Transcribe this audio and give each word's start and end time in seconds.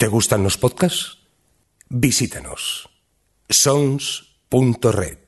¿Te 0.00 0.08
gustan 0.08 0.42
los 0.42 0.56
podcasts? 0.56 1.18
Visítanos. 1.90 2.88
sons.red. 3.50 5.19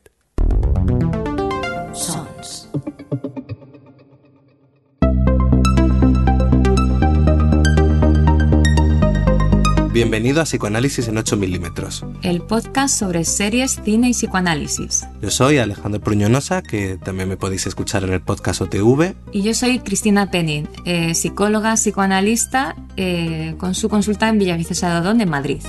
Bienvenido 9.93 10.41
a 10.41 10.45
Psicoanálisis 10.45 11.07
en 11.09 11.19
8 11.19 11.37
milímetros. 11.37 12.07
El 12.23 12.41
podcast 12.41 12.99
sobre 12.99 13.27
series, 13.27 13.79
cine 13.85 14.09
y 14.09 14.13
psicoanálisis. 14.13 15.07
Yo 15.21 15.31
soy 15.31 15.59
Alejandro 15.59 16.01
Pruñonosa, 16.01 16.63
que 16.63 16.97
también 16.97 17.29
me 17.29 17.37
podéis 17.37 17.67
escuchar 17.67 18.03
en 18.05 18.15
el 18.15 18.23
podcast 18.23 18.63
OTV. 18.63 19.15
Y 19.33 19.43
yo 19.43 19.53
soy 19.53 19.81
Cristina 19.81 20.31
Penin, 20.31 20.67
eh, 20.87 21.15
psicóloga, 21.15 21.75
psicoanalista, 21.75 22.75
eh, 22.97 23.55
con 23.59 23.75
su 23.75 23.91
consulta 23.91 24.31
en 24.31 24.39
Villaviciosa 24.39 25.03
de 25.13 25.27
Madrid. 25.27 25.61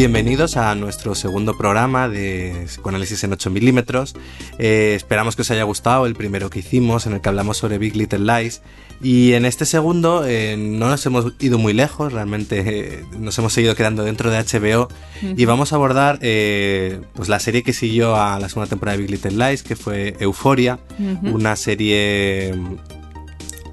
Bienvenidos 0.00 0.56
a 0.56 0.74
nuestro 0.76 1.14
segundo 1.14 1.58
programa 1.58 2.08
de 2.08 2.62
Psicoanálisis 2.64 3.22
en 3.22 3.34
8 3.34 3.50
milímetros. 3.50 4.14
Eh, 4.58 4.94
esperamos 4.96 5.36
que 5.36 5.42
os 5.42 5.50
haya 5.50 5.64
gustado 5.64 6.06
el 6.06 6.14
primero 6.14 6.48
que 6.48 6.60
hicimos, 6.60 7.06
en 7.06 7.12
el 7.12 7.20
que 7.20 7.28
hablamos 7.28 7.58
sobre 7.58 7.76
Big 7.76 7.94
Little 7.96 8.20
Lies. 8.20 8.62
Y 9.02 9.34
en 9.34 9.44
este 9.44 9.66
segundo 9.66 10.24
eh, 10.24 10.56
no 10.56 10.88
nos 10.88 11.04
hemos 11.04 11.34
ido 11.38 11.58
muy 11.58 11.74
lejos, 11.74 12.14
realmente 12.14 12.62
eh, 12.66 13.04
nos 13.18 13.38
hemos 13.38 13.52
seguido 13.52 13.74
quedando 13.74 14.02
dentro 14.02 14.30
de 14.30 14.38
HBO 14.38 14.88
y 15.36 15.44
vamos 15.44 15.74
a 15.74 15.76
abordar 15.76 16.18
pues 16.18 17.28
la 17.28 17.38
serie 17.38 17.62
que 17.62 17.74
siguió 17.74 18.16
a 18.16 18.40
la 18.40 18.48
segunda 18.48 18.70
temporada 18.70 18.96
de 18.96 19.02
Big 19.02 19.10
Little 19.10 19.32
Lies, 19.32 19.62
que 19.62 19.76
fue 19.76 20.16
Euforia, 20.18 20.78
una 21.24 21.56
serie 21.56 22.54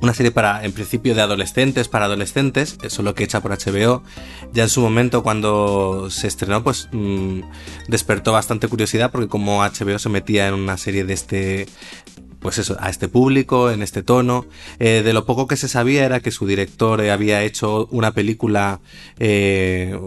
una 0.01 0.13
serie 0.13 0.31
para, 0.31 0.63
en 0.63 0.71
principio, 0.71 1.15
de 1.15 1.21
adolescentes, 1.21 1.87
para 1.87 2.05
adolescentes, 2.05 2.77
eso 2.83 3.01
es 3.01 3.05
lo 3.05 3.15
que 3.15 3.23
hecha 3.23 3.41
por 3.41 3.51
HBO. 3.51 4.03
Ya 4.53 4.63
en 4.63 4.69
su 4.69 4.81
momento, 4.81 5.23
cuando 5.23 6.09
se 6.09 6.27
estrenó, 6.27 6.63
pues 6.63 6.89
mm, 6.91 7.41
despertó 7.87 8.31
bastante 8.31 8.67
curiosidad 8.67 9.11
porque 9.11 9.27
como 9.27 9.63
HBO 9.63 9.99
se 9.99 10.09
metía 10.09 10.47
en 10.47 10.53
una 10.53 10.77
serie 10.77 11.03
de 11.03 11.13
este, 11.13 11.67
pues 12.39 12.57
eso, 12.59 12.77
a 12.79 12.89
este 12.89 13.07
público, 13.07 13.71
en 13.71 13.81
este 13.81 14.03
tono. 14.03 14.45
Eh, 14.79 15.01
de 15.03 15.13
lo 15.13 15.25
poco 15.25 15.47
que 15.47 15.57
se 15.57 15.67
sabía 15.67 16.05
era 16.05 16.19
que 16.19 16.31
su 16.31 16.45
director 16.45 17.01
eh, 17.01 17.11
había 17.11 17.43
hecho 17.43 17.87
una 17.91 18.13
película 18.13 18.79
eh, 19.19 19.97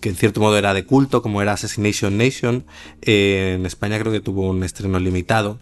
que 0.00 0.10
en 0.10 0.16
cierto 0.16 0.40
modo 0.40 0.58
era 0.58 0.74
de 0.74 0.84
culto, 0.84 1.22
como 1.22 1.42
era 1.42 1.52
Assassination 1.52 2.16
Nation. 2.16 2.64
Eh, 3.02 3.56
en 3.58 3.66
España 3.66 3.98
creo 3.98 4.12
que 4.12 4.20
tuvo 4.20 4.48
un 4.50 4.62
estreno 4.62 4.98
limitado. 4.98 5.58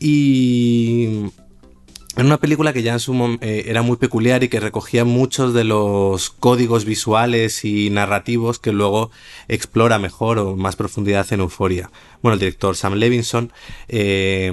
Y 0.00 1.30
en 2.18 2.26
una 2.26 2.38
película 2.38 2.72
que 2.72 2.82
ya 2.82 2.94
en 2.94 2.98
su 2.98 3.38
eh, 3.40 3.66
era 3.68 3.82
muy 3.82 3.96
peculiar 3.96 4.42
y 4.42 4.48
que 4.48 4.58
recogía 4.58 5.04
muchos 5.04 5.54
de 5.54 5.62
los 5.62 6.30
códigos 6.30 6.84
visuales 6.84 7.64
y 7.64 7.90
narrativos 7.90 8.58
que 8.58 8.72
luego 8.72 9.12
explora 9.46 10.00
mejor 10.00 10.40
o 10.40 10.56
más 10.56 10.74
profundidad 10.74 11.32
en 11.32 11.38
Euforia. 11.40 11.92
Bueno, 12.20 12.34
el 12.34 12.40
director 12.40 12.74
Sam 12.74 12.94
Levinson 12.94 13.52
eh, 13.86 14.52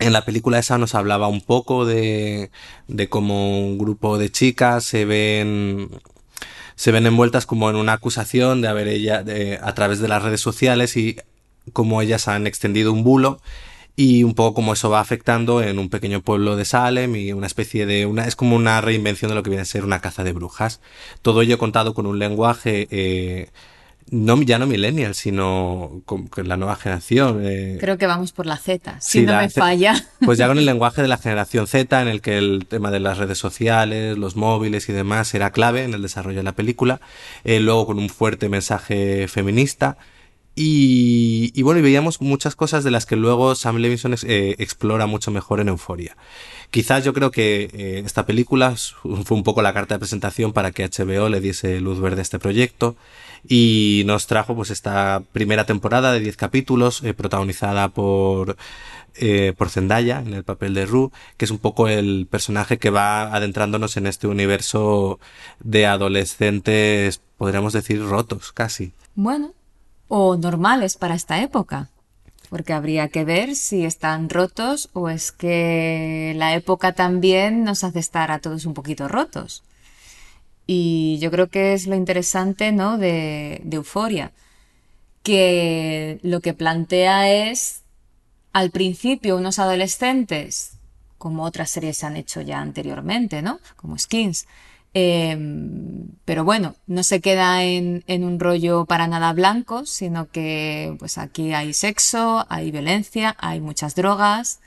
en 0.00 0.12
la 0.12 0.24
película 0.24 0.58
esa 0.58 0.78
nos 0.78 0.96
hablaba 0.96 1.28
un 1.28 1.42
poco 1.42 1.86
de, 1.86 2.50
de 2.88 3.08
cómo 3.08 3.60
un 3.60 3.78
grupo 3.78 4.18
de 4.18 4.32
chicas 4.32 4.82
se 4.82 5.04
ven 5.04 5.88
se 6.74 6.90
ven 6.90 7.06
envueltas 7.06 7.46
como 7.46 7.70
en 7.70 7.76
una 7.76 7.92
acusación 7.92 8.62
de 8.62 8.68
haber 8.68 8.88
ella 8.88 9.24
a 9.62 9.74
través 9.74 10.00
de 10.00 10.08
las 10.08 10.24
redes 10.24 10.40
sociales 10.40 10.96
y 10.96 11.18
cómo 11.72 12.02
ellas 12.02 12.26
han 12.26 12.48
extendido 12.48 12.92
un 12.92 13.04
bulo 13.04 13.40
y 14.00 14.22
un 14.22 14.34
poco 14.34 14.54
cómo 14.54 14.74
eso 14.74 14.88
va 14.90 15.00
afectando 15.00 15.60
en 15.60 15.76
un 15.80 15.88
pequeño 15.88 16.22
pueblo 16.22 16.54
de 16.54 16.64
Salem 16.64 17.16
y 17.16 17.32
una 17.32 17.48
especie 17.48 17.84
de 17.84 18.06
una 18.06 18.26
es 18.26 18.36
como 18.36 18.54
una 18.54 18.80
reinvención 18.80 19.28
de 19.28 19.34
lo 19.34 19.42
que 19.42 19.50
viene 19.50 19.62
a 19.62 19.64
ser 19.64 19.84
una 19.84 20.00
caza 20.00 20.22
de 20.22 20.32
brujas 20.32 20.80
todo 21.20 21.42
ello 21.42 21.58
contado 21.58 21.94
con 21.94 22.06
un 22.06 22.20
lenguaje 22.20 22.86
eh, 22.92 23.48
no 24.10 24.40
ya 24.42 24.60
no 24.60 24.68
millennial 24.68 25.16
sino 25.16 26.00
con, 26.06 26.28
con 26.28 26.46
la 26.46 26.56
nueva 26.56 26.76
generación 26.76 27.40
eh, 27.42 27.76
Creo 27.80 27.98
que 27.98 28.06
vamos 28.06 28.30
por 28.30 28.46
la 28.46 28.56
Z, 28.56 29.00
si 29.00 29.20
Sí, 29.20 29.26
no 29.26 29.36
me 29.36 29.50
falla. 29.50 29.94
pues 30.24 30.38
ya 30.38 30.46
con 30.46 30.58
el 30.58 30.64
lenguaje 30.72 31.02
de 31.02 31.08
la 31.08 31.18
generación 31.18 31.66
Z, 31.66 32.00
en 32.00 32.06
el 32.06 32.20
que 32.20 32.38
el 32.38 32.66
tema 32.68 32.92
de 32.92 33.00
las 33.00 33.18
redes 33.18 33.38
sociales, 33.38 34.16
los 34.16 34.36
móviles 34.36 34.88
y 34.88 34.92
demás 34.92 35.34
era 35.34 35.50
clave 35.50 35.82
en 35.82 35.92
el 35.92 36.02
desarrollo 36.02 36.38
de 36.38 36.44
la 36.44 36.52
película. 36.52 37.00
Eh, 37.44 37.58
luego 37.60 37.84
con 37.86 37.98
un 37.98 38.08
fuerte 38.08 38.48
mensaje 38.48 39.26
feminista. 39.28 39.98
Y, 40.60 41.52
y 41.54 41.62
bueno, 41.62 41.78
y 41.78 41.82
veíamos 41.84 42.20
muchas 42.20 42.56
cosas 42.56 42.82
de 42.82 42.90
las 42.90 43.06
que 43.06 43.14
luego 43.14 43.54
Sam 43.54 43.76
Levinson 43.76 44.16
eh, 44.24 44.56
explora 44.58 45.06
mucho 45.06 45.30
mejor 45.30 45.60
en 45.60 45.68
Euforia. 45.68 46.16
Quizás 46.72 47.04
yo 47.04 47.14
creo 47.14 47.30
que 47.30 47.70
eh, 47.72 48.02
esta 48.04 48.26
película 48.26 48.74
fue 48.74 49.36
un 49.36 49.44
poco 49.44 49.62
la 49.62 49.72
carta 49.72 49.94
de 49.94 50.00
presentación 50.00 50.52
para 50.52 50.72
que 50.72 50.84
HBO 50.84 51.28
le 51.28 51.40
diese 51.40 51.80
luz 51.80 52.00
verde 52.00 52.18
a 52.18 52.22
este 52.22 52.40
proyecto 52.40 52.96
y 53.48 54.02
nos 54.06 54.26
trajo 54.26 54.56
pues 54.56 54.70
esta 54.70 55.22
primera 55.30 55.64
temporada 55.64 56.12
de 56.12 56.18
10 56.18 56.36
capítulos 56.36 57.04
eh, 57.04 57.14
protagonizada 57.14 57.90
por 57.90 58.56
por 59.56 59.68
Zendaya 59.68 60.20
en 60.20 60.32
el 60.32 60.44
papel 60.44 60.74
de 60.74 60.86
Rue, 60.86 61.10
que 61.36 61.44
es 61.44 61.50
un 61.50 61.58
poco 61.58 61.88
el 61.88 62.28
personaje 62.30 62.78
que 62.78 62.90
va 62.90 63.34
adentrándonos 63.34 63.96
en 63.96 64.06
este 64.06 64.28
universo 64.28 65.18
de 65.58 65.86
adolescentes, 65.86 67.20
podríamos 67.36 67.72
decir, 67.72 68.00
rotos 68.00 68.52
casi. 68.52 68.92
Bueno, 69.16 69.54
o 70.08 70.36
normales 70.36 70.96
para 70.96 71.14
esta 71.14 71.40
época. 71.42 71.90
Porque 72.50 72.72
habría 72.72 73.08
que 73.08 73.24
ver 73.24 73.54
si 73.54 73.84
están 73.84 74.30
rotos 74.30 74.88
o 74.94 75.10
es 75.10 75.32
que 75.32 76.32
la 76.36 76.54
época 76.54 76.92
también 76.92 77.62
nos 77.62 77.84
hace 77.84 77.98
estar 77.98 78.30
a 78.30 78.38
todos 78.38 78.64
un 78.64 78.72
poquito 78.72 79.06
rotos. 79.06 79.62
Y 80.66 81.18
yo 81.20 81.30
creo 81.30 81.48
que 81.48 81.74
es 81.74 81.86
lo 81.86 81.94
interesante, 81.94 82.72
¿no? 82.72 82.98
De, 82.98 83.60
de 83.64 83.76
Euforia. 83.76 84.32
Que 85.22 86.20
lo 86.22 86.40
que 86.40 86.54
plantea 86.54 87.30
es, 87.50 87.82
al 88.52 88.70
principio, 88.70 89.36
unos 89.36 89.58
adolescentes, 89.58 90.78
como 91.18 91.44
otras 91.44 91.70
series 91.70 91.98
se 91.98 92.06
han 92.06 92.16
hecho 92.16 92.40
ya 92.40 92.60
anteriormente, 92.60 93.42
¿no? 93.42 93.60
Como 93.76 93.98
Skins. 93.98 94.46
Eh, 95.00 95.36
pero 96.24 96.44
bueno, 96.44 96.74
no 96.86 97.04
se 97.04 97.20
queda 97.20 97.62
en, 97.62 98.02
un 98.06 98.40
rollo 98.40 98.84
para 98.84 99.06
nada 99.06 99.32
blanco, 99.32 99.86
sino 99.86 100.28
que 100.28 100.94
pues 100.98 101.16
aquí 101.16 101.54
hay 101.54 101.72
sexo, 101.72 102.44
hay 102.50 102.70
violencia, 102.70 103.34
hay 103.38 103.60
muchas 103.60 103.94
drogas, 103.94 104.60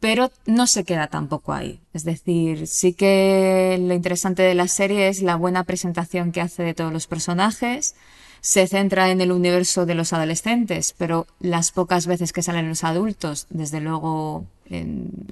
pero 0.00 0.30
no 0.46 0.66
se 0.66 0.84
queda 0.84 1.08
tampoco 1.08 1.52
ahí. 1.52 1.80
Es 1.92 2.04
decir, 2.04 2.66
sí 2.68 2.94
que 2.94 3.76
lo 3.80 3.92
interesante 3.92 4.42
de 4.42 4.54
la 4.54 4.68
serie 4.68 5.08
es 5.08 5.20
la 5.22 5.36
buena 5.36 5.64
presentación 5.64 6.32
que 6.32 6.40
hace 6.40 6.62
de 6.62 6.74
todos 6.74 6.92
los 6.92 7.06
personajes. 7.06 7.94
Se 8.40 8.66
centra 8.66 9.10
en 9.10 9.20
el 9.20 9.32
universo 9.32 9.86
de 9.86 9.94
los 9.94 10.12
adolescentes, 10.12 10.94
pero 10.96 11.26
las 11.40 11.72
pocas 11.72 12.06
veces 12.06 12.32
que 12.32 12.42
salen 12.42 12.68
los 12.68 12.84
adultos, 12.84 13.46
desde 13.50 13.80
luego, 13.80 14.46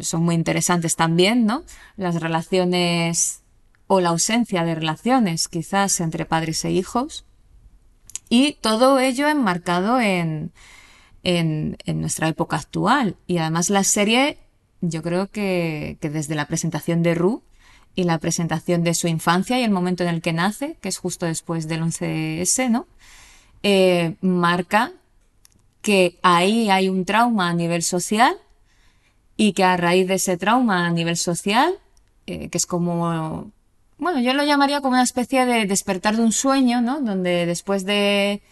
son 0.00 0.22
muy 0.22 0.34
interesantes 0.34 0.96
también, 0.96 1.46
¿no? 1.46 1.62
Las 1.96 2.20
relaciones 2.20 3.41
o 3.94 4.00
la 4.00 4.08
ausencia 4.08 4.64
de 4.64 4.75
relaciones, 4.75 5.48
quizás 5.48 6.00
entre 6.00 6.25
padres 6.25 6.64
e 6.64 6.70
hijos. 6.70 7.26
Y 8.30 8.54
todo 8.62 8.98
ello 8.98 9.28
enmarcado 9.28 10.00
en, 10.00 10.50
en, 11.25 11.76
nuestra 12.00 12.28
época 12.28 12.56
actual. 12.56 13.16
Y 13.26 13.36
además 13.36 13.69
la 13.69 13.84
serie, 13.84 14.38
yo 14.81 15.02
creo 15.02 15.26
que, 15.26 15.98
que 16.00 16.08
desde 16.08 16.34
la 16.34 16.47
presentación 16.47 17.02
de 17.02 17.14
Ru 17.14 17.42
y 17.94 18.04
la 18.04 18.16
presentación 18.16 18.82
de 18.82 18.94
su 18.94 19.08
infancia 19.08 19.60
y 19.60 19.62
el 19.62 19.70
momento 19.70 20.04
en 20.04 20.08
el 20.08 20.22
que 20.22 20.32
nace, 20.32 20.78
que 20.81 20.88
es 20.88 20.97
justo 20.97 21.26
después 21.26 21.69
del 21.69 21.82
11S, 21.82 22.70
¿no? 22.70 22.86
Eh, 23.62 24.16
marca 24.22 24.92
que 25.82 26.19
ahí 26.22 26.70
hay 26.70 26.88
un 26.88 27.04
trauma 27.04 27.50
a 27.50 27.52
nivel 27.52 27.82
social 27.82 28.38
y 29.36 29.52
que 29.52 29.64
a 29.64 29.76
raíz 29.76 30.08
de 30.08 30.14
ese 30.14 30.38
trauma 30.38 30.87
a 30.87 30.90
nivel 30.90 31.19
social, 31.19 31.75
eh, 32.26 32.49
que 32.49 32.56
es 32.56 32.64
como, 32.64 33.52
bueno, 34.02 34.20
yo 34.20 34.34
lo 34.34 34.43
llamaría 34.43 34.81
como 34.81 34.94
una 34.94 35.04
especie 35.04 35.46
de 35.46 35.64
despertar 35.64 36.16
de 36.16 36.22
un 36.22 36.32
sueño, 36.32 36.82
¿no? 36.82 37.00
Donde 37.00 37.46
después 37.46 37.84
de, 37.84 38.43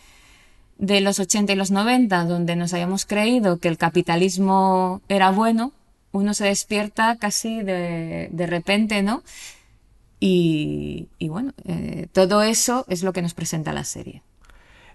de 0.79 1.01
los 1.01 1.19
80 1.19 1.53
y 1.53 1.57
los 1.57 1.73
90, 1.73 2.25
donde 2.25 2.55
nos 2.55 2.73
habíamos 2.73 3.05
creído 3.05 3.59
que 3.59 3.67
el 3.67 3.77
capitalismo 3.77 5.03
era 5.09 5.33
bueno, 5.33 5.73
uno 6.13 6.35
se 6.35 6.45
despierta 6.45 7.17
casi 7.17 7.63
de, 7.63 8.29
de 8.31 8.47
repente, 8.47 9.03
¿no? 9.03 9.25
Y, 10.21 11.09
bueno, 11.21 11.53
eh, 11.65 12.07
todo 12.13 12.43
eso 12.43 12.85
es 12.89 13.03
lo 13.03 13.13
que 13.13 13.23
nos 13.23 13.35
presenta 13.35 13.73
la 13.73 13.83
serie. 13.83 14.23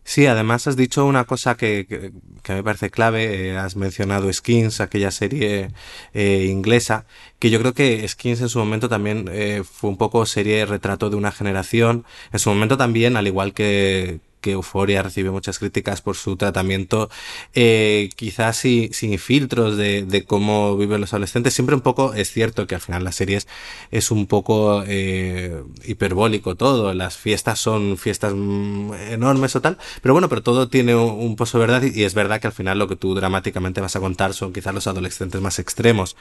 Sí, 0.07 0.27
además 0.27 0.67
has 0.67 0.77
dicho 0.77 1.03
una 1.05 1.23
cosa 1.25 1.57
que, 1.57 1.87
que, 1.87 2.11
que 2.43 2.53
me 2.53 2.63
parece 2.63 2.91
clave, 2.91 3.49
eh, 3.49 3.57
has 3.57 3.75
mencionado 3.75 4.31
Skins, 4.31 4.79
aquella 4.79 5.09
serie 5.09 5.71
eh, 6.13 6.45
inglesa, 6.47 7.05
que 7.39 7.49
yo 7.49 7.59
creo 7.59 7.73
que 7.73 8.07
Skins 8.07 8.41
en 8.41 8.49
su 8.49 8.59
momento 8.59 8.87
también 8.87 9.27
eh, 9.31 9.63
fue 9.69 9.89
un 9.89 9.97
poco 9.97 10.25
serie 10.27 10.63
retrato 10.67 11.09
de 11.09 11.15
una 11.15 11.31
generación, 11.31 12.05
en 12.31 12.39
su 12.39 12.49
momento 12.51 12.77
también, 12.77 13.17
al 13.17 13.25
igual 13.25 13.53
que, 13.55 14.19
que 14.45 14.51
Euforia 14.51 15.01
recibe 15.01 15.31
muchas 15.31 15.57
críticas 15.57 16.03
por 16.03 16.15
su 16.15 16.37
tratamiento, 16.37 17.09
eh, 17.55 18.09
quizás 18.15 18.57
sin, 18.57 18.91
filtros 19.17 19.75
de, 19.75 20.23
cómo 20.27 20.77
viven 20.77 21.01
los 21.01 21.13
adolescentes. 21.13 21.55
Siempre 21.55 21.73
un 21.73 21.81
poco 21.81 22.13
es 22.13 22.31
cierto 22.31 22.67
que 22.67 22.75
al 22.75 22.81
final 22.81 23.03
las 23.03 23.15
series 23.15 23.47
es 23.89 24.11
un 24.11 24.27
poco 24.27 24.83
eh, 24.85 25.63
hiperbólico 25.83 26.53
todo. 26.53 26.93
Las 26.93 27.17
fiestas 27.17 27.59
son 27.59 27.97
fiestas 27.97 28.33
mm, 28.35 28.93
enormes 29.09 29.55
o 29.55 29.61
tal, 29.61 29.79
pero 30.03 30.13
bueno, 30.13 30.29
pero 30.29 30.43
todo 30.43 30.69
tiene 30.69 30.93
un, 30.95 31.35
pozo 31.35 31.57
de 31.57 31.65
verdad 31.65 31.81
y, 31.81 32.03
es 32.03 32.13
verdad 32.13 32.39
que 32.39 32.45
al 32.45 32.53
final 32.53 32.77
lo 32.77 32.87
que 32.87 32.95
tú 32.95 33.15
dramáticamente 33.15 33.81
vas 33.81 33.95
a 33.95 33.99
contar 33.99 34.35
son 34.35 34.53
quizás 34.53 34.75
los 34.75 34.85
adolescentes 34.85 35.41
más 35.41 35.57
extremos. 35.57 36.15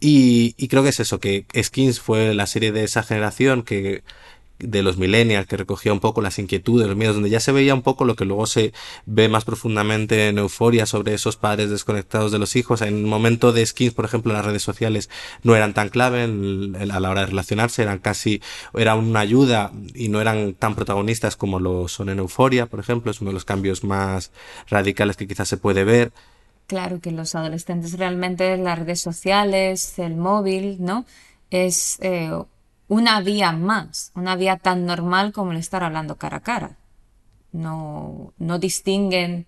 Y, 0.00 0.68
creo 0.68 0.82
que 0.82 0.90
es 0.90 1.00
eso, 1.00 1.20
que 1.20 1.46
Skins 1.62 2.00
fue 2.00 2.34
la 2.34 2.46
serie 2.46 2.72
de 2.72 2.84
esa 2.84 3.02
generación 3.02 3.62
que 3.62 4.02
de 4.64 4.82
los 4.82 4.96
millennials 4.96 5.46
que 5.46 5.56
recogía 5.56 5.92
un 5.92 6.00
poco 6.00 6.20
las 6.20 6.38
inquietudes, 6.38 6.86
los 6.86 6.96
miedos, 6.96 7.14
donde 7.14 7.30
ya 7.30 7.40
se 7.40 7.52
veía 7.52 7.74
un 7.74 7.82
poco 7.82 8.04
lo 8.04 8.16
que 8.16 8.24
luego 8.24 8.46
se 8.46 8.72
ve 9.06 9.28
más 9.28 9.44
profundamente 9.44 10.28
en 10.28 10.38
Euforia 10.38 10.86
sobre 10.86 11.14
esos 11.14 11.36
padres 11.36 11.70
desconectados 11.70 12.32
de 12.32 12.38
los 12.38 12.56
hijos. 12.56 12.82
En 12.82 12.96
el 12.96 13.06
momento 13.06 13.52
de 13.52 13.64
Skins, 13.64 13.94
por 13.94 14.04
ejemplo, 14.04 14.32
las 14.32 14.44
redes 14.44 14.62
sociales 14.62 15.10
no 15.42 15.54
eran 15.54 15.74
tan 15.74 15.88
clave 15.88 16.24
en, 16.24 16.76
en, 16.78 16.90
a 16.90 17.00
la 17.00 17.10
hora 17.10 17.20
de 17.20 17.26
relacionarse, 17.26 17.82
eran 17.82 17.98
casi, 17.98 18.40
era 18.74 18.94
una 18.94 19.20
ayuda 19.20 19.72
y 19.94 20.08
no 20.08 20.20
eran 20.20 20.54
tan 20.54 20.74
protagonistas 20.74 21.36
como 21.36 21.60
lo 21.60 21.88
son 21.88 22.08
en 22.08 22.18
Euforia, 22.18 22.66
por 22.66 22.80
ejemplo, 22.80 23.10
es 23.10 23.20
uno 23.20 23.30
de 23.30 23.34
los 23.34 23.44
cambios 23.44 23.84
más 23.84 24.32
radicales 24.68 25.16
que 25.16 25.28
quizás 25.28 25.48
se 25.48 25.56
puede 25.56 25.84
ver. 25.84 26.12
Claro 26.66 27.00
que 27.00 27.10
los 27.10 27.34
adolescentes 27.34 27.98
realmente 27.98 28.56
las 28.56 28.78
redes 28.78 29.00
sociales, 29.00 29.98
el 29.98 30.16
móvil, 30.16 30.76
¿no? 30.80 31.04
Es 31.50 31.98
eh, 32.00 32.30
una 32.88 33.20
vía 33.20 33.52
más, 33.52 34.12
una 34.14 34.36
vía 34.36 34.56
tan 34.56 34.86
normal 34.86 35.32
como 35.32 35.52
el 35.52 35.58
estar 35.58 35.82
hablando 35.82 36.16
cara 36.16 36.38
a 36.38 36.42
cara. 36.42 36.78
No, 37.52 38.32
no 38.38 38.58
distinguen 38.58 39.46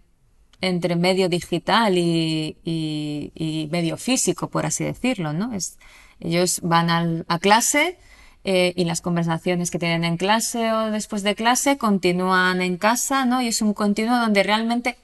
entre 0.61 0.97
medio 0.97 1.29
digital 1.29 1.99
y, 1.99 3.69
medio 3.71 3.97
físico, 3.97 4.49
por 4.49 4.67
así 4.67 4.85
decirlo, 4.85 5.33
¿no? 5.33 5.53
Es, 5.53 5.79
ellos 6.21 6.61
van 6.63 6.89
al, 6.89 7.25
a 7.29 7.39
clase 7.39 7.99
eh, 8.45 8.73
y 8.77 8.85
las 8.85 9.01
conversaciones 9.01 9.71
que 9.71 9.79
tienen 9.79 10.05
en 10.05 10.17
clase 10.17 10.73
o 10.73 10.91
después 10.91 11.23
de 11.23 11.35
clase 11.35 11.77
continúan 11.77 12.63
en 12.63 12.79
casa, 12.79 13.27
¿no? 13.27 13.43
Y 13.43 13.49
es 13.49 13.61
un 13.61 13.75
continuo 13.75 14.17
donde 14.17 14.43
realmente 14.43 14.97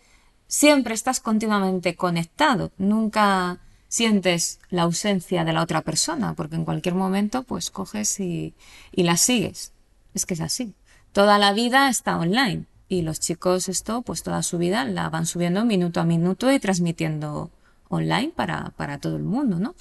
siempre 0.46 0.94
estás 0.94 1.20
continuamente 1.20 1.96
conectado, 1.96 2.72
nunca 2.78 3.60
sientes 3.92 4.58
la 4.70 4.84
ausencia 4.84 5.44
de 5.44 5.52
la 5.52 5.60
otra 5.60 5.82
persona, 5.82 6.32
porque 6.32 6.56
en 6.56 6.64
cualquier 6.64 6.94
momento 6.94 7.42
pues 7.42 7.70
coges 7.70 8.20
y, 8.20 8.54
y 8.90 9.02
la 9.02 9.18
sigues. 9.18 9.74
Es 10.14 10.24
que 10.24 10.32
es 10.32 10.40
así. 10.40 10.72
Toda 11.12 11.38
la 11.38 11.52
vida 11.52 11.90
está 11.90 12.16
online 12.16 12.64
y 12.88 13.02
los 13.02 13.20
chicos 13.20 13.68
esto 13.68 14.00
pues 14.00 14.22
toda 14.22 14.42
su 14.42 14.56
vida 14.56 14.86
la 14.86 15.10
van 15.10 15.26
subiendo 15.26 15.66
minuto 15.66 16.00
a 16.00 16.04
minuto 16.04 16.50
y 16.50 16.58
transmitiendo 16.58 17.50
online 17.90 18.32
para, 18.34 18.70
para 18.78 18.96
todo 18.96 19.16
el 19.16 19.24
mundo, 19.24 19.58
¿no? 19.58 19.74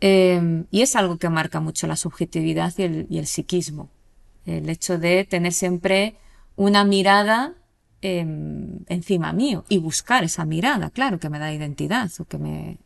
Eh, 0.00 0.64
y 0.70 0.80
es 0.80 0.96
algo 0.96 1.18
que 1.18 1.28
marca 1.28 1.60
mucho 1.60 1.86
la 1.86 1.96
subjetividad 1.96 2.72
y 2.78 2.82
el, 2.84 3.06
y 3.10 3.18
el 3.18 3.26
psiquismo. 3.26 3.90
El 4.46 4.70
hecho 4.70 4.98
de 4.98 5.26
tener 5.26 5.52
siempre 5.52 6.14
una 6.56 6.84
mirada 6.84 7.52
eh, 8.00 8.20
encima 8.88 9.34
mío 9.34 9.66
y 9.68 9.76
buscar 9.76 10.24
esa 10.24 10.46
mirada, 10.46 10.88
claro, 10.88 11.20
que 11.20 11.28
me 11.28 11.38
da 11.38 11.52
identidad 11.52 12.10
o 12.18 12.24
que 12.24 12.38
me, 12.38 12.78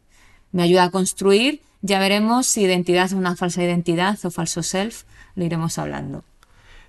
me 0.55 0.63
ayuda 0.63 0.85
a 0.85 0.91
construir. 0.91 1.61
Ya 1.83 1.99
veremos 1.99 2.47
si 2.47 2.63
identidad 2.63 3.05
es 3.07 3.13
una 3.13 3.37
falsa 3.37 3.63
identidad 3.63 4.19
o 4.25 4.31
falso 4.31 4.63
self, 4.63 5.03
lo 5.35 5.45
iremos 5.45 5.79
hablando. 5.79 6.23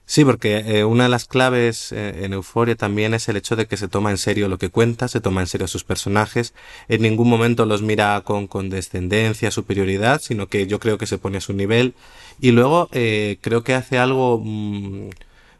Sí, 0.05 0.23
porque 0.23 0.57
eh, 0.57 0.83
una 0.85 1.05
de 1.05 1.09
las 1.09 1.25
claves 1.25 1.91
eh, 1.91 2.25
en 2.25 2.33
Euforia 2.33 2.75
también 2.75 3.15
es 3.15 3.27
el 3.27 3.37
hecho 3.37 3.55
de 3.55 3.65
que 3.65 3.75
se 3.75 3.87
toma 3.87 4.11
en 4.11 4.19
serio 4.19 4.47
lo 4.47 4.59
que 4.59 4.69
cuenta, 4.69 5.07
se 5.07 5.19
toma 5.19 5.41
en 5.41 5.47
serio 5.47 5.65
a 5.65 5.67
sus 5.67 5.83
personajes, 5.83 6.53
en 6.89 7.01
ningún 7.01 7.27
momento 7.27 7.65
los 7.65 7.81
mira 7.81 8.21
con 8.21 8.45
condescendencia, 8.45 9.49
superioridad, 9.49 10.21
sino 10.21 10.45
que 10.45 10.67
yo 10.67 10.79
creo 10.79 10.99
que 10.99 11.07
se 11.07 11.17
pone 11.17 11.39
a 11.39 11.41
su 11.41 11.53
nivel 11.53 11.95
y 12.39 12.51
luego 12.51 12.87
eh, 12.91 13.39
creo 13.41 13.63
que 13.63 13.73
hace 13.73 13.97
algo 13.97 14.39
mmm, 14.43 15.09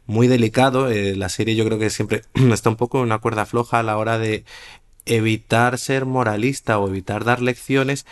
muy 0.06 0.28
delicado, 0.28 0.90
la 0.92 1.30
serie 1.30 1.56
yo 1.56 1.66
creo 1.66 1.80
que 1.80 1.90
siempre 1.90 2.22
está 2.54 2.70
un 2.70 2.76
poco 2.76 3.00
en 3.00 3.06
una 3.06 3.18
cuerda 3.18 3.48
floja 3.48 3.80
a 3.80 3.84
la 3.84 3.98
hora 3.98 4.20
de 4.20 4.46
evitar 5.06 5.78
ser 5.78 6.06
moralista 6.06 6.80
o 6.80 6.88
evitar 6.88 7.24
dar 7.24 7.42
lecciones, 7.42 8.06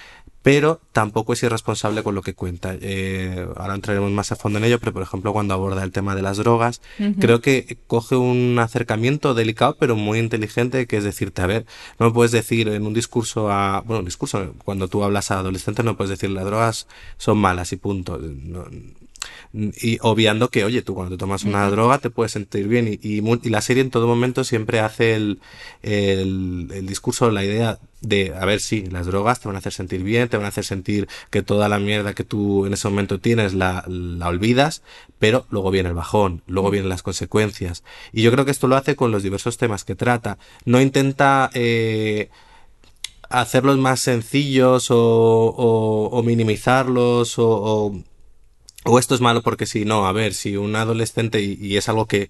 pero 0.43 0.81
tampoco 0.91 1.33
es 1.33 1.41
irresponsable 1.41 2.03
con 2.03 2.15
lo 2.15 2.21
que 2.21 2.35
cuenta. 2.35 2.75
Eh, 2.81 3.47
ahora 3.55 3.75
entraremos 3.75 4.11
más 4.11 4.31
a 4.33 4.35
fondo 4.35 4.59
en 4.59 4.65
ello, 4.65 4.77
pero 4.77 4.91
por 4.91 5.01
ejemplo 5.01 5.31
cuando 5.31 5.53
aborda 5.53 5.83
el 5.83 5.93
tema 5.93 6.15
de 6.15 6.21
las 6.21 6.37
drogas, 6.37 6.81
uh 6.99 7.03
-huh. 7.03 7.15
creo 7.19 7.39
que 7.39 7.77
coge 7.87 8.17
un 8.17 8.59
acercamiento 8.59 9.33
delicado 9.33 9.77
pero 9.79 9.95
muy 9.95 10.19
inteligente, 10.19 10.85
que 10.85 10.97
es 10.97 11.05
decirte, 11.05 11.41
a 11.41 11.47
ver, 11.47 11.65
no 11.97 12.07
me 12.07 12.11
puedes 12.11 12.33
decir 12.33 12.67
en 12.67 12.85
un 12.85 12.93
discurso 12.93 13.49
a, 13.49 13.81
bueno, 13.85 13.99
un 13.99 14.05
discurso, 14.05 14.53
cuando 14.65 14.89
tú 14.89 15.03
hablas 15.03 15.31
a 15.31 15.39
adolescentes 15.39 15.85
no 15.85 15.95
puedes 15.95 16.09
decir 16.09 16.29
las 16.29 16.45
drogas 16.45 16.87
son 17.17 17.37
malas 17.37 17.71
y 17.71 17.77
punto. 17.77 18.19
No, 18.19 18.65
y 19.53 19.99
obviando 20.01 20.49
que, 20.49 20.63
oye, 20.63 20.81
tú 20.81 20.95
cuando 20.95 21.15
te 21.15 21.19
tomas 21.19 21.43
una 21.43 21.65
uh 21.65 21.67
-huh. 21.67 21.71
droga 21.71 21.97
te 21.99 22.09
puedes 22.09 22.31
sentir 22.31 22.67
bien 22.67 22.87
y, 22.87 22.99
y, 23.07 23.21
y, 23.21 23.49
la 23.49 23.61
serie 23.61 23.83
en 23.83 23.91
todo 23.91 24.07
momento 24.07 24.43
siempre 24.43 24.79
hace 24.79 25.13
el, 25.13 25.41
el, 25.83 26.69
el, 26.73 26.87
discurso, 26.87 27.29
la 27.29 27.45
idea 27.45 27.77
de, 28.01 28.33
a 28.33 28.45
ver, 28.45 28.61
sí, 28.61 28.85
las 28.89 29.05
drogas 29.05 29.39
te 29.39 29.47
van 29.47 29.55
a 29.55 29.59
hacer 29.59 29.71
sentir 29.71 30.01
bien, 30.01 30.27
te 30.27 30.37
van 30.37 30.47
a 30.47 30.49
hacer 30.49 30.65
sentir 30.65 31.07
que 31.29 31.43
toda 31.43 31.69
la 31.69 31.77
mierda 31.77 32.15
que 32.15 32.23
tú 32.23 32.65
en 32.65 32.73
ese 32.73 32.89
momento 32.89 33.19
tienes 33.19 33.53
la, 33.53 33.85
la 33.87 34.27
olvidas, 34.27 34.81
pero 35.19 35.45
luego 35.51 35.69
viene 35.69 35.89
el 35.89 35.95
bajón, 35.95 36.41
luego 36.47 36.71
vienen 36.71 36.89
las 36.89 37.03
consecuencias. 37.03 37.83
Y 38.11 38.23
yo 38.23 38.31
creo 38.31 38.45
que 38.45 38.51
esto 38.51 38.67
lo 38.67 38.75
hace 38.75 38.95
con 38.95 39.11
los 39.11 39.21
diversos 39.21 39.57
temas 39.57 39.83
que 39.83 39.95
trata. 39.95 40.39
No 40.65 40.81
intenta... 40.81 41.51
Eh, 41.53 42.29
hacerlos 43.29 43.79
más 43.79 43.99
sencillos 43.99 44.91
o, 44.91 44.95
o, 44.97 46.09
o 46.11 46.23
minimizarlos 46.23 47.39
o, 47.39 47.47
o 47.49 48.03
o 48.85 48.99
esto 48.99 49.15
es 49.15 49.21
malo 49.21 49.41
porque 49.41 49.65
si 49.65 49.85
no, 49.85 50.05
a 50.05 50.11
ver, 50.11 50.33
si 50.33 50.57
un 50.57 50.75
adolescente, 50.75 51.41
y, 51.41 51.57
y, 51.59 51.77
es 51.77 51.89
algo 51.89 52.05
que, 52.05 52.29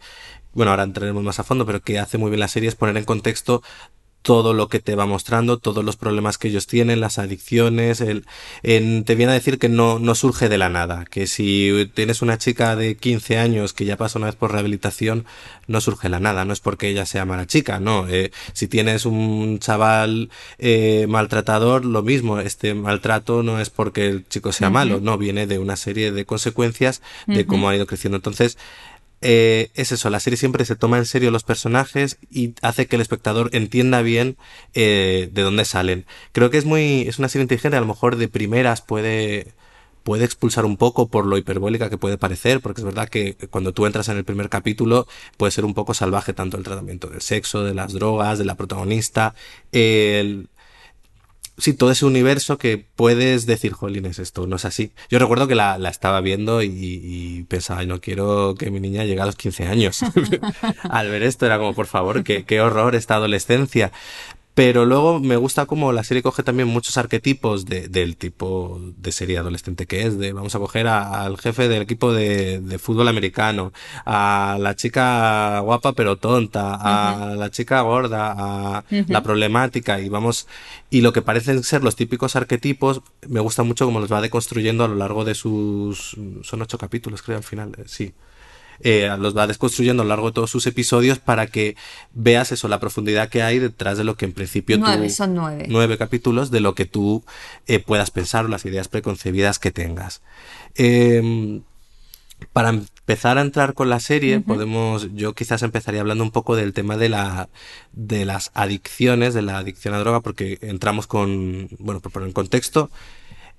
bueno, 0.54 0.72
ahora 0.72 0.84
entraremos 0.84 1.24
más 1.24 1.40
a 1.40 1.44
fondo, 1.44 1.66
pero 1.66 1.82
que 1.82 2.00
hace 2.00 2.18
muy 2.18 2.30
bien 2.30 2.40
la 2.40 2.48
serie 2.48 2.70
es 2.70 2.76
poner 2.76 2.98
en 2.98 3.06
contexto 3.06 3.64
todo 4.24 4.54
lo 4.54 4.70
que 4.70 4.80
te 4.80 4.96
va 4.96 5.06
mostrando, 5.06 5.60
todos 5.60 5.84
los 5.84 5.98
problemas 5.98 6.38
que 6.38 6.48
ellos 6.48 6.66
tienen, 6.66 7.02
las 7.02 7.20
adicciones, 7.20 8.02
el, 8.02 8.26
en, 8.64 9.04
te 9.04 9.16
viene 9.16 9.34
a 9.34 9.36
decir 9.36 9.60
que 9.60 9.70
no, 9.70 10.00
no 10.00 10.16
surge 10.16 10.48
de 10.50 10.58
la 10.58 10.70
nada, 10.70 11.06
que 11.06 11.28
si 11.28 11.92
tienes 11.94 12.22
una 12.22 12.38
chica 12.38 12.76
de 12.78 12.96
15 12.96 13.38
años 13.38 13.74
que 13.74 13.86
ya 13.86 13.98
pasa 13.98 14.18
una 14.18 14.28
vez 14.28 14.36
por 14.36 14.54
rehabilitación, 14.54 15.26
no 15.68 15.82
surge 15.82 16.04
de 16.08 16.12
la 16.12 16.22
nada, 16.22 16.46
no 16.46 16.54
es 16.54 16.62
porque 16.62 16.88
ella 16.88 17.06
sea 17.06 17.26
mala 17.26 17.46
chica, 17.48 17.82
no, 17.82 18.08
eh, 18.08 18.32
si 18.54 18.68
tienes 18.68 19.06
un 19.06 19.60
chaval 19.60 20.30
eh, 20.58 21.06
maltratador, 21.10 21.84
lo 21.84 22.02
mismo, 22.02 22.40
este 22.40 22.74
maltrato 22.74 23.44
no 23.44 23.60
es 23.60 23.70
porque 23.70 24.08
el 24.08 24.28
chico 24.28 24.54
sea 24.54 24.70
uh 24.70 24.72
-huh. 24.72 24.74
malo, 24.74 25.00
no, 25.02 25.18
viene 25.18 25.48
de 25.48 25.60
una 25.60 25.76
serie 25.76 26.14
de 26.14 26.26
consecuencias 26.26 27.02
de 27.28 27.34
uh 27.34 27.38
-huh. 27.40 27.46
cómo 27.46 27.68
ha 27.68 27.76
ido 27.76 27.86
creciendo. 27.86 28.16
Entonces, 28.16 28.58
eh, 29.26 29.72
es 29.74 29.94
eso, 29.94 30.10
la 30.10 30.20
serie 30.20 30.36
siempre 30.36 30.66
se 30.66 30.76
toma 30.76 30.98
en 30.98 31.06
serio 31.06 31.32
los 31.32 31.44
personajes 31.44 32.18
y 32.30 32.54
hace 32.62 32.88
que 32.88 32.98
el 32.98 33.02
espectador 33.02 33.50
entienda 33.54 34.02
bien 34.02 34.36
eh, 34.74 35.30
de 35.32 35.42
dónde 35.42 35.64
salen. 35.64 36.06
Creo 36.34 36.50
que 36.50 36.58
es 36.58 36.66
muy, 36.66 37.04
es 37.08 37.20
una 37.20 37.30
serie 37.30 37.44
inteligente, 37.44 37.78
a 37.78 37.82
lo 37.82 37.88
mejor 37.88 38.18
de 38.18 38.28
primeras 38.28 38.82
puede, 38.82 39.54
puede 40.04 40.26
expulsar 40.26 40.66
un 40.66 40.76
poco 40.76 41.08
por 41.08 41.26
lo 41.26 41.38
hiperbólica 41.38 41.90
que 41.90 41.98
puede 41.98 42.18
parecer, 42.18 42.60
porque 42.60 42.82
es 42.82 42.86
verdad 42.86 43.08
que 43.08 43.38
cuando 43.50 43.74
tú 43.74 43.86
entras 43.86 44.10
en 44.10 44.18
el 44.18 44.26
primer 44.26 44.50
capítulo 44.50 45.08
puede 45.38 45.52
ser 45.54 45.64
un 45.64 45.74
poco 45.74 45.94
salvaje 45.94 46.34
tanto 46.34 46.58
el 46.58 46.64
tratamiento 46.64 47.08
del 47.08 47.22
sexo, 47.22 47.64
de 47.64 47.74
las 47.74 47.94
drogas, 47.94 48.40
de 48.40 48.46
la 48.46 48.56
protagonista, 48.56 49.36
sí, 51.58 51.74
todo 51.74 51.92
ese 51.92 52.06
universo 52.06 52.58
que 52.58 52.78
puedes 52.78 53.46
decir, 53.46 53.74
jolines, 53.74 54.20
esto 54.20 54.48
no 54.48 54.56
es 54.56 54.66
así. 54.66 54.92
Yo 55.10 55.20
recuerdo 55.20 55.48
que 55.48 55.56
la, 55.56 55.78
la 55.78 55.90
estaba 55.90 56.22
viendo 56.22 56.62
y, 56.64 57.46
pensaba, 57.50 57.84
no 57.86 58.02
quiero 58.02 58.56
que 58.58 58.72
mi 58.72 58.80
niña 58.80 59.04
llegue 59.04 59.22
a 59.22 59.26
los 59.26 59.36
15 59.36 59.68
años. 59.68 60.02
Al 60.90 61.10
ver 61.10 61.24
esto 61.24 61.46
era 61.46 61.58
como, 61.58 61.74
por 61.74 61.88
favor, 61.88 62.24
qué, 62.24 62.46
qué 62.46 62.62
horror 62.62 62.96
esta 62.96 63.16
adolescencia. 63.16 63.92
Pero 64.56 64.86
luego 64.86 65.20
me 65.20 65.36
gusta 65.36 65.66
como 65.66 65.92
la 65.92 66.04
serie 66.04 66.22
coge 66.22 66.44
también 66.44 66.68
muchos 66.68 66.98
arquetipos 66.98 67.66
de, 67.66 67.88
del 67.88 68.18
tipo 68.18 68.80
de 68.98 69.12
serie 69.12 69.40
adolescente 69.40 69.88
que 69.88 70.04
es. 70.04 70.20
De 70.20 70.32
vamos 70.32 70.54
a 70.54 70.60
coger 70.60 70.88
a, 70.88 71.24
al 71.24 71.38
jefe 71.40 71.68
del 71.68 71.82
equipo 71.82 72.14
de, 72.14 72.60
de, 72.60 72.78
fútbol 72.78 73.08
americano, 73.08 73.74
a 74.06 74.58
la 74.60 74.76
chica 74.76 75.60
guapa 75.60 75.94
pero 75.94 76.18
tonta, 76.18 76.76
a 76.76 77.32
uh 77.32 77.34
-huh. 77.34 77.36
la 77.38 77.50
chica 77.50 77.82
gorda, 77.82 78.32
a 78.32 78.80
uh 78.80 78.84
-huh. 78.92 79.06
la 79.08 79.24
problemática 79.24 80.00
y 80.00 80.10
vamos 80.10 80.48
y 80.90 81.02
lo 81.02 81.14
que 81.14 81.24
parecen 81.24 81.64
ser 81.64 81.84
los 81.84 81.96
típicos 81.96 82.36
arquetipos 82.36 83.02
me 83.28 83.40
gusta 83.40 83.64
mucho 83.64 83.86
como 83.86 84.00
los 84.00 84.12
va 84.12 84.22
deconstruyendo 84.22 84.84
a 84.84 84.88
lo 84.88 84.96
largo 84.96 85.26
de 85.26 85.34
sus 85.34 86.16
son 86.44 86.62
ocho 86.62 86.78
capítulos 86.78 87.24
creo 87.24 87.38
al 87.38 87.44
final 87.44 87.72
sí 87.86 88.14
eh, 88.84 89.10
los 89.20 89.36
va 89.36 89.48
desconstruyendo 89.48 90.04
a 90.04 90.06
lo 90.06 90.10
largo 90.10 90.28
de 90.28 90.34
todos 90.34 90.52
sus 90.52 90.68
episodios 90.68 91.20
para 91.20 91.48
que 91.48 91.76
veas 92.14 92.52
eso, 92.52 92.68
la 92.68 92.80
profundidad 92.80 93.30
que 93.30 93.42
hay 93.42 93.60
detrás 93.60 93.98
de 93.98 94.04
lo 94.04 94.16
que 94.16 94.26
en 94.26 94.34
principio 94.34 94.78
nueve, 94.78 95.08
tú, 95.08 95.14
son 95.14 95.34
nueve. 95.36 95.66
nueve 95.70 95.98
capítulos 95.98 96.52
de 96.52 96.60
lo 96.60 96.76
que 96.76 96.86
tú 96.86 97.24
eh, 97.68 97.80
puedas 97.80 98.12
pensar 98.12 98.46
o 98.46 98.48
las 98.48 98.66
ideas 98.66 98.88
preconcebidas 98.88 99.60
que 99.60 99.72
tengas. 99.72 100.22
Eh, 100.76 101.62
para 102.52 102.70
empezar 102.70 103.38
a 103.38 103.42
entrar 103.42 103.74
con 103.74 103.90
la 103.90 104.00
serie, 104.00 104.40
podemos, 104.42 105.08
yo 105.14 105.34
quizás 105.34 105.62
empezaría 105.64 106.02
hablando 106.02 106.24
un 106.24 106.32
poco 106.32 106.56
del 106.56 106.74
tema 106.74 106.98
de 106.98 107.10
la, 107.10 107.50
de 107.94 108.26
las 108.26 108.52
adicciones, 108.54 109.34
de 109.34 109.42
la 109.42 109.60
adicción 109.60 109.94
a 109.94 110.00
droga, 110.00 110.20
porque 110.20 110.58
entramos 110.62 111.08
con, 111.08 111.70
bueno, 111.80 112.02
por 112.02 112.12
poner 112.12 112.28
en 112.28 112.34
contexto, 112.34 112.90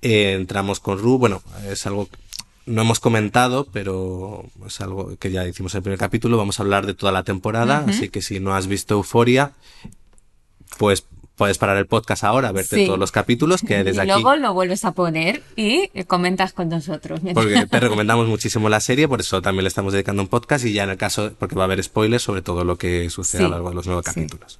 eh, 0.01 0.33
entramos 0.33 0.79
con 0.79 0.99
Ru, 0.99 1.17
bueno, 1.17 1.41
es 1.67 1.85
algo 1.87 2.07
no 2.65 2.81
hemos 2.81 2.99
comentado, 2.99 3.67
pero 3.71 4.45
es 4.65 4.81
algo 4.81 5.15
que 5.17 5.31
ya 5.31 5.47
hicimos 5.47 5.73
en 5.73 5.79
el 5.79 5.83
primer 5.83 5.99
capítulo, 5.99 6.37
vamos 6.37 6.59
a 6.59 6.63
hablar 6.63 6.85
de 6.85 6.93
toda 6.93 7.11
la 7.11 7.23
temporada, 7.23 7.85
así 7.87 8.09
que 8.09 8.21
si 8.21 8.39
no 8.39 8.55
has 8.55 8.67
visto 8.67 8.95
Euforia, 8.95 9.53
pues 10.77 11.05
puedes 11.35 11.57
parar 11.57 11.77
el 11.77 11.85
podcast 11.85 12.23
ahora, 12.23 12.51
verte 12.51 12.85
todos 12.85 12.97
los 12.97 13.11
capítulos 13.11 13.61
que 13.61 13.83
desde 13.83 14.03
y 14.03 14.07
luego 14.07 14.35
lo 14.35 14.53
vuelves 14.53 14.85
a 14.85 14.93
poner 14.93 15.43
y 15.55 15.89
comentas 16.05 16.53
con 16.53 16.69
nosotros. 16.69 17.19
Porque 17.33 17.65
te 17.69 17.79
recomendamos 17.79 18.27
muchísimo 18.27 18.69
la 18.69 18.79
serie, 18.79 19.07
por 19.07 19.19
eso 19.19 19.41
también 19.41 19.63
le 19.63 19.67
estamos 19.67 19.93
dedicando 19.93 20.23
un 20.23 20.29
podcast 20.29 20.65
y 20.65 20.73
ya 20.73 20.83
en 20.83 20.91
el 20.91 20.97
caso, 20.97 21.33
porque 21.37 21.55
va 21.55 21.63
a 21.63 21.65
haber 21.65 21.83
spoilers 21.83 22.23
sobre 22.23 22.41
todo 22.41 22.63
lo 22.63 22.77
que 22.77 23.09
sucede 23.09 23.43
a 23.43 23.47
lo 23.47 23.51
largo 23.51 23.69
de 23.69 23.75
los 23.75 23.85
nuevos 23.85 24.05
capítulos. 24.05 24.59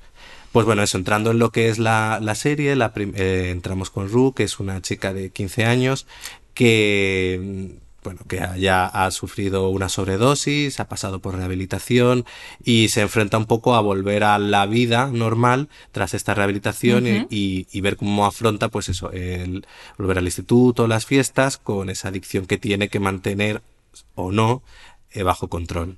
Pues 0.52 0.66
bueno, 0.66 0.84
eso, 0.84 0.98
entrando 0.98 1.32
en 1.32 1.40
lo 1.40 1.52
que 1.52 1.68
es 1.70 1.80
la, 1.80 2.20
la 2.22 2.34
serie, 2.36 2.76
la 2.76 2.94
eh, 2.96 3.50
entramos 3.52 3.90
con 3.90 4.10
Ru, 4.10 4.34
que 4.34 4.44
es 4.44 4.60
una 4.60 4.82
chica 4.82 5.14
de 5.14 5.30
15 5.30 5.66
años 5.66 6.08
que 6.54 7.76
bueno, 8.06 8.22
que 8.28 8.42
ya 8.58 8.86
ha 8.86 9.12
sufrido 9.12 9.70
una 9.70 9.90
sobredosis, 9.90 10.80
ha 10.80 10.88
pasado 10.88 11.20
por 11.20 11.36
rehabilitación 11.36 12.24
y 12.64 12.88
se 12.88 13.02
enfrenta 13.02 13.38
un 13.38 13.46
poco 13.46 13.76
a 13.76 13.82
volver 13.82 14.24
a 14.24 14.40
la 14.40 14.66
vida 14.66 15.08
normal 15.08 15.68
tras 15.92 16.14
esta 16.14 16.34
rehabilitación 16.34 17.28
y, 17.30 17.82
ver 17.82 17.98
cómo 17.98 18.26
afronta, 18.26 18.70
pues 18.70 18.90
eso, 18.90 19.12
el 19.12 19.68
volver 19.98 20.20
al 20.20 20.26
instituto, 20.26 20.88
las 20.88 21.06
fiestas, 21.06 21.58
con 21.58 21.90
esa 21.90 22.08
adicción 22.08 22.46
que 22.46 22.58
tiene 22.58 22.88
que 22.88 23.00
mantener 23.00 23.62
o 24.16 24.32
no 24.32 24.62
eh, 25.12 25.24
bajo 25.24 25.50
control. 25.50 25.98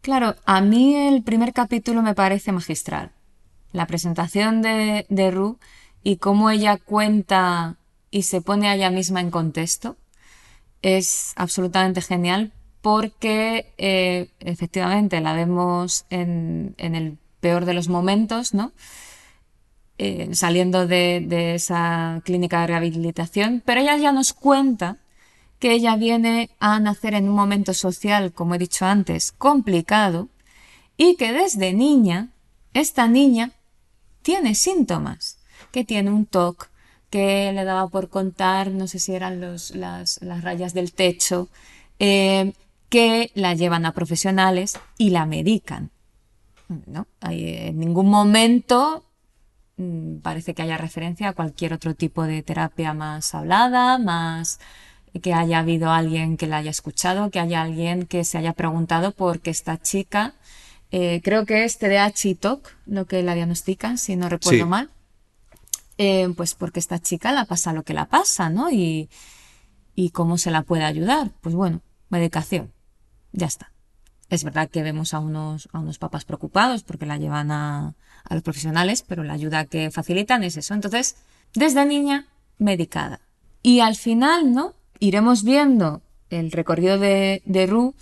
Claro, 0.00 0.34
a 0.44 0.60
mí 0.60 0.96
el 0.96 1.22
primer 1.22 1.52
capítulo 1.52 2.02
me 2.02 2.14
parece 2.14 2.50
magistral. 2.52 3.12
La 3.72 3.86
presentación 3.86 4.60
de, 4.62 5.06
de 5.08 5.30
Ru 5.30 5.58
y 6.02 6.16
cómo 6.16 6.50
ella 6.50 6.76
cuenta 6.78 7.76
y 8.10 8.22
se 8.22 8.40
pone 8.40 8.68
a 8.68 8.74
ella 8.74 8.90
misma 8.90 9.20
en 9.20 9.30
contexto 9.30 9.96
es 10.82 11.32
absolutamente 11.36 12.00
genial 12.00 12.52
porque 12.82 13.72
eh, 13.78 14.28
efectivamente 14.40 15.20
la 15.20 15.32
vemos 15.32 16.04
en, 16.10 16.74
el 16.78 17.16
peor 17.40 17.64
de 17.64 17.74
los 17.74 17.88
momentos, 17.88 18.54
¿no? 18.54 18.72
Eh, 19.98 20.30
saliendo 20.34 20.86
de, 20.88 21.24
de, 21.24 21.54
esa 21.54 22.20
clínica 22.24 22.62
de 22.62 22.66
rehabilitación, 22.68 23.62
pero 23.64 23.80
ella 23.80 23.96
ya 23.96 24.10
nos 24.10 24.32
cuenta 24.32 24.98
que 25.60 25.72
ella 25.72 25.94
viene 25.94 26.50
a 26.58 26.80
nacer 26.80 27.14
en 27.14 27.28
un 27.28 27.36
momento 27.36 27.72
social, 27.72 28.32
como 28.32 28.56
he 28.56 28.58
dicho 28.58 28.84
antes, 28.84 29.30
complicado, 29.30 30.28
y 30.96 31.14
que 31.14 31.32
desde 31.32 31.72
niña, 31.72 32.30
esta 32.74 33.06
niña 33.06 33.52
tiene 34.22 34.56
síntomas, 34.56 35.38
que 35.70 35.84
tiene 35.84 36.10
un 36.10 36.26
TOC, 36.26 36.71
que 37.12 37.52
le 37.52 37.64
daba 37.64 37.88
por 37.88 38.08
contar, 38.08 38.70
no 38.70 38.88
sé 38.88 38.98
si 38.98 39.14
eran 39.14 39.38
los, 39.38 39.74
las, 39.74 40.18
rayas 40.22 40.72
del 40.72 40.94
techo, 40.94 41.50
eh, 41.98 42.54
que 42.88 43.30
la 43.34 43.52
llevan 43.52 43.84
a 43.84 43.92
profesionales 43.92 44.80
y 44.96 45.10
la 45.10 45.26
medican. 45.26 45.90
¿no? 46.86 47.06
En 47.20 47.78
ningún 47.78 48.08
momento 48.08 49.04
mm, 49.76 50.20
parece 50.20 50.54
que 50.54 50.62
haya 50.62 50.78
referencia 50.78 51.28
a 51.28 51.32
cualquier 51.34 51.74
otro 51.74 51.94
tipo 51.94 52.22
de 52.22 52.42
terapia 52.42 52.94
más 52.94 53.34
hablada, 53.34 53.98
más 53.98 54.58
que 55.20 55.34
haya 55.34 55.58
habido 55.58 55.90
alguien 55.90 56.38
que 56.38 56.46
la 56.46 56.56
haya 56.56 56.70
escuchado, 56.70 57.30
que 57.30 57.40
haya 57.40 57.60
alguien 57.60 58.06
que 58.06 58.24
se 58.24 58.38
haya 58.38 58.54
preguntado 58.54 59.12
por 59.12 59.40
qué 59.40 59.50
esta 59.50 59.76
chica, 59.76 60.32
eh, 60.90 61.20
creo 61.22 61.44
que 61.44 61.64
es 61.64 61.76
TDAH 61.76 62.28
y 62.30 62.34
TOC, 62.36 62.70
lo 62.86 63.04
que 63.04 63.22
la 63.22 63.34
diagnostican, 63.34 63.98
si 63.98 64.16
no 64.16 64.30
recuerdo 64.30 64.64
mal. 64.64 64.88
Eh, 66.04 66.34
pues 66.36 66.56
porque 66.56 66.80
esta 66.80 66.98
chica 66.98 67.30
la 67.30 67.44
pasa 67.44 67.72
lo 67.72 67.84
que 67.84 67.94
la 67.94 68.06
pasa, 68.06 68.50
¿no? 68.50 68.72
Y, 68.72 69.08
cómo 70.12 70.36
se 70.36 70.50
la 70.50 70.62
puede 70.62 70.82
ayudar. 70.82 71.30
Pues 71.40 71.54
bueno, 71.54 71.80
medicación. 72.08 72.72
Ya 73.30 73.46
está. 73.46 73.70
Es 74.28 74.42
verdad 74.42 74.68
que 74.68 74.82
vemos 74.82 75.14
a 75.14 75.20
unos, 75.20 75.68
a 75.72 75.78
unos 75.78 75.98
papás 75.98 76.24
preocupados 76.24 76.82
porque 76.82 77.06
la 77.06 77.18
llevan 77.18 77.52
a, 77.52 77.94
a 78.24 78.34
los 78.34 78.42
profesionales, 78.42 79.04
pero 79.06 79.22
la 79.22 79.34
ayuda 79.34 79.66
que 79.66 79.92
facilitan 79.92 80.42
es 80.42 80.56
eso. 80.56 80.74
Entonces, 80.74 81.18
desde 81.54 81.86
niña, 81.86 82.26
medicada. 82.58 83.20
Y 83.62 83.78
al 83.78 83.94
final, 83.94 84.52
¿no? 84.52 84.74
Iremos 84.98 85.44
viendo 85.44 86.02
el 86.30 86.50
recorrido 86.50 86.98
de, 86.98 87.42
de 87.44 87.92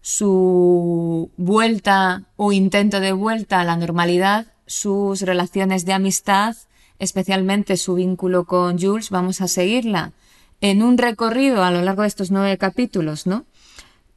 su 0.00 1.30
vuelta 1.36 2.24
o 2.36 2.52
intento 2.52 2.98
de 2.98 3.12
vuelta 3.12 3.60
a 3.60 3.64
la 3.64 3.76
normalidad, 3.76 4.46
sus 4.66 5.20
relaciones 5.20 5.84
de 5.84 5.92
amistad, 5.92 6.56
especialmente 7.02 7.76
su 7.76 7.94
vínculo 7.96 8.44
con 8.44 8.78
Jules, 8.78 9.10
vamos 9.10 9.40
a 9.40 9.48
seguirla 9.48 10.12
en 10.60 10.84
un 10.84 10.96
recorrido 10.96 11.64
a 11.64 11.72
lo 11.72 11.82
largo 11.82 12.02
de 12.02 12.08
estos 12.08 12.30
nueve 12.30 12.56
capítulos, 12.58 13.26
¿no? 13.26 13.44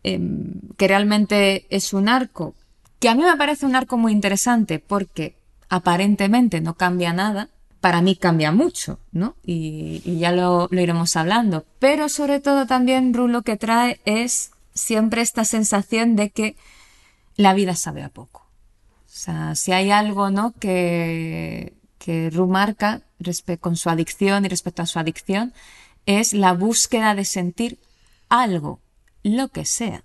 Em, 0.04 0.62
que 0.78 0.88
realmente 0.88 1.66
es 1.70 1.94
un 1.94 2.08
arco, 2.08 2.54
que 3.00 3.10
a 3.10 3.16
mí 3.16 3.24
me 3.24 3.36
parece 3.38 3.66
un 3.66 3.76
arco 3.76 3.98
muy 3.98 4.12
interesante 4.12 4.78
porque 4.78 5.36
aparentemente 5.68 6.62
no 6.62 6.76
cambia 6.76 7.12
nada, 7.12 7.50
para 7.82 8.02
mí 8.02 8.16
cambia 8.16 8.52
mucho, 8.52 9.00
¿no? 9.12 9.36
Y, 9.44 10.20
ya 10.20 10.32
lo, 10.32 10.70
iremos 10.72 11.16
hablando. 11.16 11.66
Pero 11.80 12.08
sobre 12.08 12.40
todo 12.40 12.68
también 12.68 13.16
Rulo 13.16 13.42
que 13.42 13.58
trae 13.58 14.00
es 14.06 14.52
siempre 14.76 15.22
esta 15.22 15.44
sensación 15.44 16.16
de 16.16 16.30
que 16.30 16.56
la 17.36 17.56
vida 17.56 17.76
sabe 17.76 18.04
a 18.04 18.10
poco. 18.10 18.42
O 19.06 19.18
sea, 19.18 19.56
si 19.56 19.72
hay 19.72 19.90
algo, 19.90 20.30
¿no? 20.30 20.54
Que 20.60 21.74
que 22.06 22.30
Ru 22.30 22.46
marca 22.46 23.02
con 23.60 23.76
su 23.76 23.90
adicción 23.90 24.46
y 24.46 24.48
respecto 24.48 24.84
a 24.84 24.86
su 24.86 25.00
adicción 25.00 25.54
es 26.06 26.34
la 26.34 26.54
búsqueda 26.54 27.16
de 27.16 27.26
sentir 27.26 27.80
algo, 28.30 28.80
lo 29.24 29.48
que 29.48 29.66
sea. 29.66 30.04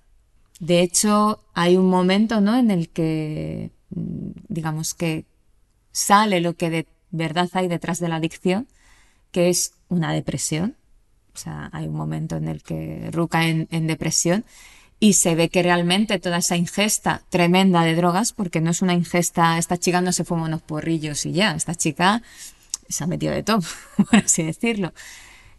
De 0.60 0.80
hecho, 0.80 1.44
hay 1.52 1.76
un 1.76 1.90
momento 1.90 2.40
¿no? 2.40 2.56
en 2.56 2.70
el 2.70 2.88
que, 2.88 3.70
mm, 3.90 4.30
digamos 4.48 4.94
que 4.94 5.26
sale 5.92 6.40
lo 6.40 6.54
que 6.54 6.70
de 6.70 6.86
verdad 7.10 7.50
hay 7.52 7.68
detrás 7.68 8.00
de 8.00 8.08
la 8.08 8.16
adicción, 8.16 8.66
que 9.30 9.50
es 9.50 9.74
una 9.90 10.14
depresión. 10.14 10.76
O 11.34 11.38
sea, 11.38 11.68
hay 11.74 11.86
un 11.86 11.96
momento 11.96 12.36
en 12.36 12.48
el 12.48 12.62
que 12.62 13.10
Ru 13.12 13.28
cae 13.28 13.68
en 13.70 13.86
depresión 13.86 14.46
y 15.00 15.14
se 15.14 15.34
ve 15.34 15.48
que 15.48 15.62
realmente 15.62 16.18
toda 16.18 16.38
esa 16.38 16.56
ingesta 16.56 17.22
tremenda 17.30 17.82
de 17.82 17.94
drogas, 17.94 18.32
porque 18.32 18.60
no 18.60 18.70
es 18.70 18.82
una 18.82 18.92
ingesta, 18.92 19.56
esta 19.56 19.78
chica 19.78 20.02
no 20.02 20.12
se 20.12 20.24
fuma 20.24 20.44
unos 20.44 20.60
porrillos 20.60 21.24
y 21.24 21.32
ya, 21.32 21.52
esta 21.52 21.74
chica 21.74 22.22
se 22.88 23.04
ha 23.04 23.06
metido 23.06 23.32
de 23.32 23.42
todo, 23.42 23.60
por 23.96 24.16
así 24.16 24.42
decirlo. 24.42 24.92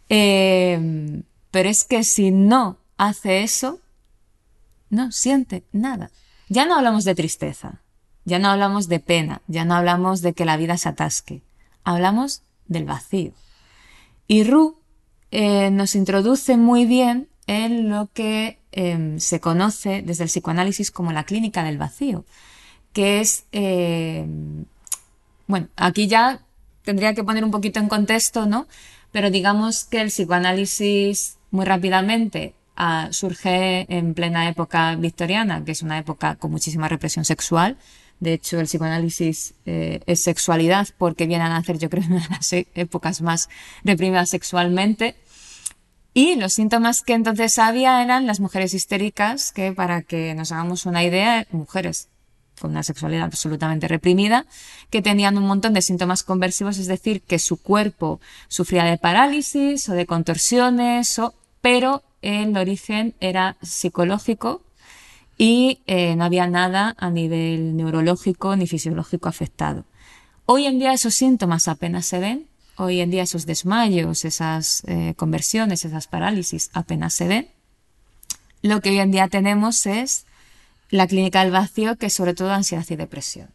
Eh, 0.08 1.22
pero 1.50 1.68
es 1.68 1.84
que 1.84 2.04
si 2.04 2.30
no 2.30 2.78
hace 2.96 3.42
eso, 3.42 3.80
no 4.90 5.10
siente 5.10 5.64
nada. 5.72 6.10
Ya 6.48 6.64
no 6.64 6.76
hablamos 6.76 7.04
de 7.04 7.14
tristeza, 7.14 7.82
ya 8.24 8.38
no 8.38 8.48
hablamos 8.48 8.88
de 8.88 9.00
pena, 9.00 9.42
ya 9.48 9.64
no 9.64 9.74
hablamos 9.74 10.22
de 10.22 10.34
que 10.34 10.44
la 10.44 10.56
vida 10.56 10.76
se 10.76 10.88
atasque, 10.88 11.42
hablamos 11.82 12.42
del 12.66 12.84
vacío. 12.84 13.32
Y 14.28 14.44
Ru 14.44 14.78
eh, 15.32 15.70
nos 15.70 15.96
introduce 15.96 16.56
muy 16.56 16.86
bien 16.86 17.28
en 17.46 17.88
lo 17.88 18.08
que 18.12 18.61
em, 18.72 19.18
se 19.20 19.40
conoce 19.40 20.02
desde 20.02 20.24
el 20.24 20.30
psicoanálisis 20.30 20.90
como 20.90 21.12
la 21.12 21.24
clínica 21.24 21.62
del 21.62 21.78
vacío, 21.78 22.24
que 22.92 23.20
es, 23.20 23.44
em, 23.52 24.64
bueno, 25.46 25.68
aquí 25.76 26.08
ya 26.08 26.40
tendría 26.84 27.14
que 27.14 27.24
poner 27.24 27.44
un 27.44 27.50
poquito 27.50 27.80
en 27.80 27.88
contexto, 27.88 28.46
¿no? 28.46 28.66
Pero 29.12 29.30
digamos 29.30 29.84
que 29.84 30.00
el 30.00 30.08
psicoanálisis 30.08 31.36
muy 31.50 31.64
rápidamente 31.64 32.54
ah, 32.76 33.08
surge 33.12 33.86
en 33.94 34.14
plena 34.14 34.48
época 34.48 34.96
victoriana, 34.96 35.64
que 35.64 35.72
es 35.72 35.82
una 35.82 35.98
época 35.98 36.36
con 36.36 36.50
muchísima 36.50 36.88
represión 36.88 37.24
sexual. 37.24 37.76
De 38.20 38.34
hecho, 38.34 38.58
el 38.60 38.66
psicoanálisis 38.66 39.54
eh, 39.66 40.00
es 40.06 40.20
sexualidad 40.20 40.88
porque 40.96 41.26
viene 41.26 41.44
a 41.44 41.48
nacer, 41.48 41.78
yo 41.78 41.90
creo, 41.90 42.04
en 42.06 42.12
una 42.12 42.22
de 42.22 42.30
las 42.30 42.52
épocas 42.74 43.20
más 43.20 43.48
reprimidas 43.84 44.30
sexualmente. 44.30 45.16
Y 46.14 46.34
los 46.36 46.52
síntomas 46.52 47.02
que 47.02 47.14
entonces 47.14 47.58
había 47.58 48.02
eran 48.02 48.26
las 48.26 48.40
mujeres 48.40 48.74
histéricas, 48.74 49.52
que 49.52 49.72
para 49.72 50.02
que 50.02 50.34
nos 50.34 50.52
hagamos 50.52 50.84
una 50.84 51.02
idea, 51.02 51.46
mujeres 51.50 52.08
con 52.60 52.70
una 52.72 52.82
sexualidad 52.82 53.24
absolutamente 53.24 53.88
reprimida, 53.88 54.46
que 54.90 55.02
tenían 55.02 55.38
un 55.38 55.46
montón 55.46 55.72
de 55.72 55.82
síntomas 55.82 56.22
conversivos, 56.22 56.78
es 56.78 56.86
decir, 56.86 57.22
que 57.22 57.38
su 57.38 57.56
cuerpo 57.56 58.20
sufría 58.48 58.84
de 58.84 58.98
parálisis 58.98 59.88
o 59.88 59.94
de 59.94 60.06
contorsiones, 60.06 61.18
o, 61.18 61.34
pero 61.60 62.02
el 62.20 62.56
origen 62.56 63.14
era 63.20 63.56
psicológico 63.62 64.62
y 65.38 65.80
eh, 65.86 66.14
no 66.14 66.24
había 66.24 66.46
nada 66.46 66.94
a 66.98 67.10
nivel 67.10 67.76
neurológico 67.76 68.54
ni 68.54 68.66
fisiológico 68.66 69.28
afectado. 69.28 69.84
Hoy 70.46 70.66
en 70.66 70.78
día 70.78 70.92
esos 70.92 71.14
síntomas 71.14 71.68
apenas 71.68 72.06
se 72.06 72.20
ven, 72.20 72.46
Hoy 72.76 73.00
en 73.00 73.10
día 73.10 73.22
esos 73.22 73.46
desmayos, 73.46 74.24
esas 74.24 74.82
eh, 74.86 75.14
conversiones, 75.16 75.84
esas 75.84 76.06
parálisis 76.06 76.70
apenas 76.72 77.14
se 77.14 77.28
ven. 77.28 77.48
lo 78.62 78.80
que 78.80 78.90
hoy 78.90 78.98
en 79.00 79.10
día 79.10 79.28
tenemos 79.28 79.86
es 79.86 80.24
la 80.90 81.06
clínica 81.06 81.42
del 81.42 81.52
vacío, 81.52 81.96
que 81.96 82.06
es 82.06 82.12
sobre 82.12 82.34
todo 82.34 82.52
ansiedad 82.52 82.84
y 82.88 82.96
depresión. 82.96 83.48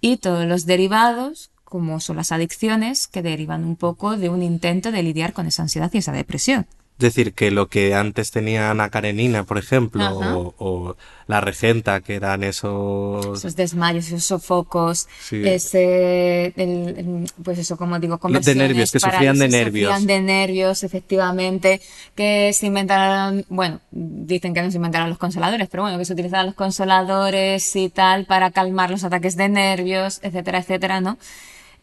Y 0.00 0.16
todos 0.16 0.46
los 0.46 0.66
derivados, 0.66 1.50
como 1.64 2.00
son 2.00 2.16
las 2.16 2.32
adicciones, 2.32 3.06
que 3.06 3.22
derivan 3.22 3.64
un 3.64 3.76
poco 3.76 4.16
de 4.16 4.28
un 4.28 4.42
intento 4.42 4.90
de 4.90 5.02
lidiar 5.02 5.32
con 5.32 5.46
esa 5.46 5.62
ansiedad 5.62 5.90
y 5.92 5.98
esa 5.98 6.12
depresión. 6.12 6.66
Es 6.98 7.14
decir, 7.14 7.32
que 7.32 7.52
lo 7.52 7.68
que 7.68 7.94
antes 7.94 8.32
tenía 8.32 8.72
Ana 8.72 8.90
Karenina, 8.90 9.44
por 9.44 9.56
ejemplo, 9.56 10.04
o, 10.18 10.54
o, 10.58 10.96
la 11.28 11.40
regenta, 11.40 12.00
que 12.00 12.16
eran 12.16 12.42
esos... 12.42 13.38
Esos 13.38 13.54
desmayos, 13.54 14.08
esos 14.08 14.24
sofocos, 14.24 15.06
sí. 15.20 15.40
ese, 15.44 16.52
el, 16.56 17.30
pues 17.44 17.60
eso, 17.60 17.76
como 17.76 18.00
digo, 18.00 18.18
conversiones... 18.18 18.58
De 18.58 18.66
nervios, 18.66 18.90
que 18.90 18.98
sufrían 18.98 19.38
de 19.38 19.48
nervios. 19.48 19.92
Sufrían 19.92 20.06
de 20.08 20.20
nervios, 20.20 20.82
efectivamente, 20.82 21.80
que 22.16 22.52
se 22.52 22.66
inventaron, 22.66 23.44
bueno, 23.48 23.78
dicen 23.92 24.52
que 24.52 24.60
no 24.60 24.68
se 24.68 24.78
inventaron 24.78 25.08
los 25.08 25.18
consoladores, 25.18 25.68
pero 25.70 25.84
bueno, 25.84 25.98
que 25.98 26.04
se 26.04 26.14
utilizaban 26.14 26.46
los 26.46 26.56
consoladores 26.56 27.76
y 27.76 27.90
tal 27.90 28.24
para 28.24 28.50
calmar 28.50 28.90
los 28.90 29.04
ataques 29.04 29.36
de 29.36 29.48
nervios, 29.48 30.18
etcétera, 30.24 30.58
etcétera, 30.58 31.00
¿no? 31.00 31.16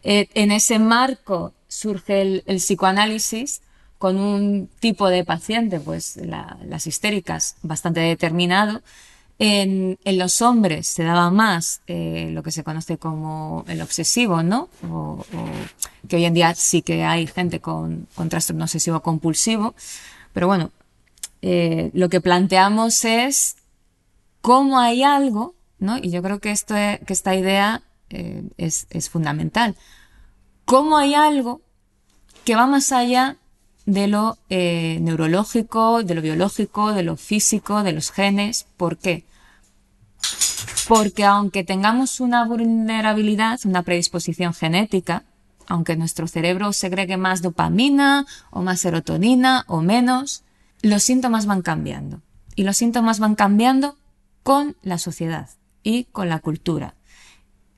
Eh, 0.04 0.28
en 0.34 0.52
ese 0.52 0.78
marco 0.78 1.54
surge 1.68 2.20
el, 2.20 2.42
el 2.44 2.58
psicoanálisis, 2.58 3.62
con 3.98 4.18
un 4.18 4.68
tipo 4.80 5.08
de 5.08 5.24
paciente, 5.24 5.80
pues 5.80 6.16
la, 6.16 6.58
las 6.66 6.86
histéricas, 6.86 7.56
bastante 7.62 8.00
determinado. 8.00 8.82
En, 9.38 9.98
los 10.04 10.40
hombres 10.40 10.86
se 10.86 11.02
daba 11.02 11.30
más 11.30 11.82
eh, 11.86 12.30
lo 12.32 12.42
que 12.42 12.50
se 12.50 12.64
conoce 12.64 12.96
como 12.96 13.64
el 13.68 13.82
obsesivo, 13.82 14.42
¿no? 14.42 14.68
O, 14.90 15.24
que 16.08 16.16
hoy 16.16 16.24
en 16.24 16.34
día 16.34 16.54
sí 16.54 16.82
que 16.82 17.04
hay 17.04 17.26
gente 17.26 17.60
con, 17.60 18.06
trastorno 18.28 18.64
obsesivo 18.64 19.00
compulsivo. 19.00 19.74
Pero 20.32 20.46
bueno, 20.46 20.70
eh, 21.42 21.90
lo 21.92 22.08
que 22.08 22.20
planteamos 22.20 23.04
es 23.04 23.56
cómo 24.40 24.78
hay 24.78 25.02
algo, 25.02 25.54
¿no? 25.78 25.98
Y 25.98 26.10
yo 26.10 26.22
creo 26.22 26.40
que, 26.40 26.50
esta 26.50 27.34
idea 27.34 27.82
eh, 28.08 28.42
es 28.56 29.10
fundamental. 29.10 29.74
Cómo 30.64 30.96
hay 30.96 31.14
algo 31.14 31.60
que 32.44 32.56
va 32.56 32.66
más 32.66 32.92
allá 32.92 33.36
de 33.86 34.08
lo 34.08 34.36
eh, 34.50 34.98
neurológico, 35.00 36.02
de 36.02 36.14
lo 36.14 36.20
biológico, 36.20 36.92
de 36.92 37.04
lo 37.04 37.16
físico, 37.16 37.82
de 37.84 37.92
los 37.92 38.10
genes. 38.10 38.66
¿Por 38.76 38.98
qué? 38.98 39.24
Porque 40.88 41.24
aunque 41.24 41.64
tengamos 41.64 42.20
una 42.20 42.44
vulnerabilidad, 42.44 43.60
una 43.64 43.82
predisposición 43.82 44.54
genética, 44.54 45.22
aunque 45.68 45.96
nuestro 45.96 46.26
cerebro 46.28 46.72
segregue 46.72 47.16
más 47.16 47.42
dopamina 47.42 48.26
o 48.50 48.62
más 48.62 48.80
serotonina 48.80 49.64
o 49.68 49.80
menos, 49.80 50.42
los 50.82 51.02
síntomas 51.02 51.46
van 51.46 51.62
cambiando. 51.62 52.20
Y 52.54 52.64
los 52.64 52.76
síntomas 52.76 53.18
van 53.20 53.34
cambiando 53.34 53.96
con 54.42 54.76
la 54.82 54.98
sociedad 54.98 55.50
y 55.82 56.04
con 56.04 56.28
la 56.28 56.40
cultura. 56.40 56.94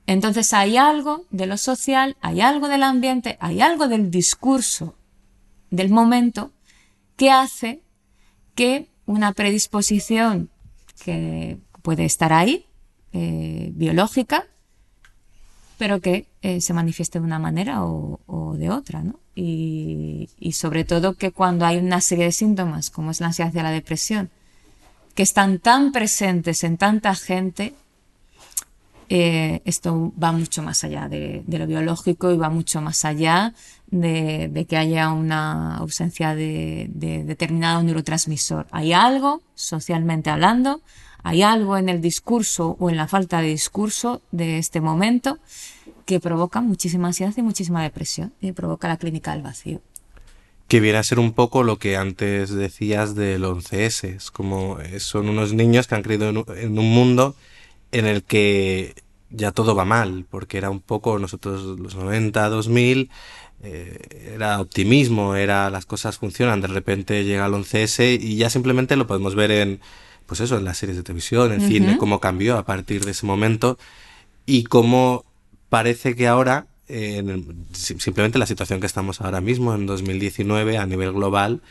Entonces 0.05 0.53
hay 0.53 0.77
algo 0.77 1.25
de 1.29 1.45
lo 1.45 1.57
social, 1.57 2.17
hay 2.21 2.41
algo 2.41 2.67
del 2.67 2.81
ambiente, 2.81 3.37
hay 3.39 3.61
algo 3.61 3.87
del 3.87 4.09
discurso 4.09 4.95
del 5.69 5.89
momento 5.89 6.51
que 7.15 7.31
hace 7.31 7.81
que 8.55 8.89
una 9.05 9.33
predisposición 9.33 10.49
que 11.03 11.57
puede 11.81 12.05
estar 12.05 12.33
ahí, 12.33 12.65
eh, 13.13 13.71
biológica, 13.73 14.45
pero 15.77 16.01
que 16.01 16.27
eh, 16.41 16.61
se 16.61 16.73
manifieste 16.73 17.19
de 17.19 17.25
una 17.25 17.39
manera 17.39 17.83
o, 17.83 18.55
de 18.57 18.69
otra, 18.69 19.01
¿no? 19.01 19.19
Y, 19.35 20.29
y, 20.37 20.51
sobre 20.51 20.83
todo 20.83 21.13
que 21.13 21.31
cuando 21.31 21.65
hay 21.65 21.77
una 21.77 22.01
serie 22.01 22.25
de 22.25 22.31
síntomas, 22.33 22.89
como 22.89 23.11
es 23.11 23.21
la 23.21 23.27
ansiedad 23.27 23.53
y 23.53 23.57
la 23.57 23.71
depresión, 23.71 24.29
que 25.15 25.23
están 25.23 25.59
tan 25.59 25.91
presentes 25.91 26.63
en 26.63 26.77
tanta 26.77 27.15
gente, 27.15 27.73
eh, 29.11 29.61
esto 29.65 30.13
va 30.21 30.31
mucho 30.31 30.61
más 30.61 30.83
allá 30.83 31.09
de, 31.09 31.43
de, 31.47 31.57
lo 31.57 31.65
biológico 31.65 32.31
y 32.31 32.37
va 32.37 32.49
mucho 32.49 32.79
más 32.79 33.05
allá 33.05 33.55
de, 33.87 34.49
de 34.49 34.65
que 34.65 34.77
haya 34.77 35.11
una 35.11 35.77
ausencia 35.77 36.35
de, 36.35 36.85
de, 36.93 37.23
determinado 37.23 37.81
neurotransmisor. 37.81 38.67
Hay 38.69 38.93
algo, 38.93 39.41
socialmente 39.55 40.29
hablando, 40.29 40.81
hay 41.23 41.41
algo 41.41 41.75
en 41.77 41.89
el 41.89 42.01
discurso 42.01 42.77
o 42.79 42.91
en 42.91 42.97
la 42.97 43.07
falta 43.07 43.41
de 43.41 43.47
discurso 43.47 44.21
de 44.31 44.59
este 44.59 44.79
momento 44.79 45.39
que 46.05 46.19
provoca 46.19 46.61
muchísima 46.61 47.07
ansiedad 47.07 47.33
y 47.35 47.41
muchísima 47.41 47.81
depresión 47.81 48.31
y 48.39 48.51
provoca 48.51 48.87
la 48.87 48.97
clínica 48.97 49.33
del 49.33 49.41
vacío. 49.41 49.81
Que 50.67 50.79
viene 50.79 50.99
a 50.99 51.03
ser 51.03 51.17
un 51.17 51.33
poco 51.33 51.63
lo 51.63 51.79
que 51.79 51.97
antes 51.97 52.51
decías 52.51 53.15
del 53.15 53.43
11S, 53.43 54.03
es 54.03 54.29
como 54.29 54.77
son 54.99 55.29
unos 55.29 55.53
niños 55.53 55.87
que 55.87 55.95
han 55.95 56.03
creído 56.03 56.29
en 56.29 56.77
un 56.77 56.93
mundo 56.93 57.35
en 57.91 58.05
el 58.05 58.23
que 58.23 58.95
ya 59.29 59.51
todo 59.51 59.75
va 59.75 59.85
mal, 59.85 60.25
porque 60.29 60.57
era 60.57 60.69
un 60.69 60.79
poco 60.79 61.19
nosotros 61.19 61.79
los 61.79 61.95
90, 61.95 62.49
2000, 62.49 63.09
eh, 63.61 64.31
era 64.35 64.59
optimismo, 64.61 65.35
era 65.35 65.69
las 65.69 65.85
cosas 65.85 66.17
funcionan, 66.17 66.61
de 66.61 66.67
repente 66.67 67.25
llega 67.25 67.45
el 67.45 67.53
11S 67.53 68.17
y 68.19 68.37
ya 68.37 68.49
simplemente 68.49 68.95
lo 68.95 69.05
podemos 69.05 69.35
ver 69.35 69.51
en, 69.51 69.81
pues 70.25 70.39
eso, 70.39 70.57
en 70.57 70.65
las 70.65 70.77
series 70.77 70.97
de 70.97 71.03
televisión, 71.03 71.51
en 71.51 71.61
uh 71.61 71.63
-huh. 71.63 71.67
cine, 71.67 71.97
cómo 71.97 72.19
cambió 72.19 72.57
a 72.57 72.65
partir 72.65 73.03
de 73.05 73.11
ese 73.11 73.25
momento 73.25 73.77
y 74.45 74.63
cómo 74.63 75.25
parece 75.69 76.15
que 76.15 76.27
ahora, 76.27 76.67
eh, 76.87 77.17
en 77.17 77.29
el, 77.29 77.45
simplemente 77.73 78.39
la 78.39 78.47
situación 78.47 78.79
que 78.79 78.87
estamos 78.87 79.21
ahora 79.21 79.41
mismo, 79.41 79.75
en 79.75 79.85
2019, 79.85 80.77
a 80.77 80.85
nivel 80.85 81.11
global, 81.11 81.61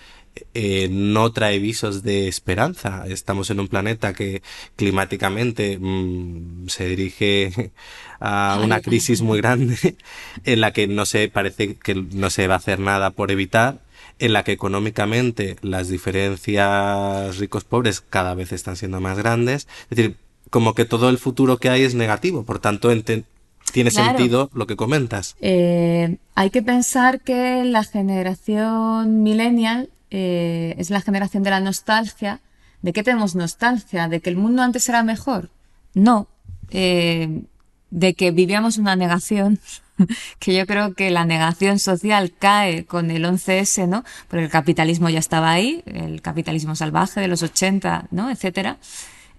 eh, 0.55 0.89
no 0.91 1.33
trae 1.33 1.59
visos 1.59 2.03
de 2.03 2.29
esperanza. 2.29 3.05
Estamos 3.07 3.51
en 3.51 3.61
un 3.61 3.69
planeta 3.69 4.13
que 4.13 4.43
climáticamente 4.77 5.79
mmm, 5.81 6.69
se 6.69 6.87
dirige 6.89 7.73
a 8.21 8.61
una 8.63 8.81
crisis 8.81 9.23
muy 9.23 9.39
grande 9.39 9.97
en 10.45 10.61
la 10.61 10.73
que 10.73 10.87
no 10.87 11.07
se 11.07 11.29
parece 11.29 11.77
que 11.77 11.95
no 11.95 12.31
se 12.31 12.49
va 12.49 12.55
a 12.55 12.59
hacer 12.59 12.81
nada 12.81 13.11
por 13.11 13.31
evitar 13.31 13.81
en 14.19 14.33
la 14.33 14.43
que 14.43 14.53
económicamente 14.53 15.57
las 15.63 15.89
diferencias 15.89 17.39
ricos 17.39 17.65
pobres 17.65 18.01
cada 18.01 18.35
vez 18.35 18.53
están 18.53 18.77
siendo 18.77 19.01
más 19.01 19.19
grandes 19.19 19.69
es 19.91 19.97
decir 19.97 20.17
como 20.51 20.75
que 20.75 20.85
todo 20.85 21.09
el 21.11 21.19
futuro 21.19 21.59
que 21.59 21.69
hay 21.69 21.83
es 21.83 21.95
negativo 21.95 22.43
por 22.43 22.59
tanto 22.59 22.91
tiene 23.73 23.91
claro. 23.91 24.19
sentido 24.19 24.51
lo 24.53 24.67
que 24.67 24.77
comentas 24.77 25.37
eh, 25.41 26.17
hay 26.35 26.51
que 26.51 26.63
pensar 26.63 27.21
que 27.21 27.63
la 27.65 27.85
generación 27.85 29.23
millennial 29.23 29.91
eh, 30.11 30.75
es 30.79 30.91
la 30.91 31.01
generación 31.01 31.43
de 31.43 31.51
la 31.51 31.61
nostalgia. 31.61 32.41
¿De 32.83 32.93
qué 32.93 33.03
tenemos 33.03 33.35
nostalgia? 33.35 34.09
¿De 34.09 34.21
que 34.21 34.31
el 34.31 34.37
mundo 34.37 34.63
antes 34.63 34.89
era 34.89 35.03
mejor? 35.03 35.51
No. 35.95 36.29
Eh, 36.71 37.43
de 37.91 38.15
que 38.15 38.31
vivíamos 38.31 38.79
una 38.79 38.97
negación, 38.97 39.59
que 40.39 40.55
yo 40.55 40.67
creo 40.67 40.95
que 40.95 41.11
la 41.11 41.25
negación 41.25 41.79
social 41.79 42.33
cae 42.39 42.85
con 42.85 43.11
el 43.11 43.25
11S, 43.25 43.89
¿no? 43.89 44.05
Porque 44.29 44.45
el 44.45 44.51
capitalismo 44.51 45.09
ya 45.09 45.19
estaba 45.19 45.51
ahí, 45.51 45.83
el 45.87 46.21
capitalismo 46.21 46.77
salvaje 46.77 47.21
de 47.21 47.29
los 47.29 47.43
80, 47.43 48.09
¿no? 48.11 48.31
Etcétera. 48.31 48.79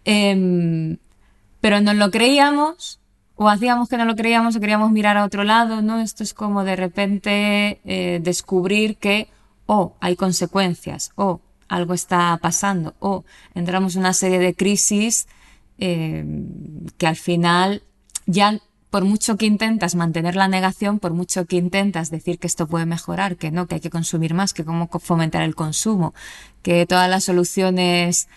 Eh, 0.06 0.98
pero 1.62 1.82
no 1.82 1.94
lo 1.94 2.10
creíamos, 2.12 3.00
o 3.36 3.50
hacíamos 3.50 3.90
que 3.90 3.98
no 3.98 4.06
lo 4.06 4.16
creíamos, 4.16 4.56
o 4.56 4.60
queríamos 4.60 4.92
mirar 4.92 5.18
a 5.18 5.26
otro 5.26 5.44
lado, 5.44 5.82
¿no? 5.82 6.00
Esto 6.00 6.24
es 6.24 6.34
como 6.34 6.64
de 6.64 6.76
repente 6.76 7.80
eh, 7.86 8.20
descubrir 8.22 8.98
que 8.98 9.28
o 9.72 9.96
hay 10.00 10.16
consecuencias, 10.16 11.12
o 11.16 11.42
algo 11.68 11.94
está 11.94 12.36
pasando, 12.42 12.96
o 12.98 13.24
entramos 13.54 13.94
en 13.94 14.00
una 14.00 14.14
serie 14.14 14.40
de 14.40 14.56
crisis 14.56 15.28
eh, 15.78 16.26
que 16.98 17.06
al 17.06 17.16
final 17.16 17.84
ya 18.26 18.60
por 18.90 19.06
mucho 19.06 19.38
que 19.38 19.46
intentas 19.46 19.94
mantener 19.94 20.36
la 20.36 20.48
negación, 20.48 20.98
por 20.98 21.14
mucho 21.14 21.46
que 21.46 21.58
intentas 21.58 22.10
decir 22.10 22.40
que 22.40 22.48
esto 22.48 22.66
puede 22.66 22.88
mejorar, 22.88 23.38
que 23.38 23.52
no, 23.52 23.68
que 23.68 23.76
hay 23.76 23.82
que 23.82 23.92
consumir 23.92 24.34
más, 24.34 24.56
que 24.56 24.66
cómo 24.66 24.90
fomentar 25.00 25.44
el 25.44 25.54
consumo, 25.54 26.16
que 26.64 26.88
todas 26.88 27.08
las 27.08 27.26
soluciones 27.26 28.28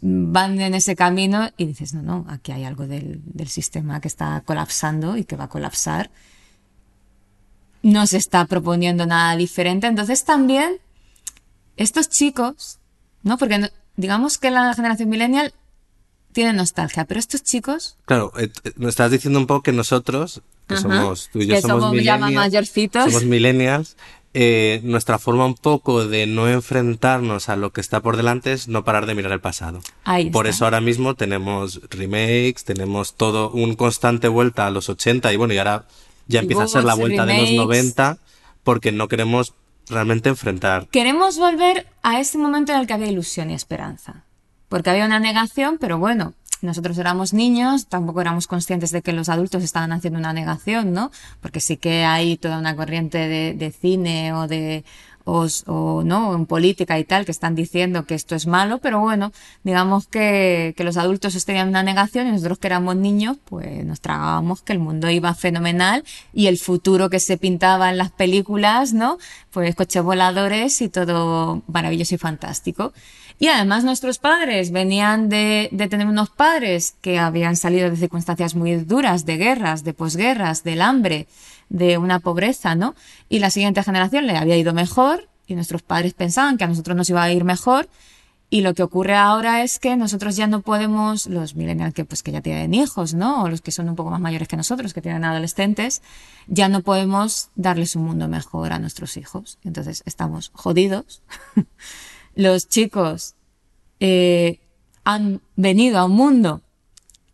van 0.00 0.60
en 0.60 0.74
ese 0.74 0.96
camino 0.96 1.50
y 1.56 1.66
dices, 1.66 1.94
no, 1.94 2.02
no, 2.02 2.26
aquí 2.28 2.50
hay 2.50 2.64
algo 2.64 2.88
del, 2.88 3.22
del 3.24 3.48
sistema 3.48 4.00
que 4.00 4.08
está 4.08 4.42
colapsando 4.44 5.16
y 5.16 5.22
que 5.22 5.36
va 5.36 5.44
a 5.44 5.48
colapsar 5.48 6.10
no 7.82 8.06
se 8.06 8.16
está 8.16 8.44
proponiendo 8.46 9.06
nada 9.06 9.36
diferente. 9.36 9.86
Entonces 9.86 10.24
también 10.24 10.78
estos 11.76 12.08
chicos, 12.08 12.78
¿no? 13.22 13.38
Porque 13.38 13.58
no, 13.58 13.68
digamos 13.96 14.38
que 14.38 14.50
la 14.50 14.74
generación 14.74 15.08
millennial 15.08 15.52
tiene 16.32 16.52
nostalgia, 16.52 17.04
pero 17.04 17.18
estos 17.18 17.42
chicos... 17.42 17.96
Claro, 18.04 18.32
eh, 18.38 18.50
me 18.76 18.88
estás 18.88 19.10
diciendo 19.10 19.38
un 19.38 19.46
poco 19.46 19.62
que 19.62 19.72
nosotros, 19.72 20.42
que 20.66 20.76
somos 20.76 21.30
tú 21.32 21.40
y 21.40 21.46
yo 21.46 21.54
que 21.54 21.62
somos, 21.62 21.80
somos 21.80 21.96
millennials, 21.96 22.34
mayorcitos. 22.34 23.04
somos 23.04 23.24
millennials, 23.24 23.96
eh, 24.34 24.80
nuestra 24.84 25.18
forma 25.18 25.46
un 25.46 25.54
poco 25.54 26.06
de 26.06 26.26
no 26.26 26.48
enfrentarnos 26.48 27.48
a 27.48 27.56
lo 27.56 27.72
que 27.72 27.80
está 27.80 28.02
por 28.02 28.16
delante 28.16 28.52
es 28.52 28.68
no 28.68 28.84
parar 28.84 29.06
de 29.06 29.14
mirar 29.14 29.32
el 29.32 29.40
pasado. 29.40 29.80
Ahí 30.04 30.30
por 30.30 30.46
está. 30.46 30.56
eso 30.56 30.64
ahora 30.66 30.80
mismo 30.80 31.14
tenemos 31.14 31.80
remakes, 31.90 32.64
tenemos 32.64 33.14
todo 33.14 33.50
un 33.50 33.74
constante 33.74 34.28
vuelta 34.28 34.66
a 34.66 34.70
los 34.70 34.88
80 34.90 35.32
y 35.32 35.36
bueno, 35.36 35.54
y 35.54 35.58
ahora 35.58 35.86
ya 36.28 36.40
empieza 36.40 36.64
a 36.64 36.68
ser 36.68 36.84
la 36.84 36.94
vuelta 36.94 37.24
remakes. 37.24 37.50
de 37.50 37.56
los 37.56 37.66
90 37.66 38.18
porque 38.62 38.92
no 38.92 39.08
queremos 39.08 39.54
realmente 39.88 40.28
enfrentar. 40.28 40.86
Queremos 40.88 41.38
volver 41.38 41.86
a 42.02 42.20
ese 42.20 42.38
momento 42.38 42.72
en 42.72 42.78
el 42.80 42.86
que 42.86 42.92
había 42.92 43.08
ilusión 43.08 43.50
y 43.50 43.54
esperanza. 43.54 44.24
porque 44.68 44.90
había 44.90 45.06
una 45.06 45.18
negación, 45.18 45.78
pero 45.80 45.96
bueno, 45.98 46.34
nosotros 46.60 46.98
éramos 46.98 47.32
niños, 47.32 47.86
tampoco 47.86 48.20
éramos 48.20 48.46
conscientes 48.46 48.90
de 48.90 49.00
que 49.00 49.14
los 49.14 49.30
adultos 49.30 49.62
estaban 49.62 49.92
haciendo 49.92 50.18
una 50.18 50.34
negación, 50.34 50.92
¿no? 50.92 51.10
Porque 51.40 51.60
sí 51.60 51.78
que 51.78 52.04
hay 52.04 52.36
toda 52.36 52.58
una 52.58 52.76
corriente 52.76 53.16
de, 53.16 53.54
de 53.54 53.70
cine 53.70 54.34
o 54.34 54.46
de, 54.46 54.84
o, 55.28 56.02
no 56.04 56.34
en 56.34 56.46
política 56.46 56.98
y 56.98 57.04
tal 57.04 57.24
que 57.24 57.32
están 57.32 57.54
diciendo 57.54 58.06
que 58.06 58.14
esto 58.14 58.34
es 58.34 58.46
malo, 58.46 58.78
pero 58.78 59.00
bueno, 59.00 59.32
digamos 59.62 60.06
que, 60.06 60.74
que 60.76 60.84
los 60.84 60.96
adultos 60.96 61.44
tenían 61.44 61.68
una 61.68 61.82
negación 61.82 62.26
y 62.26 62.32
nosotros 62.32 62.58
que 62.58 62.66
éramos 62.66 62.96
niños, 62.96 63.36
pues 63.44 63.84
nos 63.84 64.00
tragábamos 64.00 64.62
que 64.62 64.72
el 64.72 64.78
mundo 64.78 65.10
iba 65.10 65.34
fenomenal 65.34 66.04
y 66.32 66.46
el 66.46 66.58
futuro 66.58 67.10
que 67.10 67.20
se 67.20 67.36
pintaba 67.36 67.90
en 67.90 67.98
las 67.98 68.10
películas, 68.10 68.92
¿no? 68.92 69.18
Pues 69.50 69.74
coches 69.74 70.02
voladores 70.02 70.80
y 70.80 70.88
todo 70.88 71.62
maravilloso 71.66 72.14
y 72.14 72.18
fantástico. 72.18 72.92
Y 73.40 73.46
además 73.46 73.84
nuestros 73.84 74.18
padres 74.18 74.72
venían 74.72 75.28
de, 75.28 75.68
de 75.70 75.88
tener 75.88 76.08
unos 76.08 76.30
padres 76.30 76.96
que 77.00 77.18
habían 77.18 77.54
salido 77.54 77.88
de 77.88 77.96
circunstancias 77.96 78.56
muy 78.56 78.74
duras, 78.76 79.26
de 79.26 79.36
guerras, 79.36 79.84
de 79.84 79.92
posguerras, 79.92 80.64
del 80.64 80.82
hambre, 80.82 81.28
de 81.68 81.98
una 81.98 82.20
pobreza, 82.20 82.74
¿no? 82.74 82.94
Y 83.28 83.38
la 83.38 83.50
siguiente 83.50 83.82
generación 83.82 84.26
le 84.26 84.36
había 84.36 84.56
ido 84.56 84.72
mejor 84.72 85.28
y 85.46 85.54
nuestros 85.54 85.82
padres 85.82 86.14
pensaban 86.14 86.58
que 86.58 86.64
a 86.64 86.68
nosotros 86.68 86.96
nos 86.96 87.08
iba 87.10 87.22
a 87.22 87.32
ir 87.32 87.44
mejor 87.44 87.88
y 88.50 88.62
lo 88.62 88.72
que 88.74 88.82
ocurre 88.82 89.14
ahora 89.14 89.62
es 89.62 89.78
que 89.78 89.96
nosotros 89.96 90.36
ya 90.36 90.46
no 90.46 90.62
podemos, 90.62 91.26
los 91.26 91.54
millennials 91.54 91.92
que 91.92 92.06
pues 92.06 92.22
que 92.22 92.32
ya 92.32 92.40
tienen 92.40 92.72
hijos, 92.72 93.12
¿no? 93.12 93.42
O 93.42 93.48
los 93.48 93.60
que 93.60 93.72
son 93.72 93.90
un 93.90 93.96
poco 93.96 94.10
más 94.10 94.20
mayores 94.20 94.48
que 94.48 94.56
nosotros, 94.56 94.94
que 94.94 95.02
tienen 95.02 95.24
adolescentes, 95.24 96.00
ya 96.46 96.70
no 96.70 96.80
podemos 96.80 97.50
darles 97.56 97.94
un 97.94 98.04
mundo 98.04 98.26
mejor 98.26 98.72
a 98.72 98.78
nuestros 98.78 99.18
hijos. 99.18 99.58
Entonces 99.64 100.02
estamos 100.06 100.50
jodidos. 100.54 101.22
los 102.34 102.68
chicos 102.68 103.34
eh, 104.00 104.60
han 105.04 105.42
venido 105.56 105.98
a 105.98 106.06
un 106.06 106.12
mundo 106.12 106.62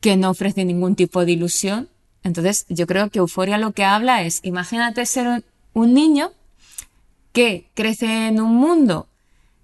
que 0.01 0.17
no 0.17 0.31
ofrece 0.31 0.65
ningún 0.65 0.97
tipo 0.97 1.25
de 1.25 1.33
ilusión 1.33 1.89
entonces, 2.25 2.65
yo 2.71 2.87
creo 2.87 3.11
que 3.11 3.19
euforia 3.19 3.59
lo 3.59 3.73
que 3.73 3.85
habla 3.85 4.23
es, 4.23 4.41
imagínate 4.43 5.05
ser 5.05 5.45
un, 5.75 5.95
niño 5.95 6.33
que 7.33 7.69
crece 7.75 8.29
en 8.29 8.41
un 8.41 8.57
mundo 8.57 9.09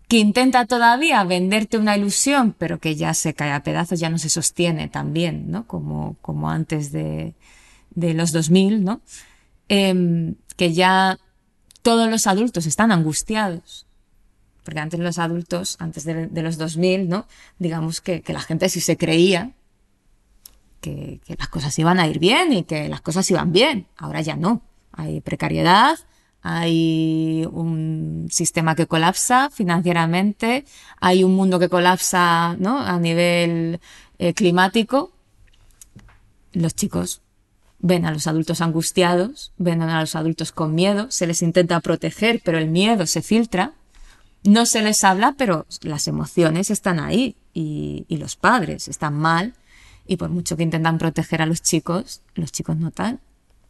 que 0.08 0.18
intenta 0.18 0.66
todavía 0.66 1.24
venderte 1.24 1.78
una 1.78 1.96
ilusión, 1.96 2.54
pero 2.58 2.78
que 2.78 2.96
ya 2.96 3.14
se 3.14 3.32
cae 3.32 3.52
a 3.52 3.62
pedazos, 3.62 3.98
ya 3.98 4.10
no 4.10 4.18
se 4.18 4.28
sostiene 4.28 4.88
tan 4.88 5.14
bien, 5.14 5.50
¿no? 5.50 5.66
Como, 5.66 6.16
como 6.20 6.50
antes 6.50 6.92
de, 6.92 7.32
de 7.92 8.12
los 8.12 8.32
2000, 8.32 8.84
¿no? 8.84 9.00
Em, 9.68 10.34
que 10.56 10.74
ya 10.74 11.18
todos 11.80 12.10
los 12.10 12.26
adultos 12.26 12.66
están 12.66 12.92
angustiados. 12.92 13.86
Porque 14.64 14.80
antes 14.80 15.00
los 15.00 15.18
adultos, 15.18 15.76
antes 15.78 16.04
de, 16.04 16.26
de 16.26 16.42
los 16.42 16.58
2000, 16.58 17.08
¿no? 17.08 17.26
Digamos 17.58 18.02
que, 18.02 18.20
que 18.20 18.34
la 18.34 18.40
gente 18.40 18.68
sí 18.68 18.80
se 18.80 18.98
creía 18.98 19.52
que, 20.80 21.20
las 21.38 21.48
cosas 21.48 21.78
iban 21.78 22.00
a 22.00 22.06
ir 22.06 22.18
bien 22.18 22.52
y 22.52 22.64
que 22.64 22.88
las 22.88 23.00
cosas 23.00 23.30
iban 23.30 23.52
bien. 23.52 23.86
Ahora 23.96 24.20
ya 24.20 24.36
no. 24.36 24.62
Hay 24.92 25.20
precariedad, 25.20 25.98
hay 26.42 27.46
un 27.52 28.28
sistema 28.30 28.74
que 28.74 28.86
colapsa 28.86 29.50
financieramente, 29.50 30.64
hay 31.00 31.22
un 31.22 31.34
mundo 31.34 31.58
que 31.58 31.68
colapsa 31.68 32.56
¿no? 32.58 32.80
a 32.80 32.98
nivel 32.98 33.80
eh, 34.18 34.34
climático. 34.34 35.12
Los 36.52 36.74
chicos 36.74 37.22
ven 37.78 38.04
a 38.04 38.10
los 38.10 38.26
adultos 38.26 38.60
angustiados, 38.60 39.52
ven 39.56 39.82
a 39.82 40.00
los 40.00 40.16
adultos 40.16 40.52
con 40.52 40.74
miedo, 40.74 41.10
se 41.10 41.26
les 41.26 41.42
intenta 41.42 41.80
proteger, 41.80 42.40
pero 42.44 42.58
el 42.58 42.68
miedo 42.68 43.06
se 43.06 43.22
filtra. 43.22 43.72
No 44.42 44.64
se 44.64 44.80
les 44.80 45.04
habla, 45.04 45.34
pero 45.36 45.66
las 45.82 46.08
emociones 46.08 46.70
están 46.70 46.98
ahí 46.98 47.36
y, 47.52 48.06
y 48.08 48.16
los 48.16 48.36
padres 48.36 48.88
están 48.88 49.14
mal 49.14 49.52
y 50.10 50.16
por 50.16 50.28
mucho 50.28 50.56
que 50.56 50.64
intentan 50.64 50.98
proteger 50.98 51.40
a 51.40 51.46
los 51.46 51.62
chicos, 51.62 52.22
los 52.34 52.50
chicos 52.50 52.76
notan 52.76 53.20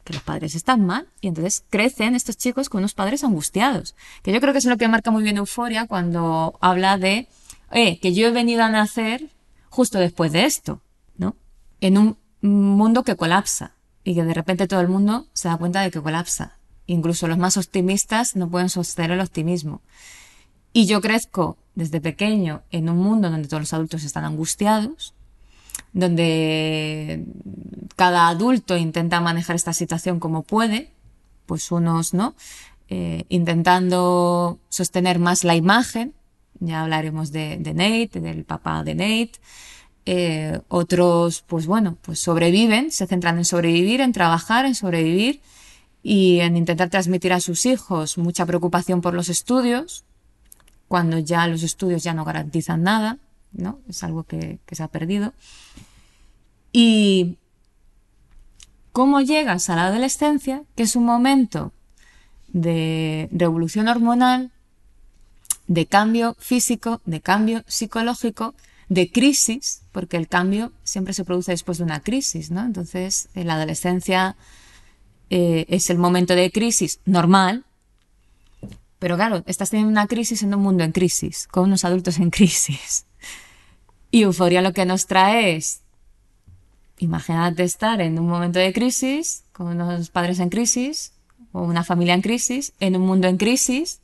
que 0.05 0.15
los 0.15 0.23
padres 0.23 0.55
están 0.55 0.87
mal 0.87 1.07
y 1.21 1.29
entonces 1.29 1.65
crecen 1.69 2.15
estos 2.15 2.39
chicos 2.39 2.71
con 2.71 2.79
unos 2.79 2.95
padres 2.95 3.25
angustiados. 3.25 3.95
Que 4.23 4.33
yo 4.33 4.41
creo 4.41 4.55
que 4.55 4.61
es 4.61 4.65
lo 4.65 4.79
que 4.79 4.89
marca 4.89 5.11
muy 5.11 5.23
bien 5.23 5.37
Euforia 5.37 5.87
cuando 5.87 6.57
habla 6.63 6.97
de, 6.97 7.29
eh, 7.73 8.01
que 8.01 8.15
yo 8.15 8.27
he 8.27 8.31
venido 8.31 8.63
a 8.63 8.71
nacer 8.71 9.29
justo 9.69 9.99
después 9.99 10.33
de 10.33 10.47
esto, 10.47 10.81
¿no? 11.19 11.37
En 11.83 11.99
un 11.99 12.17
mundo 12.41 13.03
que 13.03 13.17
colapsa 13.17 13.75
y 14.03 14.15
que 14.15 14.25
de 14.25 14.33
repente 14.33 14.67
todo 14.67 14.81
el 14.81 14.89
mundo 14.89 15.27
se 15.35 15.49
da 15.49 15.59
cuenta 15.59 15.83
de 15.83 15.91
que 15.91 16.01
colapsa. 16.01 16.57
Incluso 16.87 17.29
los 17.29 17.37
más 17.37 17.59
optimistas 17.59 18.35
no 18.35 18.49
pueden 18.49 18.71
sostener 18.71 19.11
el 19.11 19.21
optimismo. 19.21 19.83
Y 20.73 20.87
yo 20.87 21.03
crezco 21.03 21.59
desde 21.75 22.01
pequeño 22.01 22.63
en 22.71 22.89
un 22.89 22.97
mundo 22.97 23.29
donde 23.29 23.47
todos 23.47 23.61
los 23.61 23.75
adultos 23.75 24.05
están 24.05 24.25
angustiados, 24.25 25.13
donde 25.93 27.25
cada 27.97 28.29
adulto 28.29 28.77
intenta 28.77 29.21
manejar 29.21 29.57
esta 29.57 29.73
situación 29.73 30.21
como 30.21 30.43
puede, 30.43 30.91
pues 31.47 31.71
unos, 31.73 32.15
¿no? 32.15 32.35
Eh, 32.89 33.25
intentando 33.29 34.59
sostener 34.69 35.19
más 35.19 35.45
la 35.45 35.55
imagen, 35.55 36.15
ya 36.59 36.83
hablaremos 36.83 37.33
de, 37.33 37.57
Nate, 37.59 38.21
del 38.21 38.45
papá 38.45 38.83
de 38.85 38.95
Nate, 38.95 39.33
eh, 40.07 40.61
otros, 40.69 41.43
pues 41.47 41.67
bueno, 41.67 41.97
pues 42.03 42.21
sobreviven, 42.21 42.91
se 42.91 43.07
centran 43.07 43.39
en 43.39 43.45
sobrevivir, 43.45 44.01
en 44.01 44.13
trabajar, 44.13 44.65
en 44.67 44.75
sobrevivir 44.75 45.41
y 46.03 46.41
en 46.41 46.57
intentar 46.57 46.91
transmitir 46.91 47.33
a 47.33 47.41
sus 47.41 47.67
hijos 47.67 48.19
mucha 48.19 48.47
preocupación 48.47 49.01
por 49.01 49.15
los 49.15 49.29
estudios, 49.29 50.05
cuando 50.89 51.19
ya 51.19 51.47
los 51.47 51.63
estudios 51.63 52.03
ya 52.03 52.15
no 52.15 52.25
garantizan 52.25 52.83
nada. 52.83 53.19
¿No? 53.53 53.81
Es 53.89 54.03
algo 54.05 54.25
que, 54.25 54.59
se 54.71 54.83
ha 54.83 54.89
perdido. 54.89 55.33
Y 56.73 57.37
cómo 58.93 59.21
llegas 59.21 59.71
a 59.71 59.77
la 59.77 59.87
adolescencia, 59.87 60.65
que 60.77 60.85
es 60.85 60.97
un 60.97 61.05
momento 61.05 61.73
de 62.49 63.29
revolución 63.33 63.89
hormonal, 63.89 64.51
de 65.67 65.87
cambio 65.87 66.37
físico, 66.39 67.01
de 67.05 67.21
cambio 67.21 67.63
psicológico, 67.67 68.55
de 68.89 69.11
crisis, 69.11 69.83
porque 69.93 70.17
el 70.17 70.27
cambio 70.27 70.73
siempre 70.83 71.15
se 71.15 71.25
produce 71.25 71.53
después 71.53 71.79
de 71.79 71.85
una 71.85 72.01
crisis, 72.01 72.51
¿no? 72.51 72.65
Entonces, 72.65 73.29
en 73.35 73.47
la 73.47 73.55
adolescencia 73.55 74.37
eh, 75.31 75.65
es 75.69 75.91
el 75.91 75.99
momento 75.99 76.35
de 76.35 76.51
crisis 76.51 76.99
normal, 77.05 77.65
pero 78.99 79.17
claro, 79.17 79.45
estás 79.47 79.71
teniendo 79.71 79.93
una 79.93 80.09
crisis 80.09 80.43
en 80.43 80.55
un 80.55 80.61
mundo 80.61 80.83
en 80.83 80.91
crisis, 80.91 81.47
con 81.47 81.65
unos 81.65 81.85
adultos 81.85 82.19
en 82.19 82.31
crisis. 82.31 83.07
Y 84.11 84.23
euforia 84.23 84.63
lo 84.63 84.73
que 84.73 84.85
nos 84.85 85.07
trae 85.07 85.57
es, 85.57 85.83
imagínate 86.99 87.63
estar 87.63 88.01
en 88.01 88.19
un 88.19 88.29
momento 88.29 88.59
de 88.59 88.73
crisis, 88.73 89.45
con 89.53 89.69
unos 89.69 90.11
padres 90.11 90.41
en 90.41 90.49
crisis, 90.49 91.13
o 91.53 91.63
una 91.63 91.85
familia 91.85 92.15
en 92.15 92.23
crisis, 92.23 92.73
en 92.81 92.97
un 92.97 93.07
mundo 93.07 93.29
en 93.29 93.37
crisis, 93.37 94.01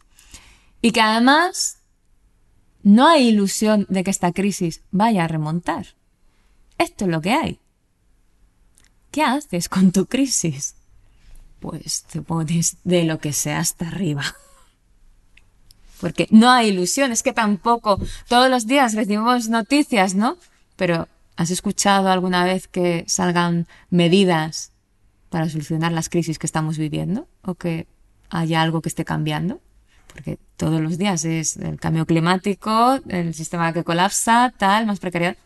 y 0.80 0.92
que 0.92 1.00
además 1.00 1.78
no 2.82 3.08
hay 3.08 3.28
ilusión 3.28 3.86
de 3.88 4.04
que 4.04 4.10
esta 4.10 4.32
crisis 4.32 4.82
vaya 4.92 5.24
a 5.24 5.28
remontar. 5.28 5.96
Esto 6.78 7.06
es 7.06 7.10
lo 7.10 7.20
que 7.20 7.32
hay. 7.32 7.60
¿Qué 9.10 9.22
haces 9.22 9.68
con 9.68 9.90
tu 9.92 10.06
crisis? 10.06 10.76
Pues 11.58 12.04
te 12.04 12.22
pones 12.22 12.76
de 12.84 13.04
lo 13.04 13.18
que 13.18 13.32
sea 13.32 13.58
hasta 13.58 13.88
arriba 13.88 14.22
porque 16.00 16.28
no 16.30 16.50
hay 16.50 16.68
ilusión, 16.68 17.12
es 17.12 17.22
que 17.22 17.32
tampoco 17.32 17.98
todos 18.28 18.50
los 18.50 18.66
días 18.66 18.94
recibimos 18.94 19.48
noticias, 19.48 20.14
¿no? 20.14 20.36
Pero 20.76 21.08
¿has 21.36 21.50
escuchado 21.50 22.08
alguna 22.08 22.44
vez 22.44 22.68
que 22.68 23.04
salgan 23.06 23.66
medidas 23.90 24.72
para 25.30 25.48
solucionar 25.48 25.92
las 25.92 26.08
crisis 26.08 26.38
que 26.38 26.46
estamos 26.46 26.78
viviendo 26.78 27.28
o 27.42 27.54
que 27.54 27.86
haya 28.30 28.62
algo 28.62 28.82
que 28.82 28.88
esté 28.88 29.04
cambiando? 29.04 29.60
Porque 30.12 30.38
todos 30.56 30.80
los 30.80 30.98
días 30.98 31.24
es 31.24 31.56
el 31.56 31.78
cambio 31.78 32.06
climático, 32.06 33.00
el 33.08 33.34
sistema 33.34 33.72
que 33.72 33.84
colapsa, 33.84 34.52
tal, 34.56 34.86
más 34.86 34.98
precariedad. 34.98 35.36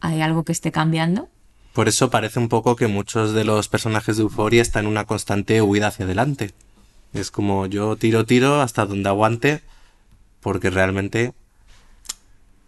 ¿Hay 0.00 0.20
algo 0.20 0.44
que 0.44 0.52
esté 0.52 0.72
cambiando? 0.72 1.28
Por 1.72 1.86
eso 1.86 2.10
parece 2.10 2.40
un 2.40 2.48
poco 2.48 2.74
que 2.74 2.88
muchos 2.88 3.34
de 3.34 3.44
los 3.44 3.68
personajes 3.68 4.16
de 4.16 4.22
Euforia 4.22 4.62
están 4.62 4.84
en 4.84 4.90
una 4.90 5.04
constante 5.04 5.62
huida 5.62 5.88
hacia 5.88 6.06
adelante. 6.06 6.52
Es 7.12 7.30
como 7.30 7.66
yo 7.66 7.96
tiro, 7.96 8.26
tiro 8.26 8.60
hasta 8.60 8.86
donde 8.86 9.08
aguante, 9.08 9.62
porque 10.40 10.70
realmente 10.70 11.32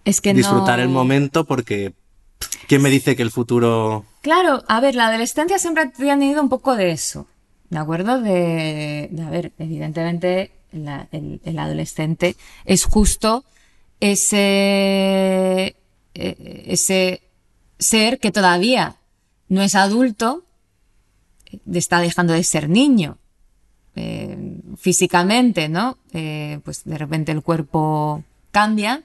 es 0.05 0.20
que 0.20 0.35
disfrutar 0.35 0.81
el 0.81 0.88
momento, 0.88 1.44
porque 1.44 1.92
¿quién 2.66 2.83
me 2.83 2.90
dice 2.90 3.16
que 3.16 3.22
el 3.22 3.31
futuro... 3.31 4.05
Claro, 4.22 4.64
a 4.66 4.81
ver, 4.81 4.94
la 4.94 5.09
adolescencia 5.09 5.59
siempre 5.59 5.85
ha 5.85 5.90
tenido 5.90 6.42
un 6.42 6.48
poco 6.48 6.74
de 6.74 6.90
eso, 6.90 7.26
¿de 7.68 7.79
acuerdo? 7.79 8.20
De, 8.20 9.09
de 9.11 9.22
a 9.22 9.31
ver, 9.31 9.53
evidentemente 9.59 10.53
el, 10.72 11.59
adolescente 11.59 12.37
es 12.64 12.85
justo 12.85 13.44
ese, 14.00 15.76
e, 16.14 16.64
ese 16.66 17.22
ser 17.79 18.18
que 18.18 18.31
todavía 18.31 18.96
no 19.48 19.62
es 19.62 19.74
adulto, 19.74 20.44
está 21.72 22.00
dejando 22.00 22.33
de 22.33 22.44
ser 22.44 22.68
niño. 22.68 23.18
Eh, 23.96 24.61
físicamente, 24.76 25.68
¿no? 25.68 25.98
Eh, 26.12 26.61
pues 26.64 26.85
de 26.85 26.96
repente 26.96 27.33
el 27.33 27.42
cuerpo 27.42 28.22
cambia 28.53 29.03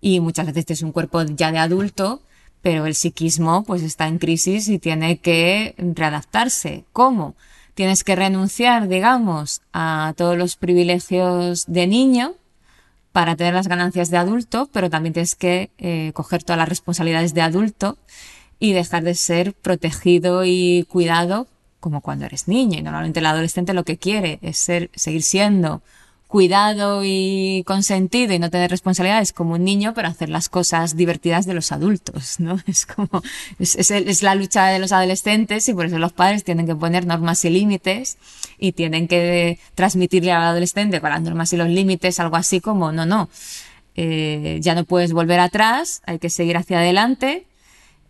y 0.00 0.20
muchas 0.20 0.46
veces 0.46 0.70
es 0.70 0.82
un 0.82 0.92
cuerpo 0.92 1.22
ya 1.22 1.52
de 1.52 1.58
adulto, 1.58 2.22
pero 2.62 2.86
el 2.86 2.94
psiquismo 2.94 3.62
pues 3.64 3.82
está 3.82 4.08
en 4.08 4.18
crisis 4.18 4.68
y 4.68 4.78
tiene 4.78 5.18
que 5.18 5.74
readaptarse. 5.76 6.84
¿Cómo? 6.92 7.34
Tienes 7.74 8.04
que 8.04 8.16
renunciar, 8.16 8.88
digamos, 8.88 9.62
a 9.72 10.14
todos 10.16 10.36
los 10.36 10.56
privilegios 10.56 11.64
de 11.66 11.86
niño 11.86 12.34
para 13.12 13.36
tener 13.36 13.54
las 13.54 13.68
ganancias 13.68 14.10
de 14.10 14.16
adulto, 14.16 14.68
pero 14.72 14.90
también 14.90 15.12
tienes 15.12 15.36
que 15.36 15.70
eh, 15.78 16.12
coger 16.14 16.42
todas 16.42 16.58
las 16.58 16.68
responsabilidades 16.68 17.34
de 17.34 17.42
adulto 17.42 17.98
y 18.58 18.72
dejar 18.72 19.02
de 19.04 19.14
ser 19.14 19.54
protegido 19.54 20.44
y 20.44 20.86
cuidado 20.88 21.46
como 21.82 22.00
cuando 22.00 22.24
eres 22.24 22.48
niño. 22.48 22.78
Y 22.78 22.82
normalmente 22.82 23.20
el 23.20 23.26
adolescente 23.26 23.74
lo 23.74 23.84
que 23.84 23.98
quiere 23.98 24.38
es 24.40 24.56
ser, 24.56 24.88
seguir 24.94 25.22
siendo 25.22 25.82
cuidado 26.32 27.02
y 27.04 27.62
consentido 27.66 28.32
y 28.32 28.38
no 28.38 28.48
tener 28.48 28.70
responsabilidades 28.70 29.34
como 29.34 29.52
un 29.52 29.64
niño, 29.64 29.92
pero 29.92 30.08
hacer 30.08 30.30
las 30.30 30.48
cosas 30.48 30.96
divertidas 30.96 31.44
de 31.44 31.52
los 31.52 31.72
adultos, 31.72 32.40
¿no? 32.40 32.56
Es 32.66 32.86
como, 32.86 33.22
es, 33.58 33.76
es, 33.90 34.22
la 34.22 34.34
lucha 34.34 34.68
de 34.68 34.78
los 34.78 34.92
adolescentes 34.92 35.68
y 35.68 35.74
por 35.74 35.84
eso 35.84 35.98
los 35.98 36.14
padres 36.14 36.42
tienen 36.42 36.66
que 36.66 36.74
poner 36.74 37.04
normas 37.04 37.44
y 37.44 37.50
límites 37.50 38.16
y 38.58 38.72
tienen 38.72 39.08
que 39.08 39.58
transmitirle 39.74 40.32
al 40.32 40.42
adolescente 40.42 41.02
con 41.02 41.10
las 41.10 41.20
normas 41.20 41.52
y 41.52 41.58
los 41.58 41.68
límites 41.68 42.18
algo 42.18 42.36
así 42.36 42.62
como, 42.62 42.92
no, 42.92 43.04
no, 43.04 43.28
eh, 43.94 44.56
ya 44.62 44.74
no 44.74 44.84
puedes 44.84 45.12
volver 45.12 45.38
atrás, 45.38 46.00
hay 46.06 46.18
que 46.18 46.30
seguir 46.30 46.56
hacia 46.56 46.78
adelante 46.78 47.44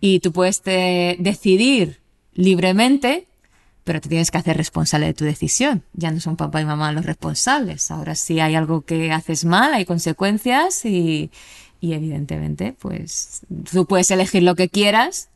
y 0.01 0.21
tú 0.21 0.31
puedes 0.31 0.63
decidir 0.63 1.99
libremente 2.35 3.27
pero 3.85 4.01
te 4.01 4.09
tienes 4.09 4.31
que 4.31 4.39
hacer 4.39 4.57
responsable 4.57 5.07
de 5.07 5.15
tu 5.15 5.25
decisión. 5.25 5.85
Ya 5.93 6.11
no 6.11 6.21
son 6.21 6.37
papá 6.37 6.61
y 6.61 6.65
mamá 6.65 6.93
los 6.93 7.05
responsables. 7.05 7.91
Ahora 7.91 8.15
sí 8.15 8.41
hay 8.41 8.55
algo 8.55 8.83
que 8.83 9.13
haces 9.13 9.45
mal, 9.45 9.75
hay 9.75 9.85
consecuencias 9.85 10.85
y, 10.85 11.31
y 11.81 11.95
evidentemente, 11.95 12.75
pues 12.79 13.43
tú 13.71 13.87
puedes 13.87 14.11
elegir 14.11 14.45
lo 14.45 14.55
que 14.55 14.69
quieras, 14.69 15.31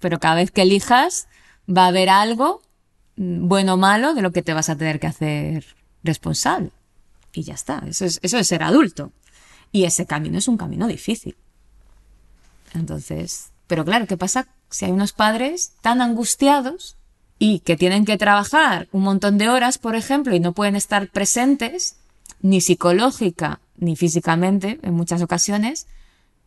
pero 0.00 0.20
cada 0.20 0.36
vez 0.36 0.50
que 0.50 0.62
elijas 0.62 1.28
va 1.68 1.84
a 1.84 1.88
haber 1.88 2.08
algo, 2.08 2.62
mm, 3.16 3.46
bueno 3.46 3.74
o 3.74 3.76
malo, 3.76 4.14
de 4.14 4.22
lo 4.22 4.32
que 4.32 4.42
te 4.42 4.54
vas 4.54 4.70
a 4.70 4.76
tener 4.76 4.98
que 4.98 5.06
hacer 5.06 5.66
responsable. 6.02 6.70
Y 7.34 7.42
ya 7.42 7.54
está. 7.54 7.82
Eso 7.86 8.04
es, 8.06 8.20
eso 8.22 8.38
es 8.38 8.46
ser 8.46 8.62
adulto. 8.62 9.12
Y 9.70 9.84
ese 9.84 10.06
camino 10.06 10.38
es 10.38 10.48
un 10.48 10.56
camino 10.56 10.86
difícil. 10.86 11.36
Entonces, 12.74 13.50
pero 13.66 13.84
claro, 13.84 14.06
¿qué 14.06 14.16
pasa 14.16 14.48
si 14.70 14.86
hay 14.86 14.92
unos 14.92 15.12
padres 15.12 15.74
tan 15.82 16.00
angustiados 16.00 16.96
y 17.44 17.58
que 17.58 17.76
tienen 17.76 18.04
que 18.04 18.16
trabajar 18.16 18.86
un 18.92 19.02
montón 19.02 19.36
de 19.36 19.48
horas, 19.48 19.76
por 19.76 19.96
ejemplo, 19.96 20.32
y 20.32 20.38
no 20.38 20.52
pueden 20.52 20.76
estar 20.76 21.08
presentes, 21.08 21.96
ni 22.40 22.60
psicológica 22.60 23.58
ni 23.76 23.96
físicamente, 23.96 24.78
en 24.82 24.94
muchas 24.94 25.22
ocasiones, 25.22 25.88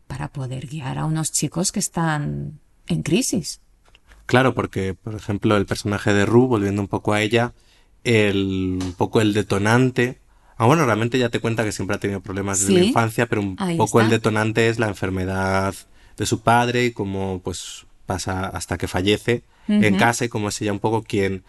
para 0.08 0.30
poder 0.30 0.68
guiar 0.68 0.98
a 0.98 1.04
unos 1.04 1.34
chicos 1.34 1.74
que 1.74 1.82
están 1.82 2.62
en 2.88 3.04
crisis. 3.04 3.60
Claro, 4.26 4.56
porque, 4.56 4.94
por 4.94 5.16
ejemplo, 5.16 5.58
el 5.58 5.66
personaje 5.66 6.14
de 6.14 6.26
Ru, 6.26 6.48
volviendo 6.48 6.82
un 6.82 6.88
poco 6.88 7.12
a 7.12 7.22
ella, 7.22 7.52
el, 8.06 8.80
un 8.82 8.94
poco 8.94 9.20
el 9.20 9.34
detonante, 9.34 10.20
ah, 10.56 10.66
bueno, 10.66 10.86
realmente 10.86 11.20
ya 11.20 11.28
te 11.28 11.42
cuenta 11.42 11.66
que 11.66 11.74
siempre 11.74 11.98
ha 11.98 12.00
tenido 12.00 12.22
problemas 12.22 12.62
desde 12.62 12.72
Sí, 12.72 12.80
la 12.80 12.86
infancia, 12.86 13.26
pero 13.26 13.42
un 13.42 13.58
ahí 13.60 13.76
poco 13.76 14.00
el 14.00 14.10
detonante 14.10 14.70
es 14.70 14.80
la 14.80 14.88
enfermedad 14.88 15.76
de 16.16 16.26
su 16.26 16.40
padre 16.40 16.86
y 16.86 16.92
cómo 16.94 17.42
pues 17.44 17.86
pasa 18.06 18.48
hasta 18.48 18.78
que 18.78 18.88
fallece 18.88 19.44
en 19.68 19.98
casa 19.98 20.26
y 20.26 20.30
cómo 20.30 20.50
es 20.50 20.62
ella 20.62 20.72
un 20.72 20.80
poco 20.80 21.02
quien 21.04 21.44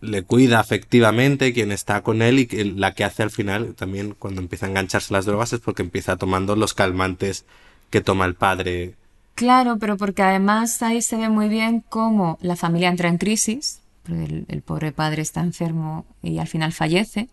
le 0.00 0.22
cuida 0.22 0.60
afectivamente, 0.60 1.52
quien 1.52 1.72
está 1.72 2.02
con 2.02 2.22
él 2.22 2.38
y 2.38 2.46
que 2.46 2.64
la 2.64 2.94
que 2.94 3.04
hace 3.04 3.22
al 3.22 3.30
final 3.30 3.74
también 3.74 4.14
cuando 4.18 4.40
empieza 4.40 4.66
a 4.66 4.70
engancharse 4.70 5.12
las 5.12 5.26
drogas 5.26 5.52
es 5.52 5.60
porque 5.60 5.82
empieza 5.82 6.16
tomando 6.16 6.56
los 6.56 6.74
calmantes 6.74 7.44
que 7.90 8.00
toma 8.00 8.24
el 8.24 8.34
padre. 8.34 8.94
Claro, 9.34 9.78
pero 9.78 9.96
porque 9.96 10.22
además 10.22 10.82
ahí 10.82 11.02
se 11.02 11.16
ve 11.16 11.28
muy 11.28 11.48
bien 11.48 11.84
cómo 11.88 12.38
la 12.40 12.56
familia 12.56 12.88
entra 12.88 13.08
en 13.08 13.18
crisis, 13.18 13.80
porque 14.02 14.24
el, 14.24 14.44
el 14.48 14.62
pobre 14.62 14.92
padre 14.92 15.22
está 15.22 15.40
enfermo 15.40 16.06
y 16.22 16.38
al 16.38 16.48
final 16.48 16.72
fallece, 16.72 17.28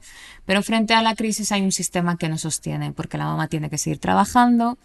pero 0.45 0.61
frente 0.61 0.93
a 0.93 1.01
la 1.01 1.15
crisis 1.15 1.51
hay 1.51 1.61
un 1.61 1.71
sistema 1.71 2.17
que 2.17 2.29
no 2.29 2.37
sostiene, 2.37 2.91
porque 2.91 3.17
la 3.17 3.25
mamá 3.25 3.47
tiene 3.47 3.69
que 3.69 3.77
seguir 3.77 3.99
trabajando, 3.99 4.77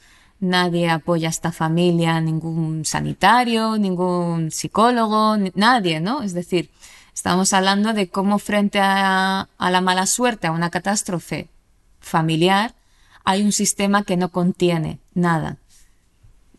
nadie 0.43 0.91
apoya 0.91 1.29
a 1.29 1.31
esta 1.31 1.53
familia, 1.53 2.21
ningún 2.21 2.85
sanitario, 2.85 3.79
ningún 3.79 4.51
psicólogo, 4.51 5.37
nadie, 5.55 6.01
¿no? 6.01 6.23
Es 6.23 6.35
decir, 6.35 6.69
estamos 7.15 7.55
hablando 7.55 7.95
de 7.95 8.09
cómo 8.09 8.39
frente 8.39 8.79
a, 8.81 9.49
la 9.59 9.81
mala 9.81 10.07
suerte, 10.07 10.49
a 10.49 10.53
una 10.53 10.69
catástrofe 10.69 11.49
familiar, 12.01 12.75
hay 13.25 13.43
un 13.43 13.53
sistema 13.53 14.03
que 14.03 14.17
no 14.17 14.29
contiene 14.31 14.99
nada 15.15 15.59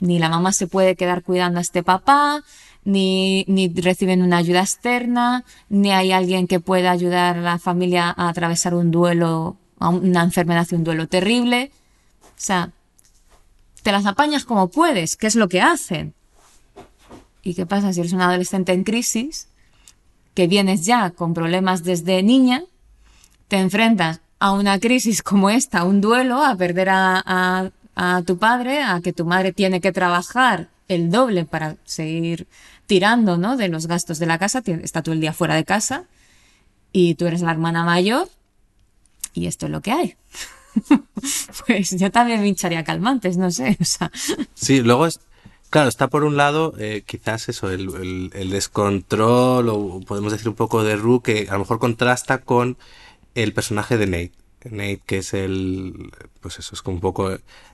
ni 0.03 0.19
la 0.19 0.27
mamá 0.27 0.51
se 0.51 0.67
puede 0.67 0.95
quedar 0.95 1.23
cuidando 1.23 1.59
a 1.59 1.61
este 1.61 1.81
papá, 1.81 2.43
ni, 2.83 3.45
reciben 3.75 4.21
una 4.21 4.37
ayuda 4.37 4.59
externa, 4.59 5.45
ni 5.69 5.91
hay 5.91 6.11
alguien 6.11 6.45
que 6.45 6.59
pueda 6.59 6.91
ayudar 6.91 7.37
a 7.37 7.41
la 7.41 7.57
familia 7.57 8.13
a 8.15 8.27
atravesar 8.27 8.73
un 8.73 8.91
duelo, 8.91 9.55
a 9.79 9.89
una 9.89 10.23
enfermedad 10.23 10.67
un 10.73 10.83
duelo 10.83 11.07
terrible. 11.07 11.71
O 12.21 12.31
sea, 12.35 12.71
te 13.83 13.91
las 13.91 14.05
apañas 14.05 14.45
como 14.45 14.69
puedes, 14.69 15.15
que 15.17 15.27
es 15.27 15.35
lo 15.35 15.47
que 15.47 15.61
hacen. 15.61 16.13
¿Y 17.43 17.53
qué 17.53 17.65
pasa 17.65 17.93
si 17.93 17.99
eres 17.99 18.13
un 18.13 18.21
adolescente 18.21 18.71
en 18.71 18.83
crisis, 18.83 19.49
que 20.33 20.47
vienes 20.47 20.85
ya 20.85 21.11
con 21.11 21.33
problemas 21.33 21.83
desde 21.83 22.23
niña, 22.23 22.63
te 23.49 23.57
enfrentas 23.57 24.21
a 24.39 24.51
una 24.53 24.79
crisis 24.79 25.21
como 25.21 25.49
esta, 25.49 25.83
un 25.83 26.01
duelo, 26.01 26.43
a 26.43 26.55
perder 26.55 26.89
a, 26.89 27.71
a- 27.95 28.21
tu 28.25 28.37
padre, 28.39 28.81
a 28.81 28.99
que 29.01 29.13
tu 29.13 29.25
madre 29.25 29.53
tiene 29.53 29.79
que 29.79 29.91
trabajar 29.91 30.69
el 30.87 31.11
doble 31.11 31.45
para 31.45 31.75
seguir 31.85 32.47
tirando 32.87 33.37
¿no? 33.37 33.55
de 33.55 33.67
los 33.67 33.85
gastos 33.87 34.17
de 34.19 34.25
la 34.25 34.39
casa, 34.39 34.63
está 34.65 35.03
todo 35.03 35.13
el 35.13 35.21
día 35.21 35.31
fuera 35.33 35.55
de 35.55 35.63
casa, 35.63 36.05
y 36.91 37.15
tú 37.15 37.27
eres 37.27 37.41
la 37.41 37.51
hermana 37.51 37.83
mayor, 37.83 38.27
y 39.33 39.45
esto 39.47 39.67
es 39.67 39.71
lo 39.71 39.81
que 39.81 39.91
hay. 39.91 40.15
pues 41.67 41.97
yo 41.99 42.11
también 42.11 42.41
me 42.41 42.47
hincharía 42.47 42.83
calmantes, 42.83 43.37
no 43.37 43.51
sé, 43.51 43.77
o 43.79 43.85
sea, 43.85 44.11
Sí, 44.53 44.81
luego 44.81 45.05
es, 45.07 45.19
claro, 45.69 45.89
está 45.89 46.07
por 46.07 46.23
un 46.23 46.37
lado 46.37 46.73
eh, 46.77 47.03
quizás 47.05 47.49
eso, 47.49 47.69
el, 47.69 47.89
el- 47.95 48.31
el 48.33 48.49
descontrol 48.49 49.69
o 49.69 49.99
podemos 50.01 50.31
decir 50.31 50.49
un 50.49 50.55
poco 50.55 50.83
de 50.83 50.95
Ru 50.95 51.21
que 51.21 51.47
a 51.49 51.53
lo 51.53 51.59
mejor 51.59 51.79
contrasta 51.79 52.39
con 52.39 52.77
el 53.35 53.53
personaje 53.53 53.97
de 53.97 54.05
Nate. 54.07 54.31
Nate, 54.71 55.01
que 55.05 55.17
es 55.19 55.33
el, 55.33 56.11
pues 56.41 56.59
eso, 56.59 56.75
es 56.75 56.81
como 56.81 56.95
un 56.95 57.01
poco 57.01 57.29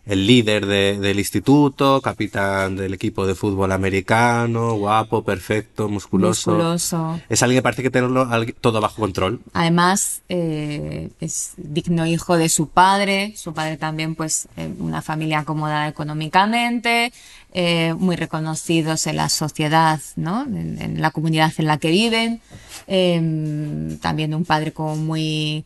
el 0.05 0.25
líder 0.27 0.65
de- 0.65 0.97
del 0.99 1.19
instituto, 1.19 2.01
capitán 2.01 2.75
del 2.75 2.93
equipo 2.93 3.27
de 3.27 3.35
fútbol 3.35 3.71
americano, 3.71 4.73
guapo, 4.75 5.23
perfecto, 5.23 5.87
musculoso. 5.89 6.51
musculoso. 6.51 7.19
Es 7.29 7.43
alguien 7.43 7.59
que 7.59 7.63
parece 7.63 7.83
que 7.83 7.89
tenerlo 7.91 8.27
todo 8.61 8.81
bajo 8.81 9.01
control. 9.01 9.39
Además, 9.53 10.21
eh, 10.29 11.09
es 11.19 11.53
digno 11.57 12.05
hijo 12.05 12.37
de 12.37 12.49
su 12.49 12.69
padre, 12.69 13.33
su 13.35 13.53
padre 13.53 13.77
también, 13.77 14.15
pues, 14.15 14.47
eh, 14.57 14.69
una 14.79 15.01
familia 15.01 15.39
acomodada 15.39 15.87
económicamente, 15.87 17.11
eh, 17.53 17.93
muy 17.97 18.15
reconocidos 18.15 19.07
en 19.07 19.15
la 19.17 19.29
sociedad, 19.29 19.99
¿no? 20.15 20.43
En, 20.43 20.79
en 20.81 21.01
la 21.01 21.11
comunidad 21.11 21.51
en 21.57 21.65
la 21.65 21.77
que 21.77 21.89
viven. 21.91 22.41
Eh, 22.87 23.97
también 24.01 24.33
un 24.33 24.45
padre 24.45 24.71
como 24.71 24.95
muy, 24.95 25.65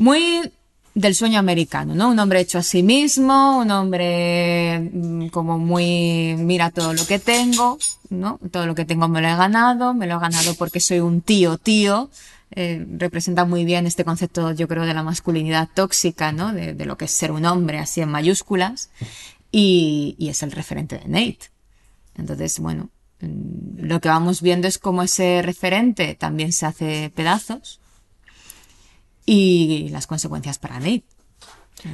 muy 0.00 0.50
del 0.94 1.14
sueño 1.14 1.38
americano, 1.38 1.94
¿no? 1.94 2.08
Un 2.08 2.18
hombre 2.18 2.40
hecho 2.40 2.58
a 2.58 2.62
sí 2.62 2.82
mismo, 2.82 3.58
un 3.58 3.70
hombre 3.70 4.90
mm, 4.92 5.28
como 5.28 5.58
muy, 5.58 6.34
mira 6.38 6.70
todo 6.70 6.94
lo 6.94 7.06
que 7.06 7.18
tengo, 7.18 7.78
¿no? 8.08 8.40
Todo 8.50 8.66
lo 8.66 8.74
que 8.74 8.86
tengo 8.86 9.08
me 9.08 9.20
lo 9.20 9.28
he 9.28 9.36
ganado, 9.36 9.92
me 9.94 10.06
lo 10.06 10.16
he 10.16 10.20
ganado 10.20 10.54
porque 10.54 10.80
soy 10.80 11.00
un 11.00 11.20
tío, 11.20 11.58
tío. 11.58 12.10
Eh, 12.52 12.84
representa 12.96 13.44
muy 13.44 13.64
bien 13.64 13.86
este 13.86 14.04
concepto, 14.04 14.52
yo 14.52 14.66
creo, 14.66 14.84
de 14.84 14.94
la 14.94 15.02
masculinidad 15.02 15.68
tóxica, 15.72 16.32
¿no? 16.32 16.52
De, 16.52 16.72
de 16.72 16.86
lo 16.86 16.96
que 16.96 17.04
es 17.04 17.12
ser 17.12 17.30
un 17.30 17.44
hombre, 17.44 17.78
así 17.78 18.00
en 18.00 18.08
mayúsculas. 18.08 18.90
Y, 19.52 20.16
y 20.18 20.30
es 20.30 20.42
el 20.42 20.50
referente 20.50 20.98
de 20.98 21.08
Nate. 21.08 21.50
Entonces, 22.16 22.58
bueno, 22.58 22.88
mm, 23.20 23.84
lo 23.86 24.00
que 24.00 24.08
vamos 24.08 24.40
viendo 24.40 24.66
es 24.66 24.78
cómo 24.78 25.02
ese 25.02 25.42
referente 25.42 26.14
también 26.14 26.52
se 26.52 26.64
hace 26.66 27.12
pedazos 27.14 27.79
y 29.32 29.88
las 29.90 30.06
consecuencias 30.06 30.58
para 30.58 30.80
Nate. 30.80 31.04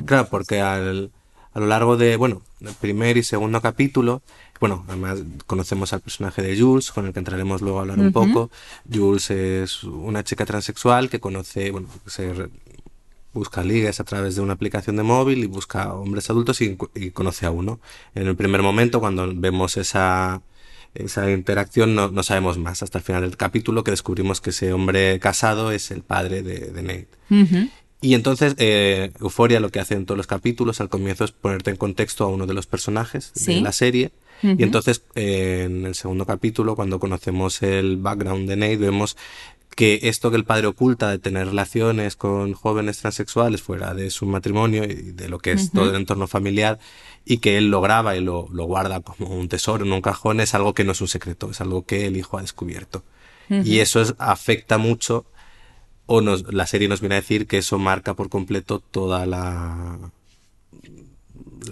Claro, 0.05 0.29
porque 0.31 0.61
al, 0.61 1.11
a 1.53 1.61
lo 1.61 1.66
largo 1.66 1.96
de, 1.96 2.16
bueno, 2.16 2.42
el 2.61 2.72
primer 2.75 3.16
y 3.16 3.22
segundo 3.22 3.61
capítulo, 3.61 4.22
bueno, 4.59 4.85
además 4.88 5.18
conocemos 5.46 5.92
al 5.92 6.01
personaje 6.01 6.40
de 6.42 6.59
Jules, 6.59 6.90
con 6.90 7.07
el 7.07 7.12
que 7.12 7.18
entraremos 7.18 7.61
luego 7.61 7.79
a 7.79 7.83
hablar 7.83 7.99
un 7.99 8.12
poco. 8.12 8.51
Jules 8.92 9.31
es 9.31 9.85
una 9.85 10.25
chica 10.25 10.46
transexual 10.46 11.11
que 11.11 11.20
conoce, 11.20 11.70
bueno, 11.70 11.88
se 12.07 12.33
re- 12.33 12.49
busca 13.35 13.62
ligues 13.62 14.01
a 14.01 14.05
través 14.05 14.35
de 14.35 14.40
una 14.40 14.55
aplicación 14.55 14.96
de 14.96 15.03
móvil 15.03 15.44
y 15.44 15.46
busca 15.46 15.92
hombres 15.92 16.31
adultos 16.31 16.62
y, 16.62 16.79
y 16.94 17.11
conoce 17.11 17.44
a 17.44 17.51
uno. 17.51 17.81
En 18.14 18.27
el 18.27 18.35
primer 18.35 18.62
momento, 18.62 18.99
cuando 18.99 19.31
vemos 19.35 19.77
esa, 19.77 20.40
esa 21.05 21.31
interacción, 21.31 21.95
no, 21.95 22.11
no 22.11 22.23
sabemos 22.23 22.59
más 22.59 22.83
hasta 22.83 22.99
el 22.99 23.05
final 23.05 23.23
del 23.23 23.37
capítulo 23.37 23.85
que 23.85 23.91
descubrimos 23.91 24.41
que 24.41 24.51
ese 24.51 24.73
hombre 24.73 25.19
casado 25.21 25.71
es 25.71 25.91
el 25.91 26.03
padre 26.03 26.43
de, 26.43 26.71
de 26.71 26.83
Nate. 26.83 27.71
Y 28.01 28.15
entonces, 28.15 28.55
eh, 28.59 29.11
Euforia 29.21 29.59
lo 29.59 29.71
que 29.71 29.81
hace 29.81 29.95
en 29.95 30.05
todos 30.05 30.19
los 30.19 30.27
capítulos 30.27 30.81
al 30.81 30.89
comienzo 30.89 31.25
es 31.25 31.33
ponerte 31.33 31.71
en 31.71 31.77
contexto 31.77 32.25
a 32.25 32.29
uno 32.29 32.47
de 32.47 32.55
los 32.55 32.67
personajes 32.67 33.33
de 33.35 33.61
la 33.61 33.73
serie. 33.73 34.13
Y 34.43 34.63
entonces, 34.63 35.03
eh, 35.15 35.63
en 35.65 35.87
el 35.87 35.95
segundo 35.95 36.27
capítulo, 36.27 36.77
cuando 36.77 37.01
conocemos 37.01 37.63
el 37.63 37.97
background 37.97 38.49
de 38.49 38.57
Nate, 38.57 38.77
vemos 38.77 39.17
que 39.77 40.01
esto 40.05 40.31
que 40.31 40.37
el 40.39 40.45
padre 40.45 40.67
oculta 40.67 41.11
de 41.11 41.19
tener 41.19 41.47
relaciones 41.47 42.17
con 42.17 42.55
jóvenes 42.55 42.99
transexuales 42.99 43.62
fuera 43.62 43.95
de 43.95 44.11
su 44.11 44.27
matrimonio 44.27 44.83
y 44.85 45.12
de 45.12 45.29
lo 45.29 45.39
que 45.39 45.53
es 45.53 45.71
todo 45.71 45.91
el 45.91 45.97
entorno 45.97 46.27
familiar 46.27 46.79
y 47.25 47.39
que 47.39 47.59
él 47.59 47.71
lo 47.71 47.81
graba 47.83 48.17
y 48.17 48.21
lo, 48.21 48.49
lo 48.51 48.65
guarda 48.65 49.01
como 49.01 49.29
un 49.37 49.49
tesoro 49.49 49.85
en 49.85 49.93
un 49.93 50.01
cajón 50.01 50.41
es 50.41 50.55
algo 50.55 50.73
que 50.75 50.83
no 50.85 50.93
es 50.93 51.01
un 51.03 51.09
secreto, 51.09 51.51
es 51.51 51.61
algo 51.61 51.85
que 51.85 52.07
el 52.07 52.17
hijo 52.17 52.39
ha 52.39 52.43
descubierto. 52.43 53.05
Y 53.65 53.79
eso 53.81 54.01
es- 54.01 54.15
afecta 54.19 54.79
mucho 54.79 55.27
o 56.07 56.21
nos, 56.23 56.53
la 56.55 56.67
serie 56.67 56.89
nos 56.89 57.01
viene 57.01 57.17
a 57.17 57.21
decir 57.21 57.47
que 57.47 57.59
eso 57.59 57.79
marca 57.79 58.15
por 58.15 58.29
completo 58.29 58.81
toda 58.81 59.27
la 59.27 60.11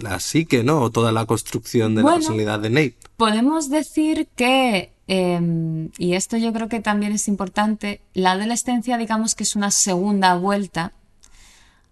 la 0.01 0.19
psique, 0.19 0.63
¿no? 0.63 0.81
O 0.81 0.89
toda 0.91 1.11
la 1.11 1.25
construcción 1.25 1.95
de 1.95 2.01
Bueno. 2.01 2.17
la 2.17 2.19
personalidad 2.19 2.59
de 2.59 2.69
Nate. 2.69 2.97
Podemos 3.17 3.69
decir 3.69 4.27
que, 4.35 4.93
eh, 5.07 5.89
y 5.97 6.13
esto 6.13 6.37
yo 6.37 6.51
creo 6.53 6.67
que 6.69 6.79
también 6.79 7.11
es 7.11 7.27
importante, 7.27 8.01
la 8.13 8.31
adolescencia 8.31 8.97
digamos 8.97 9.35
que 9.35 9.43
es 9.43 9.55
una 9.55 9.71
segunda 9.71 10.35
vuelta 10.35 10.93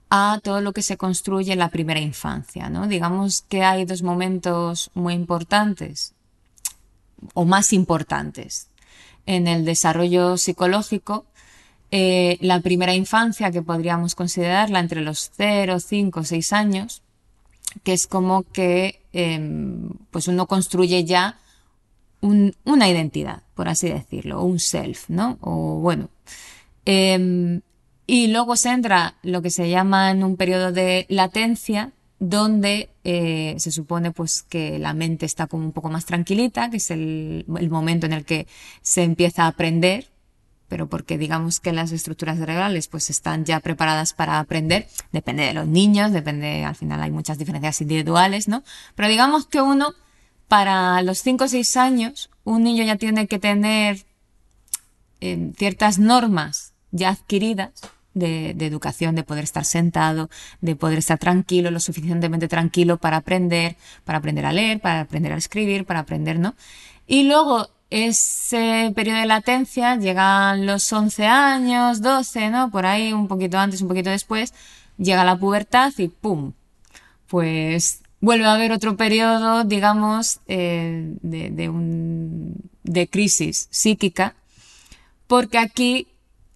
a 0.09 0.39
todo 0.43 0.61
lo 0.61 0.73
que 0.73 0.81
se 0.81 0.97
construye 0.97 1.53
en 1.53 1.59
la 1.59 1.69
primera 1.69 1.99
infancia, 1.99 2.69
¿no? 2.69 2.87
Digamos 2.87 3.41
que 3.41 3.63
hay 3.63 3.85
dos 3.85 4.03
momentos 4.03 4.91
muy 4.93 5.13
importantes 5.13 6.13
o 7.33 7.45
más 7.45 7.73
importantes 7.73 8.69
en 9.25 9.47
el 9.47 9.65
desarrollo 9.65 10.37
psicológico. 10.37 11.25
Eh, 11.91 12.37
la 12.41 12.59
primera 12.59 12.95
infancia, 12.95 13.51
que 13.51 13.61
podríamos 13.61 14.15
considerarla 14.15 14.79
entre 14.79 15.01
los 15.01 15.31
0, 15.37 15.79
5, 15.79 16.23
6 16.23 16.51
años, 16.53 17.02
que 17.83 17.93
es 17.93 18.07
como 18.07 18.43
que 18.43 19.01
em, 19.13 19.89
pues 20.11 20.27
uno 20.27 20.47
construye 20.47 21.03
ya 21.05 21.39
un- 22.21 22.55
una 22.65 22.89
identidad, 22.89 23.43
por 23.55 23.67
así 23.69 23.89
decirlo, 23.89 24.43
un 24.43 24.59
self, 24.59 25.09
¿no? 25.09 25.37
O 25.41 25.79
bueno. 25.79 26.09
Em, 26.85 27.61
y 28.07 28.27
luego 28.27 28.55
se 28.55 28.69
entra 28.71 29.15
lo 29.23 29.41
que 29.41 29.49
se 29.49 29.69
llama 29.69 30.11
en 30.11 30.23
un 30.23 30.35
periodo 30.35 30.71
de 30.71 31.05
latencia, 31.09 31.91
donde 32.19 32.89
eh, 33.03 33.55
se 33.57 33.71
supone 33.71 34.11
pues 34.11 34.43
que 34.43 34.79
la 34.79 34.93
mente 34.93 35.25
está 35.25 35.47
como 35.47 35.65
un 35.65 35.71
poco 35.73 35.89
más 35.89 36.05
tranquilita, 36.05 36.69
que 36.69 36.77
es 36.77 36.89
el 36.91 37.45
momento 37.69 38.05
en 38.05 38.13
el 38.13 38.23
que 38.25 38.47
se 38.81 39.03
empieza 39.03 39.43
a 39.43 39.47
aprender, 39.47 40.07
pero 40.73 40.87
porque 40.87 41.19
digamos 41.19 41.59
que 41.59 41.71
las 41.71 41.91
estructuras 41.91 42.39
cerebrales 42.39 42.87
pues 42.87 43.11
están 43.11 43.45
ya 43.45 43.59
preparadas 43.59 44.13
para 44.13 44.39
aprender, 44.39 44.87
depende 45.11 45.43
de 45.43 45.53
los 45.53 45.67
niños, 45.67 46.11
depende, 46.11 46.65
al 46.65 46.73
final 46.73 46.99
hay 46.99 47.11
muchas 47.11 47.37
diferencias 47.37 47.79
individuales, 47.81 48.47
¿no? 48.47 48.63
Pero 48.95 49.07
digamos 49.07 49.45
que 49.45 49.61
uno, 49.61 49.93
para 50.47 50.99
los 51.03 51.19
5 51.19 51.43
o 51.43 51.47
6 51.47 51.77
años, 51.77 52.31
un 52.43 52.63
niño 52.63 52.83
ya 52.83 52.95
tiene 52.95 53.27
que 53.27 53.37
tener 53.37 54.03
eh, 55.21 55.51
ciertas 55.59 55.99
normas 55.99 56.73
ya 56.89 57.09
adquiridas 57.09 57.69
de 58.15 58.55
educación, 58.59 59.13
de 59.13 59.23
poder 59.23 59.43
estar 59.43 59.65
sentado, 59.65 60.31
de 60.59 60.75
poder 60.75 60.97
estar 60.97 61.19
tranquilo, 61.19 61.69
lo 61.69 61.79
suficientemente 61.79 62.47
tranquilo 62.47 62.97
para 62.97 63.17
aprender, 63.17 63.75
para 64.05 64.17
aprender 64.17 64.47
a 64.47 64.53
leer, 64.53 64.79
para 64.79 65.01
aprender 65.01 65.33
a 65.33 65.37
escribir, 65.37 65.85
para 65.85 65.99
aprender, 65.99 66.39
¿no? 66.39 66.55
Y 67.05 67.25
luego 67.25 67.69
ese 67.93 68.91
periodo 68.95 69.19
de 69.19 69.27
latencia 69.27 69.95
llegan 69.97 70.65
los 70.65 70.91
11 70.91 71.27
años, 71.27 72.01
12, 72.01 72.49
¿no? 72.49 72.71
Por 72.71 72.87
ahí, 72.87 73.13
un 73.13 73.27
poquito 73.27 73.59
antes, 73.59 73.83
un 73.83 73.87
poquito 73.87 74.09
después, 74.09 74.51
llega 74.97 75.23
la 75.23 75.37
pubertad 75.37 75.93
y 75.99 76.07
¡pum! 76.07 76.53
Pues 77.27 78.01
vuelve 78.19 78.45
a 78.45 78.55
haber 78.55 78.71
otro 78.71 78.97
periodo, 78.97 79.63
digamos, 79.63 80.39
eh, 80.47 81.13
de, 81.21 81.51
de, 81.51 81.69
un, 81.69 82.55
de 82.81 83.07
crisis 83.07 83.67
psíquica, 83.69 84.33
porque 85.27 85.59
aquí, 85.59 86.07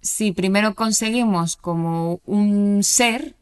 si 0.02 0.32
primero 0.32 0.73
conseguimos 0.73 1.56
como 1.56 2.19
un 2.26 2.84
ser, 2.84 3.36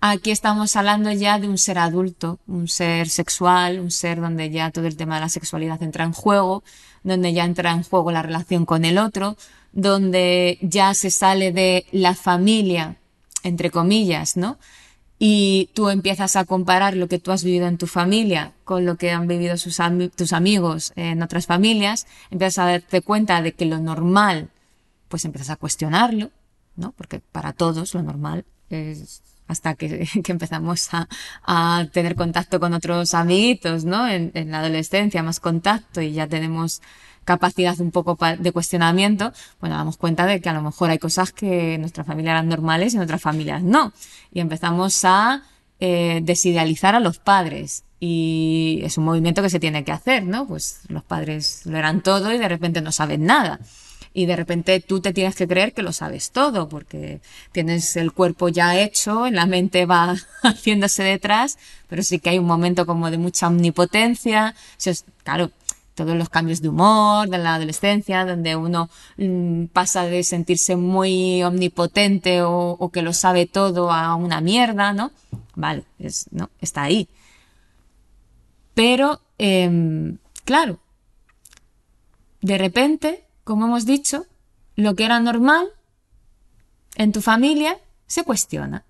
aquí 0.00 0.30
estamos 0.30 0.76
hablando 0.76 1.10
ya 1.10 1.40
de 1.40 1.48
un 1.48 1.58
ser 1.58 1.80
adulto, 1.80 2.38
un 2.46 2.68
ser 2.68 3.08
sexual, 3.08 3.80
un 3.80 3.90
ser 3.90 4.20
donde 4.20 4.48
ya 4.50 4.70
todo 4.70 4.86
el 4.86 4.96
tema 4.96 5.16
de 5.16 5.22
la 5.22 5.28
sexualidad 5.28 5.82
entra 5.82 6.04
en 6.04 6.12
juego, 6.12 6.62
donde 7.02 7.32
ya 7.32 7.44
entra 7.44 7.72
en 7.72 7.82
juego 7.82 8.12
la 8.12 8.22
relación 8.22 8.64
con 8.64 8.84
el 8.84 8.98
otro, 8.98 9.36
donde 9.72 10.58
ya 10.60 10.94
se 10.94 11.10
sale 11.10 11.52
de 11.52 11.86
la 11.92 12.14
familia, 12.14 12.96
entre 13.42 13.70
comillas, 13.70 14.36
¿no? 14.36 14.58
Y 15.18 15.70
tú 15.74 15.88
empiezas 15.88 16.34
a 16.36 16.44
comparar 16.44 16.96
lo 16.96 17.06
que 17.06 17.20
tú 17.20 17.30
has 17.30 17.44
vivido 17.44 17.68
en 17.68 17.78
tu 17.78 17.86
familia 17.86 18.52
con 18.64 18.84
lo 18.84 18.96
que 18.96 19.12
han 19.12 19.28
vivido 19.28 19.54
tus 19.56 20.32
amigos 20.32 20.92
en 20.96 21.22
otras 21.22 21.46
familias, 21.46 22.06
empiezas 22.30 22.58
a 22.58 22.66
darte 22.66 23.02
cuenta 23.02 23.40
de 23.40 23.52
que 23.52 23.64
lo 23.64 23.78
normal, 23.78 24.50
pues 25.08 25.24
empiezas 25.24 25.50
a 25.50 25.56
cuestionarlo, 25.56 26.30
¿no? 26.74 26.92
Porque 26.92 27.20
para 27.20 27.52
todos 27.52 27.94
lo 27.94 28.02
normal 28.02 28.44
es 28.68 29.22
hasta 29.48 29.74
que, 29.74 30.08
empezamos 30.28 30.88
a, 30.92 31.86
tener 31.92 32.14
contacto 32.16 32.60
con 32.60 32.74
otros 32.74 33.14
amiguitos, 33.14 33.84
¿no? 33.84 34.08
En, 34.08 34.30
en 34.34 34.50
la 34.50 34.60
adolescencia, 34.60 35.22
más 35.22 35.40
contacto 35.40 36.00
y 36.00 36.12
ya 36.12 36.26
tenemos 36.26 36.80
capacidad 37.24 37.78
un 37.80 37.90
poco 37.90 38.18
de 38.38 38.52
cuestionamiento, 38.52 39.32
bueno, 39.60 39.76
damos 39.76 39.96
cuenta 39.96 40.26
de 40.26 40.40
que 40.40 40.48
a 40.48 40.52
lo 40.52 40.62
mejor 40.62 40.90
hay 40.90 40.98
cosas 40.98 41.32
que 41.32 41.74
en 41.74 41.80
nuestra 41.80 42.04
familia 42.04 42.32
eran 42.32 42.48
normales 42.48 42.94
y 42.94 42.96
en 42.96 43.02
otras 43.02 43.22
familias 43.22 43.62
no. 43.62 43.92
Y 44.32 44.40
empezamos 44.40 45.04
a 45.04 45.42
eh, 45.80 46.20
desidealizar 46.22 46.94
a 46.94 47.00
los 47.00 47.18
padres. 47.18 47.84
Y 48.00 48.80
es 48.82 48.98
un 48.98 49.04
movimiento 49.04 49.42
que 49.42 49.50
se 49.50 49.60
tiene 49.60 49.84
que 49.84 49.92
hacer, 49.92 50.24
¿no? 50.24 50.46
Pues 50.46 50.80
los 50.88 51.04
padres 51.04 51.64
lo 51.66 51.78
eran 51.78 52.02
todo 52.02 52.32
y 52.32 52.38
de 52.38 52.48
repente 52.48 52.80
no 52.80 52.90
saben 52.90 53.24
nada. 53.24 53.60
Y 54.14 54.26
de 54.26 54.36
repente 54.36 54.80
tú 54.80 55.00
te 55.00 55.12
tienes 55.12 55.34
que 55.34 55.48
creer 55.48 55.72
que 55.72 55.82
lo 55.82 55.92
sabes 55.92 56.30
todo, 56.30 56.68
porque 56.68 57.20
tienes 57.52 57.96
el 57.96 58.12
cuerpo 58.12 58.48
ya 58.48 58.78
hecho, 58.78 59.30
la 59.30 59.46
mente 59.46 59.86
va 59.86 60.16
haciéndose 60.42 61.02
detrás, 61.02 61.58
pero 61.88 62.02
sí 62.02 62.18
que 62.18 62.30
hay 62.30 62.38
un 62.38 62.46
momento 62.46 62.86
como 62.86 63.10
de 63.10 63.18
mucha 63.18 63.48
omnipotencia. 63.48 64.54
Claro, 65.24 65.50
todos 65.94 66.16
los 66.16 66.28
cambios 66.28 66.60
de 66.62 66.68
humor 66.68 67.28
de 67.28 67.38
la 67.38 67.54
adolescencia, 67.54 68.24
donde 68.24 68.56
uno 68.56 68.88
mm, 69.16 69.66
pasa 69.66 70.04
de 70.04 70.24
sentirse 70.24 70.76
muy 70.76 71.42
omnipotente 71.42 72.42
o, 72.42 72.76
o 72.78 72.88
que 72.90 73.02
lo 73.02 73.12
sabe 73.12 73.46
todo 73.46 73.92
a 73.92 74.14
una 74.14 74.40
mierda, 74.40 74.92
¿no? 74.92 75.12
Vale, 75.54 75.84
es, 75.98 76.26
no, 76.32 76.50
está 76.60 76.82
ahí. 76.82 77.08
Pero, 78.74 79.20
em, 79.38 80.18
claro, 80.44 80.80
de 82.40 82.58
repente, 82.58 83.24
como 83.44 83.66
hemos 83.66 83.86
dicho, 83.86 84.26
lo 84.76 84.94
que 84.94 85.04
era 85.04 85.20
normal 85.20 85.68
en 86.96 87.12
tu 87.12 87.20
familia 87.20 87.78
se 88.06 88.24
cuestiona. 88.24 88.84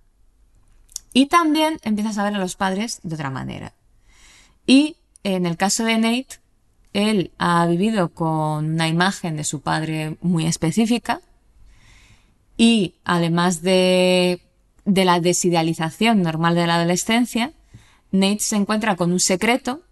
Y 1.13 1.27
también 1.27 1.79
empiezas 1.83 2.19
a 2.19 2.25
ver 2.25 2.35
a 2.35 2.39
los 2.39 2.57
padres 2.57 3.01
de 3.03 3.15
otra 3.15 3.31
manera. 3.31 3.75
Y 4.67 4.97
en 5.25 5.47
el 5.47 5.57
caso 5.57 5.85
de 5.85 5.99
Nate, 5.99 6.41
él 6.93 7.33
ha 7.39 7.67
vivido 7.67 8.11
con 8.11 8.73
una 8.73 8.89
imagen 8.89 9.37
de 9.37 9.45
su 9.45 9.61
padre 9.61 10.17
muy 10.21 10.47
específica 10.47 11.21
y 12.57 12.97
además 13.05 13.63
de, 13.63 14.41
de 14.85 15.05
la 15.05 15.21
desidealización 15.21 16.23
normal 16.23 16.55
de 16.55 16.67
la 16.67 16.77
adolescencia, 16.77 17.53
Nate 18.11 18.41
se 18.41 18.57
encuentra 18.57 18.97
con 18.97 19.13
un 19.13 19.21
secreto 19.21 19.83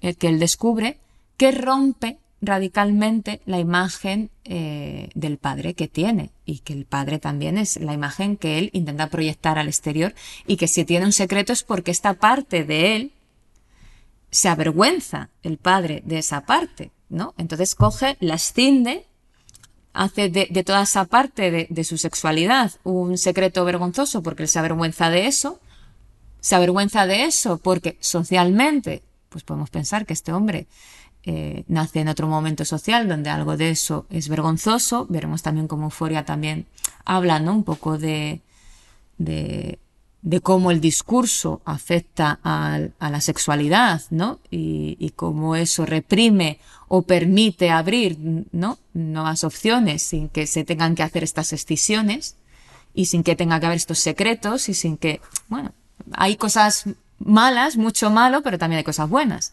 el 0.00 0.16
que 0.16 0.28
él 0.28 0.38
descubre 0.38 1.00
que 1.36 1.50
rompe 1.52 2.18
radicalmente 2.46 3.40
la 3.46 3.58
imagen 3.58 4.30
eh, 4.44 5.08
del 5.14 5.38
padre 5.38 5.74
que 5.74 5.88
tiene 5.88 6.30
y 6.44 6.58
que 6.60 6.72
el 6.72 6.84
padre 6.84 7.18
también 7.18 7.58
es 7.58 7.78
la 7.78 7.92
imagen 7.92 8.36
que 8.36 8.58
él 8.58 8.70
intenta 8.72 9.08
proyectar 9.08 9.58
al 9.58 9.68
exterior 9.68 10.14
y 10.46 10.56
que 10.56 10.68
si 10.68 10.84
tiene 10.84 11.06
un 11.06 11.12
secreto 11.12 11.52
es 11.52 11.62
porque 11.62 11.90
esta 11.90 12.14
parte 12.14 12.64
de 12.64 12.96
él 12.96 13.12
se 14.30 14.48
avergüenza 14.48 15.30
el 15.42 15.58
padre 15.58 16.02
de 16.04 16.18
esa 16.18 16.40
parte, 16.40 16.90
¿no? 17.08 17.34
Entonces 17.38 17.74
coge, 17.74 18.16
la 18.20 18.34
escinde, 18.34 19.06
hace 19.92 20.28
de, 20.28 20.64
toda 20.64 20.82
esa 20.82 21.04
parte 21.04 21.50
de, 21.50 21.66
de 21.70 21.84
su 21.84 21.98
sexualidad 21.98 22.72
un 22.82 23.16
secreto 23.16 23.64
vergonzoso 23.64 24.22
porque 24.22 24.42
él 24.42 24.48
se 24.48 24.58
avergüenza 24.58 25.08
de 25.08 25.26
eso, 25.26 25.60
se 26.40 26.56
avergüenza 26.56 27.06
de 27.06 27.24
eso 27.24 27.58
porque 27.58 27.96
socialmente, 28.00 29.02
pues 29.28 29.44
podemos 29.44 29.70
pensar 29.70 30.04
que 30.04 30.12
este 30.12 30.32
hombre 30.32 30.66
eh, 31.26 31.64
nace 31.68 32.00
en 32.00 32.08
otro 32.08 32.28
momento 32.28 32.64
social 32.64 33.08
donde 33.08 33.30
algo 33.30 33.56
de 33.56 33.70
eso 33.70 34.06
es 34.10 34.28
vergonzoso. 34.28 35.06
Veremos 35.08 35.42
también 35.42 35.68
cómo 35.68 35.84
Euforia 35.84 36.24
también 36.24 36.66
habla, 37.04 37.40
¿no? 37.40 37.52
Un 37.54 37.64
poco 37.64 37.98
de, 37.98 38.42
de, 39.18 39.78
de 40.22 40.40
cómo 40.40 40.70
el 40.70 40.80
discurso 40.80 41.60
afecta 41.64 42.38
al- 42.42 42.92
a, 42.98 43.10
la 43.10 43.20
sexualidad, 43.20 44.02
¿no? 44.10 44.38
Y, 44.50 44.96
y 44.98 45.10
cómo 45.10 45.56
eso 45.56 45.86
reprime 45.86 46.58
o 46.88 47.02
permite 47.02 47.70
abrir, 47.70 48.18
¿no? 48.52 48.78
Nuevas 48.92 49.44
opciones 49.44 50.02
sin 50.02 50.28
que 50.28 50.46
se 50.46 50.64
tengan 50.64 50.94
que 50.94 51.02
hacer 51.02 51.24
estas 51.24 51.52
excisiones 51.52 52.36
y 52.94 53.06
sin 53.06 53.22
que 53.22 53.34
tenga 53.34 53.58
que 53.58 53.66
haber 53.66 53.76
estos 53.78 53.98
secretos 53.98 54.68
y 54.68 54.74
sin 54.74 54.96
que, 54.96 55.20
bueno, 55.48 55.72
hay 56.12 56.36
cosas 56.36 56.84
malas, 57.18 57.76
mucho 57.76 58.10
malo, 58.10 58.42
pero 58.42 58.58
también 58.58 58.78
hay 58.78 58.84
cosas 58.84 59.08
buenas. 59.08 59.52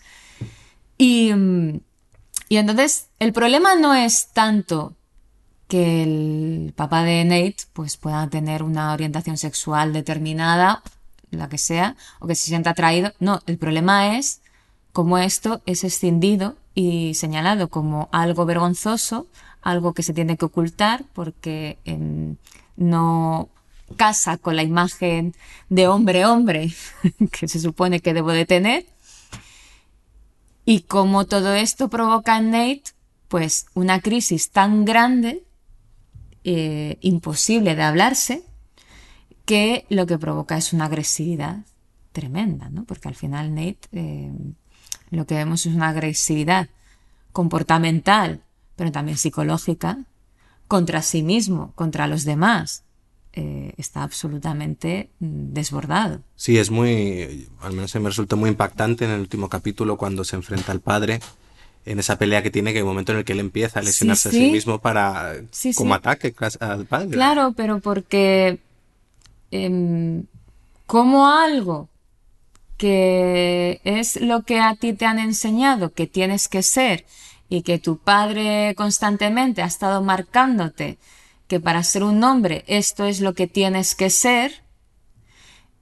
Y, 1.02 1.32
entonces 2.50 3.08
el 3.18 3.34
problema 3.34 3.74
no 3.74 3.96
es 3.96 4.28
tanto 4.34 4.94
que 5.68 6.04
el 6.04 6.74
papá 6.76 7.02
de 7.04 7.26
Nate 7.26 7.64
pues 7.74 7.98
pueda 7.98 8.30
tener 8.30 8.62
una 8.62 8.94
orientación 8.94 9.38
sexual 9.38 9.94
determinada, 9.94 10.84
la 11.32 11.50
que 11.50 11.58
sea, 11.58 11.96
o 12.20 12.28
que 12.28 12.36
se 12.36 12.46
sienta 12.46 12.72
atraído. 12.72 13.14
No, 13.20 13.40
el 13.48 13.58
problema 13.58 14.16
es 14.16 14.42
cómo 14.92 15.18
esto 15.18 15.64
es 15.66 15.84
escindido 15.84 16.56
y 16.76 17.16
señalado 17.16 17.70
como 17.70 18.08
algo 18.12 18.46
vergonzoso, 18.46 19.26
algo 19.64 19.96
que 19.96 20.04
se 20.04 20.14
tiene 20.14 20.38
que 20.38 20.46
ocultar 20.46 21.04
porque 21.14 21.80
em, 21.84 22.36
no 22.76 23.50
casa 23.98 24.38
con 24.38 24.56
la 24.56 24.62
imagen 24.62 25.34
de 25.70 25.88
hombre-hombre 25.88 26.72
que 27.32 27.48
se 27.48 27.60
supone 27.60 28.02
que 28.02 28.14
debo 28.14 28.30
de 28.30 28.46
tener. 28.46 28.86
Y 30.66 30.82
como 30.82 31.26
todo 31.26 31.54
esto 31.54 31.90
provoca 31.90 32.38
en 32.38 32.52
Nate, 32.52 32.84
pues 33.28 33.66
una 33.74 34.00
crisis 34.00 34.52
tan 34.52 34.86
grande 34.86 35.44
eh, 36.44 36.98
imposible 37.02 37.76
de 37.76 37.84
hablarse, 37.84 38.44
que 39.46 39.86
lo 39.90 40.06
que 40.06 40.18
provoca 40.18 40.58
es 40.58 40.74
una 40.74 40.86
agresividad 40.86 41.66
tremenda, 42.12 42.70
¿no? 42.70 42.84
Porque 42.86 43.08
al 43.08 43.16
final 43.16 43.56
Nate 43.56 43.80
eh, 43.92 44.32
lo 45.10 45.26
que 45.26 45.36
vemos 45.36 45.66
es 45.66 45.74
una 45.74 45.90
agresividad 45.90 46.70
comportamental, 47.32 48.44
pero 48.76 48.92
también 48.92 49.18
psicológica, 49.18 50.06
contra 50.68 51.02
sí 51.02 51.24
mismo, 51.24 51.74
contra 51.76 52.08
los 52.08 52.24
demás. 52.24 52.84
Eh, 53.34 53.74
está 53.78 54.04
absolutamente 54.04 55.10
mm, 55.20 55.54
desbordado. 55.54 56.20
Sí, 56.36 56.58
es 56.58 56.70
muy, 56.70 57.48
al 57.62 57.72
menos 57.72 57.96
me 57.96 58.10
resultó 58.10 58.36
muy 58.36 58.50
impactante 58.50 59.06
en 59.06 59.12
el 59.12 59.22
último 59.22 59.48
capítulo 59.48 59.96
cuando 59.96 60.26
se 60.26 60.36
enfrenta 60.36 60.74
al 60.74 60.82
padre 60.82 61.22
en 61.86 62.00
esa 62.00 62.18
pelea 62.18 62.44
que 62.44 62.52
tiene, 62.52 62.74
que 62.74 62.84
un 62.84 62.90
momento 62.90 63.14
en 63.14 63.20
el 63.20 63.24
que 63.24 63.32
él 63.32 63.40
empieza 63.40 63.80
a 63.80 63.84
lesionarse 63.84 64.30
a 64.30 64.32
sí 64.34 64.52
mismo 64.52 64.80
para 64.80 65.36
como 65.76 65.94
ataque 65.94 66.36
al 66.60 66.86
padre. 66.86 67.12
Claro, 67.12 67.54
pero 67.56 67.80
porque 67.80 68.60
em, 69.50 70.26
como 70.86 71.28
algo 71.28 71.90
que 72.78 73.80
es 73.84 74.20
lo 74.20 74.44
que 74.44 74.60
a 74.60 74.76
ti 74.76 74.94
te 74.94 75.06
han 75.06 75.20
enseñado 75.20 75.94
que 75.94 76.08
tienes 76.08 76.48
que 76.48 76.64
ser 76.64 77.06
y 77.48 77.62
que 77.62 77.80
tu 77.80 77.98
padre 77.98 78.74
constantemente 78.76 79.62
ha 79.62 79.68
estado 79.68 80.02
marcándote 80.02 80.98
que 81.52 81.60
para 81.60 81.84
ser 81.84 82.06
un 82.06 82.24
hombre 82.24 82.64
esto 82.68 83.04
es 83.04 83.20
lo 83.20 83.34
que 83.34 83.46
tienes 83.46 83.94
que 83.94 84.10
ser, 84.10 84.64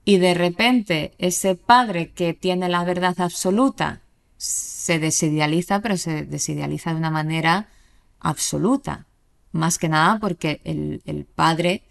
y 0.04 0.18
de 0.18 0.34
repente 0.34 1.14
ese 1.18 1.54
padre 1.54 2.10
que 2.10 2.34
tiene 2.34 2.68
la 2.68 2.82
verdad 2.82 3.14
absoluta 3.20 4.00
se 4.36 4.98
desidealiza, 4.98 5.80
pero 5.80 5.96
se 5.96 6.24
desidealiza 6.24 6.90
de 6.90 6.96
una 6.96 7.12
manera 7.12 7.68
absoluta. 8.18 9.06
Más 9.52 9.78
que 9.78 9.88
nada 9.88 10.18
porque 10.18 10.60
el, 10.64 11.24
padre 11.36 11.84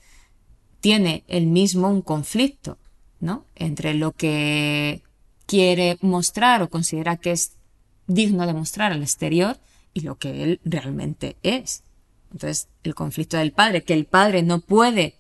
tiene 0.82 1.24
el 1.30 1.48
mismo 1.48 1.88
un 1.88 2.02
conflicto, 2.02 2.78
¿no? 3.22 3.46
Entre 3.56 3.94
lo 3.94 4.12
que 4.12 5.04
quiere 5.46 5.98
mostrar 6.02 6.62
o 6.64 6.70
considera 6.70 7.16
que 7.16 7.32
es 7.32 7.54
digno 8.08 8.46
de 8.46 8.54
mostrar 8.54 8.92
al 8.92 9.04
exterior 9.04 9.58
y 9.94 10.02
lo 10.02 10.18
que 10.18 10.44
él 10.44 10.60
realmente 10.66 11.38
es. 11.44 11.84
Entonces, 12.32 12.68
el 12.84 12.96
conflicto 12.96 13.38
del 13.38 13.52
padre, 13.52 13.84
que 13.84 13.94
el 13.94 14.06
padre 14.06 14.44
no 14.44 14.60
puede 14.60 15.16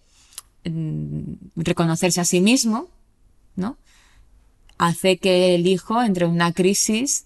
mm, 0.66 1.34
reconocerse 1.55 2.22
a 2.22 2.26
sí 2.26 2.41
mismo, 2.41 2.88
¿no? 3.55 3.78
hace 4.80 5.18
que 5.18 5.53
el 5.53 5.68
hijo 5.68 6.01
entre 6.01 6.26
en 6.26 6.32
una 6.32 6.53
crisis 6.53 7.26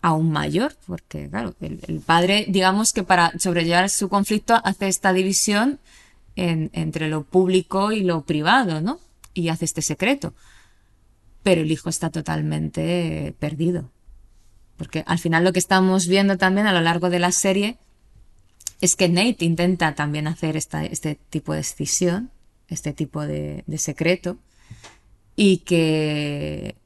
aún 0.00 0.30
mayor, 0.30 0.76
porque 0.86 1.28
claro, 1.28 1.54
el, 1.60 2.00
padre, 2.00 2.46
digamos 2.48 2.92
que 2.92 3.02
para 3.02 3.32
sobrellevar 3.38 3.90
su 3.90 4.08
conflicto 4.08 4.60
hace 4.64 4.88
esta 4.88 5.12
división 5.12 5.80
entre 6.36 7.08
lo 7.08 7.24
público 7.24 7.92
y 7.92 8.02
lo 8.02 8.22
privado, 8.22 8.80
¿no? 8.80 8.98
Y 9.34 9.48
hace 9.48 9.64
este 9.64 9.82
secreto. 9.82 10.34
Pero 11.42 11.62
el 11.62 11.70
hijo 11.70 11.88
está 11.88 12.10
totalmente 12.10 13.34
perdido. 13.38 13.90
Porque 14.76 15.04
al 15.06 15.18
final 15.18 15.44
lo 15.44 15.52
que 15.52 15.58
estamos 15.58 16.06
viendo 16.06 16.36
también 16.36 16.66
a 16.66 16.72
lo 16.72 16.80
largo 16.80 17.08
de 17.08 17.18
la 17.18 17.32
serie 17.32 17.78
es 18.84 18.96
que 18.96 19.08
Nate 19.08 19.46
intenta 19.46 19.94
también 19.94 20.26
hacer 20.26 20.56
este 20.58 21.14
tipo 21.30 21.52
de 21.52 21.58
decisión, 21.58 22.30
este 22.68 22.92
tipo 22.92 23.26
de, 23.26 23.64
secreto, 23.78 24.36
y 25.36 25.58
que 25.58 26.76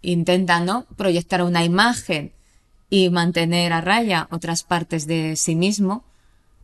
intenta 0.00 0.60
¿no? 0.60 0.86
proyectar 0.96 1.42
una 1.42 1.62
imagen 1.62 2.32
y 2.88 3.10
mantener 3.10 3.74
a 3.74 3.82
raya 3.82 4.28
otras 4.30 4.62
partes 4.62 5.06
de 5.06 5.36
sí 5.36 5.54
mismo, 5.54 6.04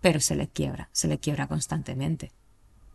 pero 0.00 0.20
se 0.20 0.36
le 0.36 0.48
quiebra, 0.48 0.88
se 0.92 1.06
le 1.06 1.18
quiebra 1.18 1.46
constantemente. 1.46 2.32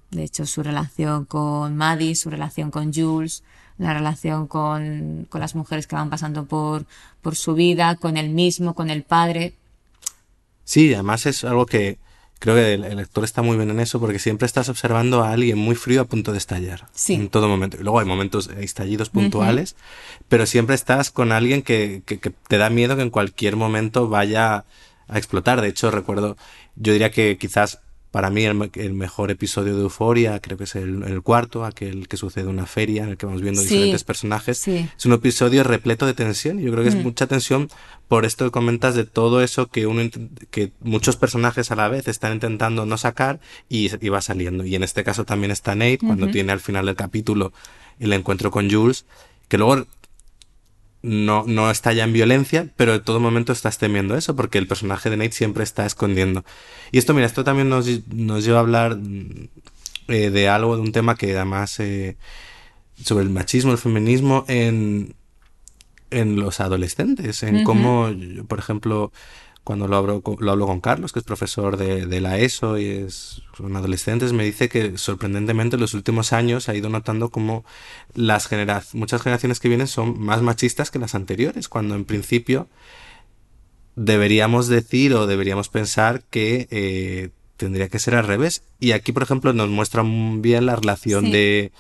De 0.10 0.24
hecho, 0.24 0.48
su 0.48 0.64
relación 0.64 1.26
con 1.26 1.78
Maddie, 1.78 2.16
su 2.16 2.32
relación 2.32 2.72
con 2.72 2.92
Jules, 2.92 3.44
la 3.78 3.94
relación 3.94 4.48
con, 4.48 5.28
con 5.30 5.42
las 5.42 5.54
mujeres 5.54 5.86
que 5.86 5.96
van 5.96 6.10
pasando 6.10 6.46
por, 6.46 6.88
por 7.22 7.36
su 7.36 7.54
vida, 7.54 7.96
con 7.98 8.18
él 8.18 8.32
mismo, 8.32 8.74
con 8.74 8.90
el 8.90 9.04
padre. 9.04 9.54
Sí, 10.70 10.94
además 10.94 11.26
es 11.26 11.44
algo 11.46 11.66
que, 11.66 11.98
creo 12.38 12.54
que 12.54 12.76
el, 12.76 12.96
lector 12.96 13.24
está 13.24 13.42
muy 13.42 13.58
bien 13.58 13.72
en 13.72 13.80
eso 13.80 14.00
porque 14.00 14.20
siempre 14.20 14.46
estás 14.46 14.70
observando 14.70 15.24
a 15.24 15.32
alguien 15.32 15.58
muy 15.58 15.74
frío 15.74 16.00
a 16.02 16.06
punto 16.06 16.32
de 16.32 16.38
estallar. 16.38 16.86
Sí. 16.94 17.16
En 17.16 17.30
todo 17.30 17.48
momento. 17.48 17.78
Y 17.80 17.84
luego 17.84 18.00
hay 18.00 18.06
momentos, 18.06 18.52
estallidos 18.56 19.10
puntuales, 19.10 19.76
pero 20.28 20.46
siempre 20.46 20.76
estás 20.76 21.10
con 21.10 21.32
alguien 21.32 21.64
que, 21.64 22.04
que, 22.06 22.20
que, 22.20 22.30
te 22.30 22.60
da 22.60 22.70
miedo 22.70 22.96
que 22.96 23.02
en 23.02 23.10
cualquier 23.10 23.56
momento 23.56 24.10
vaya 24.10 24.66
a 25.08 25.18
explotar. 25.18 25.60
De 25.62 25.70
hecho, 25.70 25.90
recuerdo, 25.90 26.38
yo 26.76 26.94
diría 26.94 27.10
que 27.10 27.40
quizás 27.40 27.80
para 28.12 28.32
mí 28.32 28.44
el, 28.44 28.94
mejor 28.94 29.30
episodio 29.30 29.76
de 29.76 29.84
Euforia, 29.84 30.40
creo 30.40 30.58
que 30.58 30.64
es 30.64 30.76
el, 30.76 31.22
cuarto, 31.22 31.64
aquel 31.64 32.08
que 32.08 32.18
sucede 32.18 32.46
en 32.46 32.50
una 32.50 32.66
feria 32.66 33.04
en 33.04 33.10
el 33.10 33.18
que 33.18 33.28
vamos 33.28 33.42
viendo 33.42 33.62
diferentes 33.62 34.04
personajes. 34.04 34.68
Es 34.68 35.06
un 35.06 35.14
episodio 35.14 35.64
repleto 35.64 36.08
de 36.08 36.16
tensión 36.16 36.60
y 36.60 36.64
yo 36.64 36.72
creo 36.72 36.84
que 36.84 36.90
es 36.90 36.96
mm. 36.96 37.04
mucha 37.04 37.28
tensión 37.28 37.70
por 38.08 38.26
esto 38.26 38.46
que 38.46 38.52
comentas 38.52 38.96
de 38.96 39.06
todo 39.06 39.44
eso 39.44 39.68
que 39.68 39.86
uno 39.86 40.10
que 40.50 40.72
muchos 40.82 41.18
personajes 41.18 41.70
a 41.70 41.76
la 41.76 41.88
vez 41.88 42.08
están 42.08 42.34
intentando 42.34 42.88
no 42.88 42.98
sacar 42.98 43.40
y, 43.70 43.92
y 44.04 44.10
va 44.10 44.22
saliendo. 44.22 44.66
Y 44.66 44.74
en 44.74 44.82
este 44.82 45.04
caso 45.04 45.26
también 45.26 45.52
está 45.52 45.76
Nate 45.76 46.00
cuando 46.00 46.30
tiene 46.30 46.52
al 46.52 46.60
final 46.60 46.88
del 46.88 46.96
capítulo 46.96 47.54
el 48.00 48.14
encuentro 48.14 48.50
con 48.50 48.72
Jules, 48.72 49.06
que 49.48 49.60
luego 49.60 49.86
no, 51.02 51.44
no 51.48 51.72
estalla 51.72 52.04
en 52.04 52.14
violencia, 52.14 52.68
pero 52.76 52.96
en 52.96 53.04
todo 53.04 53.20
momento 53.20 53.54
estás 53.54 53.78
temiendo 53.78 54.16
eso, 54.16 54.36
porque 54.36 54.58
el 54.58 54.68
personaje 54.68 55.10
de 55.10 55.18
Nate 55.18 55.32
siempre 55.32 55.64
está 55.64 55.86
escondiendo. 55.86 56.44
Y 56.92 56.98
esto, 56.98 57.14
mira, 57.14 57.26
esto 57.26 57.44
también 57.44 57.70
nos, 57.70 57.88
nos 58.14 58.44
lleva 58.44 58.58
a 58.58 58.62
hablar 58.62 58.98
eh, 60.08 60.30
de 60.30 60.50
algo, 60.50 60.76
de 60.76 60.82
un 60.82 60.92
tema 60.92 61.16
que 61.16 61.36
además 61.36 61.80
eh, 61.80 62.18
sobre 63.02 63.24
el 63.24 63.30
machismo, 63.30 63.72
el 63.72 63.78
feminismo 63.78 64.44
en, 64.48 65.16
en 66.12 66.36
los 66.36 66.60
adolescentes, 66.60 67.44
en 67.44 67.64
cómo, 67.64 68.10
por 68.48 68.60
ejemplo, 68.60 69.12
cuando 69.64 69.88
lo 69.88 69.98
hablo, 69.98 70.24
lo 70.40 70.52
hablo 70.52 70.66
con 70.66 70.82
Carlos, 70.82 71.12
que 71.12 71.20
es 71.20 71.26
profesor 71.26 71.78
de, 71.78 72.22
la 72.22 72.40
ESO 72.40 72.78
y 72.78 72.86
es 72.86 73.44
un 73.60 73.76
adolescente, 73.76 74.26
me 74.34 74.44
dice 74.44 74.70
que 74.70 74.98
sorprendentemente 74.98 75.76
en 75.76 75.82
los 75.82 75.94
últimos 75.94 76.34
años 76.34 76.70
ha 76.70 76.76
ido 76.76 76.90
notando 76.90 77.30
como 77.30 77.64
las 78.16 78.50
muchas 78.94 79.22
generaciones 79.22 79.60
que 79.60 79.68
vienen 79.68 79.88
son 79.88 80.20
más 80.20 80.42
machistas 80.42 80.92
que 80.92 81.00
las 81.00 81.14
anteriores, 81.14 81.70
cuando 81.70 81.96
en 81.96 82.06
principio 82.06 82.68
deberíamos 83.96 84.68
decir 84.68 85.14
o 85.14 85.28
deberíamos 85.28 85.70
pensar 85.70 86.24
que 86.30 86.68
eh, 86.72 87.30
tendría 87.58 87.90
que 87.90 88.00
ser 88.00 88.16
al 88.16 88.26
revés. 88.26 88.64
Y 88.80 88.94
aquí, 88.94 89.12
por 89.12 89.24
ejemplo, 89.24 89.54
nos 89.54 89.70
muestra 89.70 90.04
muy 90.04 90.40
bien 90.40 90.66
la 90.66 90.78
relación 90.78 91.32
de, 91.32 91.72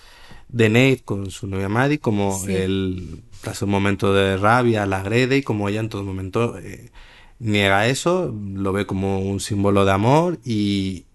de 0.49 0.69
Nate 0.69 1.01
con 1.03 1.31
su 1.31 1.47
novia 1.47 1.69
Maddie, 1.69 1.99
como 1.99 2.45
él, 2.47 3.23
tras 3.41 3.61
un 3.61 3.69
momento 3.69 4.13
de 4.13 4.37
rabia, 4.37 4.85
la 4.85 4.99
agrede 4.99 5.37
y 5.37 5.43
como 5.43 5.69
ella 5.69 5.79
en 5.79 5.89
todo 5.89 6.03
momento... 6.03 6.57
Eh, 6.59 6.91
niega 7.39 7.87
eso, 7.87 8.33
lo 8.53 8.71
ve 8.73 8.85
como 8.85 9.19
un 9.19 9.39
símbolo 9.39 9.85
de 9.85 9.91
amor 9.91 10.39
y, 10.45 11.05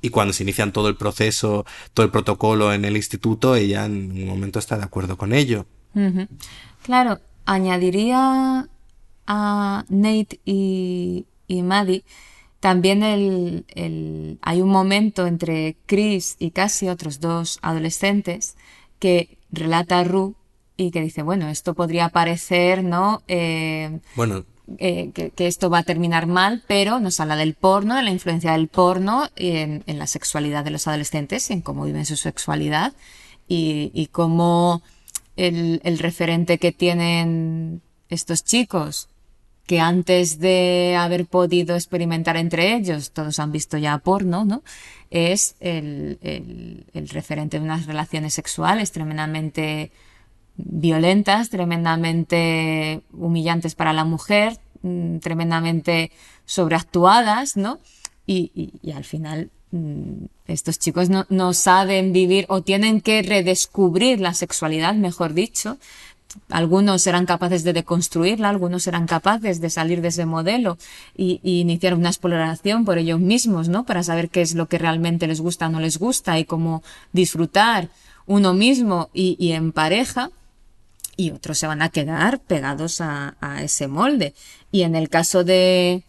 y 0.00 0.08
cuando 0.10 0.32
se 0.32 0.42
inician 0.42 0.72
todo 0.72 0.88
el 0.88 0.96
proceso, 0.96 1.64
todo 1.94 2.04
el 2.04 2.12
protocolo 2.12 2.72
en 2.72 2.84
el 2.84 2.96
instituto, 2.96 3.54
ella 3.54 3.84
en 3.84 4.12
un 4.12 4.26
momento 4.26 4.58
está 4.58 4.76
de 4.76 4.84
acuerdo 4.84 5.16
con 5.16 5.32
ello. 5.32 5.66
Claro, 6.82 7.20
añadiría 7.44 8.68
a 9.26 9.84
Nate 9.88 10.40
y, 10.44 11.26
y 11.46 11.62
Maddie 11.62 12.04
también 12.62 13.02
el, 13.02 13.64
el, 13.74 14.38
hay 14.40 14.60
un 14.60 14.68
momento 14.68 15.26
entre 15.26 15.76
Chris 15.86 16.36
y 16.38 16.52
casi 16.52 16.88
otros 16.88 17.18
dos 17.18 17.58
adolescentes 17.60 18.56
que 19.00 19.36
relata 19.50 19.98
a 19.98 20.04
Ru 20.04 20.36
y 20.76 20.92
que 20.92 21.00
dice, 21.00 21.22
bueno, 21.22 21.48
esto 21.48 21.74
podría 21.74 22.10
parecer, 22.10 22.84
¿no? 22.84 23.22
Eh, 23.26 23.98
bueno, 24.14 24.44
eh, 24.78 25.10
que, 25.12 25.46
esto 25.46 25.70
va 25.70 25.78
a 25.78 25.82
terminar 25.82 26.26
mal, 26.26 26.62
pero 26.66 27.00
nos 27.00 27.18
habla 27.20 27.36
del 27.36 27.54
porno, 27.54 27.96
de 27.96 28.02
la 28.02 28.10
influencia 28.10 28.52
del 28.52 28.68
porno 28.68 29.28
en, 29.36 29.82
la 29.86 30.06
sexualidad 30.06 30.64
de 30.64 30.70
los 30.70 30.86
adolescentes, 30.86 31.50
en 31.50 31.62
cómo 31.62 31.84
viven 31.84 32.06
su 32.06 32.16
sexualidad 32.16 32.92
y, 33.48 34.08
cómo 34.12 34.82
el, 35.36 35.80
referente 35.98 36.58
que 36.58 36.72
tienen 36.72 37.82
estos 38.08 38.44
chicos, 38.44 39.08
que 39.66 39.80
antes 39.80 40.38
de 40.38 40.96
haber 40.98 41.26
podido 41.26 41.74
experimentar 41.74 42.36
entre 42.36 42.74
ellos, 42.74 43.10
todos 43.10 43.38
han 43.40 43.52
visto 43.52 43.78
ya 43.78 43.98
porno, 43.98 44.44
¿no? 44.44 44.62
Es 45.10 45.56
el 45.60 46.86
referente 46.94 47.58
de 47.58 47.64
unas 47.64 47.86
relaciones 47.86 48.34
sexuales 48.34 48.92
tremendamente 48.92 49.90
violentas, 50.56 51.50
tremendamente 51.50 53.02
humillantes 53.12 53.74
para 53.74 53.92
la 53.92 54.04
mujer, 54.04 54.58
mm, 54.82 55.18
tremendamente 55.18 56.10
sobreactuadas, 56.44 57.56
¿no? 57.56 57.78
Y, 58.26 58.72
al 58.94 59.04
final 59.04 59.50
mm, 59.72 60.26
estos 60.46 60.78
chicos 60.78 61.08
no, 61.08 61.26
no, 61.28 61.54
saben 61.54 62.12
vivir 62.12 62.46
o 62.48 62.62
tienen 62.62 63.00
que 63.00 63.22
redescubrir 63.22 64.20
la 64.20 64.34
sexualidad, 64.34 64.94
mejor 64.94 65.34
dicho. 65.34 65.78
Algunos 66.48 67.02
serán 67.02 67.26
capaces 67.26 67.62
de 67.62 67.72
deconstruirla, 67.72 68.48
algunos 68.48 68.84
serán 68.84 69.06
capaces 69.06 69.60
de 69.60 69.70
salir 69.70 70.00
de 70.00 70.08
ese 70.08 70.24
modelo 70.24 70.78
y, 71.16 71.40
iniciar 71.42 71.94
una 71.94 72.08
exploración 72.08 72.84
por 72.84 72.98
ellos 72.98 73.20
mismos, 73.20 73.68
¿no? 73.68 73.84
Para 73.84 74.02
saber 74.02 74.30
qué 74.30 74.40
es 74.40 74.54
lo 74.54 74.66
que 74.66 74.78
realmente 74.78 75.26
les 75.26 75.40
gusta 75.40 75.66
o 75.66 75.70
no 75.70 75.80
les 75.80 75.98
gusta 75.98 76.38
y 76.38 76.44
cómo 76.44 76.82
disfrutar 77.12 77.88
uno 78.26 78.54
mismo 78.54 79.10
y, 79.12 79.36
y 79.38 79.52
en 79.52 79.72
pareja 79.72 80.30
y 81.22 81.30
otros 81.30 81.58
se 81.58 81.66
van 81.66 81.82
a 81.82 81.88
quedar 81.88 82.40
pegados 82.40 83.00
a, 83.00 83.36
ese 83.62 83.86
molde. 83.86 84.34
Y 84.72 84.82
en 84.82 84.96
el 84.96 85.08
caso 85.08 85.44
de... 85.44 86.02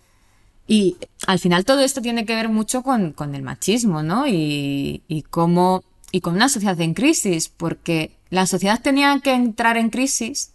Y 0.66 0.98
al 1.28 1.40
final 1.40 1.66
todo 1.66 1.82
esto 1.82 2.02
tiene 2.02 2.26
que 2.26 2.36
ver 2.36 2.50
mucho 2.50 2.82
con, 2.82 3.14
el 3.36 3.42
machismo, 3.44 4.02
¿no? 4.02 4.28
Y, 4.28 5.04
y 5.08 5.22
cómo... 5.24 5.84
Y 6.12 6.22
con 6.22 6.36
una 6.36 6.50
sociedad 6.50 6.80
en 6.82 6.94
crisis, 6.94 7.50
porque 7.50 8.16
la 8.30 8.46
sociedad 8.46 8.82
tenía 8.82 9.20
que 9.24 9.34
entrar 9.34 9.78
en 9.78 9.90
crisis, 9.90 10.52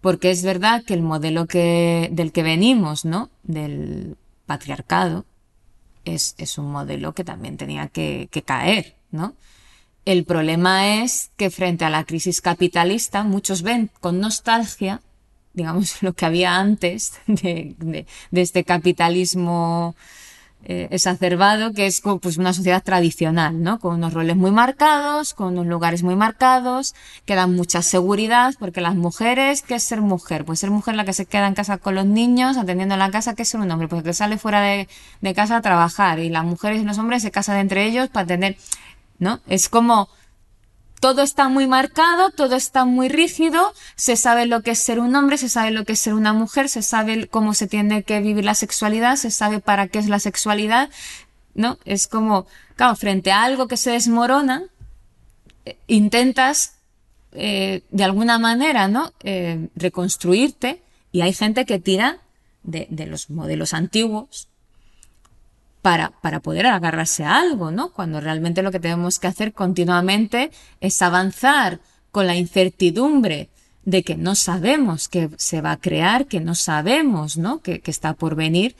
porque 0.00 0.30
es 0.30 0.42
verdad 0.42 0.84
que 0.84 0.94
el 0.94 1.02
modelo 1.02 1.46
que, 1.46 2.08
del 2.12 2.32
que 2.32 2.42
venimos, 2.42 3.04
¿no? 3.04 3.30
Del 3.42 4.16
patriarcado, 4.46 5.24
es, 6.04 6.34
es 6.38 6.58
un 6.58 6.70
modelo 6.70 7.14
que 7.14 7.24
también 7.24 7.56
tenía 7.56 7.88
que 7.88 8.28
caer, 8.44 8.94
¿no? 9.10 9.34
El 10.06 10.24
problema 10.24 11.02
es 11.02 11.32
que 11.36 11.50
frente 11.50 11.84
a 11.84 11.90
la 11.90 12.04
crisis 12.04 12.40
capitalista, 12.40 13.24
muchos 13.24 13.62
ven 13.62 13.90
con 14.00 14.20
nostalgia, 14.20 15.00
digamos, 15.52 16.00
lo 16.02 16.12
que 16.12 16.24
había 16.24 16.56
antes 16.56 17.14
de, 17.26 18.06
este 18.30 18.62
capitalismo 18.62 19.96
eh, 20.62 20.86
exacerbado, 20.92 21.72
que 21.72 21.86
es 21.86 22.02
pues, 22.22 22.36
una 22.38 22.52
sociedad 22.52 22.84
tradicional, 22.84 23.60
¿no? 23.60 23.80
Con 23.80 23.96
unos 23.96 24.14
roles 24.14 24.36
muy 24.36 24.52
marcados, 24.52 25.34
con 25.34 25.54
unos 25.54 25.66
lugares 25.66 26.04
muy 26.04 26.14
marcados, 26.14 26.94
que 27.24 27.34
dan 27.34 27.56
mucha 27.56 27.82
seguridad, 27.82 28.54
porque 28.60 28.80
las 28.80 28.94
mujeres, 28.94 29.62
¿qué 29.62 29.74
es 29.74 29.82
ser 29.82 30.02
mujer? 30.02 30.44
Pues 30.44 30.60
ser 30.60 30.70
mujer 30.70 30.94
la 30.94 31.04
que 31.04 31.14
se 31.14 31.26
queda 31.26 31.48
en 31.48 31.54
casa 31.54 31.78
con 31.78 31.96
los 31.96 32.06
niños, 32.06 32.56
atendiendo 32.58 32.96
la 32.96 33.10
casa, 33.10 33.34
¿qué 33.34 33.42
es 33.42 33.48
ser 33.48 33.60
un 33.60 33.72
hombre? 33.72 33.88
Pues 33.88 34.04
que 34.04 34.12
sale 34.12 34.38
fuera 34.38 34.60
de, 34.60 34.88
de 35.20 35.34
casa 35.34 35.56
a 35.56 35.62
trabajar, 35.62 36.20
y 36.20 36.28
las 36.28 36.44
mujeres 36.44 36.80
y 36.80 36.84
los 36.84 36.96
hombres 36.98 37.22
se 37.22 37.32
casan 37.32 37.56
entre 37.58 37.86
ellos 37.86 38.08
para 38.08 38.26
tener 38.28 38.56
¿no? 39.18 39.40
Es 39.46 39.68
como 39.68 40.08
todo 41.00 41.22
está 41.22 41.48
muy 41.48 41.66
marcado, 41.66 42.30
todo 42.30 42.56
está 42.56 42.84
muy 42.84 43.08
rígido, 43.08 43.72
se 43.96 44.16
sabe 44.16 44.46
lo 44.46 44.62
que 44.62 44.72
es 44.72 44.78
ser 44.78 44.98
un 44.98 45.14
hombre, 45.14 45.38
se 45.38 45.48
sabe 45.48 45.70
lo 45.70 45.84
que 45.84 45.92
es 45.92 46.00
ser 46.00 46.14
una 46.14 46.32
mujer, 46.32 46.68
se 46.68 46.82
sabe 46.82 47.28
cómo 47.28 47.54
se 47.54 47.66
tiene 47.66 48.02
que 48.02 48.20
vivir 48.20 48.44
la 48.44 48.54
sexualidad, 48.54 49.16
se 49.16 49.30
sabe 49.30 49.60
para 49.60 49.88
qué 49.88 49.98
es 49.98 50.08
la 50.08 50.18
sexualidad, 50.18 50.90
¿no? 51.54 51.78
Es 51.84 52.06
como, 52.06 52.46
claro, 52.76 52.96
frente 52.96 53.30
a 53.30 53.44
algo 53.44 53.68
que 53.68 53.76
se 53.76 53.90
desmorona, 53.90 54.64
eh, 55.64 55.78
intentas 55.86 56.76
eh, 57.32 57.82
de 57.90 58.04
alguna 58.04 58.38
manera, 58.38 58.88
¿no? 58.88 59.12
Eh, 59.22 59.68
reconstruirte 59.76 60.82
y 61.12 61.20
hay 61.20 61.34
gente 61.34 61.66
que 61.66 61.78
tira 61.78 62.18
de, 62.62 62.86
de 62.90 63.06
los 63.06 63.28
modelos 63.30 63.74
antiguos, 63.74 64.48
para, 65.86 66.10
para 66.20 66.40
poder 66.40 66.66
agarrarse 66.66 67.22
a 67.22 67.38
algo, 67.38 67.70
¿no? 67.70 67.92
Cuando 67.92 68.20
realmente 68.20 68.60
lo 68.60 68.72
que 68.72 68.80
tenemos 68.80 69.20
que 69.20 69.28
hacer 69.28 69.52
continuamente 69.52 70.50
es 70.80 71.00
avanzar 71.00 71.78
con 72.10 72.26
la 72.26 72.34
incertidumbre 72.34 73.50
de 73.84 74.02
que 74.02 74.16
no 74.16 74.34
sabemos 74.34 75.06
qué 75.06 75.30
se 75.36 75.60
va 75.60 75.70
a 75.70 75.76
crear, 75.76 76.26
que 76.26 76.40
no 76.40 76.56
sabemos, 76.56 77.36
¿no? 77.36 77.60
Que, 77.60 77.78
que 77.82 77.92
está 77.92 78.14
por 78.14 78.34
venir, 78.34 78.74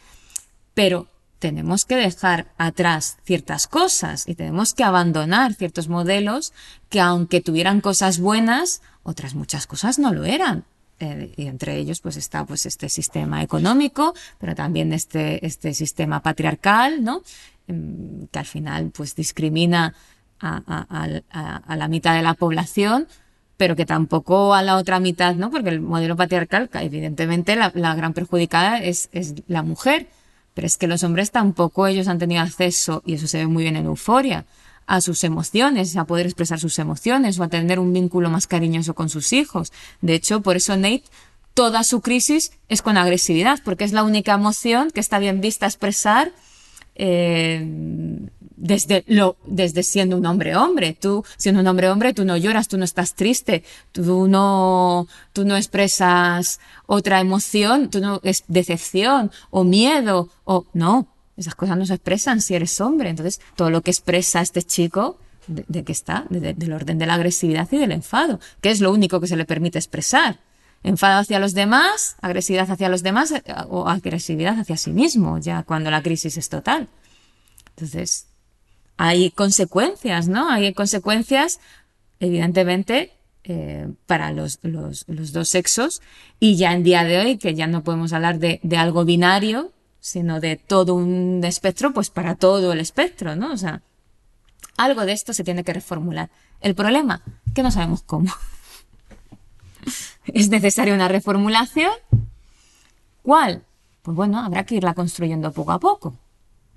pero 0.74 1.06
tenemos 1.38 1.84
que 1.84 1.94
dejar 1.94 2.52
atrás 2.58 3.18
ciertas 3.22 3.68
cosas 3.68 4.24
y 4.26 4.34
tenemos 4.34 4.74
que 4.74 4.82
abandonar 4.82 5.54
ciertos 5.54 5.86
modelos 5.86 6.52
que 6.88 6.98
aunque 6.98 7.40
tuvieran 7.40 7.80
cosas 7.80 8.18
buenas, 8.18 8.82
otras 9.04 9.36
muchas 9.36 9.68
cosas 9.68 10.00
no 10.00 10.12
lo 10.12 10.24
eran. 10.24 10.64
Eh, 10.98 11.32
y 11.36 11.46
entre 11.46 11.76
ellos 11.76 12.00
pues 12.00 12.16
está 12.16 12.46
pues 12.46 12.64
este 12.64 12.88
sistema 12.88 13.42
económico, 13.42 14.14
pero 14.38 14.54
también 14.54 14.94
este, 14.94 15.44
este 15.44 15.74
sistema 15.74 16.22
patriarcal, 16.22 17.04
¿no? 17.04 17.22
Em, 17.68 18.26
que 18.28 18.38
al 18.38 18.46
final 18.46 18.90
pues 18.94 19.14
discrimina 19.14 19.94
a, 20.40 21.76
la 21.76 21.88
mitad 21.88 22.14
de 22.14 22.22
la 22.22 22.34
población, 22.34 23.08
pero 23.56 23.76
que 23.76 23.86
tampoco 23.86 24.54
a 24.54 24.62
la 24.62 24.76
otra 24.76 25.00
mitad, 25.00 25.34
¿no? 25.34 25.50
Porque 25.50 25.70
el 25.70 25.80
modelo 25.80 26.16
patriarcal, 26.16 26.70
evidentemente 26.74 27.56
la, 27.56 27.72
la 27.74 27.94
gran 27.94 28.12
perjudicada 28.12 28.78
es, 28.78 29.08
es 29.12 29.34
la 29.48 29.62
mujer, 29.62 30.08
pero 30.54 30.66
es 30.66 30.76
que 30.76 30.86
los 30.86 31.02
hombres 31.04 31.30
tampoco 31.30 31.86
ellos 31.86 32.08
han 32.08 32.18
tenido 32.18 32.42
acceso, 32.42 33.02
y 33.04 33.14
eso 33.14 33.26
se 33.26 33.38
ve 33.38 33.46
muy 33.46 33.64
bien 33.64 33.76
en 33.76 33.86
Euforia, 33.86 34.46
a 34.86 35.00
sus 35.00 35.24
emociones, 35.24 35.96
a 35.96 36.04
poder 36.04 36.26
expresar 36.26 36.60
sus 36.60 36.78
emociones 36.78 37.38
o 37.38 37.42
a 37.42 37.48
tener 37.48 37.78
un 37.78 37.92
vínculo 37.92 38.30
más 38.30 38.46
cariñoso 38.46 38.94
con 38.94 39.08
sus 39.08 39.32
hijos. 39.32 39.72
De 40.00 40.14
hecho, 40.14 40.40
por 40.40 40.56
eso 40.56 40.76
Nate, 40.76 41.04
toda 41.54 41.82
su 41.84 42.00
crisis 42.00 42.52
es 42.68 42.82
con 42.82 42.96
agresividad, 42.96 43.60
porque 43.64 43.84
es 43.84 43.92
la 43.92 44.04
única 44.04 44.34
emoción 44.34 44.90
que 44.90 45.00
está 45.00 45.18
bien 45.18 45.40
vista 45.40 45.66
expresar 45.66 46.32
eh, 46.94 47.66
desde, 48.56 49.04
lo, 49.06 49.36
desde 49.46 49.82
siendo 49.82 50.16
un 50.16 50.26
hombre 50.26 50.56
hombre. 50.56 50.96
Tú, 50.98 51.24
siendo 51.36 51.60
un 51.60 51.66
hombre 51.66 51.90
hombre, 51.90 52.14
tú 52.14 52.24
no 52.24 52.36
lloras, 52.36 52.68
tú 52.68 52.78
no 52.78 52.84
estás 52.84 53.14
triste, 53.14 53.64
tú 53.92 54.28
no, 54.28 55.06
tú 55.32 55.44
no 55.44 55.56
expresas 55.56 56.60
otra 56.86 57.20
emoción, 57.20 57.90
tú 57.90 58.00
no 58.00 58.20
es 58.22 58.44
decepción 58.48 59.30
o 59.50 59.64
miedo 59.64 60.28
o 60.44 60.66
no 60.72 61.06
esas 61.36 61.54
cosas 61.54 61.76
no 61.76 61.86
se 61.86 61.94
expresan 61.94 62.40
si 62.40 62.54
eres 62.54 62.80
hombre. 62.80 63.10
Entonces, 63.10 63.40
todo 63.56 63.70
lo 63.70 63.82
que 63.82 63.90
expresa 63.90 64.40
este 64.40 64.62
chico, 64.62 65.18
¿de, 65.46 65.84
qué 65.84 65.92
está? 65.92 66.24
del 66.30 66.72
orden 66.72 66.98
de 66.98 67.06
la 67.06 67.14
agresividad 67.14 67.68
y 67.70 67.78
del 67.78 67.92
enfado, 67.92 68.40
que 68.60 68.70
es 68.70 68.80
lo 68.80 68.92
único 68.92 69.20
que 69.20 69.26
se 69.26 69.36
le 69.36 69.44
permite 69.44 69.78
expresar. 69.78 70.40
Enfado 70.82 71.20
hacia 71.20 71.38
los 71.38 71.54
demás, 71.54 72.16
agresividad 72.20 72.70
hacia 72.70 72.88
los 72.88 73.02
demás 73.02 73.32
eh, 73.32 73.42
o 73.68 73.88
agresividad 73.88 74.58
hacia 74.58 74.76
sí 74.76 74.92
mismo, 74.92 75.38
ya 75.38 75.62
cuando 75.62 75.90
la 75.90 76.02
crisis 76.02 76.36
es 76.36 76.48
total. 76.48 76.88
Entonces, 77.70 78.28
hay 78.96 79.30
consecuencias, 79.30 80.28
¿no? 80.28 80.48
Hay 80.50 80.72
consecuencias, 80.72 81.60
evidentemente, 82.20 83.12
eh, 83.44 83.88
para 84.06 84.32
los, 84.32 84.58
los, 84.62 85.06
dos 85.06 85.48
sexos 85.48 86.02
y 86.40 86.56
ya 86.56 86.72
en 86.72 86.82
día 86.82 87.04
de 87.04 87.18
hoy, 87.18 87.38
que 87.38 87.54
ya 87.54 87.66
no 87.66 87.84
podemos 87.84 88.12
hablar 88.12 88.38
de, 88.38 88.58
de 88.62 88.76
algo 88.76 89.04
binario, 89.04 89.72
sino 90.06 90.38
de 90.38 90.54
todo 90.54 90.94
un 90.94 91.40
espectro, 91.42 91.92
pues 91.92 92.10
para 92.10 92.36
todo 92.36 92.72
el 92.72 92.78
espectro, 92.78 93.34
¿no? 93.34 93.52
O 93.52 93.56
sea, 93.56 93.82
algo 94.76 95.04
de 95.04 95.10
esto 95.10 95.32
se 95.32 95.42
tiene 95.42 95.64
que 95.64 95.72
reformular. 95.72 96.30
El 96.60 96.76
problema, 96.76 97.24
que 97.56 97.64
no 97.64 97.72
sabemos 97.72 98.02
cómo. 98.02 98.32
¿Es 100.26 100.48
necesaria 100.48 100.94
una 100.94 101.08
reformulación? 101.08 101.90
¿Cuál? 103.22 103.64
Pues 104.02 104.16
bueno, 104.16 104.38
habrá 104.38 104.64
que 104.64 104.76
irla 104.76 104.94
construyendo 104.94 105.50
poco 105.50 105.72
a 105.72 105.80
poco. 105.80 106.16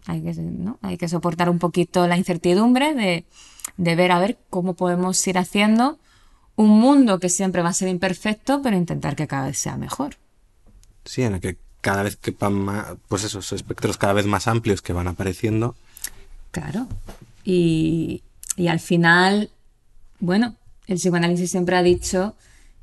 Hay 0.08 0.24
que, 0.24 0.34
¿no? 0.34 0.80
Hay 0.82 0.98
que 0.98 1.08
soportar 1.08 1.52
un 1.52 1.60
poquito 1.60 2.08
la 2.08 2.18
incertidumbre 2.18 2.96
de, 2.96 3.26
de 3.78 3.96
ver 3.96 4.12
a 4.12 4.20
ver 4.20 4.40
cómo 4.50 4.74
podemos 4.74 5.28
ir 5.28 5.38
haciendo 5.38 6.00
un 6.56 6.80
mundo 6.80 7.20
que 7.20 7.30
siempre 7.30 7.62
va 7.62 7.70
a 7.70 7.74
ser 7.74 7.90
imperfecto, 7.90 8.64
pero 8.64 8.76
intentar 8.76 9.16
que 9.16 9.28
cada 9.28 9.46
vez 9.46 9.60
sea 9.60 9.78
mejor. 9.78 10.16
Sí, 11.06 11.22
en 11.22 11.36
el 11.36 11.42
que 11.42 11.69
cada 11.82 12.04
vez 12.04 12.16
que 12.16 12.32
van 12.32 12.54
más, 12.54 12.86
pues 13.08 13.24
esos 13.24 13.52
espectros 13.52 13.98
cada 13.98 14.14
vez 14.14 14.26
más 14.26 14.48
amplios 14.48 14.82
que 14.82 14.94
van 14.94 15.08
apareciendo. 15.08 15.76
Claro. 16.52 16.88
Y, 17.44 18.24
y 18.56 18.68
al 18.68 18.80
final, 18.80 19.50
bueno, 20.20 20.56
el 20.88 20.98
psicoanálisis 20.98 21.52
siempre 21.52 21.78
ha 21.78 21.84
dicho 21.84 22.36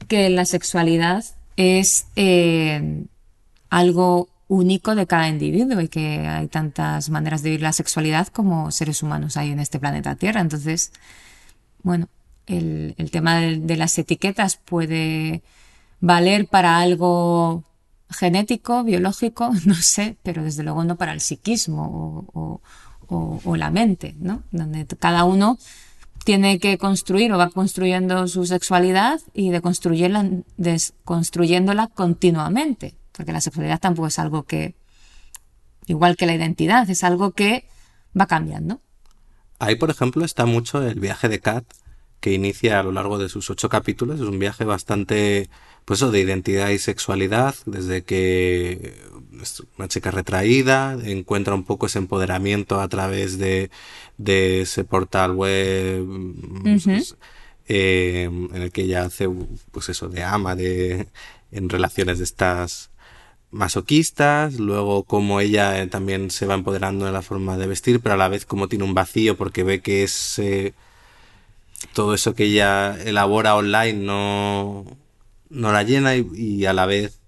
que 0.08 0.30
la 0.30 0.44
sexualidad 0.44 1.24
es 1.56 2.06
eh, 2.16 3.04
algo 3.70 4.28
único 4.48 4.94
de 4.94 5.06
cada 5.06 5.28
individuo 5.28 5.80
y 5.80 5.88
que 5.88 6.20
hay 6.26 6.46
tantas 6.46 7.10
maneras 7.10 7.42
de 7.42 7.50
vivir 7.50 7.62
la 7.62 7.72
sexualidad 7.72 8.28
como 8.28 8.70
seres 8.70 9.02
humanos 9.02 9.36
hay 9.36 9.50
en 9.50 9.58
este 9.58 9.80
planeta 9.80 10.14
Tierra. 10.14 10.40
Entonces, 10.40 10.92
bueno, 11.82 12.08
el, 12.46 12.94
el 12.96 13.10
tema 13.10 13.40
de 13.40 13.76
las 13.76 13.98
etiquetas 13.98 14.56
puede 14.56 15.42
valer 16.00 16.46
para 16.46 16.78
algo 16.78 17.64
genético, 18.10 18.84
biológico, 18.84 19.50
no 19.64 19.74
sé, 19.74 20.16
pero 20.22 20.42
desde 20.42 20.62
luego 20.62 20.84
no 20.84 20.96
para 20.96 21.12
el 21.12 21.20
psiquismo 21.20 22.26
o, 22.32 22.60
o, 23.08 23.56
la 23.56 23.70
mente, 23.70 24.14
¿no? 24.18 24.42
Donde 24.50 24.86
cada 24.86 25.24
uno 25.24 25.58
tiene 26.24 26.58
que 26.58 26.76
construir 26.76 27.32
o 27.32 27.38
va 27.38 27.50
construyendo 27.50 28.26
su 28.26 28.46
sexualidad 28.46 29.20
y 29.32 29.50
de 29.50 29.60
construirla, 29.60 30.28
desconstruyéndola 30.56 31.86
continuamente. 31.88 32.96
Porque 33.12 33.32
la 33.32 33.40
sexualidad 33.40 33.80
tampoco 33.80 34.08
es 34.08 34.18
algo 34.18 34.42
que, 34.42 34.74
igual 35.86 36.16
que 36.16 36.26
la 36.26 36.34
identidad, 36.34 36.90
es 36.90 37.04
algo 37.04 37.30
que 37.30 37.68
va 38.18 38.26
cambiando. 38.26 38.80
Ahí, 39.58 39.76
por 39.76 39.90
ejemplo, 39.90 40.24
está 40.24 40.44
mucho 40.44 40.82
el 40.82 41.00
viaje 41.00 41.28
de 41.28 41.40
Kat, 41.40 41.64
que 42.20 42.32
inicia 42.32 42.80
a 42.80 42.82
lo 42.82 42.92
largo 42.92 43.18
de 43.18 43.28
sus 43.28 43.48
ocho 43.50 43.68
capítulos. 43.68 44.20
Es 44.20 44.26
un 44.26 44.38
viaje 44.38 44.64
bastante, 44.64 45.48
pues 45.86 46.00
eso, 46.00 46.10
de 46.10 46.20
identidad 46.20 46.70
y 46.70 46.78
sexualidad, 46.78 47.54
desde 47.64 48.02
que 48.02 48.94
es 49.40 49.62
una 49.78 49.86
chica 49.86 50.10
retraída, 50.10 50.98
encuentra 51.04 51.54
un 51.54 51.64
poco 51.64 51.86
ese 51.86 51.98
empoderamiento 51.98 52.80
a 52.80 52.88
través 52.88 53.38
de, 53.38 53.70
de 54.18 54.62
ese 54.62 54.82
portal 54.82 55.32
web 55.32 56.04
pues, 56.62 57.16
eh, 57.68 58.24
en 58.24 58.62
el 58.62 58.72
que 58.72 58.82
ella 58.82 59.04
hace, 59.04 59.28
pues 59.70 59.88
eso, 59.88 60.08
de 60.08 60.24
ama, 60.24 60.56
de, 60.56 61.06
en 61.52 61.68
relaciones 61.68 62.18
de 62.18 62.24
estas 62.24 62.90
masoquistas, 63.52 64.54
luego 64.58 65.04
como 65.04 65.40
ella 65.40 65.80
eh, 65.80 65.86
también 65.86 66.32
se 66.32 66.46
va 66.46 66.54
empoderando 66.54 67.06
de 67.06 67.12
la 67.12 67.22
forma 67.22 67.56
de 67.56 67.68
vestir, 67.68 68.00
pero 68.00 68.16
a 68.16 68.18
la 68.18 68.28
vez 68.28 68.44
como 68.44 68.68
tiene 68.68 68.84
un 68.84 68.94
vacío 68.94 69.36
porque 69.36 69.62
ve 69.62 69.80
que 69.82 70.02
es 70.02 70.40
eh, 70.40 70.74
todo 71.94 72.12
eso 72.14 72.34
que 72.34 72.44
ella 72.46 72.96
elabora 73.04 73.54
online 73.54 74.04
no, 74.04 74.84
no 75.50 75.72
la 75.72 75.82
llena 75.82 76.16
y, 76.16 76.66
a 76.66 76.72
la 76.72 76.86
vez... 76.86 77.20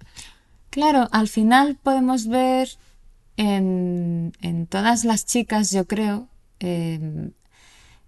Claro, 0.71 1.09
al 1.13 1.29
final 1.29 1.79
podemos 1.83 2.29
ver 2.29 2.69
en, 3.37 4.33
en 4.43 4.67
todas 4.67 5.05
las 5.05 5.25
chicas, 5.25 5.71
yo 5.71 5.87
creo, 5.87 6.29
em, 6.61 7.33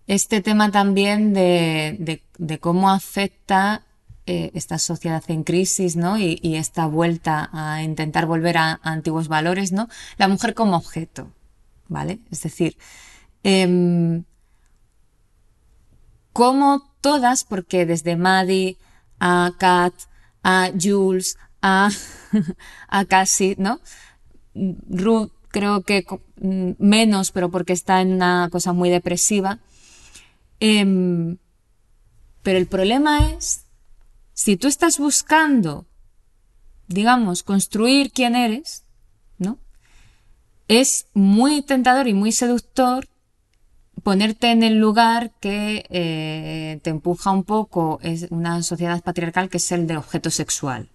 este 0.06 0.42
tema 0.42 0.70
también 0.70 1.32
de, 1.32 2.22
de, 2.36 2.58
cómo 2.58 2.90
afecta 2.90 3.82
eh, 4.26 4.50
esta 4.54 4.78
sociedad 4.78 5.22
en 5.28 5.44
crisis, 5.44 5.96
¿no? 5.96 6.18
Y, 6.18 6.38
esta 6.56 6.86
vuelta 6.86 7.48
a 7.52 7.82
intentar 7.82 8.26
volver 8.26 8.58
a, 8.58 8.80
antiguos 8.82 9.28
valores, 9.28 9.72
¿no? 9.72 9.88
La 10.18 10.28
mujer 10.28 10.54
como 10.54 10.76
objeto, 10.76 11.32
¿vale? 11.88 12.18
Es 12.30 12.42
decir, 12.42 12.76
eh, 13.44 14.22
como 16.32 16.90
todas, 17.00 17.44
porque 17.44 17.86
desde 17.86 18.16
Maddie 18.16 18.76
a 19.20 19.52
Kat, 19.58 19.94
a 20.42 20.70
Jules, 20.78 21.36
a, 21.62 21.90
a 22.88 23.04
Cassie, 23.04 23.54
¿no? 23.58 23.80
Ruth 24.54 25.32
creo 25.50 25.82
que 25.82 26.04
menos, 26.36 27.30
pero 27.32 27.50
porque 27.50 27.72
está 27.72 28.00
en 28.00 28.14
una 28.14 28.48
cosa 28.50 28.72
muy 28.72 28.90
depresiva. 28.90 29.58
Em, 30.58 31.38
pero 32.42 32.58
el 32.58 32.66
problema 32.66 33.30
es 33.32 33.66
si 34.32 34.56
tú 34.56 34.68
estás 34.68 34.98
buscando, 34.98 35.86
digamos, 36.88 37.42
construir 37.42 38.10
quién 38.12 38.34
eres, 38.34 38.84
¿no? 39.38 39.58
Es 40.68 41.06
muy 41.14 41.62
tentador 41.62 42.08
y 42.08 42.14
muy 42.14 42.32
seductor 42.32 43.09
ponerte 44.02 44.50
en 44.50 44.62
el 44.62 44.78
lugar 44.78 45.32
que 45.40 45.86
eh, 45.90 46.80
te 46.82 46.90
empuja 46.90 47.30
un 47.30 47.44
poco 47.44 47.98
es 48.02 48.26
una 48.30 48.62
sociedad 48.62 49.02
patriarcal 49.02 49.48
que 49.48 49.58
es 49.58 49.72
el 49.72 49.86
del 49.86 49.98
objeto 49.98 50.30
sexual. 50.30 50.88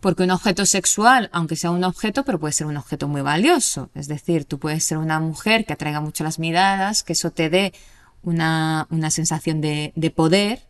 Porque 0.00 0.22
un 0.22 0.30
objeto 0.30 0.64
sexual, 0.64 1.28
aunque 1.32 1.56
sea 1.56 1.70
un 1.70 1.84
objeto, 1.84 2.24
pero 2.24 2.40
puede 2.40 2.52
ser 2.52 2.66
un 2.66 2.78
objeto 2.78 3.06
muy 3.06 3.20
valioso. 3.20 3.90
Es 3.94 4.08
decir, 4.08 4.46
tú 4.46 4.58
puedes 4.58 4.82
ser 4.82 4.96
una 4.96 5.20
mujer 5.20 5.66
que 5.66 5.74
atraiga 5.74 6.00
mucho 6.00 6.24
las 6.24 6.38
miradas, 6.38 7.02
que 7.02 7.12
eso 7.12 7.30
te 7.30 7.50
dé 7.50 7.74
una, 8.22 8.86
una 8.90 9.10
sensación 9.10 9.60
de, 9.60 9.92
de 9.96 10.10
poder, 10.10 10.68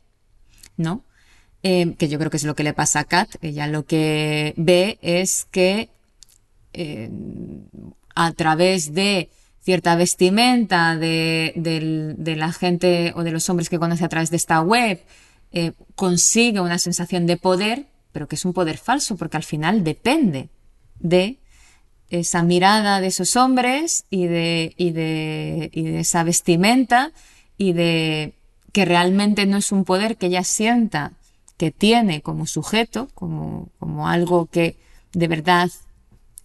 ¿no? 0.76 1.04
Eh, 1.62 1.94
que 1.96 2.08
yo 2.08 2.18
creo 2.18 2.30
que 2.30 2.38
es 2.38 2.44
lo 2.44 2.54
que 2.56 2.64
le 2.64 2.72
pasa 2.72 3.00
a 3.00 3.04
Kat. 3.04 3.36
Ella 3.42 3.66
lo 3.66 3.84
que 3.84 4.54
ve 4.56 4.98
es 5.02 5.46
que 5.50 5.90
eh, 6.72 7.10
a 8.14 8.32
través 8.32 8.94
de 8.94 9.30
cierta 9.62 9.94
vestimenta 9.94 10.96
de, 10.96 11.52
de, 11.56 12.36
la 12.36 12.52
gente 12.52 13.12
o 13.14 13.22
de 13.22 13.30
los 13.30 13.48
hombres 13.50 13.68
que 13.68 13.78
conoce 13.78 14.04
a 14.04 14.08
través 14.08 14.30
de 14.30 14.36
esta 14.36 14.60
web, 14.60 15.02
eh, 15.52 15.72
consigue 15.94 16.60
una 16.60 16.78
sensación 16.78 17.26
de 17.26 17.36
poder, 17.36 17.86
pero 18.12 18.26
que 18.26 18.36
es 18.36 18.44
un 18.44 18.52
poder 18.52 18.78
falso 18.78 19.16
porque 19.16 19.36
al 19.36 19.42
final 19.42 19.84
depende 19.84 20.48
de 20.98 21.38
esa 22.10 22.42
mirada 22.42 23.00
de 23.00 23.06
esos 23.06 23.36
hombres 23.36 24.04
y 24.10 24.26
de, 24.26 24.74
y 24.76 24.90
de, 24.90 25.70
y 25.72 25.82
de 25.84 26.00
esa 26.00 26.24
vestimenta 26.24 27.12
y 27.56 27.72
de 27.72 28.34
que 28.72 28.84
realmente 28.84 29.46
no 29.46 29.56
es 29.56 29.72
un 29.72 29.84
poder 29.84 30.16
que 30.16 30.26
ella 30.26 30.44
sienta 30.44 31.12
que 31.56 31.70
tiene 31.70 32.20
como 32.22 32.46
sujeto, 32.46 33.08
como, 33.14 33.68
como 33.78 34.08
algo 34.08 34.46
que 34.46 34.76
de 35.12 35.28
verdad 35.28 35.70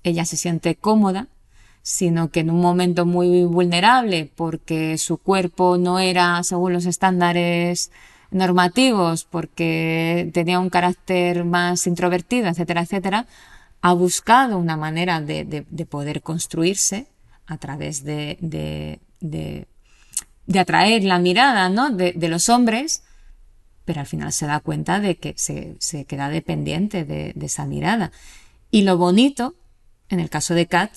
ella 0.03 0.25
se 0.25 0.37
siente 0.37 0.75
cómoda, 0.75 1.27
sino 1.87 2.31
que 2.31 2.39
en 2.39 2.49
un 2.49 2.61
momento 2.61 3.05
muy 3.05 3.43
vulnerable 3.43 4.27
porque 4.35 4.97
su 4.97 5.19
cuerpo 5.19 5.77
no 5.77 5.99
era 5.99 6.41
según 6.41 6.73
los 6.73 6.87
estándares 6.87 7.91
normativos, 8.31 9.23
porque 9.23 10.31
tenía 10.33 10.59
un 10.59 10.71
carácter 10.71 11.45
más 11.45 11.85
introvertido, 11.85 12.47
etcétera, 12.47 12.81
etcétera, 12.81 13.27
ha 13.81 13.93
buscado 13.93 14.57
una 14.57 14.77
manera 14.77 15.21
de, 15.21 15.45
de, 15.45 15.85
poder 15.85 16.23
construirse 16.23 17.05
a 17.45 17.59
través 17.59 18.03
de, 18.03 18.39
de, 19.21 19.67
atraer 20.59 21.03
la 21.03 21.19
mirada 21.19 21.69
¿no? 21.69 21.91
de, 21.91 22.15
los 22.27 22.49
hombres 22.49 23.03
pero 23.85 23.99
al 23.99 24.07
final 24.07 24.33
se 24.33 24.47
da 24.47 24.59
cuenta 24.59 24.99
de 24.99 25.17
que 25.17 25.35
se, 25.37 25.75
se 25.77 26.05
queda 26.05 26.29
dependiente 26.29 27.05
de, 27.05 27.33
de, 27.35 27.45
esa 27.45 27.67
mirada. 27.67 28.11
Y 28.71 28.81
lo 28.81 28.97
bonito, 28.97 29.53
en 30.09 30.19
el 30.19 30.31
caso 30.31 30.55
de 30.55 30.65
Kat, 30.65 30.91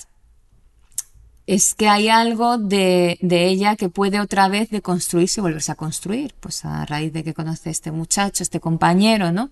es 1.49 1.73
que 1.73 1.89
hay 1.89 2.09
algo 2.09 2.59
de, 2.59 3.17
de 3.21 3.47
ella 3.47 3.75
que 3.75 3.89
puede 3.89 4.19
otra 4.19 4.47
vez 4.49 4.69
deconstruirse 4.69 5.39
y 5.39 5.41
volverse 5.41 5.71
a 5.71 5.75
construir, 5.75 6.35
pues 6.39 6.63
a 6.63 6.85
raíz 6.85 7.11
de 7.11 7.23
que 7.23 7.33
conoce 7.33 7.71
este 7.71 7.91
muchacho, 7.91 8.43
este 8.43 8.59
compañero, 8.59 9.31
¿no? 9.31 9.49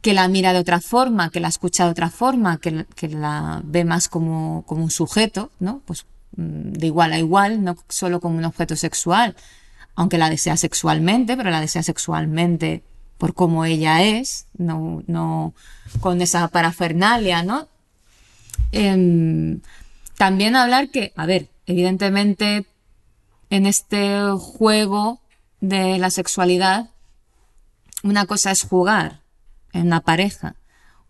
Que 0.00 0.12
la 0.12 0.26
mira 0.26 0.52
de 0.52 0.58
otra 0.58 0.80
forma, 0.80 1.30
que 1.30 1.38
la 1.38 1.46
escucha 1.46 1.84
de 1.84 1.92
otra 1.92 2.10
forma, 2.10 2.58
que, 2.58 2.84
que 2.96 3.06
la 3.06 3.60
ve 3.62 3.84
más 3.84 4.08
como, 4.08 4.64
como 4.66 4.82
un 4.82 4.90
sujeto, 4.90 5.52
¿no? 5.60 5.82
Pues 5.84 6.04
mm, 6.36 6.72
de 6.72 6.86
igual 6.88 7.12
a 7.12 7.18
igual, 7.20 7.62
no 7.62 7.76
solo 7.88 8.20
como 8.20 8.36
un 8.36 8.44
objeto 8.44 8.74
sexual, 8.74 9.36
aunque 9.94 10.18
la 10.18 10.30
desea 10.30 10.56
sexualmente, 10.56 11.36
pero 11.36 11.50
la 11.50 11.60
desea 11.60 11.84
sexualmente 11.84 12.82
por 13.18 13.34
cómo 13.34 13.64
ella 13.64 14.02
es, 14.02 14.46
no, 14.58 15.04
no 15.06 15.54
con 16.00 16.22
esa 16.22 16.48
parafernalia, 16.48 17.44
¿no? 17.44 17.68
Em, 18.72 19.60
también 20.20 20.54
hablar 20.54 20.90
que, 20.90 21.14
a 21.16 21.24
ver, 21.24 21.48
evidentemente 21.64 22.66
en 23.48 23.64
este 23.64 24.20
juego 24.38 25.18
de 25.62 25.96
la 25.96 26.10
sexualidad, 26.10 26.90
una 28.02 28.26
cosa 28.26 28.50
es 28.50 28.64
jugar 28.64 29.22
en 29.72 29.86
una 29.86 30.02
pareja 30.02 30.56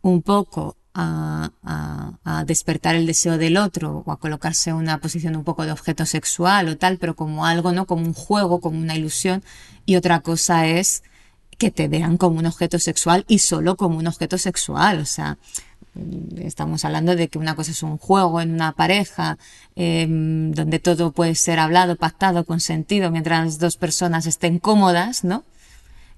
un 0.00 0.22
poco 0.22 0.76
a, 0.94 1.50
despertar 2.46 2.94
el 2.94 3.04
deseo 3.04 3.36
del 3.36 3.56
otro 3.56 4.04
o 4.06 4.12
a 4.12 4.20
colocarse 4.20 4.70
en 4.70 4.76
una 4.76 5.00
posición 5.00 5.34
un 5.34 5.42
poco 5.42 5.66
de 5.66 5.72
objeto 5.72 6.06
sexual 6.06 6.68
o 6.68 6.76
tal, 6.76 6.98
pero 6.98 7.16
como 7.16 7.46
algo, 7.46 7.72
¿no? 7.72 7.86
Como 7.86 8.06
un 8.06 8.14
juego, 8.14 8.60
como 8.60 8.78
una 8.78 8.94
ilusión. 8.94 9.42
Y 9.86 9.96
otra 9.96 10.20
cosa 10.20 10.68
es 10.68 11.02
que 11.58 11.72
te 11.72 11.88
vean 11.88 12.16
como 12.16 12.38
un 12.38 12.46
objeto 12.46 12.78
sexual 12.78 13.24
y 13.26 13.40
solo 13.40 13.76
como 13.76 13.98
un 13.98 14.06
objeto 14.06 14.38
sexual. 14.38 15.00
O 15.00 15.04
sea, 15.04 15.36
estamos 16.38 16.84
hablando 16.84 17.16
de 17.16 17.28
que 17.28 17.38
una 17.38 17.56
cosa 17.56 17.72
es 17.72 17.82
un 17.82 17.98
juego 17.98 18.40
en 18.40 18.52
una 18.52 18.72
pareja, 18.72 19.38
em, 19.76 20.52
donde 20.52 20.78
todo 20.78 21.12
puede 21.12 21.34
ser 21.34 21.58
hablado, 21.58 21.96
pactado, 21.96 22.44
consentido, 22.44 23.10
mientras 23.10 23.44
las 23.44 23.58
dos 23.58 23.76
personas 23.76 24.26
estén 24.26 24.58
cómodas, 24.58 25.24
¿no? 25.24 25.44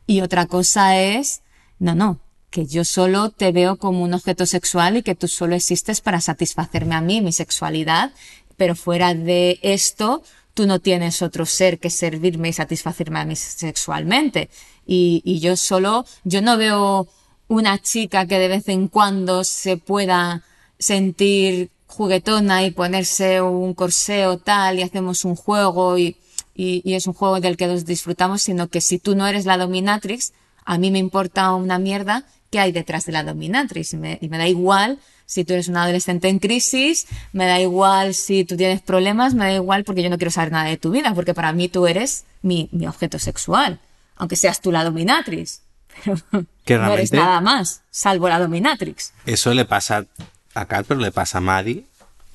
Y 0.07 0.21
otra 0.21 0.47
cosa 0.47 0.99
es, 0.99 1.43
no, 1.79 1.95
no, 1.95 2.21
que 2.51 2.67
yo 2.67 2.85
solo 2.85 3.31
te 3.31 3.53
veo 3.53 3.77
como 3.77 4.03
un 4.03 4.15
objeto 4.15 4.47
sexual 4.47 4.97
y 4.99 5.03
que 5.03 5.15
tú 5.15 5.29
solo 5.29 5.55
existes 5.55 6.01
para 6.01 6.21
satisfacerme 6.21 6.95
a 6.95 7.01
mí, 7.01 7.21
mi 7.23 7.33
sexualidad, 7.33 8.13
pero 8.57 8.77
fuera 8.77 9.15
de 9.15 9.59
esto, 9.63 10.23
tú 10.55 10.67
no 10.67 10.81
tienes 10.81 11.23
otro 11.23 11.47
ser 11.47 11.79
que 11.79 11.89
servirme 11.89 12.51
y 12.51 12.53
satisfacerme 12.53 13.21
a 13.21 13.25
mí 13.25 13.37
sexualmente. 13.37 14.51
Y 14.85 15.39
yo 15.41 15.57
solo, 15.57 16.05
yo 16.25 16.43
no 16.43 16.59
veo 16.59 17.09
una 17.53 17.79
chica 17.79 18.27
que 18.27 18.39
de 18.39 18.49
vez 18.49 18.69
en 18.69 18.89
cuando 18.89 19.45
se 19.45 19.77
pueda 19.77 20.43
sentir 20.79 21.71
juguetona 21.87 22.65
y 22.65 22.71
ponerse 22.71 23.43
un 23.43 23.75
corseo 23.75 24.39
tal 24.39 24.79
y 24.79 24.83
hacemos 24.83 25.27
un 25.27 25.37
juego 25.37 25.99
y, 25.99 26.17
y, 26.55 26.95
es 26.95 27.07
un 27.07 27.13
juego 27.13 27.41
del 27.41 27.59
que 27.59 27.67
nos 27.67 27.85
disfrutamos, 27.85 28.41
sino 28.41 28.69
que 28.69 28.81
si 28.81 28.99
tú 28.99 29.15
no 29.15 29.27
eres 29.27 29.45
la 29.45 29.59
dominatrix, 29.59 30.33
a 30.65 30.79
mí 30.79 30.91
me 30.91 30.99
importa 30.99 31.55
una 31.55 31.79
mierda 31.79 32.25
qué 32.51 32.59
hay 32.59 32.73
detrás 32.73 33.05
de 33.05 33.13
la 33.13 33.23
dominatrix. 33.23 33.93
Y 33.93 33.97
me, 33.99 34.19
y 34.23 34.31
me 34.31 34.39
da 34.39 34.49
igual 34.49 34.99
si 35.27 35.45
tú 35.45 35.53
eres 35.53 35.69
un 35.69 35.77
adolescente 35.77 36.29
en 36.29 36.39
crisis, 36.39 37.07
me 37.35 37.45
da 37.45 37.61
igual 37.61 38.15
si 38.15 38.47
tú 38.47 38.57
tienes 38.57 38.81
problemas, 38.81 39.35
me 39.35 39.45
da 39.45 39.53
igual 39.53 39.85
porque 39.85 40.03
yo 40.03 40.09
no 40.09 40.17
quiero 40.17 40.31
saber 40.31 40.53
nada 40.53 40.71
de 40.71 40.79
tu 40.79 40.91
vida, 40.91 41.13
porque 41.15 41.35
para 41.35 41.53
mí 41.53 41.69
tú 41.69 41.87
eres 41.87 42.25
mi, 42.41 42.71
mi 42.73 42.87
objeto 42.87 43.19
sexual, 43.19 43.79
aunque 44.17 44.37
seas 44.37 44.63
tú 44.63 44.73
la 44.73 44.85
dominatrix. 44.85 45.61
Pero 46.05 46.19
Que 46.65 46.79
no 46.79 46.93
eres 46.93 47.13
nada 47.13 47.41
más, 47.41 47.83
salvo 47.91 48.29
la 48.29 48.39
dominatrix. 48.39 49.13
Eso 49.27 49.53
le 49.55 49.65
pasa 49.65 50.07
a 50.55 50.65
Kat, 50.67 50.87
pero 50.87 51.01
le 51.01 51.11
pasa 51.13 51.39
a 51.39 51.41
Maddie 51.41 51.85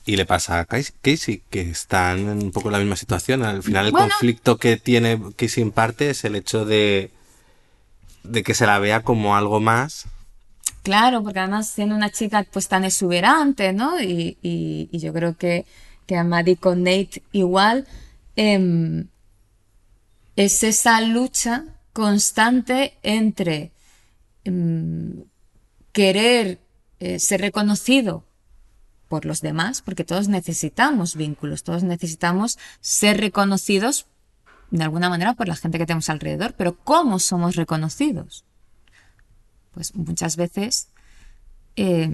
y 0.05 0.16
le 0.18 0.26
pasa 0.26 0.60
a 0.60 0.66
Cas- 0.66 0.93
Casey, 1.01 1.43
que 1.49 1.62
están 1.62 2.20
en 2.20 2.43
un 2.43 2.51
poco 2.51 2.70
la 2.72 2.80
misma 2.80 2.95
situación. 2.97 3.43
Al 3.43 3.64
final 3.64 3.86
el 3.88 3.91
Bueno. 3.91 4.08
conflicto 4.10 4.58
que 4.58 4.78
tiene 4.78 5.20
Casey 5.38 5.64
en 5.64 5.72
parte 5.72 6.10
es 6.10 6.24
el 6.26 6.36
hecho 6.36 6.66
de, 6.66 7.12
de 8.24 8.43
que 8.43 8.53
se 8.53 8.66
la 8.66 8.80
vea 8.80 9.01
como 9.03 9.36
algo 9.38 9.60
más. 9.60 10.05
Claro, 10.84 11.24
porque 11.24 11.39
además 11.39 11.70
siendo 11.70 11.95
una 11.95 12.10
chica 12.10 12.45
pues 12.51 12.68
tan 12.68 12.84
exuberante, 12.86 13.72
¿no? 13.74 14.01
Y, 14.01 14.38
y- 14.41 14.89
y 14.91 14.99
yo 14.99 15.12
creo 15.14 15.38
que, 15.38 15.66
que 16.05 16.16
a 16.18 16.24
Maddie 16.24 16.55
con 16.58 16.84
Nate 16.84 17.22
igual 17.34 17.86
em, 18.38 19.08
es 20.36 20.64
esa 20.64 21.01
lucha 21.01 21.64
constante 21.98 22.93
entre 23.02 23.72
em, 24.43 25.24
querer 25.91 26.60
eh, 27.00 27.18
ser 27.18 27.41
reconocido 27.41 28.24
por 29.08 29.26
los 29.26 29.41
demás, 29.41 29.82
porque 29.82 30.04
todos 30.04 30.28
necesitamos 30.28 31.16
vínculos, 31.16 31.64
todos 31.64 31.82
necesitamos 31.82 32.60
ser 32.82 33.20
reconocidos 33.20 34.06
de 34.70 34.84
alguna 34.84 35.10
manera 35.10 35.34
por 35.34 35.48
la 35.48 35.56
gente 35.56 35.80
que 35.80 35.88
tenemos 35.88 36.12
alrededor, 36.12 36.54
pero 36.56 36.78
¿cómo 36.78 37.18
somos 37.18 37.56
reconocidos? 37.56 38.45
pues 39.72 39.95
muchas 39.95 40.38
veces, 40.38 40.89
eh, 41.76 42.08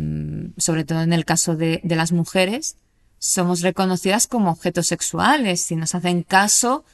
sobre 0.58 0.86
todo 0.86 1.02
en 1.02 1.12
el 1.14 1.26
caso 1.26 1.58
de, 1.58 1.82
las 1.84 2.14
mujeres, 2.14 2.78
somos 3.20 3.62
reconocidas 3.62 4.28
como 4.28 4.52
objetos 4.52 4.88
sexuales 4.88 5.72
y 5.72 5.76
nos 5.76 5.94
hacen 5.94 6.24
caso 6.24 6.86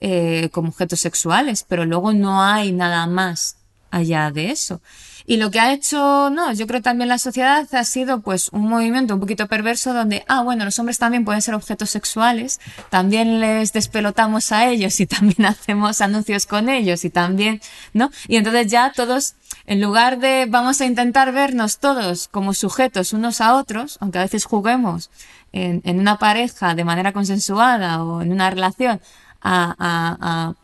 eh, 0.00 0.48
como 0.52 0.68
objetos 0.68 1.00
sexuales, 1.00 1.64
pero 1.68 1.84
luego 1.84 2.12
no 2.12 2.42
hay 2.42 2.72
nada 2.72 3.06
más 3.06 3.56
allá 3.90 4.30
de 4.30 4.50
eso. 4.50 4.80
Y 5.26 5.36
lo 5.36 5.50
que 5.50 5.60
ha 5.60 5.72
hecho, 5.72 6.30
no, 6.30 6.52
yo 6.52 6.66
creo 6.66 6.82
también 6.82 7.08
la 7.08 7.18
sociedad 7.18 7.66
ha 7.72 7.84
sido 7.84 8.20
pues 8.20 8.48
un 8.48 8.68
movimiento 8.68 9.14
un 9.14 9.20
poquito 9.20 9.46
perverso 9.46 9.92
donde, 9.92 10.24
ah, 10.26 10.42
bueno, 10.42 10.64
los 10.64 10.78
hombres 10.78 10.98
también 10.98 11.24
pueden 11.24 11.42
ser 11.42 11.54
objetos 11.54 11.90
sexuales, 11.90 12.60
también 12.88 13.38
les 13.38 13.72
despelotamos 13.72 14.50
a 14.52 14.68
ellos 14.68 14.98
y 14.98 15.06
también 15.06 15.44
hacemos 15.46 16.00
anuncios 16.00 16.46
con 16.46 16.68
ellos 16.68 17.04
y 17.04 17.10
también, 17.10 17.60
¿no? 17.92 18.10
Y 18.26 18.36
entonces 18.36 18.66
ya 18.68 18.92
todos, 18.92 19.34
en 19.66 19.80
lugar 19.80 20.18
de 20.18 20.46
vamos 20.48 20.80
a 20.80 20.86
intentar 20.86 21.32
vernos 21.32 21.78
todos 21.78 22.26
como 22.28 22.54
sujetos 22.54 23.12
unos 23.12 23.40
a 23.40 23.54
otros, 23.54 23.98
aunque 24.00 24.18
a 24.18 24.22
veces 24.22 24.46
juguemos 24.46 25.10
en, 25.52 25.82
en 25.84 26.00
una 26.00 26.18
pareja 26.18 26.74
de 26.74 26.84
manera 26.84 27.12
consensuada 27.12 28.02
o 28.02 28.22
en 28.22 28.32
una 28.32 28.50
relación 28.50 29.00
a, 29.40 29.74
a- 29.78 30.16
a- 30.20 30.54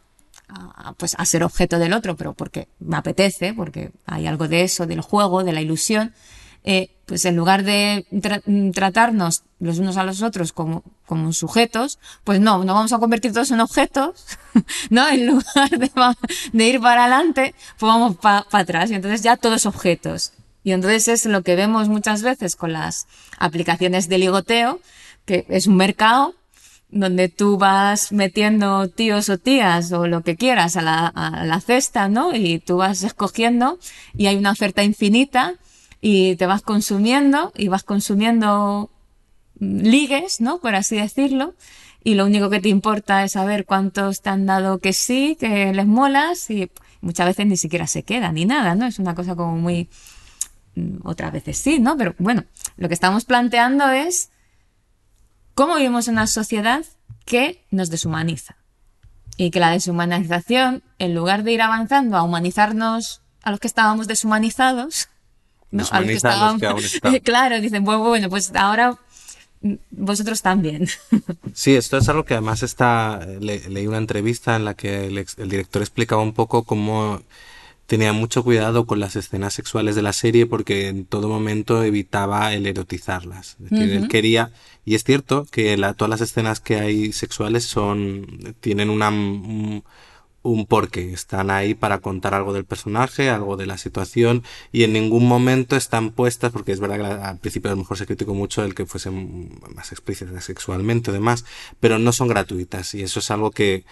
a, 0.48 0.92
pues 0.92 1.16
a 1.18 1.24
ser 1.24 1.42
objeto 1.42 1.78
del 1.78 1.92
otro, 1.92 2.16
pero 2.16 2.32
porque 2.34 2.68
me 2.78 2.96
apetece, 2.96 3.52
porque 3.52 3.90
hay 4.06 4.26
algo 4.26 4.46
de 4.46 4.62
eso, 4.62 4.86
del 4.86 5.00
juego, 5.00 5.42
de 5.42 5.52
la 5.52 5.60
ilusión, 5.60 6.14
eh, 6.62 6.90
pues 7.04 7.24
en 7.24 7.36
lugar 7.36 7.64
de 7.64 8.06
tra- 8.12 8.72
tratarnos 8.72 9.42
los 9.58 9.78
unos 9.78 9.96
a 9.96 10.04
los 10.04 10.22
otros 10.22 10.52
como, 10.52 10.82
como 11.06 11.32
sujetos, 11.32 11.98
pues 12.24 12.40
no, 12.40 12.62
no 12.64 12.74
vamos 12.74 12.92
a 12.92 12.98
convertir 12.98 13.32
todos 13.32 13.50
en 13.50 13.60
objetos, 13.60 14.26
¿no? 14.90 15.08
En 15.08 15.26
lugar 15.26 15.70
de, 15.70 15.90
de 16.52 16.68
ir 16.68 16.80
para 16.80 17.06
adelante, 17.06 17.54
pues 17.78 17.88
vamos 17.92 18.16
para 18.16 18.44
atrás 18.52 18.90
y 18.90 18.94
entonces 18.94 19.22
ya 19.22 19.36
todos 19.36 19.66
objetos. 19.66 20.32
Y 20.62 20.72
entonces 20.72 21.06
es 21.08 21.26
lo 21.26 21.42
que 21.42 21.54
vemos 21.56 21.88
muchas 21.88 22.22
veces 22.22 22.56
con 22.56 22.72
las 22.72 23.06
aplicaciones 23.38 24.08
de 24.08 24.18
ligoteo, 24.18 24.80
que 25.24 25.46
es 25.48 25.66
un 25.68 25.76
mercado 25.76 26.34
donde 26.90 27.28
tú 27.28 27.58
vas 27.58 28.12
metiendo 28.12 28.88
tíos 28.88 29.28
o 29.28 29.38
tías 29.38 29.92
o 29.92 30.06
lo 30.06 30.22
que 30.22 30.36
quieras 30.36 30.76
a 30.76 30.82
la, 30.82 31.06
a 31.08 31.44
la 31.44 31.60
cesta, 31.60 32.08
¿no? 32.08 32.34
Y 32.34 32.60
tú 32.60 32.76
vas 32.78 33.02
escogiendo 33.02 33.78
y 34.16 34.26
hay 34.26 34.36
una 34.36 34.52
oferta 34.52 34.84
infinita 34.84 35.54
y 36.00 36.36
te 36.36 36.46
vas 36.46 36.62
consumiendo 36.62 37.52
y 37.56 37.68
vas 37.68 37.82
consumiendo 37.82 38.90
mm, 39.58 39.80
ligues, 39.80 40.40
¿no? 40.40 40.58
Por 40.58 40.74
así 40.74 40.96
decirlo. 40.96 41.54
Y 42.04 42.14
lo 42.14 42.24
único 42.24 42.50
que 42.50 42.60
te 42.60 42.68
importa 42.68 43.24
es 43.24 43.32
saber 43.32 43.66
cuántos 43.66 44.22
te 44.22 44.30
han 44.30 44.46
dado 44.46 44.78
que 44.78 44.92
sí, 44.92 45.36
que 45.40 45.72
les 45.72 45.86
molas 45.86 46.48
y 46.50 46.70
muchas 47.00 47.26
veces 47.26 47.46
ni 47.46 47.56
siquiera 47.56 47.88
se 47.88 48.04
queda 48.04 48.30
ni 48.30 48.44
nada, 48.44 48.76
¿no? 48.76 48.86
Es 48.86 49.00
una 49.00 49.16
cosa 49.16 49.34
como 49.34 49.56
muy, 49.56 49.88
mm, 50.76 50.98
otras 51.02 51.32
veces 51.32 51.58
sí, 51.58 51.80
¿no? 51.80 51.96
Pero 51.96 52.14
bueno, 52.18 52.44
lo 52.76 52.86
que 52.88 52.94
estamos 52.94 53.24
planteando 53.24 53.88
es 53.90 54.30
cómo 55.56 55.74
vivimos 55.74 56.06
en 56.06 56.14
una 56.14 56.28
sociedad 56.28 56.84
que 57.24 57.64
nos 57.72 57.90
deshumaniza. 57.90 58.54
Y 59.36 59.50
que 59.50 59.58
la 59.58 59.70
deshumanización, 59.72 60.84
en 61.00 61.14
lugar 61.14 61.42
de 61.42 61.52
ir 61.52 61.60
avanzando 61.62 62.16
a 62.16 62.22
humanizarnos 62.22 63.20
a 63.42 63.50
los 63.50 63.58
que 63.60 63.66
estábamos 63.66 64.06
deshumanizados, 64.06 65.08
¿no? 65.72 65.82
a 65.82 65.82
los 65.82 65.90
que 65.90 65.96
a 65.96 66.00
los 66.00 66.10
estábamos, 66.10 66.60
que 66.60 66.66
aún 66.68 67.18
claro, 67.24 67.60
dicen, 67.60 67.84
bueno, 67.84 68.04
bueno, 68.04 68.28
pues 68.30 68.52
ahora 68.54 68.96
vosotros 69.90 70.40
también. 70.42 70.86
Sí, 71.54 71.74
esto 71.74 71.96
es 71.96 72.08
algo 72.10 72.24
que 72.24 72.34
además 72.34 72.62
está. 72.62 73.26
le- 73.40 73.68
leí 73.70 73.86
una 73.86 73.96
entrevista 73.98 74.56
en 74.56 74.64
la 74.66 74.74
que 74.74 75.06
el, 75.06 75.16
ex- 75.18 75.38
el 75.38 75.48
director 75.48 75.80
explicaba 75.82 76.22
un 76.22 76.34
poco 76.34 76.64
cómo 76.64 77.22
tenía 77.86 78.12
mucho 78.12 78.42
cuidado 78.42 78.84
con 78.86 78.98
las 79.00 79.16
escenas 79.16 79.54
sexuales 79.54 79.94
de 79.94 80.02
la 80.02 80.12
serie 80.12 80.46
porque 80.46 80.88
en 80.88 81.06
todo 81.06 81.28
momento 81.28 81.82
evitaba 81.82 82.52
el 82.52 82.66
erotizarlas. 82.66 83.56
Es 83.62 83.70
decir, 83.70 83.90
él 83.92 84.08
quería, 84.08 84.50
y 84.84 84.94
es 84.96 85.04
cierto 85.04 85.46
que 85.50 85.76
la- 85.76 85.94
todas 85.94 86.10
las 86.10 86.20
escenas 86.20 86.60
que 86.60 86.76
hay 86.76 87.12
sexuales 87.12 87.64
son, 87.64 88.54
tienen 88.60 88.90
una, 88.90 89.08
un, 89.10 89.84
un 90.42 90.66
porqué, 90.66 91.12
están 91.12 91.50
ahí 91.50 91.74
para 91.74 91.98
contar 91.98 92.32
algo 92.34 92.52
del 92.52 92.64
personaje, 92.64 93.30
algo 93.30 93.56
de 93.56 93.66
la 93.66 93.78
situación, 93.78 94.44
y 94.72 94.84
en 94.84 94.92
ningún 94.92 95.26
momento 95.26 95.74
están 95.76 96.10
puestas, 96.10 96.52
porque 96.52 96.72
es 96.72 96.78
verdad 96.80 96.96
que 96.96 97.02
la- 97.02 97.28
al 97.30 97.38
principio 97.38 97.70
a 97.70 97.74
lo 97.74 97.78
mejor 97.80 97.98
se 97.98 98.06
criticó 98.06 98.32
mucho 98.34 98.62
el 98.64 98.74
que 98.74 98.86
fuesen 98.86 99.50
más 99.74 99.90
explícitas 99.92 100.44
sexualmente 100.44 101.10
o 101.10 101.12
demás, 101.14 101.44
pero 101.80 101.98
no 101.98 102.12
son 102.12 102.28
gratuitas, 102.28 102.94
y 102.94 103.02
eso 103.02 103.18
es 103.20 103.30
algo 103.30 103.50
que, 103.50 103.84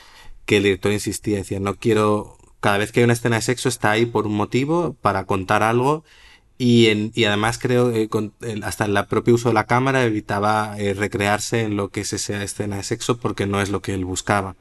que 0.46 0.58
el 0.58 0.62
director 0.64 0.92
insistía, 0.92 1.38
decía, 1.38 1.58
no 1.60 1.74
quiero, 1.76 2.38
cada 2.64 2.78
vez 2.78 2.92
que 2.92 3.00
hay 3.00 3.04
una 3.04 3.12
escena 3.12 3.36
de 3.36 3.42
sexo 3.42 3.68
está 3.68 3.90
ahí 3.90 4.06
por 4.06 4.26
un 4.26 4.34
motivo, 4.34 4.96
para 5.02 5.26
contar 5.26 5.62
algo, 5.62 6.02
y, 6.56 6.86
en, 6.86 7.12
y 7.14 7.24
además 7.24 7.58
creo 7.58 7.92
que 7.92 8.08
el- 8.40 8.64
hasta 8.64 8.86
el 8.86 8.96
propio 9.06 9.34
uso 9.34 9.48
de 9.50 9.54
la 9.54 9.66
cámara 9.66 10.02
evitaba 10.04 10.74
eh, 10.78 10.94
recrearse 10.94 11.60
en 11.64 11.76
lo 11.76 11.90
que 11.90 12.00
es 12.00 12.14
esa 12.14 12.42
escena 12.42 12.76
de 12.76 12.82
sexo 12.84 13.18
porque 13.18 13.46
no 13.46 13.60
es 13.60 13.68
lo 13.68 13.82
que 13.82 13.92
él 13.92 14.06
buscaba. 14.06 14.56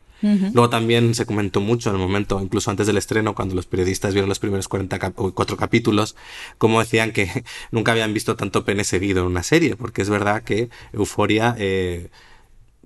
Luego 0.53 0.69
también 0.69 1.15
se 1.15 1.25
comentó 1.25 1.61
mucho 1.61 1.89
en 1.89 1.95
el 1.95 2.01
momento, 2.01 2.41
incluso 2.41 2.69
antes 2.71 2.87
del 2.87 2.97
estreno, 2.97 3.35
cuando 3.35 3.55
los 3.55 3.67
periodistas 3.67 4.13
vieron 4.13 4.27
los 4.27 4.39
primeros 4.39 4.67
40 4.67 4.99
cap- 4.99 5.17
o 5.19 5.33
cuatro 5.33 5.55
capítulos, 5.55 6.15
como 6.57 6.79
decían 6.81 7.11
que 7.13 7.29
nunca 7.71 7.93
habían 7.93 8.13
visto 8.13 8.35
tanto 8.35 8.65
pene 8.65 8.83
seguido 8.83 9.21
en 9.21 9.27
una 9.27 9.43
serie, 9.43 9.75
porque 9.77 10.01
es 10.01 10.09
verdad 10.09 10.43
que 10.43 10.69
Euforia, 10.93 11.55
eh, 11.57 12.09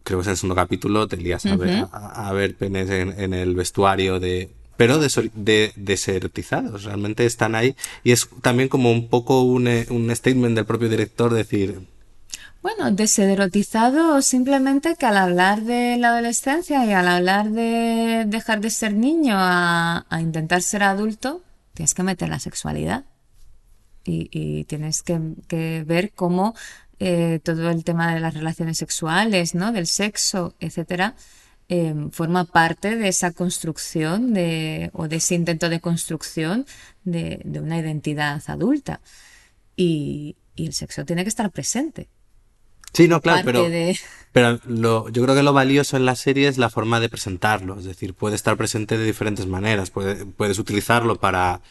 creo 0.03 0.19
que 0.19 0.21
es 0.23 0.27
el 0.29 0.37
segundo 0.37 0.55
capítulo, 0.55 1.07
te 1.07 1.17
lías 1.17 1.45
a, 1.45 1.55
ver, 1.57 1.69
a, 1.91 2.27
a 2.29 2.33
ver 2.33 2.55
penes 2.55 2.89
en, 2.89 3.19
en 3.19 3.33
el 3.33 3.55
vestuario 3.55 4.19
de 4.19 4.49
pero 4.77 4.99
de, 4.99 5.73
desertizados, 5.75 6.83
realmente 6.83 7.25
están 7.25 7.55
ahí 7.55 7.75
y 8.03 8.11
es 8.11 8.29
también 8.41 8.69
como 8.69 8.91
un 8.91 9.09
poco 9.09 9.41
un, 9.41 9.67
eh, 9.67 9.87
un 9.89 10.15
statement 10.15 10.55
del 10.55 10.65
propio 10.65 10.87
director 10.87 11.33
decir, 11.33 11.81
Bueno, 12.61 12.91
deserotizado 12.91 14.21
simplemente 14.21 14.95
que 14.95 15.05
al 15.05 15.17
hablar 15.17 15.61
de 15.61 15.97
la 15.97 16.09
adolescencia 16.09 16.85
y 16.85 16.93
al 16.93 17.07
hablar 17.07 17.49
de 17.49 18.25
dejar 18.27 18.61
de 18.61 18.69
ser 18.69 18.93
niño 18.93 19.35
a, 19.35 20.05
a 20.09 20.21
intentar 20.21 20.61
ser 20.61 20.83
adulto, 20.83 21.41
tienes 21.73 21.93
que 21.93 22.03
meter 22.03 22.29
la 22.29 22.39
sexualidad. 22.39 23.05
Y, 24.03 24.29
y 24.31 24.63
tienes 24.63 25.03
que, 25.03 25.19
que 25.49 25.83
ver 25.85 26.13
cómo 26.13 26.55
eh, 26.99 27.39
todo 27.43 27.69
el 27.69 27.83
tema 27.83 28.13
de 28.13 28.19
las 28.19 28.33
relaciones 28.33 28.77
sexuales, 28.77 29.53
¿no? 29.53 29.71
Del 29.71 29.85
sexo, 29.85 30.55
etcétera, 30.59 31.13
eh, 31.69 31.93
forma 32.11 32.45
parte 32.45 32.95
de 32.95 33.07
esa 33.09 33.31
construcción 33.31 34.33
de, 34.33 34.89
o 34.93 35.07
de 35.07 35.17
ese 35.17 35.35
intento 35.35 35.69
de 35.69 35.79
construcción 35.79 36.65
de, 37.03 37.41
de 37.43 37.59
una 37.59 37.77
identidad 37.77 38.41
adulta. 38.47 39.01
Y, 39.75 40.35
y 40.55 40.65
el 40.67 40.73
sexo 40.73 41.05
tiene 41.05 41.23
que 41.23 41.29
estar 41.29 41.51
presente. 41.51 42.09
Sí, 42.93 43.07
no, 43.07 43.21
claro, 43.21 43.41
pero, 43.45 43.69
de- 43.69 43.99
pero 44.31 44.59
lo, 44.65 45.09
yo 45.09 45.21
creo 45.23 45.35
que 45.35 45.43
lo 45.43 45.53
valioso 45.53 45.97
en 45.97 46.05
la 46.05 46.15
serie 46.15 46.47
es 46.47 46.57
la 46.57 46.69
forma 46.69 46.99
de 46.99 47.09
presentarlo. 47.09 47.77
Es 47.77 47.85
decir, 47.85 48.13
puede 48.15 48.35
estar 48.35 48.57
presente 48.57 48.97
de 48.97 49.05
diferentes 49.05 49.45
maneras. 49.45 49.91
Puede- 49.91 50.25
puedes 50.25 50.57
utilizarlo 50.57 51.19
para 51.19 51.61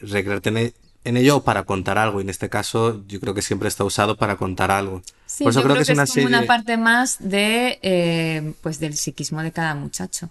recrearte 0.00 0.48
en, 0.48 0.56
e- 0.56 0.74
en 1.04 1.16
ello 1.16 1.36
o 1.38 1.44
para 1.44 1.64
contar 1.64 1.98
algo. 1.98 2.20
Y 2.20 2.24
en 2.24 2.30
este 2.30 2.48
caso, 2.48 3.04
yo 3.06 3.20
creo 3.20 3.34
que 3.34 3.42
siempre 3.42 3.68
está 3.68 3.84
usado 3.84 4.16
para 4.16 4.36
contar 4.36 4.70
algo. 4.70 5.02
Sí, 5.26 5.44
Por 5.44 5.50
eso 5.52 5.60
yo 5.60 5.64
creo, 5.64 5.76
que 5.76 5.82
es 5.82 5.90
una 5.90 6.06
como 6.06 6.14
serie. 6.14 6.26
una 6.28 6.46
parte 6.46 6.76
más 6.76 7.16
de, 7.20 7.78
eh, 7.82 8.54
pues 8.62 8.78
del 8.80 8.94
psiquismo 8.96 9.42
de 9.42 9.52
cada 9.52 9.74
muchacho. 9.74 10.30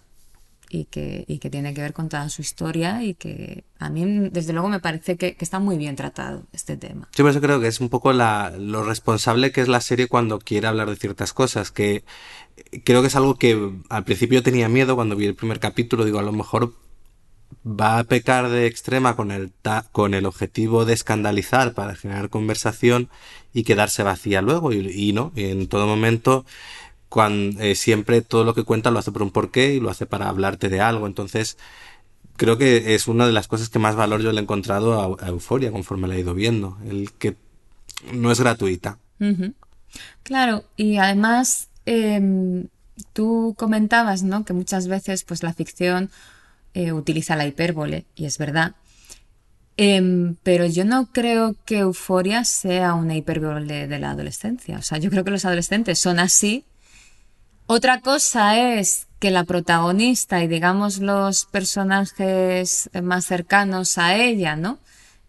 y 0.74 0.86
que, 0.86 1.26
y 1.28 1.40
que 1.40 1.50
tiene 1.50 1.74
que 1.74 1.82
ver 1.82 1.92
con 1.92 2.08
toda 2.08 2.30
su 2.30 2.42
historia 2.42 3.04
y 3.04 3.14
que 3.16 3.66
a 3.78 3.90
mí 3.90 4.30
desde 4.32 4.54
luego 4.54 4.70
me 4.70 4.80
parece 4.80 5.18
que, 5.18 5.36
que 5.36 5.44
está 5.44 5.60
muy 5.60 5.78
bien 5.78 5.98
tratado 5.98 6.44
este 6.54 6.78
tema. 6.78 7.10
Sí, 7.12 7.24
por 7.24 7.32
eso 7.32 7.42
creo 7.42 7.60
que 7.60 7.68
es 7.68 7.82
un 7.82 7.90
poco 7.90 8.14
la, 8.14 8.54
lo 8.58 8.82
responsable 8.84 9.52
que 9.52 9.60
es 9.60 9.68
la 9.68 9.82
serie 9.82 10.08
cuando 10.08 10.40
quiere 10.40 10.68
hablar 10.68 10.90
de 10.90 10.96
ciertas 10.96 11.34
cosas, 11.34 11.72
que 11.72 12.06
creo 12.86 13.02
que 13.02 13.08
es 13.08 13.16
algo 13.18 13.36
que 13.38 13.74
al 13.90 14.04
principio 14.06 14.44
tenía 14.44 14.70
miedo 14.70 14.96
cuando 14.96 15.18
vi 15.18 15.26
el 15.26 15.36
primer 15.36 15.60
capítulo, 15.60 16.06
digo, 16.06 16.20
a 16.20 16.24
lo 16.24 16.32
mejor 16.32 16.74
va 17.66 18.00
a 18.00 18.04
pecar 18.04 18.50
de 18.50 18.66
extrema 18.66 19.16
con 19.16 19.32
el, 19.32 19.52
con 19.92 20.14
el 20.14 20.26
objetivo 20.26 20.86
de 20.86 20.94
escandalizar 20.94 21.74
para 21.74 21.96
generar 21.96 22.30
conversación 22.30 23.10
y 23.54 23.64
quedarse 23.64 24.04
vacía 24.04 24.42
luego, 24.42 24.74
y, 24.74 25.14
no, 25.14 25.32
en 25.36 25.68
todo 25.68 25.88
momento 25.88 26.46
cuando, 27.10 27.62
eh, 27.62 27.76
siempre 27.76 28.22
todo 28.22 28.46
lo 28.46 28.54
que 28.54 28.64
cuenta 28.64 28.90
lo 28.90 29.00
hace 29.00 29.12
por 29.12 29.22
un 29.22 29.32
porqué 29.32 29.74
y 29.74 29.80
lo 29.80 29.90
hace 29.90 30.06
para 30.06 30.30
hablarte 30.30 30.70
de 30.70 30.80
algo. 30.80 31.08
Entonces, 31.08 31.58
creo 32.38 32.58
que 32.58 32.96
es 32.96 33.08
una 33.08 33.28
de 33.28 33.34
las 33.34 33.50
cosas 33.50 33.68
que 33.68 33.80
más 33.80 33.98
valor 33.98 34.22
yo 34.22 34.32
le 34.32 34.40
he 34.40 34.44
encontrado 34.44 35.20
a, 35.20 35.28
Euforia 35.28 35.72
conforme 35.72 36.08
la 36.08 36.16
he 36.16 36.22
ido 36.22 36.34
viendo. 36.34 36.78
El 36.88 37.12
que 37.12 37.36
no 38.14 38.32
es 38.32 38.40
gratuita. 38.40 38.98
Claro, 40.24 40.64
y 40.78 40.98
además 40.98 41.68
eh, 41.86 42.66
tú 43.12 43.56
comentabas, 43.58 44.24
¿no? 44.24 44.46
Que 44.46 44.54
muchas 44.54 44.88
veces, 44.88 45.24
pues 45.24 45.44
la 45.44 45.54
ficción 45.54 46.10
eh, 46.74 46.92
utiliza 46.92 47.36
la 47.36 47.48
hipérbole, 47.48 48.06
y 48.16 48.26
es 48.26 48.38
verdad. 48.38 48.76
Eh, 49.78 50.36
pero 50.44 50.66
yo 50.66 50.86
no 50.86 51.12
creo 51.12 51.56
que 51.66 51.80
Euforia 51.80 52.44
sea 52.44 52.94
una 52.94 53.16
hipérbole 53.16 53.88
de 53.88 54.00
la 54.00 54.12
adolescencia. 54.12 54.78
O 54.78 54.82
sea, 54.82 54.98
yo 54.98 55.10
creo 55.10 55.24
que 55.24 55.32
los 55.32 55.46
adolescentes 55.46 56.00
son 56.00 56.20
así 56.20 56.66
otra 57.74 58.02
cosa 58.02 58.60
es 58.60 59.08
que 59.18 59.32
la 59.32 59.46
protagonista 59.46 60.44
y 60.44 60.50
digamos 60.50 61.00
los 61.00 61.46
personajes 61.46 62.90
más 63.02 63.26
cercanos 63.26 63.98
a 63.98 64.18
ella, 64.18 64.58
¿no? 64.58 64.78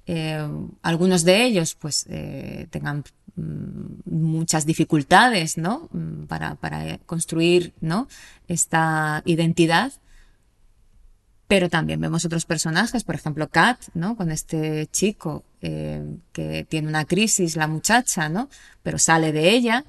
Eh, 0.08 0.44
algunos 0.82 1.22
de 1.22 1.44
ellos 1.44 1.76
pues 1.76 2.04
eh, 2.08 2.66
tengan 2.70 3.04
mm, 3.36 4.10
muchas 4.10 4.66
dificultades, 4.66 5.56
¿no? 5.56 5.88
Mm, 5.92 6.24
para, 6.24 6.56
para, 6.56 6.98
construir, 7.06 7.74
¿no? 7.80 8.08
Esta 8.48 9.22
identidad. 9.24 9.92
Pero 11.52 11.68
también 11.68 12.00
vemos 12.00 12.24
otros 12.24 12.46
personajes, 12.46 13.04
por 13.04 13.14
ejemplo, 13.14 13.46
Kat, 13.46 13.78
¿no? 13.92 14.16
Con 14.16 14.30
este 14.30 14.86
chico 14.86 15.44
eh, 15.60 16.02
que 16.32 16.64
tiene 16.64 16.88
una 16.88 17.04
crisis, 17.04 17.56
la 17.56 17.66
muchacha, 17.66 18.30
¿no? 18.30 18.48
Pero 18.82 18.98
sale 18.98 19.32
de 19.32 19.50
ella, 19.50 19.84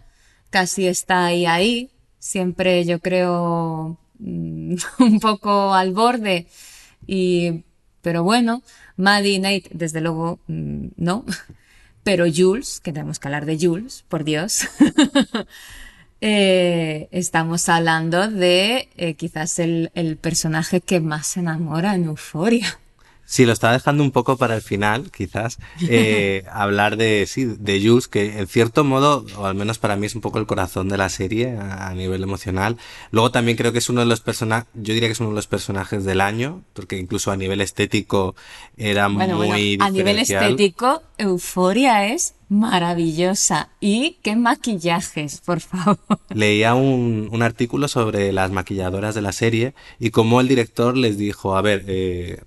casi 0.50 0.88
está 0.88 1.24
ahí 1.24 1.46
ahí, 1.46 1.90
siempre 2.20 2.84
yo 2.84 3.00
creo 3.00 3.98
mm, 4.20 4.76
un 5.00 5.20
poco 5.22 5.74
al 5.74 5.94
borde 5.94 6.48
y 7.08 7.64
pero 8.02 8.26
bueno, 8.26 8.62
Maddie 8.98 9.36
y 9.36 9.40
Nate 9.40 9.70
desde 9.72 10.02
luego 10.02 10.42
mm, 10.48 10.88
no, 10.98 11.24
pero 12.04 12.26
Jules, 12.26 12.82
que 12.82 12.92
tenemos 12.92 13.20
que 13.20 13.30
hablar 13.30 13.46
de 13.46 13.58
Jules, 13.58 14.04
por 14.10 14.26
Dios, 14.26 14.68
eh, 16.26 17.10
estamos 17.12 17.68
hablando 17.68 18.30
de 18.30 18.88
eh, 18.96 19.16
quizás 19.16 19.60
el, 19.60 19.92
el 19.94 20.16
personaje 20.16 20.80
que 20.80 21.02
más 21.02 21.28
se 21.28 21.42
enamora 21.42 21.96
en 21.96 22.06
Euforia. 22.06 22.80
Sí, 23.34 23.48
lo 23.48 23.52
estaba 23.52 23.74
dejando 23.74 24.04
un 24.04 24.12
poco 24.12 24.38
para 24.38 24.54
el 24.54 24.62
final, 24.62 25.10
quizás, 25.10 25.58
eh, 25.90 26.44
hablar 26.54 26.98
de, 26.98 27.26
sí, 27.26 27.46
de 27.46 27.82
Jules, 27.84 28.08
que 28.08 28.38
en 28.38 28.46
cierto 28.46 28.84
modo, 28.84 29.26
o 29.36 29.48
al 29.48 29.56
menos 29.56 29.80
para 29.80 29.96
mí 29.96 30.06
es 30.06 30.14
un 30.14 30.22
poco 30.22 30.38
el 30.38 30.46
corazón 30.46 30.88
de 30.88 30.98
la 30.98 31.10
serie 31.10 31.58
a, 31.58 31.88
a 31.88 31.96
nivel 31.96 32.22
emocional. 32.22 32.78
Luego 33.10 33.32
también 33.32 33.58
creo 33.58 33.72
que 33.72 33.80
es 33.80 33.90
uno 33.90 34.02
de 34.02 34.06
los 34.06 34.22
personajes, 34.22 34.68
yo 34.76 34.94
diría 34.94 35.10
que 35.10 35.14
es 35.14 35.20
uno 35.20 35.30
de 35.30 35.36
los 35.36 35.48
personajes 35.48 36.06
del 36.06 36.22
año, 36.22 36.62
porque 36.74 37.00
incluso 37.00 37.32
a 37.32 37.36
nivel 37.36 37.62
estético 37.62 38.36
era 38.78 39.08
bueno, 39.08 39.38
muy 39.38 39.48
bueno, 39.48 39.84
A 39.84 39.90
nivel 39.90 40.20
estético, 40.20 41.02
Euforia 41.18 42.14
es 42.14 42.36
maravillosa. 42.50 43.70
Y 43.80 44.18
qué 44.22 44.36
maquillajes, 44.36 45.42
por 45.42 45.60
favor. 45.60 45.98
Leía 46.30 46.76
un, 46.76 47.30
un, 47.32 47.42
artículo 47.42 47.88
sobre 47.88 48.32
las 48.32 48.52
maquilladoras 48.52 49.16
de 49.16 49.24
la 49.24 49.32
serie 49.32 49.74
y 50.00 50.12
cómo 50.12 50.40
el 50.40 50.48
director 50.48 50.96
les 50.96 51.18
dijo, 51.18 51.58
a 51.58 51.64
ver, 51.64 51.84
eh, 51.88 52.44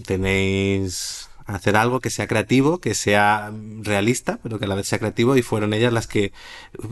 tenéis 0.00 1.30
hacer 1.54 1.76
algo 1.76 2.00
que 2.00 2.10
sea 2.10 2.26
creativo, 2.26 2.78
que 2.78 2.94
sea 2.94 3.52
realista, 3.82 4.38
pero 4.42 4.58
que 4.58 4.64
a 4.64 4.68
la 4.68 4.74
vez 4.74 4.86
sea 4.86 4.98
creativo 4.98 5.36
y 5.36 5.42
fueron 5.42 5.74
ellas 5.74 5.92
las 5.92 6.06
que 6.06 6.32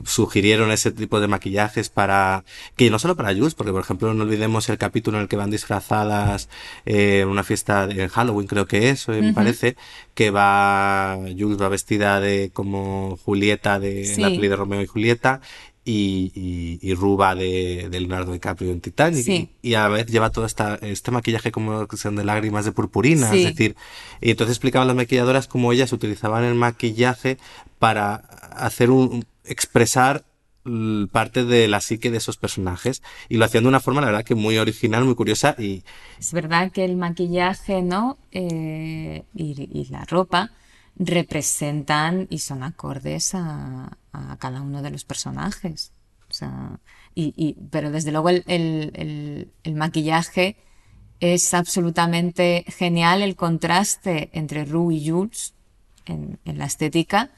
sugirieron 0.05 0.71
ese 0.71 0.91
tipo 0.91 1.21
de 1.21 1.29
maquillajes 1.29 1.89
para 1.89 2.45
que 2.77 2.91
no 2.91 2.99
solo 2.99 3.17
para 3.17 3.35
Jules, 3.35 3.55
porque 3.55 3.73
por 3.73 3.83
ejemplo 3.83 4.13
no 4.15 4.25
olvidemos 4.25 4.69
el 4.69 4.79
capítulo 4.79 5.19
en 5.19 5.23
el 5.23 5.29
que 5.29 5.37
van 5.37 5.51
disfrazadas 5.51 6.49
eh, 6.87 7.25
una 7.29 7.45
fiesta 7.45 7.87
de 7.87 8.09
Halloween 8.09 8.47
creo 8.47 8.67
que 8.67 8.91
es, 8.91 9.09
uh 9.09 9.13
-huh. 9.13 9.23
me 9.23 9.33
parece, 9.33 9.77
que 10.15 10.31
va 10.31 11.19
Jules 11.39 11.61
va 11.61 11.69
vestida 11.69 12.21
de 12.21 12.51
como 12.53 13.19
Julieta 13.25 13.79
de 13.79 14.05
sí. 14.05 14.21
la 14.21 14.29
peli 14.29 14.49
de 14.49 14.57
Romeo 14.57 14.83
y 14.83 14.87
Julieta 14.87 15.41
y, 15.89 16.33
y, 16.35 16.79
y, 16.83 16.95
Ruba 16.95 17.35
de, 17.35 17.89
de, 17.91 18.01
Leonardo 18.01 18.33
DiCaprio 18.35 18.73
en 18.73 18.83
Titanic 18.83 19.25
sí. 19.25 19.49
y, 19.63 19.71
y, 19.71 19.75
a 19.75 19.85
la 19.85 19.89
vez 19.89 20.07
lleva 20.07 20.29
todo 20.29 20.45
esta, 20.45 20.75
este 20.83 21.11
maquillaje 21.11 21.51
como 21.51 21.87
que 21.89 21.97
son 21.97 22.15
de 22.15 22.25
lágrimas 22.25 22.67
de 22.67 22.73
purpurina, 22.73 23.31
sí. 23.31 23.45
es 23.45 23.57
decir, 23.57 23.75
y 24.21 24.31
entonces 24.31 24.57
explicaban 24.57 24.87
las 24.87 24.97
maquilladoras 24.97 25.49
cómo 25.49 25.73
ellas 25.73 25.91
utilizaban 25.95 26.45
el 26.45 26.55
maquillaje 26.55 27.39
para 27.79 28.17
hacer 28.17 28.91
un, 28.91 29.25
expresar 29.45 30.25
parte 31.11 31.47
de 31.47 31.67
la 31.69 31.81
psique 31.81 32.11
de 32.11 32.19
esos 32.19 32.37
personajes 32.37 33.03
y 33.31 33.39
lo 33.39 33.47
hacían 33.47 33.65
de 33.65 33.71
una 33.71 33.81
forma 33.81 34.03
la 34.03 34.09
verdad 34.09 34.25
que 34.25 34.35
muy 34.35 34.59
original 34.59 35.07
muy 35.07 35.15
curiosa 35.15 35.55
y 35.59 35.83
es 36.19 36.33
verdad 36.35 36.71
que 36.71 36.85
el 36.85 36.97
maquillaje 36.97 37.81
no 37.81 38.19
eh, 38.33 39.23
y, 39.35 39.71
y 39.73 39.87
la 39.87 40.05
ropa 40.05 40.51
representan 40.99 42.27
y 42.29 42.41
son 42.41 42.63
acordes 42.63 43.35
a, 43.35 43.97
a 44.31 44.37
cada 44.39 44.61
uno 44.63 44.83
de 44.83 44.91
los 44.91 45.05
personajes. 45.05 45.93
O 46.31 46.33
sea, 46.33 46.79
y, 47.15 47.33
y, 47.37 47.55
pero 47.71 47.91
desde 47.91 48.13
luego 48.13 48.29
el, 48.29 48.45
el, 48.47 49.51
el, 49.63 49.75
maquillaje 49.75 50.57
es 51.21 51.55
absolutamente 51.55 52.65
genial, 52.69 53.23
el 53.23 53.35
contraste 53.35 54.29
entre 54.33 54.65
Rue 54.65 54.95
y 54.95 55.09
Jules 55.09 55.55
en, 56.07 56.39
en 56.45 56.59
la 56.59 56.67
estética, 56.67 57.31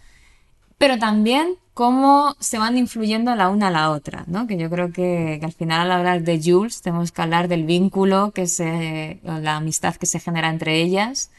pero 0.77 0.99
también 0.99 1.57
cómo 1.75 2.37
se 2.41 2.59
van 2.59 2.77
influyendo 2.77 3.35
la 3.37 3.49
una 3.49 3.69
a 3.69 3.71
la 3.71 3.91
otra, 3.91 4.25
¿no? 4.27 4.47
Que 4.47 4.59
yo 4.59 4.69
creo 4.69 4.93
que, 4.93 5.39
que, 5.41 5.47
al 5.47 5.53
final 5.53 5.81
al 5.81 5.93
hablar 5.93 6.23
de 6.23 6.41
Jules 6.43 6.83
tenemos 6.83 7.13
que 7.13 7.23
hablar 7.23 7.49
del 7.49 7.65
vínculo 7.65 8.33
que 8.33 8.47
se, 8.47 9.21
la 9.23 9.57
amistad 9.57 9.95
que 9.97 10.07
se 10.07 10.21
genera 10.21 10.51
entre 10.51 10.83
ellas 10.83 11.31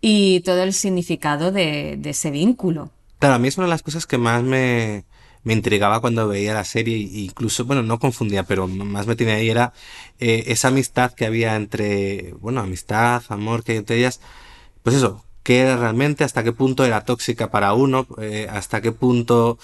y 0.00 0.40
todo 0.40 0.62
el 0.62 0.72
significado 0.72 1.52
de, 1.52 1.96
de 1.98 2.10
ese 2.10 2.30
vínculo. 2.30 2.90
Claro, 3.20 3.34
a 3.34 3.38
mí 3.38 3.48
es 3.48 3.58
una 3.58 3.66
de 3.66 3.70
las 3.70 3.82
cosas 3.82 4.06
que 4.06 4.16
más 4.16 4.42
me, 4.42 5.04
me 5.44 5.52
intrigaba 5.52 6.00
cuando 6.00 6.26
veía 6.26 6.54
la 6.54 6.64
serie, 6.64 6.96
incluso, 6.96 7.66
bueno, 7.66 7.82
no 7.82 7.98
confundía, 7.98 8.44
pero 8.44 8.66
más 8.66 9.06
me 9.06 9.14
tenía 9.14 9.34
ahí, 9.34 9.50
era 9.50 9.74
eh, 10.18 10.44
esa 10.46 10.68
amistad 10.68 11.12
que 11.12 11.26
había 11.26 11.54
entre, 11.54 12.32
bueno, 12.40 12.62
amistad, 12.62 13.22
amor 13.28 13.62
que 13.62 13.72
hay 13.72 13.78
entre 13.78 13.98
ellas, 13.98 14.20
pues 14.82 14.96
eso, 14.96 15.22
qué 15.42 15.60
era 15.60 15.76
realmente, 15.76 16.24
hasta 16.24 16.42
qué 16.42 16.52
punto 16.52 16.82
era 16.86 17.04
tóxica 17.04 17.50
para 17.50 17.74
uno, 17.74 18.06
eh, 18.22 18.48
hasta 18.50 18.80
qué 18.80 18.90
punto, 18.90 19.58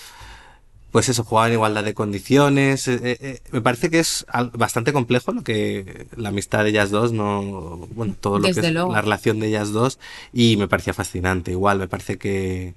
pues 0.92 1.08
eso, 1.08 1.24
jugaba 1.24 1.48
en 1.48 1.54
igualdad 1.54 1.82
de 1.82 1.94
condiciones, 1.94 2.88
eh, 2.88 3.00
eh 3.02 3.40
me 3.52 3.62
parece 3.62 3.88
que 3.88 4.00
es 4.00 4.26
bastante 4.52 4.92
complejo 4.92 5.32
lo 5.32 5.42
que 5.42 6.06
la 6.14 6.28
amistad 6.28 6.64
de 6.64 6.70
ellas 6.70 6.90
dos, 6.90 7.12
no, 7.12 7.86
bueno, 7.94 8.14
todo 8.20 8.38
lo 8.38 8.48
Desde 8.48 8.60
que 8.60 8.66
es 8.66 8.72
luego. 8.74 8.92
la 8.92 9.00
relación 9.00 9.40
de 9.40 9.48
ellas 9.48 9.72
dos, 9.72 9.98
y 10.32 10.58
me 10.58 10.68
parecía 10.68 10.92
fascinante, 10.92 11.52
igual, 11.52 11.78
me 11.78 11.88
parece 11.88 12.18
que 12.18 12.74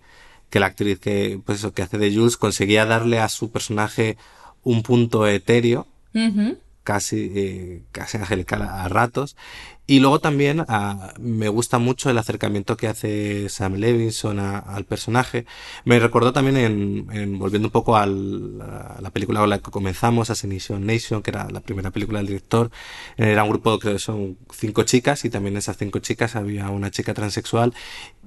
que 0.50 0.60
la 0.60 0.68
actriz 0.68 1.00
que, 1.00 1.40
pues 1.46 1.60
eso, 1.60 1.74
que 1.74 1.82
hace 1.82 1.98
de 1.98 2.14
Jules 2.14 2.38
conseguía 2.38 2.86
darle 2.86 3.20
a 3.20 3.30
su 3.30 3.52
personaje 3.52 4.18
un 4.64 4.84
punto 4.84 5.28
etéreo. 5.28 5.88
Casi, 6.90 7.32
eh, 7.36 7.84
casi 7.92 8.18
angelical 8.24 8.64
a, 8.64 8.84
a 8.84 8.90
ratos. 8.90 9.36
Y 9.86 10.00
luego 10.00 10.20
también 10.20 10.66
a, 10.68 11.14
me 11.20 11.50
gusta 11.50 11.78
mucho 11.78 12.10
el 12.10 12.18
acercamiento 12.18 12.78
que 12.78 12.88
hace 12.88 13.48
Sam 13.50 13.76
Levinson 13.76 14.40
al 14.40 14.86
personaje. 14.86 15.46
Me 15.86 16.00
recordó 16.00 16.34
también 16.34 16.58
en, 16.58 17.08
en 17.12 17.38
volviendo 17.38 17.68
un 17.68 17.72
poco 17.72 17.96
al, 17.96 18.60
a 18.62 19.00
la 19.02 19.10
película 19.12 19.40
con 19.40 19.50
la 19.50 19.60
que 19.60 19.70
comenzamos, 19.72 20.30
Assassination 20.30 20.84
Nation, 20.86 21.22
que 21.22 21.30
era 21.32 21.48
la 21.50 21.60
primera 21.60 21.92
película 21.92 22.20
del 22.20 22.28
director. 22.28 22.72
Era 23.18 23.44
un 23.44 23.50
grupo, 23.50 23.78
creo 23.78 23.94
que 23.94 24.00
son 24.00 24.38
cinco 24.52 24.84
chicas, 24.84 25.26
y 25.26 25.30
también 25.30 25.58
esas 25.58 25.78
cinco 25.78 26.00
chicas 26.00 26.36
había 26.36 26.70
una 26.70 26.90
chica 26.92 27.14
transexual. 27.14 27.74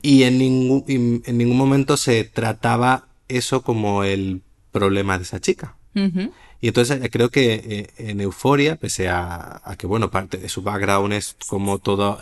Y 0.03 0.23
en 0.23 0.39
ningún, 0.39 0.85
en 0.89 1.39
ningún 1.39 1.57
momento 1.57 1.97
se 1.97 2.25
trataba 2.25 3.09
eso 3.29 3.63
como 3.63 4.05
el 4.05 4.43
problema 4.73 5.17
de 5.17 5.25
esa 5.25 5.41
chica. 5.41 5.77
Uh. 5.95 6.31
Y 6.63 6.69
entonces 6.69 7.03
eh, 7.03 7.11
creo 7.11 7.29
que 7.29 7.55
eh, 7.55 7.91
en 7.99 8.21
Euforia, 8.23 8.77
pese 8.77 9.09
a, 9.09 9.61
a, 9.65 9.77
que, 9.77 9.87
bueno, 9.87 10.11
parte 10.11 10.39
de 10.39 10.49
su 10.49 10.63
background 10.63 11.13
es 11.13 11.37
como 11.49 11.79
todo, 11.79 12.19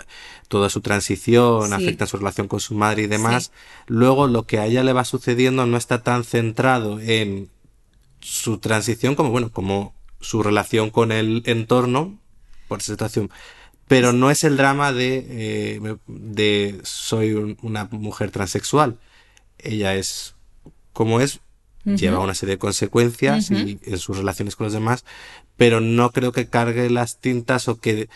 toda 0.49 0.71
su 0.71 0.81
transición, 0.81 1.69
sí. 1.69 1.75
afecta 1.75 2.07
su 2.07 2.17
relación 2.17 2.49
con 2.49 2.59
su 2.59 2.75
madre 2.75 3.03
y 3.03 3.07
demás, 3.07 3.45
sí. 3.45 3.51
luego 3.87 4.27
lo 4.27 4.45
que 4.47 4.59
a 4.59 4.65
ella 4.67 4.83
le 4.83 4.95
va 4.95 5.05
sucediendo 5.05 5.67
no 5.67 5.77
está 5.77 6.03
tan 6.03 6.25
centrado 6.25 6.99
en 7.01 7.51
su 8.21 8.59
transición 8.59 9.15
como, 9.15 9.31
bueno, 9.31 9.51
como 9.53 9.95
su 10.21 10.43
relación 10.43 10.91
con 10.91 11.13
el 11.13 11.43
entorno, 11.47 12.19
por 12.67 12.81
esa 12.81 12.93
situación. 12.95 13.31
Pero 13.89 14.13
no 14.13 14.31
es 14.31 14.45
el 14.45 14.57
drama 14.57 14.93
de, 14.93 15.27
eh, 15.29 15.97
de 16.07 16.81
soy 16.83 17.33
un- 17.33 17.59
una 17.61 17.89
mujer 17.91 18.31
transexual. 18.31 18.99
Ella 19.59 19.95
es 19.97 20.35
como 20.93 21.21
es, 21.21 21.41
lleva 21.85 22.19
una 22.21 22.35
serie 22.35 22.55
de 22.57 22.59
consecuencias 22.59 23.51
y 23.51 23.79
en 23.85 23.99
sus 23.99 24.17
relaciones 24.17 24.57
con 24.57 24.65
los 24.67 24.73
demás, 24.75 25.05
pero 25.57 25.81
no 25.81 26.11
creo 26.13 26.33
que 26.33 26.47
cargue 26.49 26.91
las 26.91 27.19
tintas 27.19 27.69
o 27.69 27.81
que... 27.81 28.09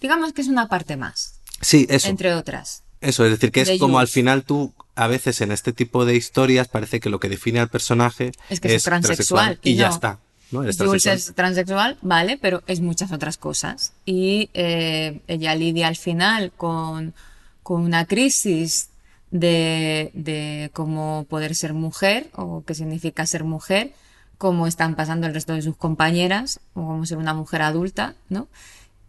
Digamos 0.00 0.32
que 0.32 0.42
es 0.42 0.48
una 0.48 0.68
parte 0.68 0.96
más, 0.96 1.40
Sí, 1.60 1.86
eso. 1.90 2.08
entre 2.08 2.34
otras. 2.34 2.82
Eso, 3.00 3.24
es 3.24 3.30
decir, 3.32 3.52
que 3.52 3.60
es 3.62 3.68
de 3.68 3.78
como 3.78 3.98
al 3.98 4.06
Jules. 4.06 4.14
final 4.14 4.42
tú, 4.44 4.72
a 4.96 5.06
veces 5.06 5.40
en 5.40 5.52
este 5.52 5.72
tipo 5.72 6.04
de 6.04 6.16
historias, 6.16 6.68
parece 6.68 7.00
que 7.00 7.10
lo 7.10 7.20
que 7.20 7.28
define 7.28 7.60
al 7.60 7.68
personaje 7.68 8.32
Es 8.50 8.60
que 8.60 8.74
es 8.74 8.82
transexual, 8.82 9.58
y, 9.62 9.70
y 9.72 9.76
ya 9.76 9.88
no. 9.88 9.94
está. 9.94 10.18
¿no? 10.50 10.62
Eres 10.62 10.76
Jules 10.78 11.02
transexual. 11.02 11.16
es 11.16 11.34
transexual, 11.34 11.98
vale, 12.02 12.38
pero 12.40 12.62
es 12.66 12.80
muchas 12.80 13.12
otras 13.12 13.36
cosas. 13.38 13.92
Y 14.04 14.50
eh, 14.54 15.20
ella 15.28 15.54
lidia 15.54 15.86
al 15.88 15.96
final 15.96 16.52
con, 16.56 17.14
con 17.62 17.82
una 17.82 18.04
crisis 18.06 18.88
de, 19.30 20.10
de 20.14 20.70
cómo 20.72 21.26
poder 21.28 21.54
ser 21.54 21.74
mujer 21.74 22.30
o 22.34 22.62
qué 22.64 22.74
significa 22.74 23.26
ser 23.26 23.44
mujer, 23.44 23.92
cómo 24.38 24.66
están 24.66 24.94
pasando 24.94 25.26
el 25.26 25.34
resto 25.34 25.54
de 25.54 25.62
sus 25.62 25.76
compañeras 25.76 26.60
o 26.74 26.86
cómo 26.86 27.06
ser 27.06 27.18
una 27.18 27.34
mujer 27.34 27.62
adulta, 27.62 28.14
¿no? 28.28 28.48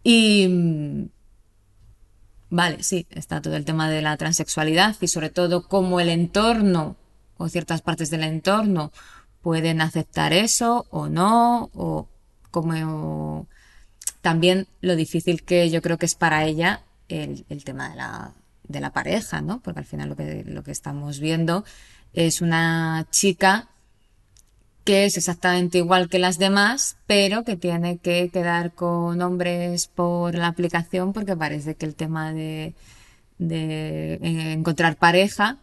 Y 0.02 0.48
mm, 0.48 1.08
vale, 2.50 2.82
sí, 2.82 3.06
está 3.10 3.40
todo 3.40 3.56
el 3.56 3.64
tema 3.64 3.88
de 3.88 4.02
la 4.02 4.16
transexualidad 4.16 4.96
y 5.00 5.08
sobre 5.08 5.30
todo 5.30 5.68
cómo 5.68 6.00
el 6.00 6.08
entorno 6.08 6.96
o 7.38 7.48
ciertas 7.48 7.80
partes 7.82 8.10
del 8.10 8.24
entorno 8.24 8.92
pueden 9.40 9.80
aceptar 9.80 10.32
eso 10.32 10.86
o 10.90 11.08
no, 11.08 11.70
o 11.74 12.08
como 12.50 13.46
también 14.20 14.66
lo 14.80 14.96
difícil 14.96 15.42
que 15.42 15.70
yo 15.70 15.80
creo 15.80 15.96
que 15.96 16.06
es 16.06 16.14
para 16.14 16.44
ella 16.44 16.82
el, 17.08 17.46
el 17.48 17.64
tema 17.64 17.88
de 17.88 17.96
la, 17.96 18.34
de 18.70 18.80
la 18.80 18.92
pareja, 18.92 19.40
¿no? 19.42 19.60
Porque 19.60 19.80
al 19.80 19.86
final 19.86 20.08
lo 20.10 20.16
que, 20.16 20.44
lo 20.46 20.62
que 20.62 20.72
estamos 20.72 21.20
viendo 21.20 21.64
es 22.12 22.40
una 22.40 23.06
chica 23.10 23.68
que 24.84 25.04
es 25.04 25.16
exactamente 25.16 25.78
igual 25.78 26.08
que 26.08 26.18
las 26.18 26.38
demás, 26.38 26.96
pero 27.06 27.44
que 27.44 27.56
tiene 27.56 27.98
que 27.98 28.30
quedar 28.30 28.72
con 28.72 29.20
hombres 29.20 29.86
por 29.88 30.34
la 30.34 30.46
aplicación 30.48 31.12
porque 31.12 31.36
parece 31.36 31.74
que 31.74 31.86
el 31.86 31.94
tema 31.94 32.32
de, 32.32 32.74
de 33.38 34.18
encontrar 34.52 34.96
pareja 34.96 35.58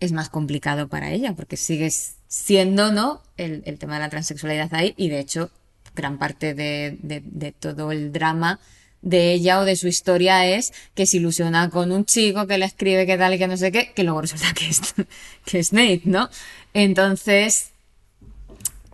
es 0.00 0.12
más 0.12 0.28
complicado 0.28 0.88
para 0.88 1.10
ella, 1.10 1.34
porque 1.34 1.56
sigue 1.56 1.90
siendo, 2.28 2.92
¿no? 2.92 3.22
El, 3.36 3.62
el 3.66 3.78
tema 3.78 3.94
de 3.94 4.00
la 4.00 4.08
transexualidad 4.10 4.72
ahí, 4.74 4.94
y 4.96 5.08
de 5.08 5.18
hecho, 5.18 5.50
gran 5.96 6.18
parte 6.18 6.54
de, 6.54 6.98
de- 7.02 7.22
de 7.24 7.52
todo 7.52 7.90
el 7.90 8.12
drama 8.12 8.60
de 9.08 9.32
ella 9.32 9.60
o 9.60 9.64
de 9.64 9.76
su 9.76 9.88
historia 9.88 10.46
es 10.46 10.72
que 10.94 11.06
se 11.06 11.16
ilusiona 11.16 11.70
con 11.70 11.92
un 11.92 12.04
chico 12.04 12.46
que 12.46 12.58
le 12.58 12.66
escribe 12.66 13.06
que 13.06 13.16
tal 13.16 13.34
y 13.34 13.38
que 13.38 13.48
no 13.48 13.56
sé 13.56 13.72
qué, 13.72 13.92
que 13.94 14.04
luego 14.04 14.20
resulta 14.20 14.52
que 14.54 14.68
es, 14.68 14.94
que 15.44 15.58
es 15.58 15.72
Nate, 15.72 16.02
¿no? 16.04 16.28
Entonces, 16.74 17.70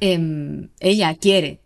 em, 0.01 0.69
ella 0.81 1.15
quiere 1.17 1.61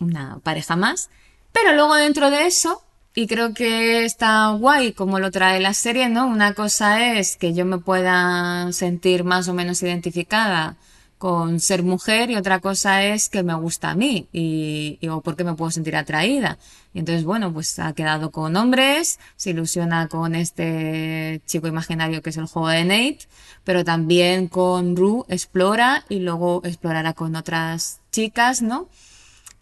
una 0.00 0.38
pareja 0.42 0.76
más, 0.76 1.10
pero 1.52 1.74
luego 1.74 1.94
dentro 1.94 2.30
de 2.30 2.46
eso, 2.46 2.82
y 3.14 3.26
creo 3.26 3.54
que 3.54 4.04
está 4.04 4.50
guay 4.50 4.92
como 4.92 5.18
lo 5.18 5.30
trae 5.30 5.60
la 5.60 5.74
serie, 5.74 6.08
¿no? 6.08 6.26
Una 6.26 6.54
cosa 6.54 7.18
es 7.18 7.36
que 7.36 7.54
yo 7.54 7.64
me 7.64 7.78
pueda 7.78 8.70
sentir 8.72 9.24
más 9.24 9.48
o 9.48 9.54
menos 9.54 9.82
identificada 9.82 10.76
con 11.18 11.60
ser 11.60 11.82
mujer 11.82 12.30
y 12.30 12.36
otra 12.36 12.60
cosa 12.60 13.02
es 13.04 13.28
que 13.28 13.42
me 13.42 13.54
gusta 13.54 13.90
a 13.90 13.94
mí 13.94 14.28
y, 14.32 14.98
o 15.08 15.22
porque 15.22 15.44
me 15.44 15.54
puedo 15.54 15.70
sentir 15.70 15.96
atraída. 15.96 16.58
Y 16.92 16.98
entonces, 16.98 17.24
bueno, 17.24 17.52
pues 17.52 17.78
ha 17.78 17.92
quedado 17.94 18.30
con 18.30 18.54
hombres, 18.56 19.18
se 19.36 19.50
ilusiona 19.50 20.08
con 20.08 20.34
este 20.34 21.40
chico 21.46 21.68
imaginario 21.68 22.22
que 22.22 22.30
es 22.30 22.36
el 22.36 22.46
juego 22.46 22.68
de 22.68 22.84
Nate, 22.84 23.28
pero 23.64 23.84
también 23.84 24.48
con 24.48 24.96
Rue 24.96 25.24
explora 25.28 26.04
y 26.08 26.20
luego 26.20 26.60
explorará 26.64 27.14
con 27.14 27.34
otras 27.34 28.00
chicas, 28.12 28.62
¿no? 28.62 28.88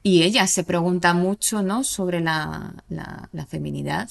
Y 0.02 0.22
ella 0.22 0.46
se 0.46 0.64
pregunta 0.64 1.14
mucho, 1.14 1.62
¿no? 1.62 1.82
Sobre 1.84 2.20
la, 2.20 2.74
la, 2.88 3.28
la 3.32 3.46
feminidad. 3.46 4.10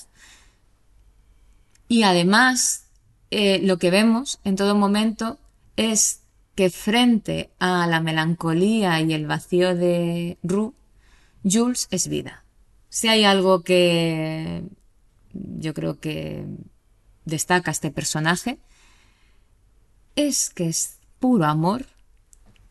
Y 1.87 2.03
además, 2.03 2.85
eh, 3.29 3.59
lo 3.61 3.77
que 3.77 3.91
vemos 3.91 4.39
en 4.43 4.55
todo 4.55 4.75
momento 4.75 5.37
es 5.75 6.22
que 6.55 6.69
frente 6.69 7.49
a 7.59 7.87
la 7.87 7.99
melancolía 7.99 8.99
y 9.01 9.13
el 9.13 9.25
vacío 9.25 9.75
de 9.75 10.37
Rue, 10.43 10.71
Jules 11.43 11.87
es 11.91 12.07
vida. 12.07 12.43
Si 12.89 13.07
hay 13.07 13.23
algo 13.23 13.63
que 13.63 14.63
yo 15.33 15.73
creo 15.73 15.99
que 15.99 16.45
destaca 17.25 17.71
este 17.71 17.89
personaje, 17.91 18.59
es 20.15 20.49
que 20.51 20.67
es 20.67 20.97
puro 21.19 21.45
amor, 21.45 21.85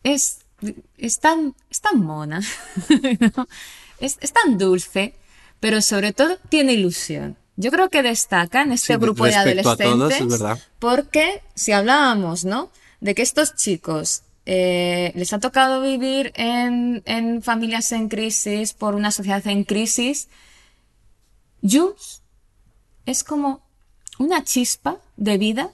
es, 0.03 0.39
es, 0.97 1.19
tan, 1.19 1.55
es 1.69 1.81
tan 1.81 1.99
mona, 1.99 2.39
¿no? 3.35 3.47
es, 3.99 4.17
es 4.21 4.31
tan 4.31 4.57
dulce, 4.57 5.13
pero 5.59 5.81
sobre 5.81 6.13
todo 6.13 6.37
tiene 6.49 6.73
ilusión. 6.73 7.37
Yo 7.55 7.69
creo 7.69 7.89
que 7.89 8.01
destaca 8.01 8.63
en 8.63 8.71
este 8.71 8.93
Sí, 8.93 8.99
grupo 8.99 9.25
de 9.25 9.35
adolescentes 9.35 9.77
todos, 9.91 10.13
es 10.13 10.27
verdad. 10.27 10.59
porque 10.79 11.41
si 11.53 11.71
hablábamos, 11.71 12.45
¿no? 12.45 12.71
De 13.03 13.13
que 13.15 13.21
estos 13.21 13.57
chicos 13.57 14.23
eh, 14.45 15.11
les 15.15 15.33
ha 15.33 15.39
tocado 15.39 15.81
vivir 15.81 16.31
en, 16.35 17.41
familias 17.41 17.91
en 17.91 18.07
crisis, 18.07 18.71
por 18.71 18.95
una 18.95 19.11
sociedad 19.11 19.45
en 19.47 19.65
crisis, 19.65 20.29
Jules 21.61 22.21
es 23.05 23.25
como 23.25 23.61
una 24.19 24.45
chispa 24.45 24.99
de 25.17 25.37
vida 25.37 25.69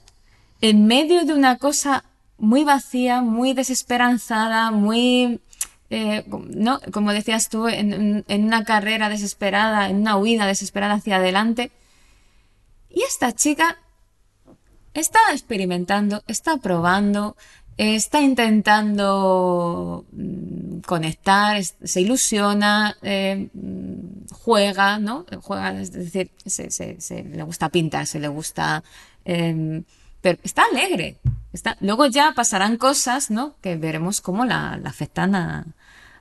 en 0.60 0.88
medio 0.88 1.24
de 1.24 1.34
una 1.34 1.56
cosa 1.58 2.02
muy 2.36 2.64
vacía, 2.64 3.22
muy 3.22 3.52
desesperanzada, 3.52 4.72
muy, 4.72 5.40
eh, 5.88 6.24
¿no? 6.26 6.80
Como 6.92 7.12
decías 7.12 7.48
tú, 7.48 7.68
en 7.68 8.24
una 8.28 8.64
carrera 8.64 9.08
desesperada, 9.08 9.88
en 9.88 9.98
una 9.98 10.16
huida 10.16 10.46
desesperada 10.46 10.94
hacia 10.94 11.18
adelante. 11.18 11.70
Y 12.88 13.02
esta 13.02 13.30
chica 13.32 13.78
está 14.94 15.18
experimentando, 15.32 16.22
está 16.26 16.56
probando, 16.58 17.36
está 17.76 18.20
intentando 18.20 20.04
mm, 20.12 20.80
conectar, 20.80 21.62
se 21.64 22.00
ilusiona, 22.00 22.96
eh, 23.02 23.48
mm, 23.52 24.26
juega, 24.32 24.98
¿no? 24.98 25.24
Juega, 25.42 25.80
es 25.80 25.92
decir, 25.92 26.30
se, 26.46 26.70
se- 26.70 27.00
se- 27.00 27.24
le 27.24 27.42
gusta 27.42 27.68
pintar, 27.68 28.06
se 28.06 28.18
le 28.20 28.28
gusta... 28.28 28.82
eh, 29.24 29.82
pero 30.22 30.38
está 30.42 30.64
alegre. 30.70 31.16
Está, 31.54 31.78
luego 31.80 32.04
ya 32.04 32.32
pasarán 32.36 32.76
cosas, 32.76 33.30
¿no? 33.30 33.54
Que 33.62 33.76
veremos 33.76 34.20
cómo 34.20 34.44
la, 34.44 34.76
la 34.76 34.90
afectan 34.90 35.34
a, 35.34 35.64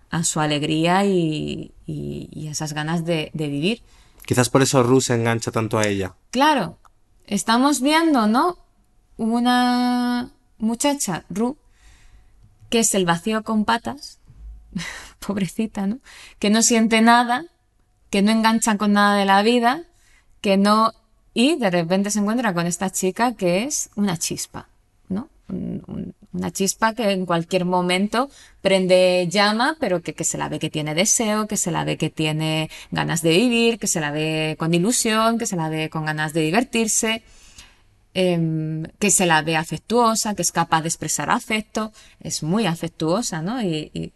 a 0.10 0.24
su 0.24 0.40
alegría 0.40 1.04
y, 1.04 1.74
y- 1.86 2.48
esas 2.48 2.72
ganas 2.74 3.04
de, 3.04 3.30
de 3.34 3.48
vivir. 3.50 3.82
Quizás 4.26 4.50
por 4.50 4.62
eso 4.62 4.82
Ru 4.84 5.02
se 5.02 5.16
engancha 5.16 5.52
tanto 5.52 5.78
a 5.78 5.86
ella. 5.86 6.16
Claro, 6.32 6.78
estamos 7.30 7.82
viendo, 7.82 8.28
¿no? 8.28 8.58
Una 9.18 10.32
muchacha, 10.58 11.26
Ru, 11.30 11.58
que 12.70 12.80
es 12.80 12.94
el 12.96 13.06
vacío 13.06 13.44
con 13.44 13.66
patas, 13.66 14.20
pobrecita, 15.20 15.88
¿no? 15.88 16.00
Que 16.40 16.50
no 16.50 16.62
siente 16.62 17.02
nada, 17.02 17.46
que 18.10 18.22
no 18.22 18.32
engancha 18.32 18.78
con 18.78 18.94
nada 18.94 19.16
de 19.16 19.26
la 19.26 19.42
vida, 19.44 19.84
que 20.42 20.58
no... 20.58 20.94
Y 21.34 21.56
de 21.58 21.70
repente 21.70 22.10
se 22.10 22.20
encuentra 22.20 22.54
con 22.54 22.66
esta 22.66 22.90
chica 22.90 23.36
que 23.36 23.64
es 23.64 23.92
una 23.96 24.18
chispa. 24.18 24.68
Un- 25.50 25.84
un- 25.88 26.14
Una 26.32 26.52
chispa 26.52 26.94
que 26.94 27.10
en 27.12 27.26
cualquier 27.26 27.66
momento 27.66 28.30
prende 28.62 29.28
llama, 29.32 29.76
pero 29.80 30.02
que, 30.04 30.24
se 30.24 30.38
la 30.38 30.48
ve 30.48 30.60
que 30.60 30.70
tiene 30.70 30.94
deseo, 30.94 31.48
que 31.48 31.58
se 31.58 31.72
la 31.72 31.84
ve 31.86 31.98
que 31.98 32.12
tiene 32.12 32.70
ganas 32.92 33.24
de 33.24 33.32
vivir, 33.32 33.80
que 33.80 33.88
se 33.88 34.00
la 34.00 34.12
ve 34.12 34.56
con 34.60 34.72
ilusión, 34.76 35.40
que 35.40 35.48
se 35.48 35.56
la 35.56 35.70
ve 35.70 35.90
con 35.90 36.06
ganas 36.06 36.32
de 36.34 36.42
divertirse, 36.42 37.24
em, 38.14 38.84
que 39.00 39.10
se 39.10 39.26
la 39.26 39.42
ve 39.42 39.56
afectuosa, 39.56 40.36
que 40.36 40.44
es 40.44 40.52
capaz 40.52 40.82
de 40.84 40.90
expresar 40.90 41.30
afecto, 41.32 41.92
es 42.20 42.44
muy 42.44 42.68
afectuosa, 42.68 43.42
¿no? 43.42 43.62
Y, 43.64 43.90
y 43.94 44.14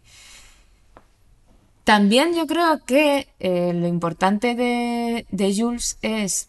también 1.84 2.34
yo 2.34 2.46
creo 2.46 2.80
que 2.84 3.28
eh, 3.40 3.72
lo 3.74 3.86
importante 3.88 4.54
de, 4.54 5.26
de 5.30 5.54
Jules 5.56 5.98
es, 6.00 6.48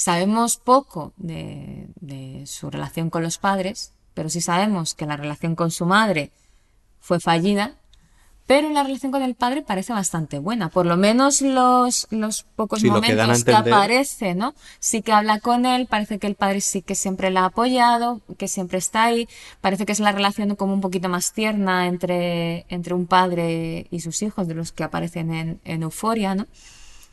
sabemos 0.00 0.56
poco 0.56 1.12
de, 1.18 1.88
de 2.00 2.46
su 2.46 2.70
relación 2.70 3.10
con 3.10 3.22
los 3.22 3.36
padres, 3.36 3.92
pero 4.14 4.30
sí 4.30 4.40
sabemos 4.40 4.94
que 4.94 5.04
la 5.04 5.18
relación 5.18 5.54
con 5.54 5.70
su 5.70 5.84
madre 5.84 6.30
fue 7.00 7.20
fallida, 7.20 7.74
pero 8.46 8.70
la 8.70 8.82
relación 8.82 9.12
con 9.12 9.22
el 9.22 9.34
padre 9.34 9.60
parece 9.60 9.92
bastante 9.92 10.38
buena. 10.38 10.70
Por 10.70 10.86
lo 10.86 10.96
menos 10.96 11.42
los, 11.42 12.06
los 12.10 12.44
pocos 12.56 12.80
Sí, 12.80 12.88
lo 12.88 13.02
que 13.02 13.14
dan 13.14 13.20
a 13.20 13.22
momentos 13.26 13.44
que, 13.44 13.50
entender. 13.50 13.74
aparece, 13.74 14.34
¿no? 14.34 14.54
Sí 14.78 15.02
que 15.02 15.12
habla 15.12 15.38
con 15.38 15.66
él, 15.66 15.86
parece 15.86 16.18
que 16.18 16.26
el 16.26 16.34
padre 16.34 16.62
sí 16.62 16.80
que 16.80 16.94
siempre 16.94 17.30
la 17.30 17.42
ha 17.42 17.44
apoyado, 17.44 18.22
que 18.38 18.48
siempre 18.48 18.78
está 18.78 19.04
ahí. 19.04 19.28
Parece 19.60 19.84
que 19.84 19.92
es 19.92 20.00
la 20.00 20.12
relación 20.12 20.56
como 20.56 20.72
un 20.72 20.80
poquito 20.80 21.10
más 21.10 21.34
tierna 21.34 21.86
entre, 21.86 22.64
entre 22.70 22.94
un 22.94 23.06
padre 23.06 23.86
y 23.90 24.00
sus 24.00 24.22
hijos, 24.22 24.48
de 24.48 24.54
los 24.54 24.72
que 24.72 24.82
aparecen 24.82 25.32
en, 25.32 25.60
en 25.64 25.82
Euforia, 25.82 26.34
¿no? 26.34 26.46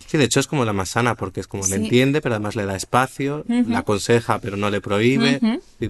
Sí, 0.08 0.18
de 0.18 0.24
hecho 0.24 0.40
es 0.40 0.48
como 0.48 0.66
la 0.66 0.74
más 0.74 0.90
sana, 0.90 1.16
porque 1.16 1.42
es 1.42 1.48
como 1.48 1.64
le 1.64 1.76
Sí. 1.76 1.84
entiende, 1.84 2.22
pero 2.22 2.36
además 2.36 2.56
le 2.56 2.66
da 2.66 2.76
espacio, 2.76 3.44
la 3.48 3.80
aconseja, 3.80 4.40
pero 4.40 4.58
no 4.58 4.70
le 4.70 4.82
prohíbe. 4.82 5.40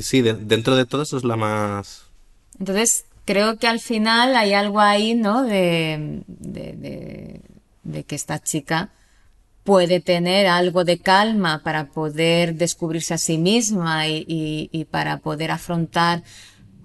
Sí, 0.02 0.22
de- 0.22 0.34
dentro 0.34 0.76
de 0.76 0.86
todo 0.86 1.04
eso 1.04 1.18
es 1.18 1.24
la 1.24 1.36
más... 1.38 2.04
Entonces, 2.60 3.06
creo 3.26 3.58
que 3.58 3.68
al 3.68 3.80
final 3.80 4.36
hay 4.36 4.54
algo 4.54 4.80
ahí, 4.80 5.14
¿no? 5.14 5.44
De, 5.44 6.24
de, 6.28 6.74
de- 6.74 7.42
de 7.84 8.04
que 8.04 8.16
esta 8.16 8.40
chica 8.40 8.90
puede 9.64 10.00
tener 10.00 10.48
algo 10.48 10.84
de 10.84 10.98
calma 10.98 11.62
para 11.64 11.88
poder 11.90 12.56
descubrirse 12.56 13.14
a 13.14 13.18
sí 13.18 13.38
misma 13.38 14.08
y, 14.08 14.26
y- 14.28 14.70
y 14.72 14.86
para 14.86 15.18
poder 15.20 15.52
afrontar 15.52 16.24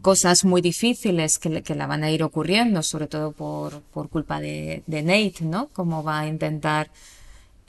cosas 0.02 0.44
muy 0.44 0.60
difíciles 0.60 1.38
que, 1.38 1.48
le- 1.48 1.62
que 1.62 1.76
la 1.76 1.86
van 1.86 2.02
a 2.04 2.10
ir 2.10 2.22
ocurriendo, 2.24 2.82
sobre 2.82 3.06
todo 3.06 3.32
por, 3.32 3.80
por 3.82 4.08
culpa 4.08 4.40
de, 4.40 4.82
de 4.86 5.02
Nate, 5.02 5.44
¿no? 5.44 5.68
Cómo 5.72 6.02
va 6.02 6.20
a 6.20 6.26
intentar 6.26 6.90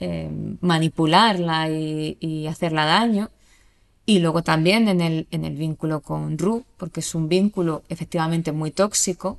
eh, 0.04 0.30
manipularla 0.60 1.70
y, 1.70 2.16
y 2.20 2.46
hacerla 2.46 2.84
daño. 2.84 3.30
Y 4.06 4.18
luego 4.18 4.42
también 4.42 4.88
en 4.88 5.00
el, 5.00 5.26
en 5.30 5.44
el 5.44 5.56
vínculo 5.56 6.00
con 6.00 6.36
Ru, 6.36 6.64
porque 6.76 7.00
es 7.00 7.14
un 7.14 7.28
vínculo 7.28 7.82
efectivamente 7.88 8.52
muy 8.52 8.70
tóxico. 8.70 9.38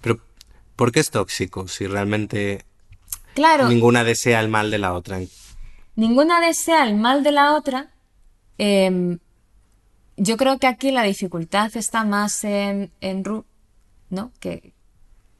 Pero, 0.00 0.18
¿por 0.74 0.90
qué 0.90 0.98
es 1.00 1.10
tóxico 1.10 1.68
si 1.68 1.86
realmente 1.86 2.64
Claro, 3.34 3.68
ninguna 3.68 4.02
desea 4.02 4.40
el 4.40 4.48
mal 4.48 4.70
de 4.70 4.78
la 4.78 4.92
otra? 4.94 5.20
ninguna 5.94 6.40
desea 6.40 6.84
el 6.88 6.96
mal 6.96 7.22
de 7.22 7.32
la 7.32 7.54
otra. 7.54 7.90
Em, 8.58 9.18
yo 10.16 10.36
creo 10.36 10.58
que 10.58 10.66
aquí 10.66 10.90
la 10.90 11.04
dificultad 11.04 11.70
está 11.76 12.04
más 12.04 12.42
en, 12.44 12.90
en 13.00 13.24
Ru, 13.24 13.44
¿no? 14.10 14.32
Que 14.40 14.72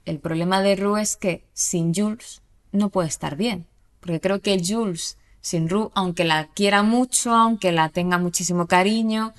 el 0.05 0.19
problema 0.21 0.63
de 0.63 0.77
Ru 0.77 0.97
es 0.97 1.17
que 1.17 1.45
sin 1.55 1.93
Jules 1.93 2.41
no 2.71 2.89
puede 2.91 3.09
estar 3.09 3.35
bien. 3.37 3.67
Porque 4.03 4.21
creo 4.21 4.41
que 4.41 4.61
Jules 4.63 5.17
sin 5.41 5.69
Ru, 5.71 5.91
aunque 5.95 6.25
la 6.25 6.49
quiera 6.55 6.83
mucho, 6.83 7.33
aunque 7.35 7.73
la 7.73 7.89
tenga 7.89 8.19
muchísimo 8.19 8.67
cariño, 8.67 9.33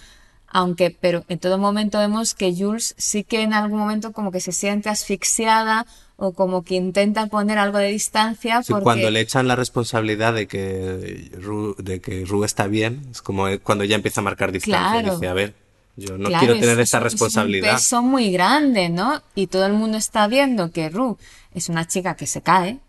aunque, 0.48 0.90
pero 0.92 1.24
en 1.30 1.40
todo 1.40 1.58
momento 1.58 1.98
vemos 2.00 2.34
que 2.34 2.54
Jules 2.56 2.96
sí 2.98 3.24
que 3.24 3.42
en 3.42 3.54
algún 3.54 3.78
momento 3.80 4.12
como 4.14 4.32
que 4.32 4.40
se 4.40 4.52
siente 4.52 4.90
asfixiada 4.90 5.86
o 6.16 6.34
como 6.34 6.64
que 6.64 6.76
intenta 6.76 7.26
poner 7.28 7.58
algo 7.58 7.78
de 7.78 7.88
distancia 7.88 8.62
Sí, 8.64 8.72
porque 8.72 8.84
Cuando 8.84 9.10
le 9.12 9.20
echan 9.22 9.48
la 9.48 9.56
responsabilidad 9.56 10.34
de 10.34 10.48
que 10.48 11.32
Ru, 11.42 11.76
de 11.80 12.02
que 12.02 12.24
Ru 12.26 12.44
está 12.44 12.68
bien, 12.68 13.02
es 13.12 13.22
como 13.22 13.46
cuando 13.64 13.84
ya 13.84 13.96
empieza 13.96 14.22
a 14.22 14.24
marcar 14.24 14.52
distancia. 14.52 15.00
y 15.00 15.04
Claro. 15.04 15.16
Dice, 15.16 15.28
a 15.28 15.34
ver, 15.34 15.56
yo 15.96 16.18
no 16.18 16.30
Claro, 16.30 16.46
quiero 16.46 16.60
tener 16.60 16.80
es 16.80 16.86
esta 16.88 16.98
un- 17.00 17.04
responsabilidad. 17.06 17.68
Es 17.70 17.74
un 17.74 17.78
peso 17.80 18.02
muy 18.04 18.32
grande, 18.32 18.90
¿no? 18.90 19.22
Y 19.36 19.48
todo 19.48 19.66
el 19.66 19.74
mundo 19.74 19.98
está 19.98 20.28
viendo 20.28 20.72
que 20.72 20.90
Ru 20.90 21.18
es 21.54 21.68
una 21.70 21.88
chica 21.88 22.16
que 22.16 22.28
se 22.28 22.42
cae, 22.42 22.80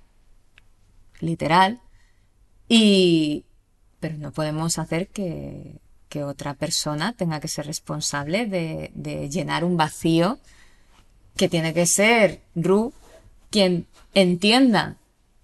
literal, 1.24 1.80
y 2.68 3.44
pero 4.00 4.18
no 4.18 4.32
podemos 4.32 4.78
hacer 4.78 5.08
que, 5.08 5.80
que 6.08 6.22
otra 6.24 6.54
persona 6.54 7.14
tenga 7.14 7.40
que 7.40 7.48
ser 7.48 7.66
responsable 7.66 8.46
de, 8.46 8.90
de 8.94 9.30
llenar 9.30 9.64
un 9.64 9.76
vacío 9.76 10.38
que 11.36 11.48
tiene 11.48 11.72
que 11.74 11.86
ser 11.86 12.42
Ru 12.54 12.92
quien 13.50 13.86
entienda, 14.14 14.96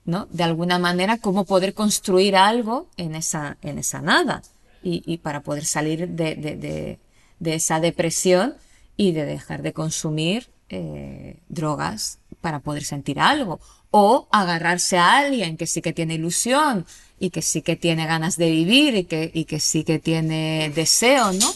¿no? 0.04 0.26
De 0.26 0.44
alguna 0.44 0.78
manera 0.78 1.18
cómo 1.18 1.44
poder 1.44 1.74
construir 1.74 2.36
algo 2.36 2.88
en 2.96 3.14
esa, 3.14 3.56
en 3.62 3.78
esa 3.78 4.00
nada. 4.02 4.42
Y, 4.82 5.02
y 5.06 5.18
para 5.18 5.42
poder 5.42 5.64
salir 5.64 6.08
de, 6.08 6.34
de- 6.36 6.56
de- 6.56 7.54
esa 7.54 7.80
depresión 7.80 8.54
y 8.96 9.12
de 9.12 9.24
dejar 9.24 9.62
de 9.62 9.72
consumir 9.72 10.48
eh, 10.68 11.38
drogas 11.48 12.18
para 12.40 12.60
poder 12.60 12.84
sentir 12.84 13.18
algo 13.20 13.58
o 13.91 14.28
agarrarse 14.30 14.99
a 14.99 15.18
alguien 15.18 15.57
que 15.57 15.66
sí 15.66 15.82
que 15.82 15.93
tiene 15.93 16.14
ilusión 16.14 16.86
y 17.18 17.30
que 17.30 17.43
sí 17.43 17.62
que 17.62 17.76
tiene 17.76 18.07
ganas 18.07 18.36
de 18.36 18.51
vivir 18.51 18.95
y 18.97 19.05
que, 19.05 19.30
y 19.32 19.45
que 19.45 19.61
sí 19.61 19.84
que 19.84 19.99
tiene 19.99 20.72
deseo, 20.74 21.32
¿no? 21.32 21.53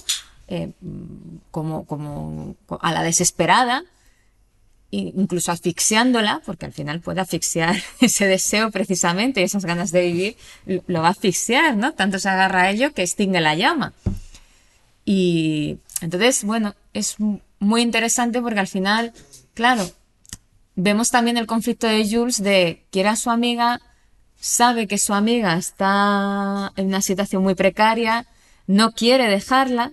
Eh, 0.49 0.73
como, 1.51 1.87
como 1.87 2.57
a 2.81 2.93
la 2.93 3.03
desesperada 3.03 3.85
incluso 4.97 5.53
asfixiándola, 5.53 6.41
porque 6.45 6.67
al 6.67 6.73
final 6.73 7.01
puede 7.01 7.21
asfixiar 7.21 7.77
ese 8.01 8.27
deseo 8.27 8.71
precisamente 8.71 9.41
y 9.41 9.45
esas 9.45 9.65
ganas 9.65 9.91
de 9.91 10.03
vivir, 10.03 10.37
lo 10.87 11.03
va 11.03 11.09
a 11.09 11.11
asfixiar, 11.11 11.77
¿no? 11.77 11.93
Tanto 11.93 12.19
se 12.19 12.29
agarra 12.29 12.63
a 12.63 12.71
ello 12.71 12.93
que 12.93 13.03
extingue 13.03 13.41
la 13.41 13.55
llama. 13.55 13.93
Y 15.05 15.79
entonces, 16.01 16.45
bueno, 16.45 16.75
es 16.93 17.17
muy 17.59 17.83
interesante 17.83 18.41
porque 18.41 18.61
al 18.61 18.69
final, 18.69 19.13
claro, 19.53 19.91
vemos 20.77 21.11
también 21.11 21.37
el 21.37 21.47
conflicto 21.47 21.87
de 21.87 22.09
Jules 22.09 22.43
de 22.43 22.85
quiere 22.91 23.11
a 23.11 23.17
su 23.17 23.31
amiga, 23.31 23.81
sabe 24.39 24.87
que 24.87 24.99
su 24.99 25.15
amiga 25.15 25.57
está 25.57 26.73
en 26.77 26.87
una 26.87 27.03
situación 27.03 27.43
muy 27.43 27.55
precaria, 27.55 28.27
no 28.67 28.93
quiere 28.93 29.29
dejarla, 29.29 29.93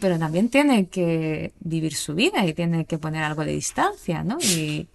pero 0.00 0.18
también 0.18 0.48
tiene 0.48 0.88
que 0.88 1.52
vivir 1.60 1.94
su 1.94 2.14
vida 2.14 2.44
y 2.46 2.54
tiene 2.54 2.84
que 2.84 2.98
poner 2.98 3.22
algo 3.22 3.44
de 3.44 3.52
distancia, 3.52 4.24
¿no? 4.24 4.38
Y 4.40 4.88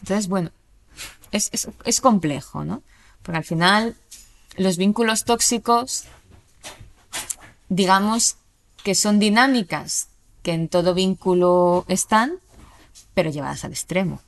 entonces, 0.00 0.28
bueno, 0.28 0.50
es, 1.32 1.50
es, 1.52 1.68
es 1.84 2.00
complejo, 2.00 2.64
¿no? 2.64 2.82
Porque 3.22 3.38
al 3.38 3.44
final 3.44 3.96
los 4.56 4.76
vínculos 4.76 5.24
tóxicos, 5.24 6.04
digamos 7.68 8.36
que 8.82 8.94
son 8.94 9.18
dinámicas 9.18 10.08
que 10.42 10.52
en 10.52 10.68
todo 10.68 10.94
vínculo 10.94 11.84
están, 11.88 12.38
pero 13.16 13.30
llevadas 13.30 13.64
al 13.64 13.72
extremo. 13.72 14.20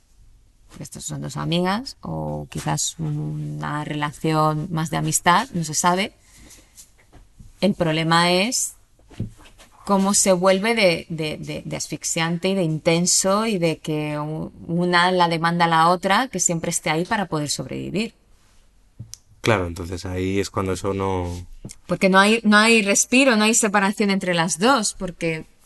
Estos 0.79 1.03
son 1.05 1.21
dos 1.21 1.37
amigas 1.37 1.95
o 2.01 2.47
quizás 2.49 2.95
una 2.97 3.85
relación 3.85 4.67
más 4.71 4.89
de 4.89 4.97
amistad, 4.97 5.47
no 5.53 5.63
se 5.63 5.75
sabe. 5.75 6.11
El 7.61 7.75
problema 7.75 8.31
es 8.31 8.73
cómo 9.85 10.13
se 10.15 10.31
vuelve 10.33 10.73
de, 10.73 11.05
de- 11.09 11.37
de- 11.37 11.61
de 11.65 11.75
asfixiante 11.77 12.49
y 12.49 12.55
de 12.55 12.63
intenso 12.63 13.45
y 13.45 13.59
de 13.59 13.77
que 13.77 14.17
una 14.17 15.11
la 15.11 15.27
demanda 15.27 15.65
a 15.65 15.67
la 15.67 15.89
otra 15.89 16.27
que 16.29 16.39
siempre 16.39 16.71
esté 16.71 16.89
ahí 16.89 17.05
para 17.05 17.27
poder 17.27 17.49
sobrevivir. 17.49 18.13
Claro, 19.41 19.67
entonces 19.67 20.05
ahí 20.05 20.39
es 20.39 20.49
cuando 20.49 20.73
eso 20.73 20.93
no... 20.95 21.45
Porque 21.87 22.09
no 22.09 22.19
hay, 22.19 22.41
no 22.43 22.57
hay 22.57 22.81
respiro, 22.81 23.35
no 23.35 23.43
hay 23.43 23.53
separación 23.53 24.09
entre 24.09 24.33
las 24.33 24.57
dos, 24.59 24.95
porque 24.97 25.45
que- 25.45 25.58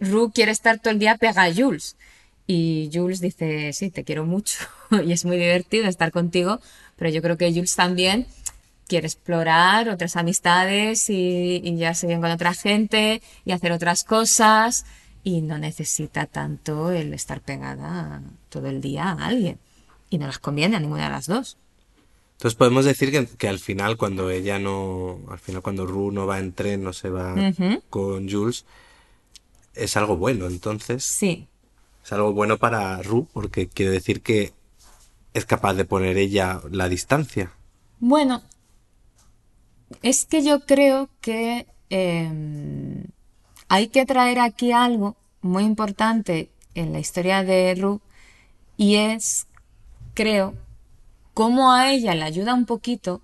Ru 0.00 0.30
quiere 0.32 0.52
estar 0.52 0.78
todo 0.78 0.92
el 0.92 0.98
día 0.98 1.16
pega 1.16 1.44
a 1.44 1.54
Jules. 1.54 1.96
Y 2.46 2.90
Jules 2.92 3.20
dice, 3.20 3.72
sí, 3.74 3.90
te 3.90 4.04
quiero 4.04 4.24
mucho 4.24 4.58
y 5.04 5.12
es 5.12 5.24
muy 5.24 5.36
divertido 5.36 5.86
estar 5.86 6.10
contigo, 6.10 6.60
pero 6.96 7.10
yo 7.10 7.20
creo 7.20 7.36
que 7.36 7.52
Jules 7.52 7.76
también 7.76 8.26
quiere 8.86 9.06
explorar 9.06 9.90
otras 9.90 10.16
amistades 10.16 11.10
y, 11.10 11.60
y 11.62 11.76
llevarse 11.76 12.06
bien 12.06 12.22
con 12.22 12.30
otra 12.30 12.54
gente 12.54 13.20
y 13.44 13.52
hacer 13.52 13.72
otras 13.72 14.02
cosas 14.02 14.86
y 15.22 15.42
no 15.42 15.58
necesita 15.58 16.24
tanto 16.24 16.90
el 16.90 17.12
estar 17.12 17.42
pegada 17.42 18.22
todo 18.48 18.68
el 18.68 18.80
día 18.80 19.10
a 19.10 19.26
alguien. 19.26 19.58
Y 20.08 20.16
no 20.16 20.26
las 20.26 20.38
conviene 20.38 20.76
a 20.76 20.80
ninguna 20.80 21.04
de 21.04 21.10
las 21.10 21.26
dos. 21.26 21.58
Entonces 22.38 22.56
podemos 22.56 22.84
decir 22.84 23.10
que, 23.10 23.26
que 23.26 23.48
al 23.48 23.58
final 23.58 23.96
cuando 23.96 24.30
ella 24.30 24.58
no... 24.58 25.18
Al 25.28 25.38
final 25.38 25.60
cuando 25.60 25.86
Ru 25.86 26.12
no 26.12 26.26
va 26.26 26.38
en 26.38 26.52
tren, 26.52 26.82
no 26.82 26.92
se 26.92 27.10
va 27.10 27.34
con 27.90 28.30
Jules, 28.30 28.64
es 29.78 29.96
algo 29.96 30.16
bueno. 30.16 30.46
Entonces 30.46 31.04
Sí, 31.04 31.46
es 32.04 32.12
algo 32.12 32.32
bueno 32.32 32.58
para 32.58 33.00
Ru 33.02 33.26
porque 33.32 33.68
quiere 33.68 33.92
decir 33.92 34.22
que 34.22 34.52
es 35.34 35.44
capaz 35.44 35.74
de 35.74 35.84
poner 35.84 36.16
ella 36.16 36.60
la 36.70 36.88
distancia. 36.88 37.52
Bueno, 38.00 38.42
es 40.02 40.24
que 40.26 40.42
yo 40.44 40.60
creo 40.60 41.08
que 41.20 41.66
eh, 41.90 43.04
hay 43.68 43.88
que 43.88 44.06
traer 44.06 44.38
aquí 44.40 44.72
algo 44.72 45.16
muy 45.40 45.64
importante 45.64 46.50
en 46.74 46.92
la 46.92 46.98
historia 46.98 47.42
de 47.44 47.74
Ru 47.74 48.00
y 48.76 48.96
es, 48.96 49.46
creo, 50.14 50.54
cómo 51.34 51.72
a 51.72 51.90
ella 51.92 52.14
le 52.14 52.22
ayuda 52.22 52.54
un 52.54 52.66
poquito 52.66 53.20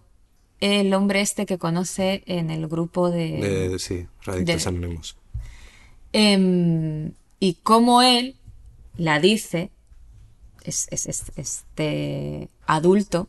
el 0.60 0.92
hombre 0.94 1.20
este 1.20 1.46
que 1.46 1.58
conoce 1.58 2.22
en 2.26 2.50
el 2.50 2.66
grupo 2.68 3.10
de... 3.10 3.68
De, 3.70 3.78
sí, 3.78 4.06
Radictos 4.22 4.64
de- 4.64 4.68
Anónimos. 4.68 5.16
Em, 6.16 7.10
y 7.40 7.54
cómo 7.64 8.00
él 8.02 8.36
la 8.96 9.18
dice, 9.18 9.72
es, 10.62 10.86
es- 10.92 11.06
es- 11.06 11.32
este 11.34 12.48
adulto, 12.66 13.26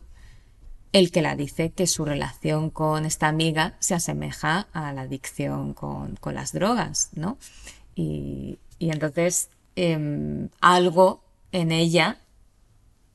el 0.92 1.12
que 1.12 1.24
la 1.24 1.36
dice 1.36 1.72
que 1.72 1.88
su 1.88 2.06
relación 2.06 2.70
con 2.70 3.06
esta 3.08 3.28
amiga 3.28 3.76
se 3.80 3.96
asemeja 3.96 4.68
a 4.72 4.94
la 4.94 5.02
adicción 5.02 5.74
con, 5.74 6.16
con 6.18 6.36
las 6.36 6.54
drogas, 6.54 7.10
¿no? 7.16 7.38
Y, 7.96 8.60
y 8.78 8.92
entonces 8.92 9.50
em, 9.76 10.50
algo 10.62 11.24
en 11.52 11.72
ella 11.72 12.20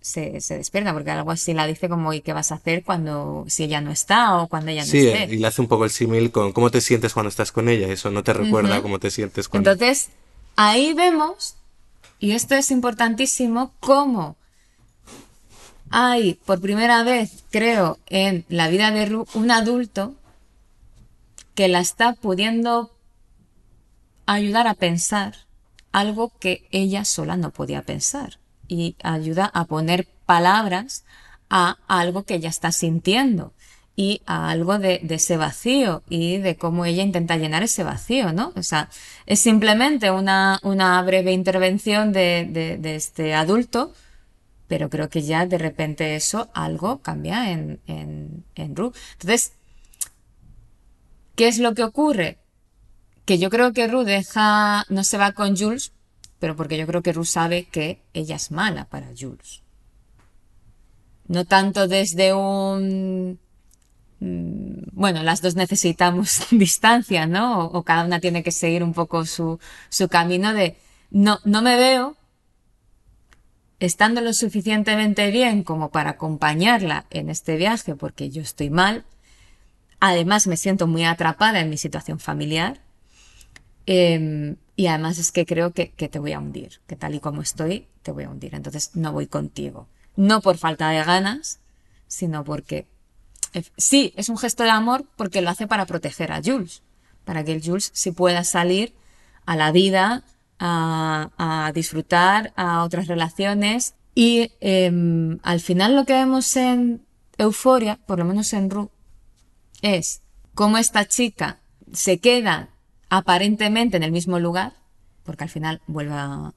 se, 0.01 0.41
se, 0.41 0.57
despierta, 0.57 0.93
porque 0.93 1.11
algo 1.11 1.31
así 1.31 1.53
la 1.53 1.67
dice 1.67 1.89
como, 1.89 2.13
¿y 2.13 2.21
qué 2.21 2.33
vas 2.33 2.53
a 2.53 2.57
hacer 2.57 2.83
cuando, 2.83 3.45
si 3.49 3.65
ella 3.65 3.81
no 3.81 3.91
está 3.91 4.39
o 4.39 4.49
cuando 4.49 4.71
ella 4.71 4.83
no 4.83 4.91
sí, 4.91 5.09
esté? 5.09 5.35
y 5.35 5.39
le 5.39 5.47
hace 5.47 5.61
un 5.61 5.69
poco 5.69 5.85
el 5.85 5.91
símil 5.91 6.31
con 6.31 6.53
cómo 6.53 6.71
te 6.71 6.81
sientes 6.81 7.13
cuando 7.13 7.29
estás 7.29 7.53
con 7.53 7.69
ella, 7.69 7.89
eso 7.89 8.11
no 8.11 8.23
te 8.23 8.33
recuerda 8.33 8.83
cómo 8.83 8.99
te 8.99 9.11
sientes 9.11 9.49
cuando... 9.49 9.71
Entonces, 9.71 10.09
ahí 10.57 10.95
vemos, 10.95 11.57
y 12.19 12.33
esto 12.33 12.55
es 12.55 12.71
importantísimo, 12.71 13.73
cómo 13.81 14.37
hay, 15.91 16.35
por 16.35 16.61
primera 16.61 17.03
vez, 17.03 17.45
creo, 17.51 17.99
en 18.07 18.45
la 18.49 18.69
vida 18.69 18.91
de 18.91 19.07
Ru, 19.07 19.27
un 19.35 19.51
adulto 19.51 20.15
que 21.55 21.69
la 21.69 21.81
está 21.81 22.15
pudiendo 22.15 22.91
ayudar 24.25 24.67
a 24.67 24.75
pensar 24.75 25.35
algo 25.93 26.33
que 26.39 26.67
ella 26.71 27.05
sola 27.05 27.37
no 27.37 27.51
podía 27.51 27.83
pensar 27.83 28.40
y 28.71 28.97
ayuda 29.03 29.51
a 29.53 29.65
poner 29.65 30.07
palabras 30.27 31.05
a 31.51 31.77
algo 31.89 32.23
que 32.23 32.37
ella 32.37 32.49
está 32.49 32.71
sintiendo 32.71 33.53
y 33.97 34.23
a 34.27 34.49
algo 34.49 34.79
de, 34.79 35.01
ese 35.11 35.37
vacío 35.37 36.05
y 36.09 36.39
de 36.39 36.57
cómo 36.57 36.85
ella 36.85 37.03
intenta 37.03 37.37
llenar 37.37 37.65
ese 37.65 37.83
vacío, 37.83 38.33
¿no? 38.33 38.53
O 38.55 38.63
sea, 38.63 38.89
es 39.27 39.41
simplemente 39.41 40.13
una, 40.13 40.61
una 40.63 41.03
breve 41.03 41.33
intervención 41.33 42.13
de, 42.13 42.79
de, 42.81 42.95
este 42.95 43.35
adulto, 43.35 43.93
pero 44.69 44.89
creo 44.89 45.11
que 45.11 45.23
ya 45.23 45.47
de 45.47 45.59
repente 45.59 46.15
eso 46.15 46.49
algo 46.55 47.03
cambia 47.03 47.51
en, 47.51 47.81
en, 47.89 48.45
en 48.55 48.77
Ru. 48.77 48.93
Entonces, 49.15 49.53
¿qué 51.35 51.49
es 51.49 51.59
lo 51.59 51.75
que 51.75 51.83
ocurre? 51.83 52.39
Que 53.25 53.39
yo 53.39 53.51
creo 53.51 53.73
que 53.73 53.89
Ru 53.89 54.05
deja, 54.05 54.87
no 54.89 55.03
se 55.03 55.19
va 55.19 55.33
con 55.33 55.57
Jules 55.57 55.93
pero 56.41 56.57
porque 56.57 56.79
yo 56.79 56.87
creo 56.87 57.03
que 57.03 57.13
Ruth 57.13 57.27
sabe 57.27 57.65
que 57.65 58.03
ella 58.15 58.35
es 58.35 58.51
mala 58.51 58.87
para 58.87 59.09
Jules. 59.17 59.63
No 61.29 61.45
tanto 61.45 61.87
desde 61.87 62.33
un... 62.33 63.39
Mm, 64.19 64.89
bueno, 64.93 65.23
las 65.23 65.43
dos 65.43 65.55
necesitamos 65.55 66.47
distancia, 66.51 67.27
¿no? 67.27 67.67
O, 67.67 67.85
cada 67.85 68.05
una 68.05 68.21
tiene 68.21 68.43
que 68.43 68.51
seguir 68.51 68.83
un 68.83 68.95
poco 68.95 69.25
su, 69.27 69.61
su 69.91 70.09
camino 70.09 70.53
de... 70.55 70.77
No, 71.11 71.39
no 71.45 71.63
me 71.63 71.77
veo 71.77 72.17
estando 73.79 74.21
lo 74.21 74.33
suficientemente 74.33 75.31
bien 75.31 75.63
como 75.63 75.91
para 75.91 76.11
acompañarla 76.11 77.07
en 77.11 77.31
este 77.31 77.57
viaje 77.57 77.97
porque 77.97 78.31
yo 78.31 78.41
estoy 78.41 78.71
mal. 78.71 79.05
Además 80.01 80.47
me 80.47 80.57
siento 80.57 80.87
muy 80.87 81.05
atrapada 81.05 81.61
en 81.61 81.69
mi 81.69 81.77
situación 81.77 82.19
familiar. 82.19 82.81
Eh, 83.87 84.57
y 84.81 84.87
además 84.87 85.19
es 85.19 85.31
que 85.31 85.45
creo 85.45 85.75
que, 85.75 85.89
te 85.89 86.19
voy 86.19 86.33
a 86.33 86.39
hundir, 86.39 86.81
que 86.87 86.97
tal 86.97 87.15
y 87.15 87.21
como 87.21 87.43
estoy, 87.43 87.87
te 88.03 88.13
voy 88.13 88.25
a 88.25 88.31
hundir. 88.31 88.55
Entonces 88.55 88.93
no 88.95 89.13
voy 89.13 89.27
contigo. 89.27 89.89
No 90.17 90.41
por 90.41 90.57
falta 90.57 90.89
de 90.89 91.05
ganas, 91.05 91.61
sino 92.07 92.45
porque 92.45 92.87
sí, 93.77 94.15
es 94.17 94.31
un 94.31 94.39
gesto 94.39 94.63
de 94.63 94.71
amor 94.71 95.05
porque 95.17 95.43
lo 95.43 95.51
hace 95.51 95.67
para 95.67 95.85
proteger 95.85 96.33
a 96.33 96.41
Jules, 96.43 96.83
para 97.27 97.45
que 97.45 97.53
el 97.53 97.63
Jules 97.63 97.91
sí 97.93 98.13
pueda 98.13 98.43
salir 98.43 98.95
a 99.45 99.55
la 99.55 99.71
vida, 99.71 100.25
a, 100.59 101.71
disfrutar, 101.75 102.55
a 102.57 102.83
otras 102.83 103.07
relaciones. 103.07 103.93
Y 104.15 104.51
em, 104.61 105.41
al 105.43 105.61
final 105.61 105.95
lo 105.95 106.07
que 106.07 106.15
vemos 106.15 106.57
en 106.57 107.05
Euforia, 107.37 107.99
por 108.07 108.19
lo 108.19 108.25
menos 108.25 108.51
en 108.55 108.71
Ru, 108.71 108.91
es 109.83 110.23
cómo 110.55 110.79
esta 110.79 111.07
chica 111.07 111.59
se 111.93 112.19
queda 112.19 112.71
aparentemente 113.11 113.97
en 113.99 114.03
el 114.05 114.13
mismo 114.13 114.39
lugar, 114.39 114.73
porque 115.25 115.45
al 115.45 115.51
final 115.51 115.83
vuelve 115.87 116.15
a, 116.15 116.53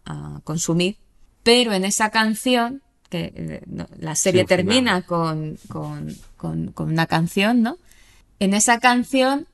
consumir, 0.45 0.97
pero 1.43 1.73
en 1.73 1.83
esa 1.83 2.09
canción, 2.09 2.81
que 3.09 3.33
eh, 3.35 3.61
la 3.99 4.15
serie 4.15 4.45
termina 4.45 5.01
con, 5.01 5.57
con, 5.67 6.15
con, 6.37 6.73
una 6.77 7.05
canción, 7.05 7.61
¿no? 7.61 7.77
En 8.39 8.53
esa 8.53 8.79
canción, 8.79 9.47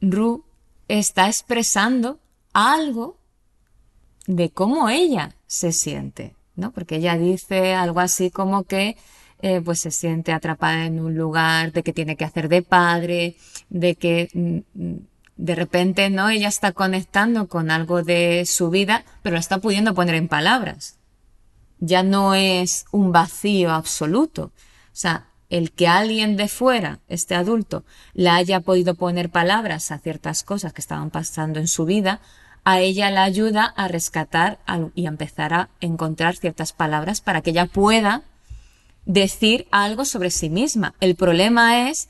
Ru 0.00 0.44
está 0.88 1.26
expresando 1.26 2.18
algo 2.52 3.18
de 4.26 4.50
cómo 4.50 4.88
ella 4.88 5.34
se 5.46 5.72
siente, 5.72 6.34
¿no? 6.56 6.72
Porque 6.72 6.96
ella 6.96 7.16
dice 7.16 7.74
algo 7.74 8.00
así 8.00 8.30
como 8.30 8.64
que 8.64 8.96
eh, 9.40 9.60
pues 9.62 9.80
se 9.80 9.90
siente 9.90 10.32
atrapada 10.32 10.86
en 10.86 11.00
un 11.00 11.16
lugar, 11.16 11.72
de 11.72 11.82
que 11.82 11.92
tiene 11.92 12.16
que 12.16 12.24
hacer 12.24 12.48
de 12.48 12.62
padre, 12.62 13.36
de 13.68 13.94
que 13.94 14.28
mm, 14.32 14.82
mm, 14.82 15.06
de 15.36 15.54
repente, 15.54 16.10
¿no? 16.10 16.28
Ella 16.28 16.48
está 16.48 16.72
conectando 16.72 17.48
con 17.48 17.70
algo 17.70 18.02
de 18.02 18.44
su 18.46 18.70
vida, 18.70 19.04
pero 19.22 19.34
lo 19.34 19.40
está 19.40 19.58
pudiendo 19.58 19.94
poner 19.94 20.14
en 20.14 20.28
palabras. 20.28 20.98
Ya 21.78 22.02
no 22.02 22.34
es 22.34 22.86
un 22.92 23.12
vacío 23.12 23.72
absoluto. 23.72 24.44
O 24.44 24.96
sea, 24.96 25.26
el 25.50 25.72
que 25.72 25.88
alguien 25.88 26.36
de 26.36 26.48
fuera, 26.48 27.00
este 27.08 27.34
adulto, 27.34 27.84
le 28.12 28.30
haya 28.30 28.60
podido 28.60 28.94
poner 28.94 29.30
palabras 29.30 29.90
a 29.90 29.98
ciertas 29.98 30.42
cosas 30.42 30.72
que 30.72 30.80
estaban 30.80 31.10
pasando 31.10 31.58
en 31.58 31.68
su 31.68 31.84
vida, 31.84 32.20
a 32.64 32.80
ella 32.80 33.10
la 33.10 33.24
ayuda 33.24 33.66
a 33.76 33.88
rescatar 33.88 34.58
y 34.94 35.06
a 35.06 35.08
empezar 35.08 35.52
a 35.52 35.68
encontrar 35.80 36.36
ciertas 36.36 36.72
palabras 36.72 37.20
para 37.20 37.42
que 37.42 37.50
ella 37.50 37.66
pueda 37.66 38.22
decir 39.04 39.66
algo 39.70 40.04
sobre 40.04 40.30
sí 40.30 40.48
misma. 40.48 40.94
El 41.00 41.14
problema 41.14 41.88
es 41.88 42.08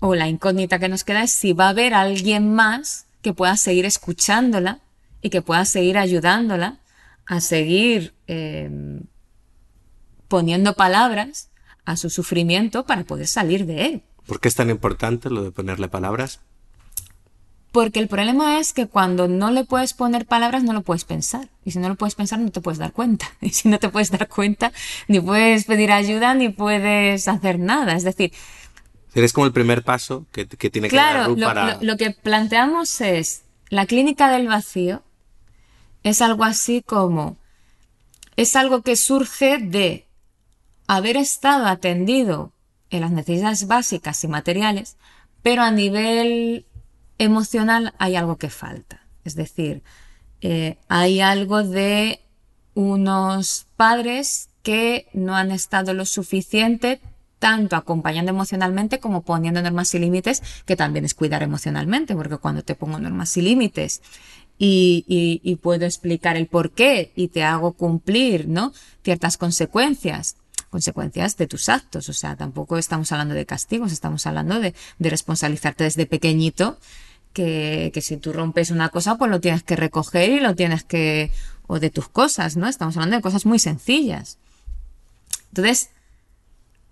o 0.00 0.14
la 0.14 0.28
incógnita 0.28 0.78
que 0.78 0.88
nos 0.88 1.04
queda 1.04 1.22
es 1.22 1.32
si 1.32 1.52
va 1.52 1.66
a 1.66 1.70
haber 1.70 1.94
alguien 1.94 2.54
más 2.54 3.06
que 3.22 3.32
pueda 3.32 3.56
seguir 3.56 3.84
escuchándola 3.84 4.80
y 5.22 5.30
que 5.30 5.42
pueda 5.42 5.64
seguir 5.64 5.98
ayudándola 5.98 6.78
a 7.26 7.40
seguir 7.40 8.14
em, 8.26 9.02
poniendo 10.28 10.74
palabras 10.74 11.50
a 11.84 11.96
su 11.96 12.10
sufrimiento 12.10 12.86
para 12.86 13.04
poder 13.04 13.26
salir 13.26 13.66
de 13.66 13.86
él. 13.86 14.02
¿Por 14.26 14.40
qué 14.40 14.48
es 14.48 14.54
tan 14.54 14.70
importante 14.70 15.30
lo 15.30 15.42
de 15.42 15.50
ponerle 15.50 15.88
palabras? 15.88 16.40
Porque 17.72 18.00
el 18.00 18.08
problema 18.08 18.58
es 18.58 18.72
que 18.72 18.86
cuando 18.86 19.28
no 19.28 19.50
le 19.50 19.64
puedes 19.64 19.92
poner 19.92 20.26
palabras 20.26 20.64
no 20.64 20.72
lo 20.72 20.82
puedes 20.82 21.04
pensar. 21.04 21.48
Y 21.64 21.72
si 21.72 21.78
no 21.78 21.88
lo 21.88 21.96
puedes 21.96 22.14
pensar 22.14 22.38
no 22.38 22.50
te 22.50 22.60
puedes 22.60 22.78
dar 22.78 22.92
cuenta. 22.92 23.26
Y 23.40 23.50
si 23.50 23.68
no 23.68 23.78
te 23.78 23.88
puedes 23.88 24.10
dar 24.10 24.28
cuenta 24.28 24.72
ni 25.06 25.20
puedes 25.20 25.64
pedir 25.64 25.92
ayuda 25.92 26.34
ni 26.34 26.48
puedes 26.48 27.28
hacer 27.28 27.58
nada. 27.58 27.94
Es 27.94 28.04
decir, 28.04 28.32
es 29.14 29.32
como 29.32 29.46
el 29.46 29.52
primer 29.52 29.82
paso 29.82 30.26
que, 30.32 30.46
tiene 30.46 30.88
que 30.88 30.96
dar 30.96 31.28
lo, 31.28 31.46
para... 31.46 31.76
Lo, 31.76 31.82
lo 31.82 31.96
que 31.96 32.10
planteamos 32.10 33.00
es, 33.00 33.42
la 33.68 33.86
clínica 33.86 34.30
del 34.30 34.48
vacío 34.48 35.02
es 36.02 36.22
algo 36.22 36.44
así 36.44 36.82
como, 36.82 37.36
es 38.36 38.56
algo 38.56 38.82
que 38.82 38.96
surge 38.96 39.58
de 39.58 40.06
haber 40.86 41.16
estado 41.16 41.66
atendido 41.66 42.52
en 42.90 43.02
las 43.02 43.10
necesidades 43.10 43.66
básicas 43.66 44.22
y 44.24 44.28
materiales, 44.28 44.96
pero 45.42 45.62
a 45.62 45.70
nivel 45.70 46.66
emocional 47.18 47.94
hay 47.98 48.16
algo 48.16 48.36
que 48.36 48.50
falta. 48.50 49.02
Es 49.24 49.34
decir, 49.34 49.82
eh, 50.40 50.78
hay 50.88 51.20
algo 51.20 51.62
de 51.62 52.20
unos 52.74 53.66
padres 53.76 54.48
que 54.62 55.08
no 55.12 55.34
han 55.34 55.50
estado 55.50 55.94
lo 55.94 56.04
suficiente 56.04 57.00
tanto 57.38 57.76
acompañando 57.76 58.30
emocionalmente 58.30 59.00
como 59.00 59.22
poniendo 59.22 59.62
normas 59.62 59.94
y 59.94 59.98
límites, 59.98 60.42
que 60.66 60.76
también 60.76 61.04
es 61.04 61.14
cuidar 61.14 61.42
emocionalmente, 61.42 62.14
porque 62.14 62.38
cuando 62.38 62.62
te 62.62 62.74
pongo 62.74 62.98
normas 62.98 63.36
y 63.36 63.42
límites 63.42 64.02
y, 64.58 65.40
y, 65.42 65.56
puedo 65.56 65.86
explicar 65.86 66.36
el 66.36 66.48
por 66.48 66.72
qué 66.72 67.12
y 67.14 67.28
te 67.28 67.44
hago 67.44 67.74
cumplir, 67.74 68.48
¿no? 68.48 68.72
Ciertas 69.04 69.36
consecuencias, 69.36 70.36
consecuencias 70.68 71.36
de 71.36 71.46
tus 71.46 71.68
actos. 71.68 72.08
O 72.08 72.12
sea, 72.12 72.34
tampoco 72.34 72.76
estamos 72.76 73.12
hablando 73.12 73.34
de 73.34 73.46
castigos, 73.46 73.92
estamos 73.92 74.26
hablando 74.26 74.58
de, 74.58 74.74
de 74.98 75.10
responsabilizarte 75.10 75.84
desde 75.84 76.06
pequeñito, 76.06 76.78
que, 77.32 77.92
que 77.94 78.00
si 78.00 78.16
tú 78.16 78.32
rompes 78.32 78.70
una 78.70 78.88
cosa, 78.88 79.16
pues 79.16 79.30
lo 79.30 79.40
tienes 79.40 79.62
que 79.62 79.76
recoger 79.76 80.30
y 80.30 80.40
lo 80.40 80.56
tienes 80.56 80.82
que, 80.82 81.30
o 81.68 81.78
de 81.78 81.90
tus 81.90 82.08
cosas, 82.08 82.56
¿no? 82.56 82.66
Estamos 82.66 82.96
hablando 82.96 83.16
de 83.16 83.22
cosas 83.22 83.46
muy 83.46 83.60
sencillas. 83.60 84.38
Entonces, 85.50 85.90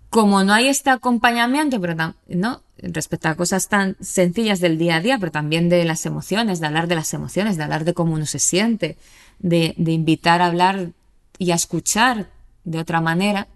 como 0.09 0.43
no 0.43 0.53
hay 0.53 0.67
este 0.67 0.89
acompañamiento, 0.89 1.81
pero 1.81 1.95
no, 2.27 2.61
respecto 2.77 3.27
a 3.27 3.35
cosas 3.35 3.67
tan 3.67 3.95
sencillas 3.99 4.59
del 4.59 4.77
día 4.77 4.97
a 4.97 5.01
día, 5.01 5.17
pero 5.19 5.31
también 5.31 5.69
de 5.69 5.83
las 5.85 6.05
emociones, 6.05 6.59
de 6.59 6.67
hablar 6.67 6.87
de 6.87 6.95
las 6.95 7.13
emociones, 7.13 7.57
de 7.57 7.63
hablar 7.63 7.83
de 7.83 7.93
cómo 7.93 8.13
uno 8.13 8.25
se 8.25 8.39
siente, 8.39 8.97
de, 9.39 9.73
de 9.77 9.91
invitar 9.91 10.41
a 10.41 10.47
hablar 10.47 10.91
y 11.37 11.51
a 11.51 11.55
escuchar 11.55 12.29
de 12.63 12.79
otra 12.79 13.01
manera, 13.01 13.47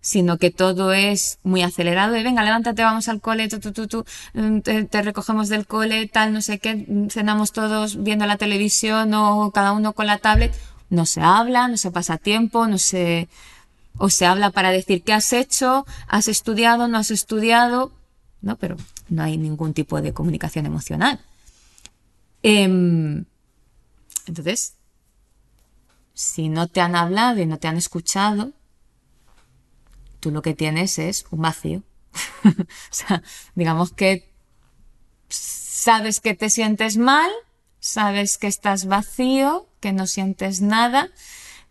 sino 0.00 0.36
que 0.36 0.50
todo 0.50 0.92
es 0.92 1.38
muy 1.42 1.62
acelerado 1.62 2.12
de 2.12 2.22
venga, 2.22 2.42
levántate, 2.42 2.82
vamos 2.82 3.08
al 3.08 3.22
cole, 3.22 3.48
tú, 3.48 3.58
tú, 3.58 3.88
tú, 3.88 4.04
mm, 4.34 4.58
te, 4.60 4.84
te, 4.84 5.02
recogemos 5.02 5.48
del 5.48 5.66
cole, 5.66 6.06
tal, 6.08 6.34
no 6.34 6.42
sé 6.42 6.58
qué, 6.58 6.86
cenamos 7.08 7.52
todos 7.52 8.02
viendo 8.02 8.26
la 8.26 8.36
televisión 8.36 9.14
o 9.14 9.50
cada 9.52 9.72
uno 9.72 9.94
con 9.94 10.06
la 10.06 10.18
tablet. 10.18 10.52
No 10.90 11.06
se 11.06 11.22
habla, 11.22 11.68
no 11.68 11.78
se 11.78 11.90
pasa 11.90 12.18
tiempo, 12.18 12.66
no 12.66 12.76
se, 12.76 13.28
o 13.98 14.10
se 14.10 14.26
habla 14.26 14.50
para 14.50 14.70
decir 14.70 15.02
qué 15.02 15.12
has 15.12 15.32
hecho, 15.32 15.86
has 16.08 16.28
estudiado, 16.28 16.88
no 16.88 16.98
has 16.98 17.10
estudiado, 17.10 17.92
¿no? 18.40 18.56
Pero 18.56 18.76
no 19.08 19.22
hay 19.22 19.36
ningún 19.36 19.74
tipo 19.74 20.00
de 20.00 20.12
comunicación 20.12 20.66
emocional. 20.66 21.20
Em, 22.42 23.24
entonces, 24.26 24.74
si 26.14 26.48
no 26.48 26.68
te 26.68 26.80
han 26.80 26.96
hablado 26.96 27.40
y 27.40 27.46
no 27.46 27.58
te 27.58 27.68
han 27.68 27.76
escuchado, 27.76 28.52
tú 30.20 30.30
lo 30.30 30.42
que 30.42 30.54
tienes 30.54 30.98
es 30.98 31.26
un 31.30 31.42
vacío. 31.42 31.82
o 32.44 32.66
sea, 32.90 33.22
digamos 33.54 33.92
que 33.92 34.30
sabes 35.28 36.20
que 36.20 36.34
te 36.34 36.50
sientes 36.50 36.96
mal, 36.96 37.30
sabes 37.80 38.38
que 38.38 38.46
estás 38.46 38.86
vacío, 38.86 39.68
que 39.80 39.92
no 39.92 40.06
sientes 40.06 40.60
nada, 40.60 41.10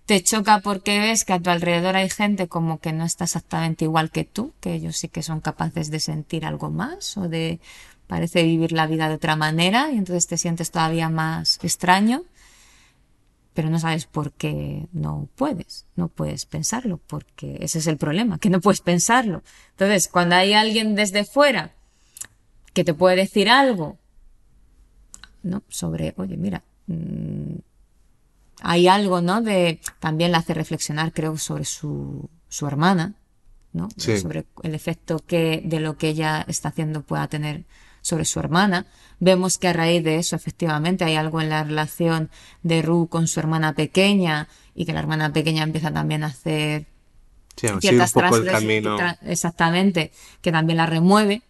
te 0.05 0.21
choca 0.21 0.59
porque 0.59 0.99
ves 0.99 1.23
que 1.23 1.33
a 1.33 1.39
tu 1.39 1.49
alrededor 1.49 1.95
hay 1.95 2.09
gente 2.09 2.47
como 2.47 2.79
que 2.79 2.91
no 2.91 3.05
está 3.05 3.23
exactamente 3.23 3.85
igual 3.85 4.11
que 4.11 4.25
tú, 4.25 4.53
que 4.59 4.73
ellos 4.73 4.97
sí 4.97 5.07
que 5.07 5.23
son 5.23 5.39
capaces 5.39 5.89
de 5.91 5.99
sentir 5.99 6.45
algo 6.45 6.69
más 6.69 7.17
o 7.17 7.29
de 7.29 7.59
parece 8.07 8.43
vivir 8.43 8.73
la 8.73 8.85
vida 8.85 9.07
de 9.07 9.15
otra 9.15 9.35
manera 9.35 9.91
y 9.91 9.97
entonces 9.97 10.27
te 10.27 10.37
sientes 10.37 10.71
todavía 10.71 11.09
más 11.09 11.59
extraño, 11.63 12.23
pero 13.53 13.69
no 13.69 13.79
sabes 13.79 14.05
por 14.05 14.33
qué 14.33 14.87
no 14.91 15.29
puedes, 15.35 15.85
no 15.95 16.09
puedes 16.09 16.45
pensarlo, 16.45 16.99
porque 17.07 17.57
ese 17.61 17.79
es 17.79 17.87
el 17.87 17.97
problema, 17.97 18.39
que 18.39 18.49
no 18.49 18.61
puedes 18.61 18.81
pensarlo. 18.81 19.41
Entonces, 19.71 20.09
cuando 20.09 20.35
hay 20.35 20.53
alguien 20.53 20.95
desde 20.95 21.23
fuera 21.23 21.73
que 22.73 22.83
te 22.83 22.93
puede 22.93 23.15
decir 23.15 23.49
algo, 23.49 23.97
¿no? 25.43 25.63
Sobre, 25.69 26.13
oye, 26.17 26.35
mira, 26.35 26.63
mmm, 26.87 27.55
hay 28.63 28.87
algo, 28.87 29.21
¿no? 29.21 29.41
De, 29.41 29.79
también 29.99 30.31
la 30.31 30.39
hace 30.39 30.53
reflexionar, 30.53 31.13
creo, 31.13 31.37
sobre 31.37 31.65
su, 31.65 32.29
su 32.47 32.65
hermana, 32.65 33.13
¿no? 33.73 33.89
Sí. 33.97 34.17
Sobre 34.17 34.45
el 34.63 34.73
efecto 34.73 35.19
que 35.19 35.61
de 35.63 35.79
lo 35.79 35.97
que 35.97 36.09
ella 36.09 36.43
está 36.47 36.69
haciendo 36.69 37.01
pueda 37.03 37.27
tener 37.27 37.65
sobre 38.01 38.25
su 38.25 38.39
hermana. 38.39 38.85
Vemos 39.19 39.57
que 39.57 39.67
a 39.67 39.73
raíz 39.73 40.03
de 40.03 40.17
eso, 40.17 40.35
efectivamente, 40.35 41.03
hay 41.03 41.15
algo 41.15 41.41
en 41.41 41.49
la 41.49 41.63
relación 41.63 42.29
de 42.63 42.81
Ru 42.81 43.07
con 43.07 43.27
su 43.27 43.39
hermana 43.39 43.73
pequeña 43.73 44.47
y 44.75 44.85
que 44.85 44.93
la 44.93 44.99
hermana 44.99 45.31
pequeña 45.31 45.63
empieza 45.63 45.91
también 45.91 46.23
a 46.23 46.27
hacer 46.27 46.87
Sí, 47.55 47.67
sí, 47.67 47.73
un 47.73 47.81
ciertas 47.81 48.13
poco 48.13 48.37
el 48.37 48.45
camino. 48.47 48.97
exactamente, 49.21 50.11
que 50.41 50.51
también 50.51 50.77
la 50.77 50.85
remueve. 50.87 51.43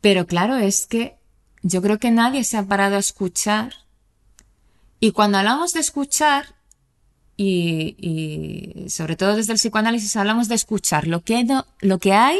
Pero 0.00 0.26
claro, 0.26 0.56
es 0.56 0.86
que 0.86 1.16
yo 1.62 1.82
creo 1.82 1.98
que 1.98 2.10
nadie 2.10 2.44
se 2.44 2.56
ha 2.56 2.64
parado 2.64 2.96
a 2.96 3.00
escuchar. 3.00 3.72
Y 5.00 5.12
cuando 5.12 5.38
hablamos 5.38 5.72
de 5.72 5.80
escuchar, 5.80 6.54
y, 7.36 7.96
y 7.98 8.90
sobre 8.90 9.16
todo 9.16 9.34
desde 9.36 9.52
el 9.52 9.58
psicoanálisis 9.58 10.14
hablamos 10.16 10.48
de 10.48 10.54
escuchar 10.56 11.06
lo 11.06 11.22
que, 11.22 11.42
no- 11.44 11.66
lo 11.80 11.98
que 11.98 12.12
hay, 12.12 12.38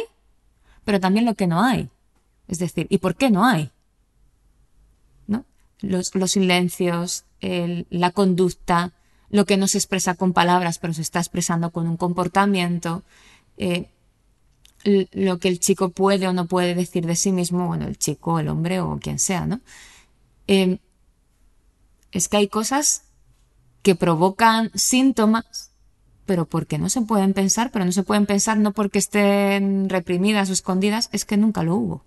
pero 0.85 1.01
también 1.01 1.25
lo 1.25 1.35
que 1.35 1.47
no 1.47 1.63
hay. 1.65 1.89
Es 2.49 2.59
decir, 2.59 2.87
¿y 2.91 2.99
por 2.99 3.15
qué 3.17 3.31
no 3.31 3.47
hay? 3.47 3.71
¿No? 5.27 5.45
Los, 5.81 6.15
los 6.15 6.33
silencios, 6.33 7.25
el- 7.41 7.87
la 7.91 8.11
conducta, 8.11 8.93
lo 9.31 9.47
que 9.47 9.57
no 9.57 9.67
se 9.69 9.79
expresa 9.79 10.15
con 10.15 10.33
palabras, 10.35 10.79
pero 10.79 10.93
se 10.93 11.03
está 11.03 11.21
expresando 11.21 11.71
con 11.71 11.87
un 11.89 11.97
comportamiento, 11.97 13.03
eh, 13.57 13.89
lo 15.13 15.39
que 15.39 15.49
el 15.49 15.61
chico 15.61 15.91
puede 15.91 16.27
o 16.27 16.33
no 16.33 16.47
puede 16.47 16.75
decir 16.75 17.07
de 17.07 17.15
sí 17.17 17.33
mismo, 17.33 17.67
bueno, 17.69 17.87
el 17.87 17.97
chico, 17.99 18.39
el 18.39 18.49
hombre 18.49 18.81
o 18.81 18.99
quien 18.99 19.19
sea, 19.19 19.47
¿no? 19.47 19.61
Eh, 20.47 20.79
es 22.13 22.29
que 22.29 22.39
hay 22.39 22.49
cosas 22.49 23.05
que 23.83 23.95
provocan 23.95 24.71
síntomas, 24.75 25.73
pero 26.27 26.47
porque 26.47 26.79
no 26.79 26.89
se 26.89 27.03
pueden 27.03 27.33
pensar, 27.33 27.71
pero 27.73 27.85
no 27.85 27.93
se 27.93 28.03
pueden 28.03 28.27
pensar 28.27 28.59
no 28.59 28.73
porque 28.73 28.99
estén 28.99 29.89
reprimidas 29.89 30.51
o 30.51 30.53
escondidas, 30.53 31.09
es 31.13 31.25
que 31.25 31.37
nunca 31.37 31.63
lo 31.63 31.77
hubo. 31.77 32.05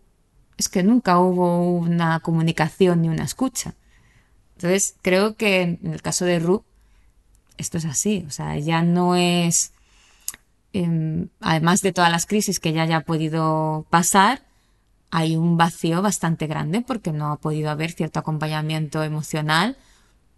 Es 0.58 0.70
que 0.70 0.84
nunca 0.84 1.20
hubo 1.20 1.78
una 1.78 2.20
comunicación 2.20 3.02
ni 3.02 3.10
una 3.10 3.24
escucha. 3.24 3.76
Entonces, 4.56 4.96
creo 5.02 5.36
que 5.36 5.62
en 5.62 5.94
el 5.94 6.02
caso 6.02 6.26
de 6.26 6.40
Ru, 6.40 6.64
esto 7.58 7.78
es 7.78 7.86
así. 7.86 8.24
O 8.28 8.32
sea, 8.32 8.58
ya 8.60 8.82
no 8.82 9.16
es, 9.16 9.74
em, 10.74 11.30
además 11.40 11.82
de 11.82 11.92
todas 11.92 12.12
las 12.12 12.26
crisis 12.26 12.60
que 12.60 12.72
ya 12.72 12.84
haya 12.84 13.02
podido 13.02 13.86
pasar, 13.90 14.44
hay 15.12 15.36
un 15.36 15.58
vacío 15.58 16.02
bastante 16.02 16.48
grande 16.48 16.82
porque 16.82 17.12
no 17.12 17.32
ha 17.32 17.38
podido 17.38 17.70
haber 17.70 17.92
cierto 17.92 18.20
acompañamiento 18.20 19.04
emocional, 19.04 19.78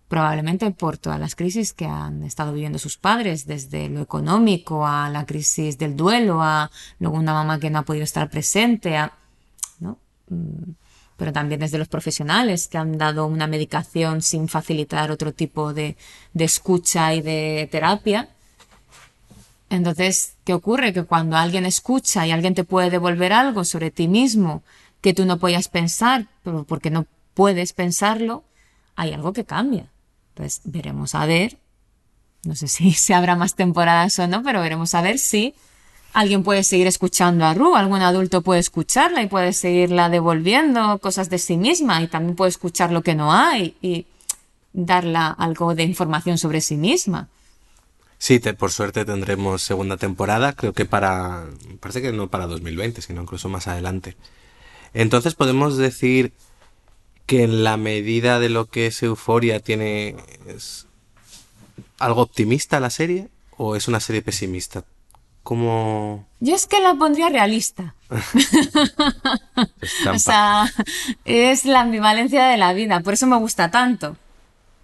probablemente 0.07 0.69
por 0.71 0.97
todas 0.97 1.19
las 1.19 1.35
crisis 1.35 1.73
que 1.73 1.85
han 1.85 2.23
estado 2.23 2.53
viviendo 2.53 2.77
sus 2.77 2.97
padres, 2.97 3.47
desde 3.47 3.89
lo 3.89 4.01
económico 4.01 4.85
a 4.85 5.09
la 5.09 5.25
crisis 5.25 5.77
del 5.77 5.95
duelo, 5.95 6.41
a 6.41 6.69
luego 6.99 7.17
una 7.17 7.33
mamá 7.33 7.59
que 7.59 7.69
no 7.69 7.79
ha 7.79 7.83
podido 7.83 8.03
estar 8.03 8.29
presente, 8.29 8.97
a, 8.97 9.13
¿no? 9.79 9.97
Mm, 10.29 10.71
pero 11.17 11.31
también 11.31 11.61
desde 11.61 11.77
los 11.77 11.87
profesionales 11.87 12.67
que 12.67 12.77
han 12.77 12.97
dado 12.97 13.25
una 13.25 13.47
medicación 13.47 14.21
sin 14.21 14.47
facilitar 14.47 15.11
otro 15.11 15.33
tipo 15.33 15.73
de, 15.73 15.95
de 16.33 16.43
escucha 16.43 17.13
y 17.13 17.21
de 17.21 17.67
terapia. 17.71 18.29
Entonces, 19.69 20.35
¿qué 20.43 20.53
ocurre? 20.53 20.93
Que 20.93 21.03
cuando 21.03 21.37
alguien 21.37 21.65
escucha 21.65 22.27
y 22.27 22.31
alguien 22.31 22.53
te 22.53 22.63
puede 22.65 22.89
devolver 22.89 23.33
algo 23.33 23.63
sobre 23.63 23.91
ti 23.91 24.07
mismo 24.07 24.61
que 25.01 25.13
tú 25.13 25.25
no 25.25 25.39
podías 25.39 25.69
pensar, 25.69 26.27
pero 26.43 26.63
porque 26.63 26.89
no 26.89 27.05
puedes 27.33 27.73
pensarlo, 27.73 28.43
hay 28.95 29.13
algo 29.13 29.33
que 29.33 29.45
cambia. 29.45 29.89
Entonces, 30.35 30.61
veremos 30.65 31.15
a 31.15 31.25
ver, 31.25 31.57
no 32.43 32.55
sé 32.55 32.67
si 32.67 32.91
se 32.93 33.13
habrá 33.13 33.35
más 33.35 33.55
temporadas 33.55 34.19
o 34.19 34.27
no, 34.27 34.43
pero 34.43 34.59
veremos 34.61 34.93
a 34.93 35.01
ver 35.01 35.17
si 35.17 35.55
alguien 36.11 36.43
puede 36.43 36.63
seguir 36.63 36.87
escuchando 36.87 37.45
a 37.45 37.53
Ru, 37.53 37.75
algún 37.75 38.01
adulto 38.01 38.41
puede 38.41 38.59
escucharla 38.59 39.21
y 39.21 39.27
puede 39.27 39.53
seguirla 39.53 40.09
devolviendo 40.09 40.99
cosas 40.99 41.29
de 41.29 41.39
sí 41.39 41.57
misma 41.57 42.01
y 42.01 42.07
también 42.07 42.35
puede 42.35 42.49
escuchar 42.49 42.91
lo 42.91 43.01
que 43.01 43.15
no 43.15 43.33
hay 43.33 43.75
y 43.81 44.05
darla 44.73 45.27
algo 45.29 45.73
de 45.73 45.83
información 45.83 46.37
sobre 46.37 46.59
sí 46.59 46.75
misma. 46.75 47.29
Sí, 48.17 48.39
por 48.39 48.71
suerte 48.71 49.05
tendremos 49.05 49.61
segunda 49.61 49.97
temporada, 49.97 50.53
creo 50.53 50.73
que 50.73 50.85
para, 50.85 51.45
parece 51.79 52.01
que 52.01 52.11
no 52.11 52.29
para 52.29 52.47
2020, 52.47 53.01
sino 53.01 53.21
incluso 53.21 53.49
más 53.49 53.67
adelante. 53.67 54.17
Entonces 54.93 55.35
podemos 55.35 55.77
decir 55.77 56.33
que 57.25 57.43
en 57.43 57.63
la 57.63 57.77
medida 57.77 58.39
de 58.39 58.49
lo 58.49 58.65
que 58.65 58.87
es 58.87 59.01
Euforia 59.03 59.59
tiene 59.59 60.15
es 60.47 60.87
algo 61.99 62.21
optimista 62.21 62.79
la 62.79 62.89
serie 62.89 63.29
o 63.57 63.75
es 63.75 63.87
una 63.87 63.99
serie 63.99 64.21
pesimista. 64.21 64.83
¿Cómo 65.43 66.25
Yo 66.39 66.55
es 66.55 66.65
que 66.65 66.81
la 66.81 66.95
pondría 66.95 67.29
realista. 67.29 67.95
O 70.11 70.17
sea, 70.17 70.71
es 71.25 71.65
la 71.65 71.81
ambivalencia 71.81 72.47
de 72.47 72.57
la 72.57 72.73
vida. 72.73 73.01
Por 73.01 73.13
eso 73.13 73.27
me 73.27 73.37
gusta 73.37 73.69
tanto. 73.69 74.17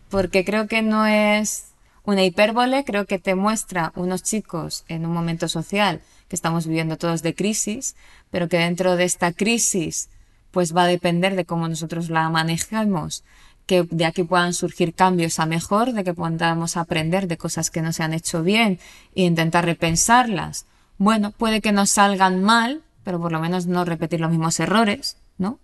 Porque 0.09 0.45
creo 0.45 0.67
que 0.67 0.81
no 0.81 1.05
es 1.07 1.71
una 2.03 2.23
hipérbole, 2.23 2.83
creo 2.83 3.05
que 3.05 3.17
te 3.19 3.35
muestra 3.35 3.91
unos 3.95 4.23
chicos 4.23 4.83
en 4.87 5.05
un 5.05 5.13
momento 5.13 5.47
social 5.47 6.01
que 6.27 6.35
estamos 6.35 6.67
viviendo 6.67 6.97
todos 6.97 7.21
de 7.23 7.33
crisis, 7.33 7.95
pero 8.29 8.47
que 8.47 8.57
dentro 8.57 8.95
de 8.95 9.05
esta 9.05 9.33
crisis 9.33 10.09
pues 10.51 10.75
va 10.75 10.83
a 10.83 10.87
depender 10.87 11.35
de 11.35 11.45
cómo 11.45 11.67
nosotros 11.67 12.09
la 12.09 12.29
manejemos, 12.29 13.23
que 13.65 13.83
de 13.89 14.05
aquí 14.05 14.23
puedan 14.23 14.53
surgir 14.53 14.93
cambios 14.93 15.39
a 15.39 15.45
mejor, 15.45 15.93
de 15.93 16.03
que 16.03 16.13
podamos 16.13 16.77
aprender 16.77 17.27
de 17.27 17.37
cosas 17.37 17.71
que 17.71 17.81
no 17.81 17.93
se 17.93 18.03
han 18.03 18.13
hecho 18.13 18.43
bien 18.43 18.79
e 19.15 19.23
intentar 19.23 19.65
repensarlas. 19.65 20.65
Bueno, 20.97 21.31
puede 21.31 21.61
que 21.61 21.71
nos 21.71 21.91
salgan 21.91 22.43
mal, 22.43 22.81
pero 23.03 23.19
por 23.19 23.31
lo 23.31 23.39
menos 23.39 23.67
no 23.67 23.85
repetir 23.85 24.19
los 24.19 24.29
mismos 24.29 24.59
errores, 24.59 25.17
¿no? 25.37 25.59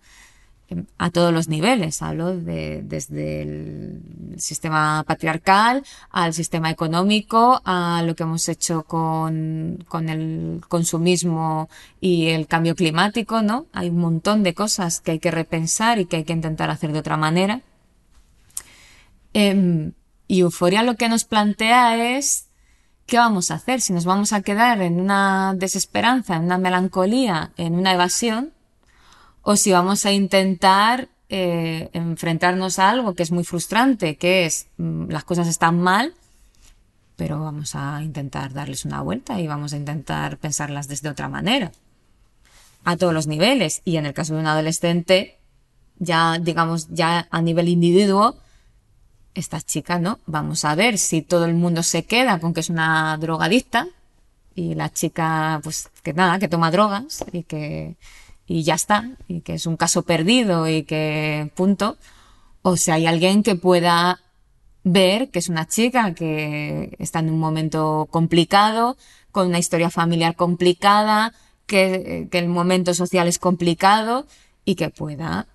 Em, 0.70 0.84
a 0.98 1.10
todos 1.10 1.32
los 1.32 1.48
niveles. 1.48 2.02
Hablo 2.02 2.36
de, 2.36 2.82
desde 2.82 3.42
el 3.42 4.02
sistema 4.36 5.02
patriarcal 5.06 5.82
al 6.10 6.34
sistema 6.34 6.70
económico, 6.70 7.62
a 7.64 8.02
lo 8.04 8.14
que 8.14 8.24
hemos 8.24 8.48
hecho 8.50 8.82
con, 8.82 9.82
con 9.88 10.10
el 10.10 10.62
consumismo 10.68 11.70
y 12.00 12.26
el 12.28 12.46
cambio 12.46 12.74
climático, 12.74 13.40
¿no? 13.40 13.66
Hay 13.72 13.88
un 13.88 13.98
montón 13.98 14.42
de 14.42 14.52
cosas 14.52 15.00
que 15.00 15.12
hay 15.12 15.18
que 15.18 15.30
repensar 15.30 15.98
y 15.98 16.04
que 16.04 16.16
hay 16.16 16.24
que 16.24 16.34
intentar 16.34 16.68
hacer 16.70 16.92
de 16.92 16.98
otra 16.98 17.16
manera. 17.16 17.62
Em, 19.32 19.92
y 20.26 20.40
Euforia 20.40 20.82
lo 20.82 20.96
que 20.96 21.08
nos 21.08 21.24
plantea 21.24 22.16
es 22.18 22.48
¿qué 23.06 23.16
vamos 23.16 23.50
a 23.50 23.54
hacer? 23.54 23.80
Si 23.80 23.94
nos 23.94 24.04
vamos 24.04 24.34
a 24.34 24.42
quedar 24.42 24.82
en 24.82 25.00
una 25.00 25.54
desesperanza, 25.56 26.36
en 26.36 26.44
una 26.44 26.58
melancolía, 26.58 27.52
en 27.56 27.74
una 27.74 27.94
evasión, 27.94 28.52
o 29.50 29.56
si 29.56 29.72
vamos 29.72 30.04
a 30.04 30.12
intentar 30.12 31.08
eh, 31.30 31.88
enfrentarnos 31.94 32.78
a 32.78 32.90
algo 32.90 33.14
que 33.14 33.22
es 33.22 33.32
muy 33.32 33.44
frustrante, 33.44 34.16
que 34.16 34.44
es 34.44 34.66
mm, 34.76 35.08
las 35.08 35.24
cosas 35.24 35.48
están 35.48 35.80
mal, 35.80 36.12
pero 37.16 37.40
vamos 37.40 37.74
a 37.74 38.02
intentar 38.02 38.52
darles 38.52 38.84
una 38.84 39.00
vuelta 39.00 39.40
y 39.40 39.46
vamos 39.46 39.72
a 39.72 39.78
intentar 39.78 40.36
pensarlas 40.36 40.86
desde 40.86 41.08
otra 41.08 41.30
manera, 41.30 41.72
a 42.84 42.98
todos 42.98 43.14
los 43.14 43.26
niveles. 43.26 43.80
Y 43.86 43.96
en 43.96 44.04
el 44.04 44.12
caso 44.12 44.34
de 44.34 44.40
un 44.40 44.46
adolescente, 44.48 45.38
ya 45.98 46.38
digamos, 46.38 46.88
ya 46.90 47.26
a 47.30 47.40
nivel 47.40 47.68
individuo, 47.68 48.36
esta 49.34 49.62
chica, 49.62 49.98
¿no? 49.98 50.18
Vamos 50.26 50.66
a 50.66 50.74
ver 50.74 50.98
si 50.98 51.22
todo 51.22 51.46
el 51.46 51.54
mundo 51.54 51.82
se 51.82 52.04
queda 52.04 52.38
con 52.38 52.52
que 52.52 52.60
es 52.60 52.68
una 52.68 53.16
drogadicta 53.16 53.88
y 54.54 54.74
la 54.74 54.92
chica, 54.92 55.58
pues 55.64 55.88
que 56.02 56.12
nada, 56.12 56.38
que 56.38 56.48
toma 56.48 56.70
drogas 56.70 57.24
y 57.32 57.44
que 57.44 57.96
y 58.48 58.62
ya 58.62 58.74
está, 58.74 59.10
y 59.28 59.42
que 59.42 59.54
es 59.54 59.66
un 59.66 59.76
caso 59.76 60.02
perdido 60.02 60.68
y 60.68 60.82
que 60.84 61.52
punto. 61.54 61.98
O 62.62 62.76
si 62.76 62.90
hay 62.90 63.06
alguien 63.06 63.42
que 63.42 63.54
pueda 63.54 64.20
ver 64.84 65.30
que 65.30 65.38
es 65.38 65.48
una 65.48 65.68
chica 65.68 66.14
que 66.14 66.96
está 66.98 67.18
en 67.18 67.30
un 67.30 67.38
momento 67.38 68.08
complicado, 68.10 68.96
con 69.30 69.48
una 69.48 69.58
historia 69.58 69.90
familiar 69.90 70.34
complicada, 70.34 71.34
que, 71.66 72.28
que 72.30 72.38
el 72.38 72.48
momento 72.48 72.94
social 72.94 73.28
es 73.28 73.38
complicado 73.38 74.26
y 74.64 74.74
que 74.76 74.88
pueda 74.88 75.46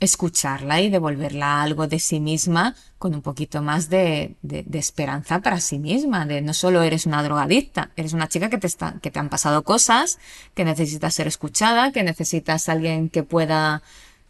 escucharla 0.00 0.80
y 0.80 0.90
devolverla 0.90 1.62
algo 1.62 1.86
de 1.86 1.98
sí 1.98 2.20
misma 2.20 2.74
con 2.98 3.14
un 3.14 3.22
poquito 3.22 3.62
más 3.62 3.88
de, 3.88 4.36
de, 4.42 4.78
esperanza 4.78 5.40
para 5.40 5.60
sí 5.60 5.78
misma, 5.78 6.26
de 6.26 6.42
no 6.42 6.52
solo 6.52 6.82
eres 6.82 7.06
una 7.06 7.22
drogadicta, 7.22 7.90
eres 7.96 8.12
una 8.12 8.28
chica 8.28 8.50
que 8.50 8.58
te, 8.58 8.66
está, 8.66 8.96
que 9.00 9.10
te 9.10 9.18
han 9.18 9.28
pasado 9.28 9.62
cosas, 9.64 10.18
que 10.54 10.64
necesitas 10.64 11.14
ser 11.14 11.26
escuchada, 11.26 11.92
que 11.92 12.02
necesitas 12.02 12.68
alguien 12.68 13.08
que 13.08 13.22
pueda 13.22 13.82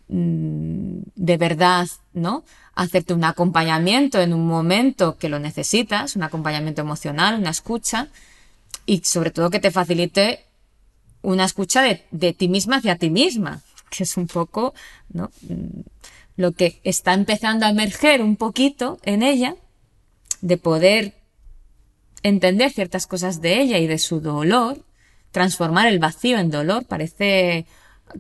mm, 0.08 0.98
de 1.16 1.36
verdad, 1.36 1.88
¿no? 2.12 2.44
Hacerte 2.74 3.14
un 3.14 3.24
acompañamiento 3.24 4.20
en 4.20 4.34
un 4.34 4.46
momento 4.46 5.16
que 5.16 5.28
lo 5.28 5.38
necesitas, 5.38 6.14
un 6.14 6.22
acompañamiento 6.22 6.82
emocional, 6.82 7.38
una 7.38 7.50
escucha, 7.50 8.08
y 8.84 9.02
sobre 9.04 9.30
todo 9.30 9.50
que 9.50 9.58
te 9.58 9.72
facilite 9.72 10.44
una 11.22 11.44
escucha 11.44 11.82
de, 11.82 12.04
de 12.12 12.32
ti 12.32 12.48
misma 12.48 12.76
hacia 12.76 12.98
ti 12.98 13.10
misma, 13.10 13.62
que 13.90 14.04
es 14.04 14.16
un 14.16 14.26
poco 14.26 14.74
¿no? 15.08 15.30
Mm, 15.42 15.80
lo 16.36 16.52
que 16.52 16.80
está 16.84 17.14
empezando 17.14 17.66
a 17.66 17.70
emerger 17.70 18.22
un 18.22 18.36
poquito 18.36 18.98
en 19.04 19.22
ella, 19.22 19.56
de 20.42 20.58
poder 20.58 21.14
entender 22.22 22.70
ciertas 22.70 23.06
cosas 23.06 23.40
de 23.40 23.60
ella 23.60 23.78
y 23.78 23.86
de 23.86 23.98
su 23.98 24.20
dolor, 24.20 24.84
transformar 25.30 25.86
el 25.86 25.98
vacío 25.98 26.38
en 26.38 26.50
dolor, 26.50 26.84
parece 26.86 27.66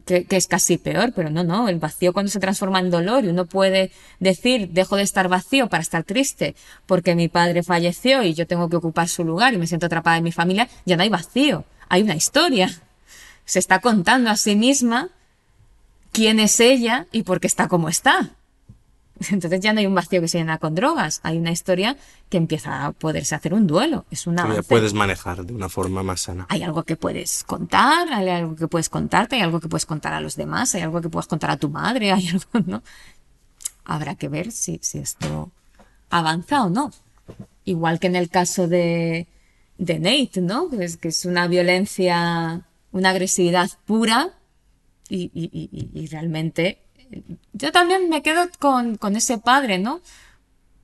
que, 0.04 0.24
que, 0.24 0.36
es 0.36 0.46
casi 0.46 0.78
peor, 0.78 1.12
pero 1.14 1.30
no, 1.30 1.44
no, 1.44 1.68
el 1.68 1.78
vacío 1.78 2.12
cuando 2.12 2.30
se 2.30 2.40
transforma 2.40 2.80
en 2.80 2.90
dolor 2.90 3.24
y 3.24 3.28
uno 3.28 3.46
puede 3.46 3.90
decir, 4.18 4.70
dejo 4.70 4.96
de 4.96 5.02
estar 5.02 5.28
vacío 5.28 5.68
para 5.68 5.82
estar 5.82 6.04
triste 6.04 6.56
porque 6.86 7.14
mi 7.14 7.28
padre 7.28 7.62
falleció 7.62 8.22
y 8.22 8.34
yo 8.34 8.46
tengo 8.46 8.68
que 8.68 8.76
ocupar 8.76 9.08
su 9.08 9.24
lugar 9.24 9.54
y 9.54 9.58
me 9.58 9.66
siento 9.66 9.86
atrapada 9.86 10.16
en 10.16 10.24
mi 10.24 10.32
familia, 10.32 10.68
ya 10.84 10.96
no 10.96 11.02
hay 11.02 11.08
vacío, 11.08 11.64
hay 11.88 12.02
una 12.02 12.16
historia. 12.16 12.70
Se 13.44 13.60
está 13.60 13.78
contando 13.80 14.30
a 14.30 14.36
sí 14.36 14.56
misma 14.56 15.10
quién 16.12 16.40
es 16.40 16.60
ella 16.60 17.06
y 17.12 17.22
por 17.22 17.40
qué 17.40 17.46
está 17.46 17.68
como 17.68 17.88
está. 17.88 18.36
Entonces 19.30 19.60
ya 19.60 19.72
no 19.72 19.80
hay 19.80 19.86
un 19.86 19.94
vacío 19.94 20.20
que 20.20 20.28
se 20.28 20.38
llena 20.38 20.58
con 20.58 20.74
drogas, 20.74 21.20
hay 21.22 21.38
una 21.38 21.50
historia 21.50 21.96
que 22.28 22.36
empieza 22.36 22.84
a 22.84 22.92
poderse 22.92 23.34
hacer 23.34 23.54
un 23.54 23.66
duelo. 23.66 24.04
Es 24.10 24.26
una. 24.26 24.52
Ya 24.54 24.62
puedes 24.62 24.92
manejar 24.92 25.44
de 25.44 25.54
una 25.54 25.68
forma 25.68 26.02
más 26.02 26.22
sana. 26.22 26.46
Hay 26.50 26.62
algo 26.62 26.82
que 26.82 26.96
puedes 26.96 27.44
contar, 27.44 28.12
hay 28.12 28.28
algo 28.28 28.56
que 28.56 28.68
puedes 28.68 28.88
contarte, 28.88 29.36
hay 29.36 29.42
algo 29.42 29.60
que 29.60 29.68
puedes 29.68 29.86
contar 29.86 30.12
a 30.12 30.20
los 30.20 30.36
demás, 30.36 30.74
hay 30.74 30.82
algo 30.82 31.00
que 31.00 31.08
puedes 31.08 31.26
contar 31.26 31.50
a 31.50 31.56
tu 31.56 31.70
madre, 31.70 32.12
hay 32.12 32.28
algo, 32.28 32.66
¿no? 32.66 32.82
Habrá 33.84 34.16
que 34.16 34.28
ver 34.28 34.52
si, 34.52 34.80
si 34.82 34.98
esto 34.98 35.50
avanza 36.10 36.64
o 36.64 36.68
no. 36.68 36.92
Igual 37.64 37.98
que 37.98 38.08
en 38.08 38.16
el 38.16 38.28
caso 38.28 38.68
de, 38.68 39.26
de 39.78 39.98
Nate, 39.98 40.40
¿no? 40.40 40.68
Es 40.78 40.96
que 40.96 41.08
es 41.08 41.24
una 41.24 41.48
violencia, 41.48 42.62
una 42.92 43.10
agresividad 43.10 43.70
pura 43.86 44.34
y, 45.08 45.30
y, 45.34 45.90
y, 45.94 46.06
realmente 46.08 46.78
yo 47.52 47.72
también 47.72 48.08
me 48.08 48.22
quedo 48.22 48.48
con, 48.58 48.96
con 48.96 49.16
ese 49.16 49.38
padre, 49.38 49.78
¿no? 49.78 50.00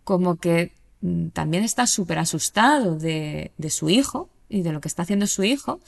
Como 0.05 0.37
que 0.37 0.73
mm, 1.01 1.29
también 1.29 1.65
está 1.65 1.87
súper 1.87 2.19
asustado 2.19 2.97
de, 2.97 3.53
de 3.59 3.71
su 3.71 3.91
hijo 3.91 4.29
y 4.49 4.63
de 4.63 4.73
lo 4.73 4.81
que 4.81 4.89
está 4.89 5.03
haciendo 5.03 5.27
su 5.27 5.43
hijo 5.43 5.81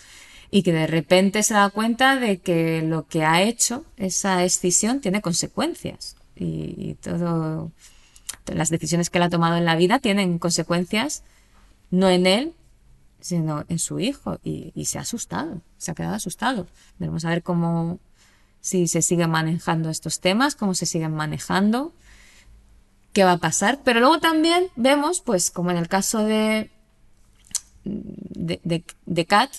y 0.50 0.62
que 0.62 0.72
de 0.72 0.86
repente 0.86 1.42
se 1.42 1.54
da 1.54 1.70
cuenta 1.70 2.16
de 2.16 2.38
que 2.38 2.82
lo 2.82 3.06
que 3.06 3.24
ha 3.24 3.42
hecho, 3.42 3.84
esa 3.96 4.44
escisión, 4.44 5.00
tiene 5.00 5.20
consecuencias 5.20 6.16
y, 6.36 6.74
y 6.76 6.94
todo, 6.94 7.70
las 8.46 8.70
decisiones 8.70 9.10
que 9.10 9.18
él 9.18 9.24
ha 9.24 9.30
tomado 9.30 9.56
en 9.56 9.64
la 9.64 9.76
vida 9.76 9.98
tienen 9.98 10.38
consecuencias 10.38 11.22
no 11.90 12.08
en 12.08 12.26
él, 12.26 12.54
sino 13.20 13.64
en 13.68 13.78
su 13.78 14.00
hijo 14.00 14.38
y, 14.42 14.72
y 14.74 14.86
se 14.86 14.98
ha 14.98 15.02
asustado, 15.02 15.62
se 15.78 15.90
ha 15.90 15.94
quedado 15.94 16.14
asustado. 16.14 16.66
Debemos 16.98 17.24
ver 17.24 17.42
cómo, 17.42 17.98
si 18.64 18.88
se 18.88 19.02
siguen 19.02 19.28
manejando 19.28 19.90
estos 19.90 20.20
temas, 20.20 20.54
cómo 20.54 20.74
se 20.74 20.86
siguen 20.86 21.12
manejando, 21.12 21.92
qué 23.12 23.22
va 23.22 23.32
a 23.32 23.36
pasar. 23.36 23.80
Pero 23.84 24.00
luego 24.00 24.20
también 24.20 24.68
vemos, 24.74 25.20
pues 25.20 25.50
como 25.50 25.70
en 25.70 25.76
el 25.76 25.86
caso 25.86 26.24
de, 26.24 26.70
de, 27.84 28.60
de, 28.64 28.82
de 29.04 29.26
Kat, 29.26 29.50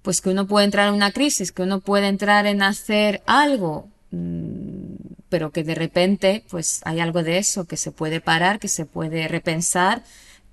pues 0.00 0.22
que 0.22 0.30
uno 0.30 0.46
puede 0.46 0.64
entrar 0.64 0.88
en 0.88 0.94
una 0.94 1.12
crisis, 1.12 1.52
que 1.52 1.60
uno 1.60 1.80
puede 1.80 2.08
entrar 2.08 2.46
en 2.46 2.62
hacer 2.62 3.22
algo, 3.26 3.90
mm, 4.12 4.94
pero 5.28 5.50
que 5.50 5.62
de 5.62 5.74
repente 5.74 6.42
pues 6.48 6.80
hay 6.86 7.00
algo 7.00 7.22
de 7.22 7.36
eso 7.36 7.66
que 7.66 7.76
se 7.76 7.92
puede 7.92 8.22
parar, 8.22 8.60
que 8.60 8.68
se 8.68 8.86
puede 8.86 9.28
repensar, 9.28 10.04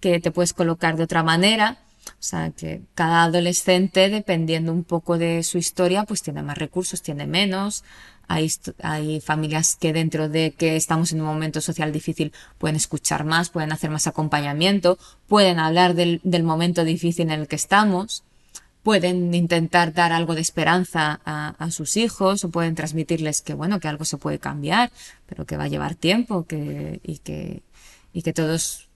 que 0.02 0.20
te 0.20 0.32
puedes 0.32 0.52
colocar 0.52 0.98
de 0.98 1.04
otra 1.04 1.24
manera 1.24 1.78
o 2.14 2.22
sea, 2.24 2.52
que 2.52 2.82
cada 2.96 3.24
adolescente, 3.24 4.10
dependiendo 4.10 4.72
un 4.72 4.84
poco 4.84 5.18
de 5.18 5.44
su 5.44 5.58
historia, 5.58 6.04
pues 6.04 6.22
tiene 6.22 6.44
más 6.44 6.58
recursos, 6.58 7.02
tiene 7.02 7.28
menos. 7.28 7.84
Hay, 8.28 8.52
hay 8.84 9.22
familias 9.22 9.76
que 9.76 9.92
dentro 9.92 10.30
de 10.30 10.52
que 10.52 10.76
estamos 10.76 11.12
en 11.12 11.22
un 11.22 11.28
momento 11.28 11.62
social 11.62 11.92
difícil 11.92 12.32
pueden 12.58 12.76
escuchar 12.76 13.24
más, 13.24 13.50
pueden 13.50 13.72
hacer 13.72 13.90
más 13.90 14.06
acompañamiento, 14.06 15.00
pueden 15.28 15.60
hablar 15.60 15.96
del, 15.96 16.22
del 16.24 16.44
momento 16.44 16.84
difícil 16.84 17.32
en 17.32 17.42
el 17.42 17.48
que 17.48 17.56
estamos, 17.56 18.24
pueden 18.84 19.34
intentar 19.34 19.94
dar 19.94 20.12
algo 20.12 20.36
de 20.36 20.42
esperanza 20.42 21.20
a, 21.26 21.50
a, 21.58 21.72
sus 21.72 21.98
hijos 21.98 22.44
o 22.44 22.50
pueden 22.50 22.76
transmitirles 22.76 23.42
que 23.42 23.54
bueno, 23.54 23.80
que 23.80 23.88
algo 23.88 24.06
se 24.06 24.18
puede 24.18 24.40
cambiar, 24.40 24.92
pero 25.26 25.46
que 25.46 25.58
va 25.58 25.66
a 25.66 25.68
llevar 25.68 25.96
tiempo 25.96 26.46
que, 26.46 27.00
y, 27.04 27.18
que, 27.18 27.62
y 28.14 28.22
que 28.22 28.34
todos 28.34 28.90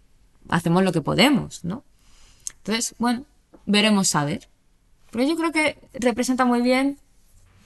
hacemos 0.50 0.84
lo 0.84 0.92
que 0.92 1.02
podemos, 1.02 1.64
¿no? 1.64 1.84
Entonces, 2.64 2.96
bueno, 2.98 3.26
veremos 3.66 4.16
a 4.16 4.24
ver. 4.24 4.48
Pero 5.12 5.28
yo 5.28 5.36
creo 5.36 5.52
que 5.52 5.78
representa 5.94 6.46
muy 6.46 6.62
bien 6.62 6.98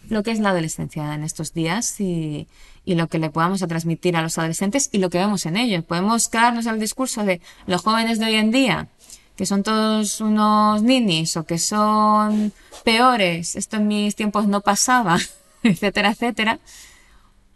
lo 0.10 0.24
que 0.24 0.32
es 0.32 0.40
la 0.40 0.50
adolescencia 0.50 1.14
en 1.14 1.24
estos 1.24 1.54
días 1.54 2.00
y, 2.00 2.48
lo 2.86 3.08
que 3.08 3.20
le 3.20 3.30
podamos 3.30 3.60
transmitir 3.60 4.16
a 4.16 4.22
los 4.22 4.38
adolescentes 4.38 4.90
y 4.94 5.00
lo 5.00 5.10
que 5.10 5.18
vemos 5.18 5.46
en 5.46 5.58
ellos. 5.58 5.84
Podemos 5.84 6.30
quedarnos 6.30 6.68
al 6.68 6.80
discurso 6.80 7.26
de 7.26 7.42
los 7.68 7.82
jóvenes 7.82 8.18
de 8.18 8.26
hoy 8.26 8.36
en 8.36 8.50
día, 8.50 8.88
que 9.36 9.46
son 9.46 9.62
todos 9.62 10.22
unos 10.22 10.82
ninis 10.82 11.36
o 11.36 11.46
que 11.46 11.60
son 11.60 12.54
peores, 12.86 13.58
esto 13.58 13.76
en 13.76 13.88
mis 13.90 14.16
tiempos 14.16 14.48
no 14.48 14.62
pasaba, 14.62 15.20
etcétera, 15.64 16.12
etcétera. 16.12 16.60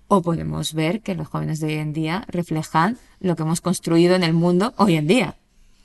O 0.09 0.21
podemos 0.21 0.73
ver 0.73 0.99
que 0.99 1.15
los 1.15 1.29
jóvenes 1.29 1.61
de 1.61 1.67
hoy 1.67 1.75
en 1.75 1.93
día 1.93 2.25
reflejan 2.27 2.99
lo 3.21 3.37
que 3.37 3.43
hemos 3.43 3.61
construido 3.61 4.15
en 4.15 4.23
el 4.23 4.33
mundo 4.33 4.73
hoy 4.75 4.95
en 4.95 5.07
día. 5.07 5.37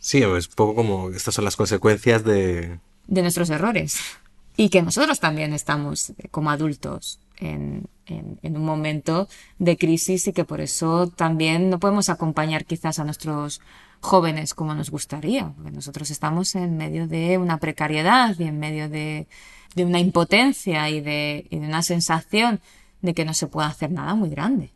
Sí, 0.06 0.18
es 0.18 0.46
un 0.46 0.54
poco 0.54 0.76
como 0.76 1.10
estas 1.10 1.34
son 1.34 1.44
las 1.44 1.56
consecuencias 1.56 2.22
de... 2.22 2.78
De 3.08 3.22
nuestros 3.22 3.50
errores. 3.50 3.98
Y 4.56 4.68
que 4.68 4.80
nosotros 4.80 5.18
también 5.18 5.52
estamos 5.52 6.10
eh, 6.10 6.28
como 6.30 6.50
adultos 6.50 7.18
en, 7.38 7.88
en, 8.06 8.38
en, 8.40 8.56
un 8.56 8.64
momento 8.64 9.28
de 9.58 9.76
crisis 9.76 10.28
y 10.28 10.32
que 10.32 10.44
por 10.44 10.60
eso 10.60 11.08
también 11.08 11.70
no 11.70 11.80
podemos 11.80 12.08
acompañar 12.08 12.66
quizás 12.66 13.00
a 13.00 13.04
nuestros 13.04 13.60
jóvenes 13.98 14.54
como 14.54 14.76
nos 14.76 14.90
gustaría, 14.90 15.52
porque 15.56 15.72
nosotros 15.72 16.12
estamos 16.12 16.54
en 16.54 16.76
medio 16.76 17.08
de 17.08 17.36
una 17.36 17.58
precariedad 17.58 18.32
y 18.38 18.44
en 18.44 18.60
medio 18.60 18.88
de, 18.88 19.26
de 19.74 19.84
una 19.84 19.98
impotencia 19.98 20.88
y 20.88 21.00
de, 21.00 21.48
y 21.50 21.58
de 21.58 21.66
una 21.66 21.82
sensación 21.82 22.60
de 23.02 23.12
que 23.12 23.24
no 23.24 23.34
se 23.34 23.48
puede 23.48 23.66
hacer 23.66 23.90
nada 23.90 24.14
muy 24.14 24.30
grande. 24.30 24.70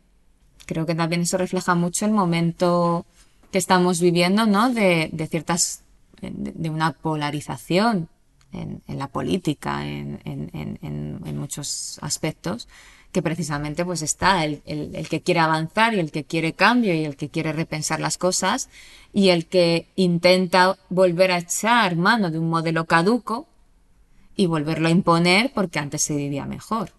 Creo 0.65 0.85
que 0.85 0.93
también 0.93 1.21
eso 1.21 1.37
refleja 1.37 1.73
mucho 1.73 2.05
el 2.05 2.11
momento 2.11 3.05
que 3.51 3.57
estamos 3.57 3.99
viviendo, 3.99 4.45
¿no? 4.45 4.73
De, 4.73 5.09
de 5.11 5.27
ciertas, 5.27 5.83
de, 6.21 6.69
una 6.69 6.93
polarización 6.93 8.09
en, 8.53 8.81
en 8.87 8.97
la 8.99 9.07
política, 9.07 9.85
en, 9.87 10.19
en, 10.25 10.79
en, 10.81 11.37
muchos 11.37 11.99
aspectos, 12.01 12.67
que 13.11 13.21
precisamente 13.21 13.83
pues 13.83 14.01
está 14.01 14.45
el, 14.45 14.61
el, 14.65 14.95
el, 14.95 15.09
que 15.09 15.21
quiere 15.21 15.39
avanzar 15.41 15.93
y 15.93 15.99
el 15.99 16.11
que 16.11 16.23
quiere 16.23 16.53
cambio 16.53 16.93
y 16.93 17.03
el 17.03 17.15
que 17.15 17.29
quiere 17.29 17.51
repensar 17.51 17.99
las 17.99 18.17
cosas 18.17 18.69
y 19.11 19.29
el 19.29 19.47
que 19.47 19.87
intenta 19.95 20.77
volver 20.89 21.31
a 21.31 21.39
echar 21.39 21.95
mano 21.95 22.31
de 22.31 22.39
un 22.39 22.49
modelo 22.49 22.85
caduco 22.85 23.47
y 24.35 24.45
volverlo 24.45 24.87
a 24.87 24.91
imponer 24.91 25.51
porque 25.53 25.79
antes 25.79 26.03
se 26.03 26.15
vivía 26.15 26.45
mejor. 26.45 26.91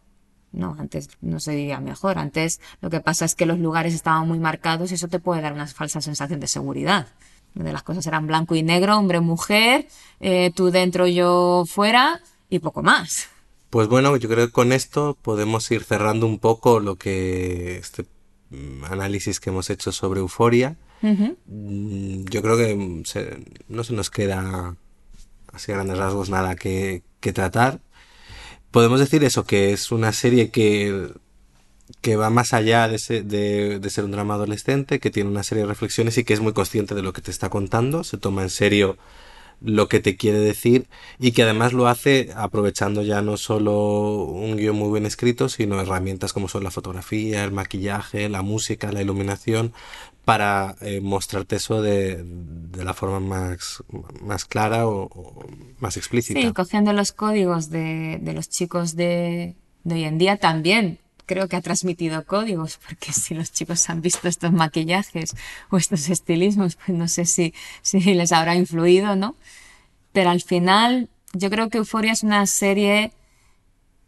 No, 0.52 0.76
antes 0.78 1.08
no 1.20 1.40
se 1.40 1.54
vivía 1.54 1.80
mejor. 1.80 2.18
Antes 2.18 2.60
lo 2.80 2.90
que 2.90 3.00
pasa 3.00 3.24
es 3.24 3.34
que 3.34 3.46
los 3.46 3.58
lugares 3.58 3.94
estaban 3.94 4.28
muy 4.28 4.38
marcados 4.38 4.90
y 4.90 4.94
eso 4.94 5.08
te 5.08 5.18
puede 5.18 5.40
dar 5.40 5.52
una 5.52 5.66
falsa 5.66 6.00
sensación 6.00 6.40
de 6.40 6.46
seguridad. 6.46 7.08
Donde 7.54 7.72
las 7.72 7.82
cosas 7.82 8.06
eran 8.06 8.26
blanco 8.26 8.54
y 8.54 8.62
negro, 8.62 8.96
hombre, 8.98 9.20
mujer, 9.20 9.86
eh, 10.20 10.52
tú 10.54 10.70
dentro, 10.70 11.06
yo 11.06 11.64
fuera 11.66 12.20
y 12.48 12.58
poco 12.58 12.82
más. 12.82 13.28
Pues 13.70 13.88
bueno, 13.88 14.16
yo 14.16 14.28
creo 14.28 14.46
que 14.46 14.52
con 14.52 14.72
esto 14.72 15.16
podemos 15.20 15.70
ir 15.70 15.82
cerrando 15.82 16.26
un 16.26 16.38
poco 16.38 16.80
lo 16.80 16.96
que 16.96 17.78
este 17.78 18.04
mm, 18.50 18.84
análisis 18.84 19.40
que 19.40 19.50
hemos 19.50 19.70
hecho 19.70 19.92
sobre 19.92 20.20
euforia. 20.20 20.76
Uh 21.02 21.08
-huh. 21.08 22.24
Yo 22.30 22.42
creo 22.42 22.56
que 22.56 23.02
se, 23.04 23.42
no 23.68 23.84
se 23.84 23.94
nos 23.94 24.10
queda 24.10 24.76
así 25.52 25.72
a 25.72 25.76
grandes 25.76 25.98
rasgos 25.98 26.28
nada 26.30 26.54
que, 26.54 27.02
que 27.20 27.32
tratar 27.32 27.80
podemos 28.72 28.98
decir 29.00 29.22
eso, 29.24 29.44
que 29.44 29.72
es 29.72 29.92
una 29.92 30.12
serie 30.12 30.50
que 30.50 31.12
que 32.00 32.16
va 32.16 32.30
más 32.30 32.52
allá 32.54 32.88
de, 32.88 33.78
de, 33.78 33.90
ser 33.90 34.04
un 34.04 34.12
drama 34.12 34.34
adolescente, 34.34 34.98
que 34.98 35.10
tiene 35.10 35.30
una 35.30 35.42
serie 35.42 35.62
de 35.64 35.68
reflexiones 35.68 36.16
y 36.18 36.24
que 36.24 36.32
es 36.32 36.40
muy 36.40 36.52
consciente 36.52 36.94
de 36.94 37.02
lo 37.02 37.12
que 37.12 37.20
te 37.20 37.30
está 37.30 37.50
contando, 37.50 38.02
se 38.02 38.18
toma 38.18 38.42
en 38.42 38.50
serio 38.50 38.96
lo 39.64 39.88
que 39.88 40.00
te 40.00 40.16
quiere 40.16 40.38
decir 40.38 40.88
y 41.18 41.32
que 41.32 41.44
además 41.44 41.72
lo 41.72 41.86
hace 41.86 42.30
aprovechando 42.34 43.02
ya 43.02 43.22
no 43.22 43.36
solo 43.36 44.24
un 44.24 44.56
guion 44.56 44.76
muy 44.76 44.90
bien 44.90 45.06
escrito, 45.06 45.48
sino 45.48 45.80
herramientas 45.80 46.32
como 46.32 46.48
son 46.48 46.64
la 46.64 46.70
fotografía, 46.70 47.44
el 47.44 47.52
maquillaje, 47.52 48.28
la 48.28 48.42
música, 48.42 48.90
la 48.90 49.02
iluminación, 49.02 49.72
para 50.24 50.76
eh, 50.80 51.00
mostrarte 51.00 51.56
eso 51.56 51.82
de, 51.82 52.24
la 52.76 52.94
forma 52.94 53.20
más, 53.20 53.82
más 54.20 54.44
clara 54.44 54.86
o, 54.86 55.44
más 55.80 55.96
explícita. 55.96 56.40
Sí, 56.40 56.52
cogiendo 56.52 56.92
los 56.92 57.12
códigos 57.12 57.70
de, 57.70 58.18
de 58.20 58.32
los 58.32 58.48
chicos 58.48 58.94
de, 58.94 59.56
de 59.84 59.94
hoy 59.94 60.04
en 60.04 60.18
día 60.18 60.36
también 60.36 60.98
creo 61.26 61.48
que 61.48 61.56
ha 61.56 61.60
transmitido 61.60 62.24
códigos, 62.24 62.78
porque 62.86 63.12
si 63.12 63.34
los 63.34 63.52
chicos 63.52 63.88
han 63.88 64.02
visto 64.02 64.28
estos 64.28 64.52
maquillajes 64.52 65.34
o 65.70 65.76
estos 65.76 66.08
estilismos, 66.08 66.76
pues 66.76 66.96
no 66.96 67.08
sé 67.08 67.24
si, 67.24 67.54
si 67.82 68.00
les 68.14 68.32
habrá 68.32 68.54
influido, 68.54 69.16
¿no? 69.16 69.36
Pero 70.12 70.30
al 70.30 70.42
final, 70.42 71.08
yo 71.32 71.48
creo 71.50 71.70
que 71.70 71.78
Euphoria 71.78 72.12
es 72.12 72.22
una 72.22 72.46
serie 72.46 73.12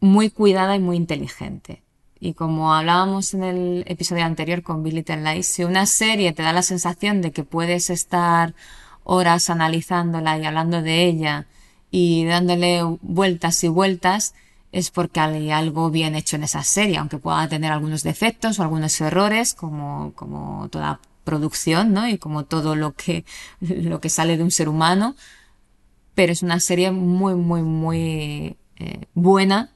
muy 0.01 0.28
cuidada 0.28 0.77
y 0.77 0.81
muy 0.81 0.97
inteligente. 0.97 1.84
Y 2.25 2.33
como 2.33 2.73
hablábamos 2.73 3.35
en 3.35 3.45
el 3.45 3.85
episodio 3.87 4.25
anterior 4.25 4.63
con 4.63 4.83
Billy 4.83 4.97
Little 4.97 5.23
Lies, 5.23 5.47
si 5.47 5.63
una 5.63 5.85
serie 5.85 6.33
te 6.33 6.43
da 6.43 6.55
la 6.55 6.63
sensación 6.63 7.21
de 7.21 7.33
que 7.33 7.45
puedes 7.45 7.91
estar 7.91 8.55
horas 9.03 9.51
analizándola 9.51 10.39
y 10.39 10.47
hablando 10.47 10.81
de 10.81 11.05
ella 11.05 11.47
y 11.91 12.25
dándole 12.25 12.81
vueltas 13.03 13.63
y 13.63 13.69
vueltas, 13.69 14.35
es 14.73 14.91
porque 14.91 15.21
hay 15.21 15.51
algo 15.51 15.91
bien 15.91 16.15
hecho 16.15 16.37
en 16.37 16.45
esa 16.45 16.63
serie, 16.63 16.97
aunque 16.97 17.19
pueda 17.19 17.47
tener 17.47 17.71
algunos 17.71 18.03
defectos 18.03 18.59
o 18.59 18.63
algunos 18.63 18.99
errores, 19.03 19.53
como, 19.53 20.15
como 20.15 20.71
toda 20.71 21.01
producción, 21.25 21.93
¿no? 21.93 22.09
Y 22.09 22.17
como 22.17 22.47
todo 22.47 22.75
lo 22.75 22.95
que, 22.95 23.27
lo 23.61 24.01
que 24.01 24.09
sale 24.09 24.39
de 24.39 24.45
un 24.45 24.51
ser 24.51 24.71
humano. 24.71 25.15
Pero 26.15 26.33
es 26.33 26.43
una 26.43 26.59
serie 26.59 26.91
muy, 26.91 27.35
muy, 27.35 27.61
muy 27.61 28.57
eh, 28.77 29.09
buena 29.13 29.74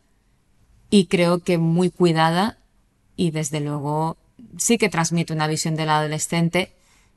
y 0.90 1.06
creo 1.06 1.40
que 1.40 1.58
muy 1.58 1.90
cuidada 1.90 2.58
y 3.16 3.30
desde 3.30 3.60
luego 3.60 4.16
sí 4.56 4.78
que 4.78 4.88
transmite 4.88 5.32
una 5.32 5.46
visión 5.46 5.76
del 5.76 5.90
adolescente 5.90 6.72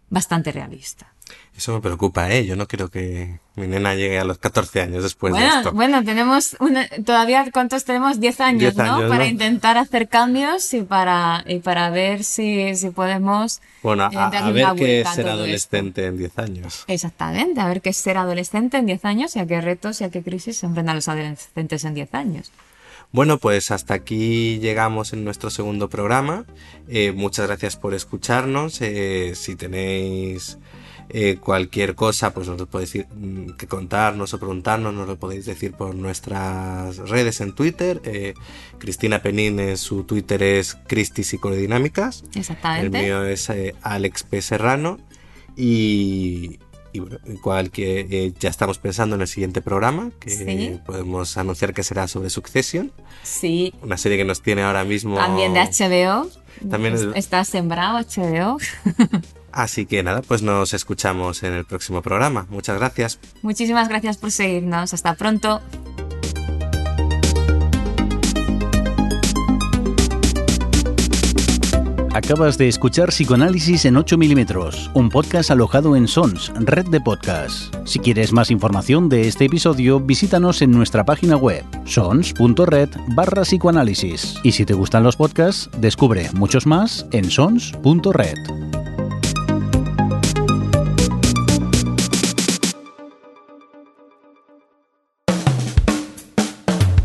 bastante 0.09 0.51
realista. 0.51 1.13
Eso 1.55 1.73
me 1.73 1.81
preocupa, 1.81 2.29
¿eh? 2.31 2.45
Yo 2.45 2.55
no 2.55 2.67
quiero 2.67 2.89
que 2.89 3.39
mi 3.55 3.67
nena 3.67 3.93
llegue 3.93 4.19
a 4.19 4.23
los 4.23 4.37
14 4.37 4.81
años 4.81 5.03
después 5.03 5.33
de 5.33 5.45
esto. 5.45 5.71
Bueno, 5.71 6.03
tenemos 6.03 6.55
una, 6.59 6.87
todavía, 7.05 7.49
¿cuántos 7.51 7.85
tenemos? 7.85 8.19
10 8.19 8.41
años, 8.41 8.75
¿no? 8.75 9.07
Para 9.07 9.27
intentar 9.27 9.77
hacer 9.77 10.09
cambios 10.09 10.73
y 10.73 10.81
para, 10.81 11.43
y 11.47 11.59
para 11.59 11.89
ver 11.89 12.23
si, 12.23 12.75
si 12.75 12.89
podemos... 12.89 13.61
Bueno, 13.83 14.03
a, 14.03 14.27
a 14.27 14.51
ver 14.51 14.67
qué 14.75 15.01
es 15.01 15.09
ser 15.09 15.29
adolescente 15.29 16.05
en 16.05 16.17
10 16.17 16.39
años. 16.39 16.83
Exactamente, 16.87 17.61
a 17.61 17.67
ver 17.67 17.81
qué 17.81 17.89
es 17.89 17.97
ser 17.97 18.17
adolescente 18.17 18.77
en 18.77 18.85
10 18.85 19.05
años 19.05 19.35
y 19.35 19.39
a 19.39 19.45
qué 19.45 19.61
retos 19.61 20.01
y 20.01 20.05
a 20.05 20.09
qué 20.09 20.23
crisis 20.23 20.57
se 20.57 20.65
enfrentan 20.65 20.95
los 20.95 21.07
adolescentes 21.07 21.83
en 21.85 21.93
10 21.93 22.13
años. 22.13 22.51
Bueno, 23.11 23.39
pues 23.39 23.71
hasta 23.71 23.93
aquí 23.93 24.59
llegamos 24.59 25.11
en 25.11 25.25
nuestro 25.25 25.49
segundo 25.49 25.89
programa. 25.89 26.45
Eh, 26.87 27.11
muchas 27.11 27.47
gracias 27.47 27.75
por 27.75 27.93
escucharnos. 27.93 28.81
Eh, 28.81 29.33
si 29.35 29.57
tenéis 29.57 30.57
eh, 31.09 31.35
cualquier 31.35 31.93
cosa, 31.95 32.33
pues 32.33 32.47
nos 32.47 32.57
lo 32.57 32.67
podéis 32.67 33.05
mm, 33.13 33.51
que 33.57 33.67
contarnos 33.67 34.33
o 34.33 34.39
preguntarnos, 34.39 34.93
nos 34.93 35.09
lo 35.09 35.19
podéis 35.19 35.45
decir 35.45 35.73
por 35.73 35.93
nuestras 35.93 36.97
redes 37.09 37.41
en 37.41 37.53
Twitter. 37.53 38.01
Cristina 38.77 39.21
Penín, 39.21 39.75
su 39.75 40.05
Twitter 40.05 40.41
es 40.41 40.77
Cristi 40.87 41.25
Psicodinámicas. 41.25 42.23
Exactamente. 42.33 42.97
El 42.97 43.03
mío 43.03 43.25
es 43.25 43.51
Alex 43.81 44.23
P. 44.23 44.41
Serrano. 44.41 44.99
Y, 45.57 46.59
igual 46.93 47.71
que 47.71 48.01
eh, 48.09 48.33
ya 48.39 48.49
estamos 48.49 48.77
pensando 48.77 49.15
en 49.15 49.21
el 49.21 49.27
siguiente 49.27 49.61
programa, 49.61 50.11
que 50.19 50.79
podemos 50.85 51.37
anunciar 51.37 51.73
que 51.73 51.83
será 51.83 52.07
sobre 52.07 52.29
Succession. 52.29 52.91
Sí. 53.23 53.73
Una 53.81 53.97
serie 53.97 54.17
que 54.17 54.25
nos 54.25 54.41
tiene 54.41 54.63
ahora 54.63 54.83
mismo. 54.83 55.15
También 55.15 55.53
de 55.53 55.61
HBO. 55.61 56.29
También 56.69 57.13
está 57.15 57.43
sembrado 57.43 57.99
HBO. 57.99 58.57
Así 59.51 59.85
que 59.85 60.01
nada, 60.01 60.21
pues 60.21 60.41
nos 60.41 60.73
escuchamos 60.73 61.43
en 61.43 61.53
el 61.53 61.65
próximo 61.65 62.01
programa. 62.01 62.47
Muchas 62.49 62.77
gracias. 62.77 63.19
Muchísimas 63.41 63.89
gracias 63.89 64.17
por 64.17 64.31
seguirnos. 64.31 64.93
Hasta 64.93 65.15
pronto. 65.15 65.61
Acabas 72.13 72.57
de 72.57 72.67
escuchar 72.67 73.07
Psicoanálisis 73.07 73.85
en 73.85 73.95
8 73.95 74.17
milímetros, 74.17 74.91
un 74.93 75.07
podcast 75.07 75.49
alojado 75.49 75.95
en 75.95 76.09
Sons, 76.09 76.51
red 76.55 76.85
de 76.87 76.99
podcasts. 76.99 77.71
Si 77.85 77.99
quieres 77.99 78.33
más 78.33 78.51
información 78.51 79.07
de 79.07 79.29
este 79.29 79.45
episodio, 79.45 79.97
visítanos 79.97 80.61
en 80.61 80.71
nuestra 80.71 81.05
página 81.05 81.37
web, 81.37 81.63
sons.red 81.85 82.89
barra 83.15 83.43
psicoanálisis. 83.43 84.35
Y 84.43 84.51
si 84.51 84.65
te 84.65 84.73
gustan 84.73 85.03
los 85.03 85.15
podcasts, 85.15 85.69
descubre 85.77 86.29
muchos 86.33 86.65
más 86.65 87.05
en 87.13 87.31
sons.red. 87.31 88.35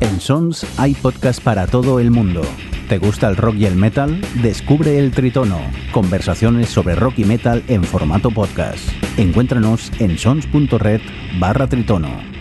En 0.00 0.20
Sons 0.20 0.66
hay 0.78 0.94
podcast 0.94 1.40
para 1.40 1.68
todo 1.68 2.00
el 2.00 2.10
mundo. 2.10 2.42
¿Te 2.88 2.98
gusta 2.98 3.28
el 3.28 3.36
rock 3.36 3.56
y 3.56 3.66
el 3.66 3.74
metal? 3.74 4.20
Descubre 4.42 5.00
el 5.00 5.10
Tritono, 5.10 5.58
conversaciones 5.90 6.68
sobre 6.68 6.94
rock 6.94 7.18
y 7.18 7.24
metal 7.24 7.64
en 7.66 7.82
formato 7.82 8.30
podcast. 8.30 8.88
Encuéntranos 9.16 9.90
en 9.98 10.16
sons.red 10.16 11.00
barra 11.40 11.66
Tritono. 11.66 12.35